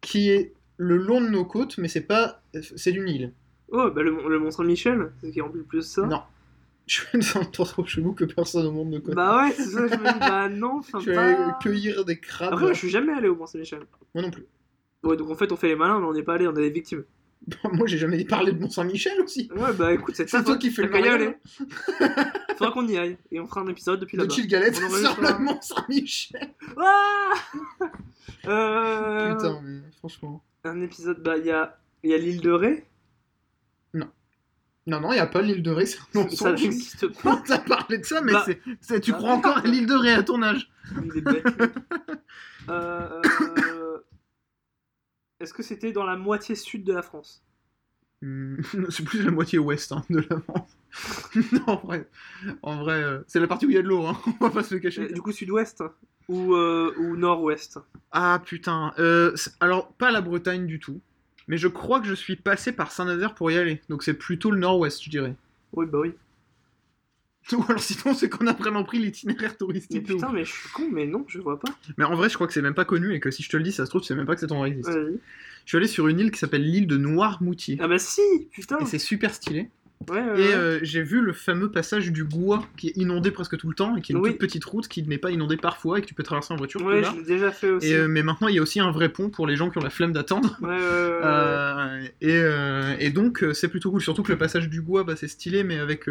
qui 0.00 0.30
est 0.30 0.52
le 0.76 0.96
long 0.98 1.20
de 1.20 1.28
nos 1.28 1.44
côtes, 1.44 1.78
mais 1.78 1.88
c'est 1.88 2.02
pas 2.02 2.42
c'est 2.76 2.92
d'une 2.92 3.08
île. 3.08 3.32
Oh, 3.68 3.90
bah 3.90 4.02
le, 4.02 4.12
Mont- 4.12 4.28
le 4.28 4.38
Mont 4.38 4.50
Saint-Michel, 4.50 5.10
c'est 5.20 5.30
qui 5.32 5.40
remplit 5.40 5.62
plus 5.62 5.82
ça. 5.82 6.02
Non. 6.06 6.22
Je 6.88 7.00
suis 7.00 7.18
dans 7.18 7.40
un 7.40 7.44
endroit 7.44 7.66
trop 7.66 7.84
chelou 7.84 8.12
que 8.12 8.24
personne 8.24 8.64
au 8.66 8.70
monde 8.70 8.90
ne 8.90 8.98
connaît. 9.00 9.16
Bah 9.16 9.42
ouais, 9.42 9.52
c'est 9.52 9.64
ça, 9.64 9.88
je 9.88 9.94
me 9.94 10.12
dis, 10.12 10.18
bah 10.20 10.48
non, 10.50 10.78
enfin 10.78 11.00
je 11.00 11.10
allé 11.10 11.34
pas... 11.34 11.58
cueillir 11.60 12.04
des 12.04 12.20
crabes. 12.20 12.52
Après, 12.52 12.66
moi, 12.66 12.72
je 12.74 12.78
suis 12.78 12.90
jamais 12.90 13.12
allé 13.12 13.26
au 13.28 13.34
Mont 13.34 13.46
Saint-Michel. 13.46 13.80
Moi 14.14 14.22
non 14.22 14.30
plus. 14.30 14.46
Ouais, 15.02 15.16
donc 15.16 15.28
en 15.30 15.34
fait, 15.34 15.50
on 15.50 15.56
fait 15.56 15.66
les 15.68 15.74
malins, 15.76 15.98
mais 15.98 16.06
on 16.06 16.12
n'est 16.12 16.22
pas 16.22 16.34
allé, 16.34 16.46
on 16.46 16.54
est 16.54 16.60
des 16.60 16.70
victimes. 16.70 17.04
Moi 17.72 17.86
j'ai 17.86 17.98
jamais 17.98 18.24
parlé 18.24 18.52
de 18.52 18.58
Mont 18.60 18.70
Saint-Michel 18.70 19.20
aussi. 19.20 19.48
Ouais, 19.54 19.72
bah 19.72 19.92
écoute, 19.92 20.14
c'est 20.16 20.28
C'est 20.28 20.42
toi 20.42 20.56
qui 20.56 20.70
fais 20.70 20.82
le 20.82 20.90
mariage. 20.90 21.14
aller. 21.14 21.36
Faudra 22.56 22.72
qu'on 22.72 22.86
y 22.88 22.96
aille, 22.96 23.18
et 23.30 23.40
on 23.40 23.46
fera 23.46 23.60
un 23.60 23.68
épisode 23.68 24.00
depuis 24.00 24.16
De 24.16 24.22
là-bas. 24.22 24.34
chill 24.34 24.46
galette 24.46 24.80
On 24.84 24.88
sur 24.90 25.20
le 25.20 25.38
Mont 25.38 25.60
Saint-Michel. 25.60 26.54
Ah 26.76 27.32
euh... 28.46 29.34
Putain, 29.34 29.60
mais 29.62 29.80
franchement. 29.98 30.42
Un 30.64 30.80
épisode, 30.82 31.22
bah 31.22 31.36
il 31.36 31.46
y 31.46 31.50
a, 31.50 31.78
il 32.02 32.10
y 32.10 32.14
a 32.14 32.18
l'île 32.18 32.40
de 32.40 32.50
Ré, 32.50 32.84
Non, 34.86 35.00
non, 35.00 35.10
il 35.12 35.16
n'y 35.16 35.20
a 35.20 35.26
pas 35.26 35.42
l'île 35.42 35.62
de 35.62 35.70
Ré, 35.70 35.84
c'est 35.86 35.98
un 35.98 36.04
ça 36.12 36.20
mensonge. 36.22 36.62
n'existe 36.62 37.06
pas. 37.22 37.42
T'as 37.46 37.58
parlé 37.58 37.98
de 37.98 38.04
ça, 38.04 38.20
mais 38.20 38.32
Bah, 38.32 38.42
c'est, 38.46 38.60
c'est- 38.80 39.00
tu 39.00 39.10
bah, 39.12 39.18
crois 39.18 39.32
encore 39.32 39.58
à 39.58 39.62
l'île 39.62 39.86
de 39.86 39.94
Ré 39.94 40.12
à 40.12 40.22
ton 40.22 40.42
âge. 40.42 40.70
Des 41.12 41.20
bêtes. 41.20 41.44
Euh, 42.68 43.20
euh, 43.42 43.98
Est-ce 45.40 45.52
que 45.52 45.62
c'était 45.62 45.92
dans 45.92 46.04
la 46.04 46.16
moitié 46.16 46.54
sud 46.54 46.84
de 46.84 46.92
la 46.92 47.02
France? 47.02 47.42
Hmm, 48.22 48.56
c'est 48.90 49.04
plus 49.04 49.22
la 49.22 49.30
moitié 49.30 49.58
ouest 49.58 49.92
hein, 49.92 50.04
de 50.08 50.24
la 50.30 50.40
France. 50.40 50.76
non, 51.52 51.64
en 51.66 51.76
vrai, 51.76 52.08
en 52.62 52.76
vrai 52.78 53.02
euh, 53.02 53.20
c'est 53.26 53.40
la 53.40 53.46
partie 53.46 53.66
où 53.66 53.70
il 53.70 53.74
y 53.74 53.78
a 53.78 53.82
de 53.82 53.88
l'eau, 53.88 54.06
hein, 54.06 54.16
on 54.40 54.44
va 54.46 54.50
pas 54.50 54.62
se 54.62 54.72
le 54.74 54.80
cacher. 54.80 55.02
Euh, 55.02 55.12
Du 55.12 55.20
coup, 55.20 55.32
sud-ouest 55.32 55.82
ou, 56.28 56.54
euh, 56.54 56.94
ou 56.98 57.16
nord-ouest? 57.16 57.78
Ah 58.12 58.40
putain, 58.44 58.94
euh, 58.98 59.32
c'est- 59.36 59.52
alors 59.60 59.92
pas 59.92 60.10
la 60.10 60.22
Bretagne 60.22 60.66
du 60.66 60.78
tout, 60.78 61.00
mais 61.48 61.56
je 61.58 61.68
crois 61.68 62.00
que 62.00 62.06
je 62.06 62.14
suis 62.14 62.36
passé 62.36 62.72
par 62.72 62.90
Saint-Nazaire 62.92 63.34
pour 63.34 63.50
y 63.50 63.58
aller, 63.58 63.80
donc 63.88 64.02
c'est 64.02 64.14
plutôt 64.14 64.50
le 64.50 64.58
nord-ouest, 64.58 65.02
je 65.02 65.10
dirais. 65.10 65.34
Oui, 65.72 65.86
bah 65.86 65.98
oui. 66.00 66.12
Ou 67.52 67.64
alors 67.68 67.80
sinon, 67.80 68.12
c'est 68.14 68.28
qu'on 68.28 68.46
a 68.48 68.52
vraiment 68.52 68.82
pris 68.82 68.98
l'itinéraire 68.98 69.50
Mais 69.52 69.56
touristique. 69.56 70.02
de 70.02 70.14
putain, 70.14 70.32
mais 70.32 70.44
je 70.44 70.52
suis 70.52 70.68
con, 70.70 70.88
mais 70.90 71.06
non, 71.06 71.24
je 71.28 71.38
vois 71.38 71.60
pas. 71.60 71.68
Mais 71.96 72.04
en 72.04 72.16
vrai, 72.16 72.28
je 72.28 72.34
crois 72.34 72.48
que 72.48 72.52
c'est 72.52 72.62
même 72.62 72.74
pas 72.74 72.84
connu 72.84 73.14
et 73.14 73.20
que 73.20 73.30
si 73.30 73.44
je 73.44 73.48
te 73.48 73.56
le 73.56 73.62
dis, 73.62 73.70
ça 73.70 73.84
se 73.84 73.90
trouve, 73.90 74.00
tu 74.00 74.08
sais 74.08 74.16
même 74.16 74.26
pas 74.26 74.34
que 74.34 74.40
cet 74.40 74.50
endroit 74.50 74.66
existe. 74.68 74.90
Je 74.90 75.18
suis 75.70 75.76
allé 75.76 75.86
sur 75.86 76.08
une 76.08 76.18
île 76.18 76.30
qui 76.32 76.38
s'appelle 76.38 76.62
l'île 76.62 76.88
de 76.88 76.96
Noirmoutier. 76.96 77.78
Ah 77.80 77.86
bah 77.88 77.98
si, 77.98 78.20
putain. 78.52 78.78
Et 78.80 78.86
c'est 78.86 78.98
super 78.98 79.32
stylé. 79.32 79.70
Ouais, 80.08 80.20
ouais, 80.20 80.40
Et 80.40 80.54
euh, 80.54 80.78
j'ai 80.82 81.02
vu 81.02 81.20
le 81.22 81.32
fameux 81.32 81.70
passage 81.70 82.12
du 82.12 82.22
Goua 82.24 82.62
qui 82.76 82.88
est 82.88 82.96
inondé 82.96 83.30
presque 83.30 83.56
tout 83.56 83.68
le 83.68 83.74
temps 83.74 83.96
et 83.96 84.02
qui 84.02 84.12
est 84.12 84.14
une 84.14 84.20
Oui. 84.20 84.30
toute 84.30 84.38
petite 84.40 84.64
route 84.64 84.86
qui 84.88 85.02
n'est 85.02 85.18
pas 85.18 85.30
inondée 85.30 85.56
parfois 85.56 85.98
et 85.98 86.02
que 86.02 86.06
tu 86.06 86.12
peux 86.14 86.22
traverser 86.22 86.52
en 86.52 86.56
voiture. 86.56 86.82
Ouais, 86.84 87.00
là. 87.00 87.10
je 87.14 87.20
l'ai 87.20 87.26
déjà 87.26 87.50
fait 87.50 87.70
aussi. 87.70 87.88
Et, 87.88 87.94
euh, 87.94 88.06
mais 88.06 88.22
maintenant, 88.22 88.48
il 88.48 88.54
y 88.54 88.58
a 88.58 88.62
aussi 88.62 88.78
un 88.78 88.90
vrai 88.90 89.08
pont 89.08 89.30
pour 89.30 89.46
les 89.46 89.56
gens 89.56 89.70
qui 89.70 89.78
ont 89.78 89.82
la 89.82 89.90
flemme 89.90 90.12
d'attendre. 90.12 90.58
Euh, 90.62 92.06
et, 92.20 93.06
et 93.06 93.10
donc, 93.10 93.44
c'est 93.52 93.68
plutôt 93.68 93.90
cool. 93.90 94.00
Surtout 94.02 94.22
que 94.22 94.32
le 94.32 94.38
passage 94.38 94.68
du 94.68 94.82
Goua, 94.82 95.02
bah, 95.04 95.16
c'est 95.16 95.28
stylé, 95.28 95.64
mais 95.64 95.78
avec 95.78 96.06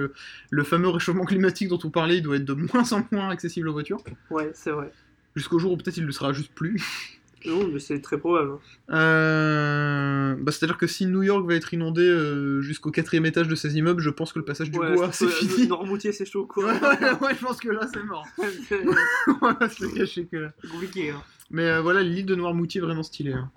le 0.49 0.63
fameux 0.63 0.89
réchauffement 0.89 1.25
climatique 1.25 1.69
dont 1.69 1.79
on 1.83 1.89
parlait, 1.89 2.17
il 2.17 2.21
doit 2.23 2.37
être 2.37 2.45
de 2.45 2.53
moins 2.73 2.91
en 2.93 3.05
moins 3.11 3.29
accessible 3.29 3.69
aux 3.69 3.73
voitures. 3.73 4.03
Ouais, 4.29 4.49
c'est 4.53 4.71
vrai. 4.71 4.91
Jusqu'au 5.35 5.59
jour 5.59 5.73
où 5.73 5.77
peut-être 5.77 5.97
il 5.97 6.05
le 6.05 6.11
sera 6.11 6.33
juste 6.33 6.53
plus. 6.53 7.19
Non, 7.47 7.67
mais 7.67 7.79
c'est 7.79 8.01
très 8.01 8.17
probable. 8.17 8.57
Euh, 8.89 10.35
bah, 10.39 10.51
C'est-à-dire 10.51 10.77
que 10.77 10.87
si 10.87 11.05
New 11.05 11.23
York 11.23 11.45
va 11.47 11.55
être 11.55 11.73
inondé 11.73 12.01
euh, 12.01 12.61
jusqu'au 12.61 12.91
quatrième 12.91 13.25
étage 13.25 13.47
de 13.47 13.55
ses 13.55 13.77
immeubles, 13.77 14.01
je 14.01 14.09
pense 14.09 14.33
que 14.33 14.39
le 14.39 14.45
passage 14.45 14.71
du 14.71 14.79
ouais, 14.79 14.95
je 14.97 15.11
c'est 15.11 15.25
que, 15.27 15.31
euh, 15.31 15.47
fini. 15.47 15.67
Normoutier, 15.67 16.11
c'est 16.11 16.25
chaud, 16.25 16.45
quoi. 16.45 16.65
ouais, 16.65 17.35
je 17.37 17.45
pense 17.45 17.59
que 17.59 17.69
là, 17.69 17.87
c'est 17.91 18.03
mort. 18.03 18.25
c'est 19.69 19.93
cacher 19.93 20.25
que 20.25 20.37
là. 20.37 20.53
compliqué, 20.71 21.11
hein. 21.11 21.21
Mais 21.51 21.69
euh, 21.69 21.81
voilà, 21.81 22.01
l'île 22.01 22.25
de 22.25 22.35
Noirmoutier, 22.35 22.81
vraiment 22.81 23.03
stylée. 23.03 23.33
hein. 23.33 23.51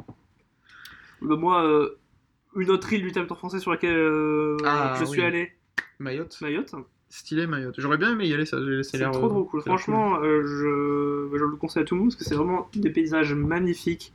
Bah, 1.23 1.37
moi, 1.37 1.65
euh, 1.67 1.99
une 2.57 2.71
autre 2.71 2.93
île 2.93 3.03
du 3.03 3.13
territoire 3.13 3.39
français 3.39 3.61
sur 3.61 3.71
laquelle 3.71 4.57
Ah, 4.65 4.97
je 5.01 5.05
suis 5.07 5.23
allé, 5.23 5.53
Mayotte. 5.99 6.39
Mayotte. 6.41 6.75
Stylé 7.11 7.47
Mayotte. 7.47 7.75
J'aurais 7.79 7.97
bien 7.97 8.13
aimé 8.13 8.27
y 8.27 8.35
aller, 8.35 8.45
ça, 8.45 8.59
C'est 8.83 8.99
l'air, 8.99 9.11
trop 9.13 9.27
euh, 9.27 9.29
trop 9.31 9.45
cool. 9.45 9.63
Franchement, 9.63 10.17
euh, 10.23 10.43
je, 10.45 11.39
je 11.39 11.45
le 11.45 11.57
conseille 11.57 11.83
à 11.83 11.87
tout 11.87 11.95
le 11.95 12.01
monde 12.01 12.11
parce 12.11 12.17
que 12.17 12.25
c'est 12.25 12.35
vraiment 12.35 12.69
des 12.75 12.91
paysages 12.91 13.33
magnifiques. 13.35 14.13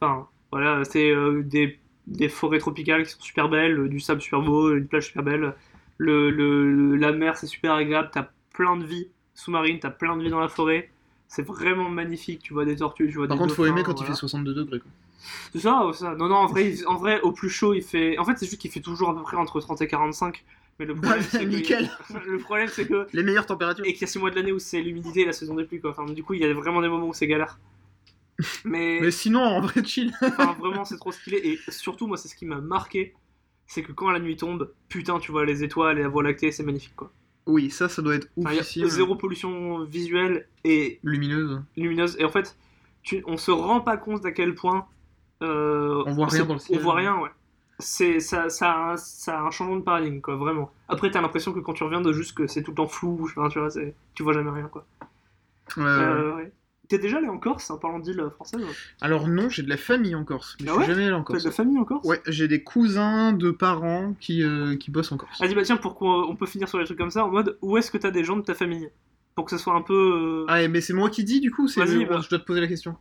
Enfin, 0.00 0.28
voilà, 0.52 0.84
c'est 0.84 1.10
euh, 1.10 1.42
des, 1.42 1.78
des 2.06 2.28
forêts 2.28 2.58
tropicales 2.58 3.04
qui 3.04 3.12
sont 3.12 3.20
super 3.20 3.48
belles, 3.48 3.88
du 3.88 4.00
sable 4.00 4.20
super 4.20 4.42
beau, 4.42 4.74
une 4.76 4.86
plage 4.86 5.06
super 5.08 5.22
belle. 5.22 5.54
Le, 5.98 6.30
le- 6.30 6.96
la 6.96 7.12
mer, 7.12 7.36
c'est 7.36 7.46
super 7.46 7.74
agréable. 7.74 8.10
T'as 8.12 8.28
plein 8.54 8.76
de 8.76 8.84
vie 8.84 9.08
sous-marine, 9.34 9.78
t'as 9.80 9.90
plein 9.90 10.16
de 10.16 10.22
vie 10.22 10.30
dans 10.30 10.40
la 10.40 10.48
forêt. 10.48 10.90
C'est 11.28 11.42
vraiment 11.46 11.88
magnifique. 11.88 12.42
Tu 12.42 12.52
vois 12.52 12.64
des 12.64 12.76
tortues, 12.76 13.08
tu 13.08 13.16
vois 13.16 13.26
Par 13.26 13.36
des 13.36 13.40
contre, 13.42 13.54
faut 13.54 13.62
dauphins, 13.62 13.76
aimer 13.76 13.82
quand 13.84 14.00
il 14.00 14.06
fait 14.06 14.14
62 14.14 14.54
degrés. 14.54 14.80
Quoi. 14.80 14.90
C'est 15.52 15.60
ça, 15.60 15.90
ça. 15.94 16.14
Non, 16.16 16.28
non, 16.28 16.36
en 16.36 16.46
vrai, 16.46 16.74
en 16.86 16.96
vrai, 16.96 17.20
au 17.20 17.32
plus 17.32 17.48
chaud, 17.50 17.74
il 17.74 17.82
fait. 17.82 18.18
En 18.18 18.24
fait, 18.24 18.36
c'est 18.38 18.46
juste 18.46 18.60
qu'il 18.60 18.70
fait 18.70 18.80
toujours 18.80 19.10
à 19.10 19.14
peu 19.14 19.22
près 19.22 19.36
entre 19.36 19.60
30 19.60 19.80
et 19.82 19.86
45. 19.86 20.44
Mais 20.78 20.86
le 20.86 20.94
problème, 21.00 21.22
c'est 21.22 21.40
que... 21.40 21.44
nickel. 21.44 21.90
le 22.26 22.38
problème, 22.38 22.68
c'est 22.68 22.86
que. 22.86 23.06
Les 23.12 23.22
meilleures 23.22 23.46
températures. 23.46 23.84
Et 23.84 23.92
qu'il 23.92 24.02
y 24.02 24.04
a 24.04 24.08
6 24.08 24.18
mois 24.18 24.30
de 24.30 24.36
l'année 24.36 24.52
où 24.52 24.58
c'est 24.58 24.80
l'humidité 24.80 25.20
et 25.22 25.24
la 25.26 25.32
saison 25.32 25.54
des 25.54 25.64
pluies, 25.64 25.80
quoi. 25.80 25.90
Enfin, 25.90 26.04
du 26.06 26.22
coup, 26.22 26.34
il 26.34 26.40
y 26.40 26.44
a 26.44 26.52
vraiment 26.54 26.80
des 26.82 26.88
moments 26.88 27.08
où 27.08 27.14
c'est 27.14 27.26
galère. 27.26 27.58
Mais, 28.64 28.98
Mais 29.00 29.10
sinon, 29.10 29.40
en 29.40 29.60
vrai, 29.60 29.84
chill. 29.84 30.12
enfin, 30.22 30.56
vraiment, 30.58 30.84
c'est 30.84 30.96
trop 30.96 31.12
stylé. 31.12 31.38
Et 31.44 31.58
surtout, 31.70 32.06
moi, 32.06 32.16
c'est 32.16 32.28
ce 32.28 32.34
qui 32.34 32.46
m'a 32.46 32.60
marqué. 32.60 33.14
C'est 33.66 33.82
que 33.82 33.92
quand 33.92 34.10
la 34.10 34.18
nuit 34.18 34.36
tombe, 34.36 34.72
putain, 34.88 35.18
tu 35.18 35.30
vois 35.32 35.44
les 35.46 35.62
étoiles 35.62 35.98
et 35.98 36.02
la 36.02 36.08
voie 36.08 36.22
lactée, 36.22 36.50
c'est 36.50 36.62
magnifique, 36.64 36.96
quoi. 36.96 37.10
Oui, 37.46 37.70
ça, 37.70 37.88
ça 37.88 38.02
doit 38.02 38.14
être 38.16 38.28
Enfin, 38.38 38.52
y 38.52 38.58
a 38.58 38.60
oufissime. 38.60 38.86
zéro 38.88 39.16
pollution 39.16 39.82
visuelle 39.84 40.46
et 40.64 41.00
Lumineuse. 41.02 41.60
lumineuse. 41.76 42.16
Et 42.20 42.24
en 42.24 42.28
fait, 42.28 42.56
tu, 43.02 43.22
on 43.26 43.36
se 43.36 43.50
rend 43.50 43.80
pas 43.80 43.96
compte 43.96 44.22
d'à 44.22 44.30
quel 44.32 44.54
point. 44.54 44.86
euh, 45.42 46.02
On 46.06 46.12
voit 46.14 46.26
rien 46.26 46.44
dans 46.44 46.54
le 46.54 46.60
ciel. 46.60 46.78
On 46.78 46.82
voit 46.82 46.94
rien, 46.94 47.18
ouais. 47.18 47.30
C'est, 47.78 48.20
ça, 48.20 48.48
ça, 48.48 48.70
a 48.70 48.92
un, 48.92 48.96
ça 48.96 49.38
a 49.40 49.42
un 49.42 49.50
changement 49.50 49.76
de 49.76 49.82
paradigme, 49.82 50.20
quoi, 50.20 50.36
vraiment. 50.36 50.70
Après, 50.88 51.10
t'as 51.10 51.20
l'impression 51.20 51.52
que 51.52 51.58
quand 51.60 51.72
tu 51.72 51.82
reviens 51.84 52.00
de 52.00 52.12
juste 52.12 52.36
que 52.36 52.46
c'est 52.46 52.62
tout 52.62 52.70
le 52.72 52.76
temps 52.76 52.86
flou, 52.86 53.18
enfin, 53.36 53.48
tu 53.48 53.58
vois, 53.58 53.68
tu 54.14 54.22
vois 54.22 54.32
jamais 54.32 54.50
rien, 54.50 54.68
quoi. 54.68 54.86
Ouais, 55.76 55.82
ouais. 55.82 55.88
Euh, 55.88 56.36
ouais. 56.36 56.52
T'es 56.88 56.98
déjà 56.98 57.18
allé 57.18 57.28
en 57.28 57.38
Corse, 57.38 57.70
en 57.70 57.78
parlant 57.78 57.98
d'île 58.00 58.22
française 58.34 58.60
Alors 59.00 59.26
non, 59.26 59.48
j'ai 59.48 59.62
de 59.62 59.68
la 59.68 59.78
famille 59.78 60.14
en 60.14 60.24
Corse. 60.24 60.56
Mais 60.60 60.66
Ah 60.68 60.74
je 60.76 60.82
suis 60.82 60.92
jamais 60.92 61.04
allé 61.06 61.12
en 61.14 61.20
T'as 61.20 61.24
Corse. 61.32 61.42
de 61.44 61.48
la 61.48 61.54
famille 61.54 61.78
en 61.78 61.84
Corse? 61.84 62.06
Ouais, 62.06 62.20
j'ai 62.26 62.48
des 62.48 62.62
cousins 62.62 63.32
de 63.32 63.50
parents 63.50 64.14
qui, 64.20 64.42
euh, 64.42 64.76
qui 64.76 64.90
bossent 64.90 65.10
en 65.12 65.16
Corse. 65.16 65.40
Vas-y, 65.40 65.54
bah 65.54 65.62
tiens, 65.62 65.78
pour 65.78 65.94
qu'on 65.94 66.24
on 66.28 66.36
peut 66.36 66.44
finir 66.46 66.68
sur 66.68 66.78
les 66.78 66.84
trucs 66.84 66.98
comme 66.98 67.10
ça, 67.10 67.24
en 67.24 67.30
mode, 67.30 67.56
où 67.62 67.78
est-ce 67.78 67.90
que 67.90 67.96
t'as 67.98 68.10
des 68.10 68.24
gens 68.24 68.36
de 68.36 68.42
ta 68.42 68.54
famille? 68.54 68.90
Pour 69.34 69.46
que 69.46 69.50
ce 69.52 69.56
soit 69.56 69.74
un 69.74 69.80
peu... 69.80 69.94
euh, 70.42 70.44
Ah, 70.48 70.68
mais 70.68 70.82
c'est 70.82 70.92
moi 70.92 71.08
qui 71.08 71.24
dis 71.24 71.40
du 71.40 71.50
coup 71.50 71.66
c'est 71.66 71.80
bah. 71.80 71.86
Je 72.20 72.28
dois 72.28 72.38
te 72.38 72.44
poser 72.44 72.60
la 72.60 72.66
question. 72.68 72.96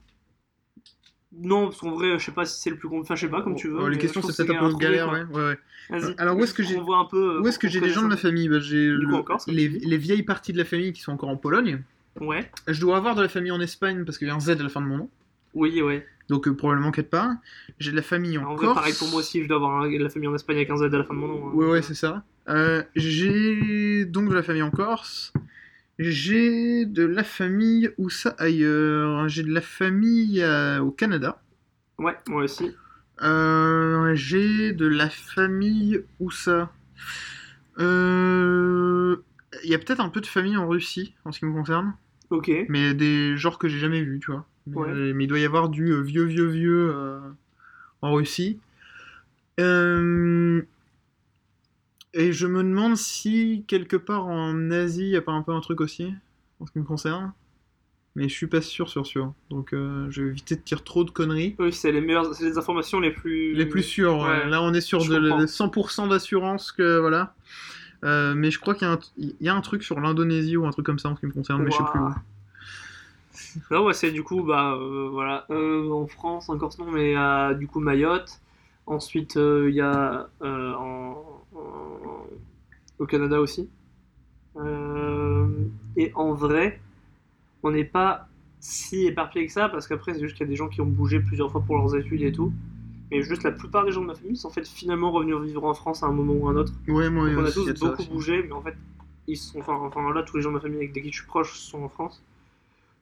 Non, 1.34 1.66
parce 1.68 1.80
qu'en 1.80 1.92
vrai, 1.92 2.20
je 2.20 2.26
sais 2.26 2.32
pas 2.32 2.46
si 2.46 2.60
c'est 2.60 2.70
le 2.70 2.76
plus... 2.76 2.90
con- 2.90 3.00
Enfin, 3.02 3.16
je 3.16 3.22
sais 3.22 3.32
pas, 3.32 3.42
comme 3.42 3.56
tu 3.56 3.70
veux. 3.70 3.78
Oh, 3.80 3.88
les 3.88 3.98
questions 3.98 4.22
c'est 4.22 4.46
peut-être 4.46 4.62
un 4.62 4.70
peu 4.72 4.78
galère, 4.78 5.12
ouais. 5.12 5.24
ouais, 5.24 5.42
ouais. 5.48 5.58
Vas-y. 5.90 6.16
Alors, 6.18 6.38
où 6.38 6.44
est-ce 6.44 6.54
que 6.54 6.62
j'ai- 6.64 6.76
peu... 7.10 7.40
Où 7.40 7.48
est-ce 7.48 7.58
que 7.58 7.68
qu'on 7.68 7.74
j'ai 7.74 7.80
des 7.80 7.90
gens 7.90 8.02
de 8.02 8.08
ma 8.08 8.18
famille 8.18 8.50
bah, 8.50 8.60
J'ai 8.60 8.88
le- 8.88 9.08
les, 9.48 9.70
les 9.70 9.98
vieilles 9.98 10.24
parties 10.24 10.52
de 10.54 10.58
la 10.58 10.66
famille 10.66 10.92
qui 10.94 11.02
sont 11.02 11.14
encore 11.14 11.30
en 11.30 11.38
Pologne. 11.38 11.82
Ouais. 12.20 12.52
Je 12.68 12.80
dois 12.82 12.98
avoir 12.98 13.16
de 13.16 13.22
la 13.22 13.30
famille 13.30 13.52
en 13.52 13.62
Espagne 13.62 14.04
parce 14.04 14.18
qu'il 14.18 14.28
y 14.28 14.32
a 14.32 14.36
un 14.36 14.40
Z 14.42 14.50
à 14.50 14.56
la 14.56 14.68
fin 14.70 14.82
de 14.82 14.88
mon 14.88 14.98
nom. 14.98 15.10
Oui, 15.54 15.82
ouais. 15.82 16.06
Donc 16.28 16.48
euh, 16.48 16.54
probablement 16.56 16.92
qu'être 16.92 17.10
pas. 17.10 17.36
J'ai 17.80 17.92
de 17.92 17.96
la 17.96 18.02
famille 18.02 18.38
en, 18.38 18.44
En 18.44 18.56
vrai, 18.56 18.66
Corse. 18.66 18.76
pareil 18.76 18.94
pour 18.98 19.08
moi 19.10 19.20
aussi, 19.20 19.42
je 19.44 19.48
dois 19.48 19.58
avoir 19.58 19.82
un- 19.84 19.90
la 19.90 20.10
famille 20.10 20.28
en 20.28 20.36
Espagne 20.36 20.58
avec 20.58 20.70
un 20.70 20.76
Z 20.78 20.84
à 20.84 20.88
la 20.90 21.04
fin 21.06 21.14
de 21.14 21.20
mon 21.20 21.28
nom. 21.28 21.48
hein. 21.48 21.52
Ouais, 21.54 21.68
ouais, 21.68 21.82
c'est 21.82 21.94
ça. 21.94 22.24
Euh, 22.50 22.84
j'ai 22.96 24.06
donc 24.06 24.30
de 24.30 24.34
la 24.34 24.44
famille 24.44 24.62
en 24.62 24.72
Corse. 24.72 25.32
J'ai 26.04 26.86
de 26.86 27.04
la 27.06 27.24
famille 27.24 27.92
où 28.00 28.10
ça 28.10 28.36
ailleurs. 28.40 29.30
J'ai 29.30 29.44
de 29.44 29.54
la 29.54 29.62
famille 29.62 30.42
euh, 30.42 30.80
au 30.80 30.90
Canada. 30.92 31.40
Ouais, 32.00 32.18
moi 32.28 32.44
aussi. 32.44 32.76
Euh, 33.22 34.16
j'ai 34.16 34.74
de 34.74 34.88
la 34.88 35.10
famille 35.10 36.02
où 36.20 36.32
ça. 36.32 36.72
Euh, 37.80 39.16
Il 39.64 39.70
y 39.70 39.76
a 39.76 39.78
peut-être 39.78 40.00
un 40.00 40.10
peu 40.10 40.22
de 40.22 40.26
famille 40.26 40.58
en 40.58 40.68
Russie 40.68 41.14
en 41.26 41.32
ce 41.32 41.40
qui 41.40 41.46
me 41.46 41.54
concerne, 41.54 41.94
Ok. 42.30 42.50
mais 42.70 42.94
des 42.96 43.38
genres 43.38 43.60
que 43.60 43.68
j'ai 43.68 43.78
jamais 43.80 44.02
vus, 44.02 44.20
tu 44.20 44.32
vois. 44.32 44.48
Mais, 44.66 44.78
Ouais. 44.78 44.90
euh, 44.90 45.14
mais 45.14 45.26
il 45.26 45.28
doit 45.28 45.40
y 45.40 45.46
avoir 45.46 45.70
du 45.70 45.92
euh, 45.92 46.02
vieux, 46.02 46.24
vieux, 46.24 46.48
vieux 46.48 46.92
euh, 46.96 47.20
en 48.02 48.14
Russie. 48.14 48.60
Euh, 49.60 50.62
Et 52.14 52.34
je 52.34 52.46
me 52.48 52.62
demande 52.64 52.98
si 52.98 53.64
quelque 53.68 53.96
part 53.96 54.28
en 54.28 54.70
Asie, 54.72 55.04
il 55.06 55.10
n'y 55.12 55.16
a 55.16 55.22
pas 55.22 55.32
un 55.32 55.44
peu 55.44 55.54
un 55.54 55.62
truc 55.62 55.80
aussi, 55.82 56.14
en 56.60 56.66
ce 56.66 56.72
qui 56.72 56.80
me 56.80 56.84
concerne. 56.84 57.32
Mais 58.16 58.28
je 58.28 58.34
suis 58.34 58.48
pas 58.48 58.62
sûr, 58.62 58.90
sûr, 58.90 59.06
sûr. 59.08 59.34
Donc 59.50 59.74
euh, 59.74 60.08
je 60.10 60.24
vais 60.24 60.30
éviter 60.32 60.58
de 60.58 60.62
dire 60.62 60.84
trop 60.84 61.06
de 61.06 61.12
conneries. 61.12 61.56
Oui, 61.60 61.72
c'est 61.72 61.94
les 61.94 62.02
meilleures, 62.02 62.36
c'est 62.36 62.44
les 62.44 62.58
informations 62.58 63.00
les 63.00 63.12
plus. 63.12 63.54
Les 63.54 63.66
plus 63.66 64.00
ouais. 64.00 64.06
Ouais, 64.06 64.50
là 64.50 64.62
on 64.62 64.74
est 64.74 64.82
sur 64.82 65.00
je 65.00 65.14
de, 65.14 65.20
comprends. 65.20 65.40
de 65.40 65.48
100% 65.48 66.08
d'assurance 66.10 66.74
que 66.74 67.00
voilà. 67.00 67.34
Euh, 68.04 68.34
mais 68.36 68.52
je 68.52 68.60
crois 68.60 68.74
qu'il 68.74 68.88
y, 68.88 68.92
a 68.92 68.94
un- 68.96 69.00
il 69.18 69.36
y 69.40 69.48
a 69.48 69.56
un 69.56 69.62
truc 69.62 69.84
sur 69.84 70.00
l'Indonésie 70.02 70.58
ou 70.58 70.66
un 70.66 70.72
truc 70.72 70.86
comme 70.86 71.00
ça 71.00 71.08
en 71.10 71.16
ce 71.16 71.22
qui 71.22 71.28
me 71.28 71.32
concerne, 71.32 71.64
mais 71.64 71.72
je 71.72 71.78
sais 71.78 71.84
plus 71.84 72.00
où. 72.00 72.14
Là, 73.70 73.82
ouais, 73.82 73.94
c'est 73.94 74.12
du 74.12 74.24
coup, 74.24 74.44
bah, 74.44 74.74
euh, 74.74 75.08
voilà, 75.10 75.46
euh, 75.52 75.90
en 75.92 76.08
France, 76.08 76.50
en 76.50 76.58
Corse, 76.58 76.78
non, 76.80 76.92
mais 76.92 77.16
du 77.56 77.68
coup, 77.68 77.80
Mayotte. 77.80 78.42
Ensuite, 78.86 79.38
euh, 79.38 79.70
il 79.70 79.76
y 79.76 79.82
a 79.82 80.30
euh, 80.42 80.74
en, 80.76 81.44
en- 81.56 82.26
au 83.00 83.06
Canada 83.06 83.40
aussi. 83.40 83.70
Euh, 84.58 85.48
et 85.96 86.12
en 86.16 86.34
vrai, 86.34 86.82
on 87.64 87.72
n'est 87.72 87.86
pas 87.86 88.28
si 88.60 89.06
éparpillé 89.08 89.48
que 89.48 89.52
ça, 89.54 89.70
parce 89.70 89.88
qu'après, 89.88 90.14
c'est 90.14 90.22
juste 90.22 90.36
qu'il 90.36 90.46
y 90.46 90.50
a 90.50 90.52
des 90.52 90.56
gens 90.56 90.68
qui 90.68 90.82
ont 90.82 90.86
bougé 90.86 91.20
plusieurs 91.20 91.52
fois 91.52 91.62
pour 91.62 91.78
leurs 91.78 91.96
études 91.96 92.22
et 92.22 92.32
tout. 92.32 92.54
Mais 93.12 93.22
juste 93.24 93.44
la 93.44 93.52
plupart 93.52 93.86
des 93.86 93.92
gens 93.92 94.02
de 94.02 94.08
ma 94.08 94.16
famille 94.16 94.38
sont 94.38 94.48
en 94.48 94.52
fait 94.52 94.68
finalement 94.68 95.12
revenus 95.12 95.36
vivre 95.38 95.66
en 95.66 95.74
France 95.74 96.02
à 96.04 96.08
un 96.08 96.14
moment 96.14 96.34
ou 96.34 96.48
un 96.48 96.56
autre. 96.56 96.74
Ouais, 96.88 97.10
moi 97.10 97.30
Donc 97.30 97.40
on 97.40 97.46
a 97.46 97.52
tous 97.52 97.70
a 97.70 97.74
beaucoup 97.74 98.04
bougé, 98.06 98.44
mais 98.44 98.54
en 98.54 98.62
fait, 98.62 98.76
ils 99.28 99.38
sont, 99.38 99.60
enfin, 99.60 99.74
enfin 99.76 100.14
là, 100.14 100.24
tous 100.24 100.38
les 100.38 100.44
gens 100.44 100.50
de 100.50 100.56
ma 100.56 100.62
famille 100.62 100.78
avec 100.78 100.94
qui 100.94 101.12
je 101.12 101.18
suis 101.18 101.28
proche 101.28 101.58
sont 101.60 101.84
en 101.84 101.90
France. 101.90 102.24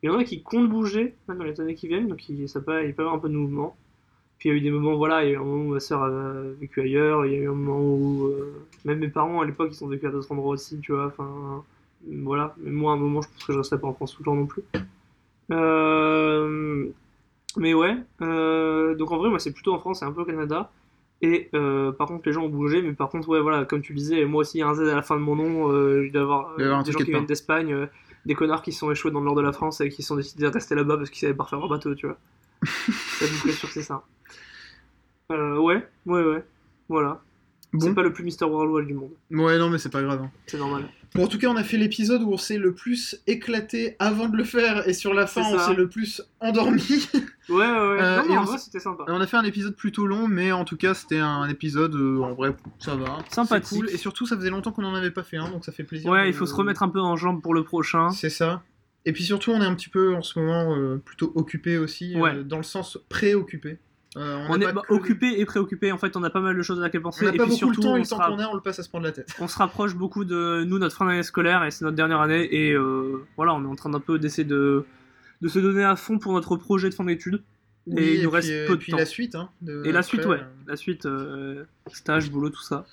Il 0.01 0.07
y 0.07 0.09
en 0.09 0.17
a 0.17 0.23
qui 0.23 0.41
comptent 0.41 0.69
bouger 0.69 1.15
dans 1.27 1.35
les 1.43 1.59
années 1.61 1.75
qui 1.75 1.87
viennent, 1.87 2.07
donc 2.07 2.27
il, 2.29 2.47
ça 2.49 2.61
peut, 2.61 2.87
il 2.87 2.95
peut 2.95 3.03
y 3.03 3.05
avoir 3.05 3.15
un 3.15 3.19
peu 3.19 3.29
de 3.29 3.35
mouvement. 3.35 3.75
Puis 4.39 4.47
il 4.47 4.51
y 4.53 4.55
a 4.55 4.57
eu 4.57 4.61
des 4.61 4.71
moments, 4.71 4.95
voilà, 4.95 5.25
il 5.25 5.27
y 5.27 5.31
a 5.31 5.33
eu 5.33 5.37
un 5.37 5.43
moment 5.43 5.65
où 5.65 5.73
ma 5.73 5.81
soeur 5.81 6.01
a 6.01 6.41
vécu 6.61 6.79
ailleurs, 6.79 7.25
il 7.25 7.33
y 7.33 7.35
a 7.35 7.39
eu 7.39 7.49
un 7.49 7.53
moment 7.53 7.81
où 7.81 8.27
euh, 8.27 8.65
même 8.85 8.99
mes 8.99 9.09
parents 9.09 9.41
à 9.41 9.45
l'époque 9.45 9.71
ils 9.73 9.83
ont 9.83 9.87
vécu 9.87 10.07
à 10.07 10.11
d'autres 10.11 10.31
endroits 10.31 10.53
aussi, 10.53 10.79
tu 10.79 10.93
vois, 10.93 11.07
enfin 11.07 11.63
voilà. 12.07 12.55
Mais 12.57 12.71
moi 12.71 12.93
à 12.93 12.95
un 12.95 12.97
moment 12.97 13.21
je 13.21 13.27
pense 13.27 13.43
que 13.43 13.51
je 13.51 13.57
resterai 13.57 13.81
pas 13.81 13.87
en 13.87 13.93
France 13.93 14.13
tout 14.13 14.21
le 14.21 14.25
temps 14.25 14.35
non 14.35 14.45
plus. 14.45 14.63
Euh, 15.51 16.87
mais 17.57 17.73
ouais, 17.73 17.97
euh, 18.21 18.95
donc 18.95 19.11
en 19.11 19.17
vrai 19.17 19.29
moi 19.29 19.39
c'est 19.39 19.51
plutôt 19.51 19.73
en 19.73 19.79
France 19.79 20.03
et 20.03 20.05
un 20.05 20.11
peu 20.13 20.21
au 20.21 20.25
Canada. 20.25 20.71
Et 21.21 21.49
par 21.51 22.07
contre, 22.07 22.21
les 22.27 22.31
gens 22.31 22.43
ont 22.43 22.49
bougé, 22.49 22.81
mais 22.81 22.93
par 22.93 23.09
contre, 23.09 23.27
ouais, 23.27 23.41
voilà, 23.41 23.65
comme 23.65 23.81
tu 23.81 23.93
disais, 23.93 24.23
moi 24.23 24.39
aussi, 24.39 24.59
il 24.59 24.61
y 24.61 24.63
a 24.63 24.69
un 24.69 24.73
Z 24.73 24.87
à 24.87 24.95
la 24.95 25.01
fin 25.01 25.17
de 25.17 25.21
mon 25.21 25.35
nom, 25.35 26.01
il 26.01 26.13
doit 26.13 26.21
y 26.21 26.23
avoir, 26.23 26.55
des 26.55 26.63
gens 26.93 26.99
qui 26.99 27.11
viennent 27.11 27.25
d'Espagne, 27.25 27.89
des 28.25 28.35
connards 28.35 28.61
qui 28.61 28.71
sont 28.71 28.89
échoués 28.89 29.11
dans 29.11 29.19
le 29.19 29.25
nord 29.25 29.35
de 29.35 29.41
la 29.41 29.51
France 29.51 29.81
et 29.81 29.89
qui 29.89 30.01
sont 30.01 30.15
décidés 30.15 30.43
de 30.43 30.47
rester 30.47 30.75
là-bas 30.75 30.95
parce 30.95 31.09
qu'ils 31.09 31.19
savaient 31.19 31.33
pas 31.33 31.43
refaire 31.43 31.59
leur 31.59 31.67
bateau, 31.67 31.93
tu 31.93 32.05
vois. 32.07 32.15
C'est 32.63 33.25
à 33.25 33.27
peu 33.27 33.35
près 33.43 33.51
sûr 33.51 33.67
que 33.69 33.73
c'est 33.73 33.83
ça. 33.83 34.03
Euh, 35.31 35.57
ouais, 35.59 35.87
ouais, 36.05 36.23
ouais, 36.23 36.43
voilà. 36.87 37.21
C'est 37.79 37.93
pas 37.93 38.01
le 38.01 38.11
plus 38.11 38.23
Mister 38.23 38.45
Worldwide 38.45 38.87
du 38.87 38.95
monde, 38.95 39.11
Ouais, 39.29 39.59
non, 39.59 39.69
mais 39.69 39.77
c'est 39.77 39.89
pas 39.91 40.01
grave. 40.01 40.21
hein. 40.23 40.31
c'est 40.47 40.57
normal. 40.57 40.89
Bon, 41.13 41.25
en 41.25 41.27
tout 41.27 41.37
cas, 41.37 41.47
on 41.49 41.55
a 41.55 41.63
fait 41.63 41.77
l'épisode 41.77 42.23
où 42.23 42.31
on 42.33 42.37
s'est 42.37 42.57
le 42.57 42.73
plus 42.73 43.19
éclaté 43.27 43.95
avant 43.99 44.27
de 44.27 44.35
le 44.35 44.43
faire, 44.43 44.87
et 44.87 44.93
sur 44.93 45.13
la 45.13 45.27
fin, 45.27 45.41
on 45.43 45.57
ça. 45.57 45.67
s'est 45.67 45.73
le 45.75 45.87
plus 45.87 46.21
endormi. 46.39 46.81
Ouais, 47.47 47.55
ouais, 47.57 47.59
ouais. 47.59 47.97
Euh, 47.99 48.23
non, 48.27 48.37
en 48.39 48.57
c'était 48.57 48.79
sympa. 48.79 49.03
on 49.07 49.21
a 49.21 49.27
fait 49.27 49.37
un 49.37 49.43
épisode 49.43 49.75
plutôt 49.75 50.07
long, 50.07 50.27
mais 50.27 50.51
en 50.51 50.65
tout 50.65 50.77
cas, 50.77 50.95
c'était 50.95 51.19
un 51.19 51.47
épisode, 51.47 51.93
euh, 51.95 52.21
en 52.21 52.33
vrai, 52.33 52.55
ça 52.79 52.95
va. 52.95 53.19
Sympathique. 53.29 53.77
Cool, 53.77 53.89
et 53.91 53.97
surtout, 53.97 54.25
ça 54.25 54.35
faisait 54.35 54.49
longtemps 54.49 54.71
qu'on 54.71 54.83
en 54.83 54.95
avait 54.95 55.11
pas 55.11 55.23
fait 55.23 55.37
un, 55.37 55.49
donc 55.49 55.63
ça 55.63 55.71
fait 55.71 55.83
plaisir. 55.83 56.09
Ouais, 56.09 56.27
il 56.27 56.33
faut 56.33 56.47
se 56.47 56.55
remettre 56.55 56.81
un 56.81 56.89
peu 56.89 56.99
en 57.01 57.15
jambe 57.17 57.39
pour 57.41 57.53
le 57.53 57.63
prochain. 57.63 58.09
C'est 58.09 58.29
ça. 58.31 58.63
Et 59.05 59.13
puis 59.13 59.23
surtout, 59.23 59.51
on 59.51 59.61
est 59.61 59.65
un 59.65 59.75
petit 59.75 59.89
peu 59.89 60.13
en 60.13 60.21
ce 60.21 60.37
moment 60.39 60.75
euh, 60.75 60.97
plutôt 60.97 61.31
occupé 61.35 61.77
aussi, 61.77 62.15
euh, 62.19 62.43
dans 62.43 62.57
le 62.57 62.63
sens 62.63 62.97
préoccupé. 63.09 63.77
Euh, 64.17 64.45
On, 64.49 64.59
est 64.59 64.71
bah, 64.73 64.81
que- 64.87 64.93
occupé 64.93 65.39
et 65.39 65.45
préoccupé, 65.45 65.91
en 65.91 65.97
fait, 65.97 66.17
on 66.17 66.23
a 66.23 66.29
pas 66.29 66.41
mal 66.41 66.57
de 66.57 66.61
choses 66.63 66.79
à 66.79 66.81
laquelle 66.83 67.01
On 67.01 67.05
penser. 67.05 67.25
n'a 67.25 67.33
et 67.33 67.37
pas 67.37 67.43
puis 67.43 67.51
beaucoup 67.51 67.73
surtout, 67.73 67.81
le 67.81 67.83
temps, 67.83 67.89
et 67.95 67.99
on 67.99 68.03
le 68.03 68.07
temps 68.09 68.17
sera- 68.17 68.27
qu'on 68.29 68.39
a, 68.39 68.47
on 68.47 68.55
le 68.55 68.61
passe 68.61 68.79
à 68.79 68.83
se 68.83 68.89
prendre 68.89 69.05
la 69.05 69.11
tête. 69.11 69.33
on 69.39 69.47
se 69.47 69.57
rapproche 69.57 69.95
beaucoup 69.95 70.25
de 70.25 70.63
nous, 70.65 70.79
notre 70.79 70.95
fin 70.95 71.05
d'année 71.05 71.23
scolaire, 71.23 71.63
et 71.63 71.71
c'est 71.71 71.85
notre 71.85 71.95
dernière 71.95 72.19
année, 72.19 72.47
et 72.53 72.75
voilà, 73.37 73.53
on 73.53 73.63
est 73.63 73.67
en 73.67 73.75
train 73.75 73.89
d'un 73.91 73.99
peu 73.99 74.17
d'essayer 74.19 74.43
de, 74.47 74.85
de 75.41 75.47
se 75.47 75.59
donner 75.59 75.83
à 75.83 75.95
fond 75.95 76.17
pour 76.19 76.33
notre 76.33 76.55
projet 76.57 76.89
de 76.89 76.93
fin 76.95 77.05
d'études. 77.05 77.41
Et 77.97 78.15
il 78.15 78.23
nous 78.23 78.29
reste 78.29 78.49
puis, 78.49 78.57
peu 78.67 78.73
et 78.73 78.75
de 78.75 78.81
puis 78.81 78.91
temps. 78.91 78.97
la 78.97 79.05
suite, 79.05 79.35
hein. 79.35 79.49
de- 79.61 79.83
Et 79.85 79.91
la 79.91 79.99
après, 79.99 80.09
suite, 80.09 80.25
ouais, 80.25 80.41
la 80.67 80.75
suite, 80.75 81.07
stage, 81.93 82.29
boulot, 82.31 82.49
tout 82.49 82.61
ça. 82.61 82.85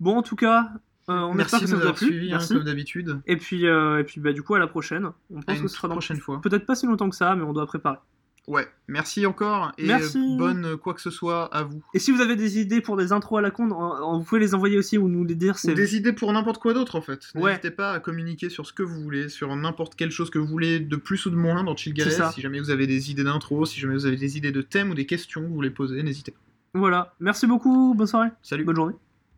Bon, 0.00 0.16
en 0.16 0.22
tout 0.22 0.36
cas, 0.36 0.68
on 1.08 1.34
Merci 1.34 1.64
de 1.64 1.70
nous 1.70 1.80
avoir 1.80 1.98
suivis, 1.98 2.32
hein, 2.32 2.38
comme 2.46 2.64
d'habitude. 2.64 3.20
Et 3.26 3.36
puis, 3.36 3.66
euh, 3.66 4.00
et 4.00 4.04
puis 4.04 4.20
bah, 4.20 4.32
du 4.32 4.42
coup, 4.42 4.54
à 4.54 4.58
la 4.58 4.66
prochaine. 4.66 5.10
On 5.30 5.40
pense 5.40 5.60
que 5.60 5.68
ce 5.68 5.76
sera 5.76 5.88
dans 5.88 5.94
prochaine 5.94 6.18
fois. 6.18 6.40
peut-être 6.40 6.66
pas 6.66 6.74
si 6.74 6.86
longtemps 6.86 7.10
que 7.10 7.16
ça, 7.16 7.34
mais 7.34 7.42
on 7.42 7.52
doit 7.52 7.66
préparer. 7.66 7.98
Ouais, 8.48 8.66
merci 8.88 9.24
encore 9.24 9.70
et 9.78 9.86
Merci. 9.86 10.18
euh, 10.18 10.36
bonne 10.36 10.64
euh, 10.64 10.76
quoi 10.76 10.94
que 10.94 11.00
ce 11.00 11.10
soit 11.10 11.44
à 11.54 11.62
vous. 11.62 11.80
Et 11.94 12.00
si 12.00 12.10
vous 12.10 12.20
avez 12.20 12.34
des 12.34 12.58
idées 12.58 12.80
pour 12.80 12.96
des 12.96 13.12
intros 13.12 13.38
à 13.38 13.40
la 13.40 13.52
con, 13.52 13.68
vous 13.68 14.24
pouvez 14.24 14.40
les 14.40 14.52
envoyer 14.56 14.76
aussi 14.76 14.98
ou 14.98 15.08
nous 15.08 15.24
les 15.24 15.36
dire. 15.36 15.54
Ou 15.62 15.72
des 15.72 15.94
idées 15.94 16.12
pour 16.12 16.32
n'importe 16.32 16.60
quoi 16.60 16.74
d'autre 16.74 16.96
en 16.96 17.02
fait. 17.02 17.28
Ouais. 17.36 17.50
N'hésitez 17.50 17.70
pas 17.70 17.92
à 17.92 18.00
communiquer 18.00 18.48
sur 18.50 18.66
ce 18.66 18.72
que 18.72 18.82
vous 18.82 19.00
voulez, 19.00 19.28
sur 19.28 19.54
n'importe 19.54 19.94
quelle 19.94 20.10
chose 20.10 20.28
que 20.28 20.40
vous 20.40 20.48
voulez 20.48 20.80
de 20.80 20.96
plus 20.96 21.24
ou 21.26 21.30
de 21.30 21.36
moins 21.36 21.62
dans 21.62 21.76
Chill. 21.76 21.94
Si 22.34 22.40
jamais 22.40 22.58
vous 22.58 22.70
avez 22.70 22.88
des 22.88 23.12
idées 23.12 23.24
d'intro, 23.24 23.64
si 23.64 23.78
jamais 23.78 23.94
vous 23.94 24.06
avez 24.06 24.16
des 24.16 24.36
idées 24.36 24.52
de 24.52 24.62
thèmes 24.62 24.90
ou 24.90 24.94
des 24.94 25.06
questions 25.06 25.42
que 25.42 25.46
vous 25.46 25.54
voulez 25.54 25.70
poser, 25.70 26.02
n'hésitez 26.02 26.32
pas. 26.32 26.40
Voilà. 26.74 27.14
Merci 27.20 27.46
beaucoup. 27.46 27.94
Bonne 27.94 28.08
soirée. 28.08 28.30
Salut 28.42 28.64
Bonne 28.64 28.76
journée. 28.76 28.94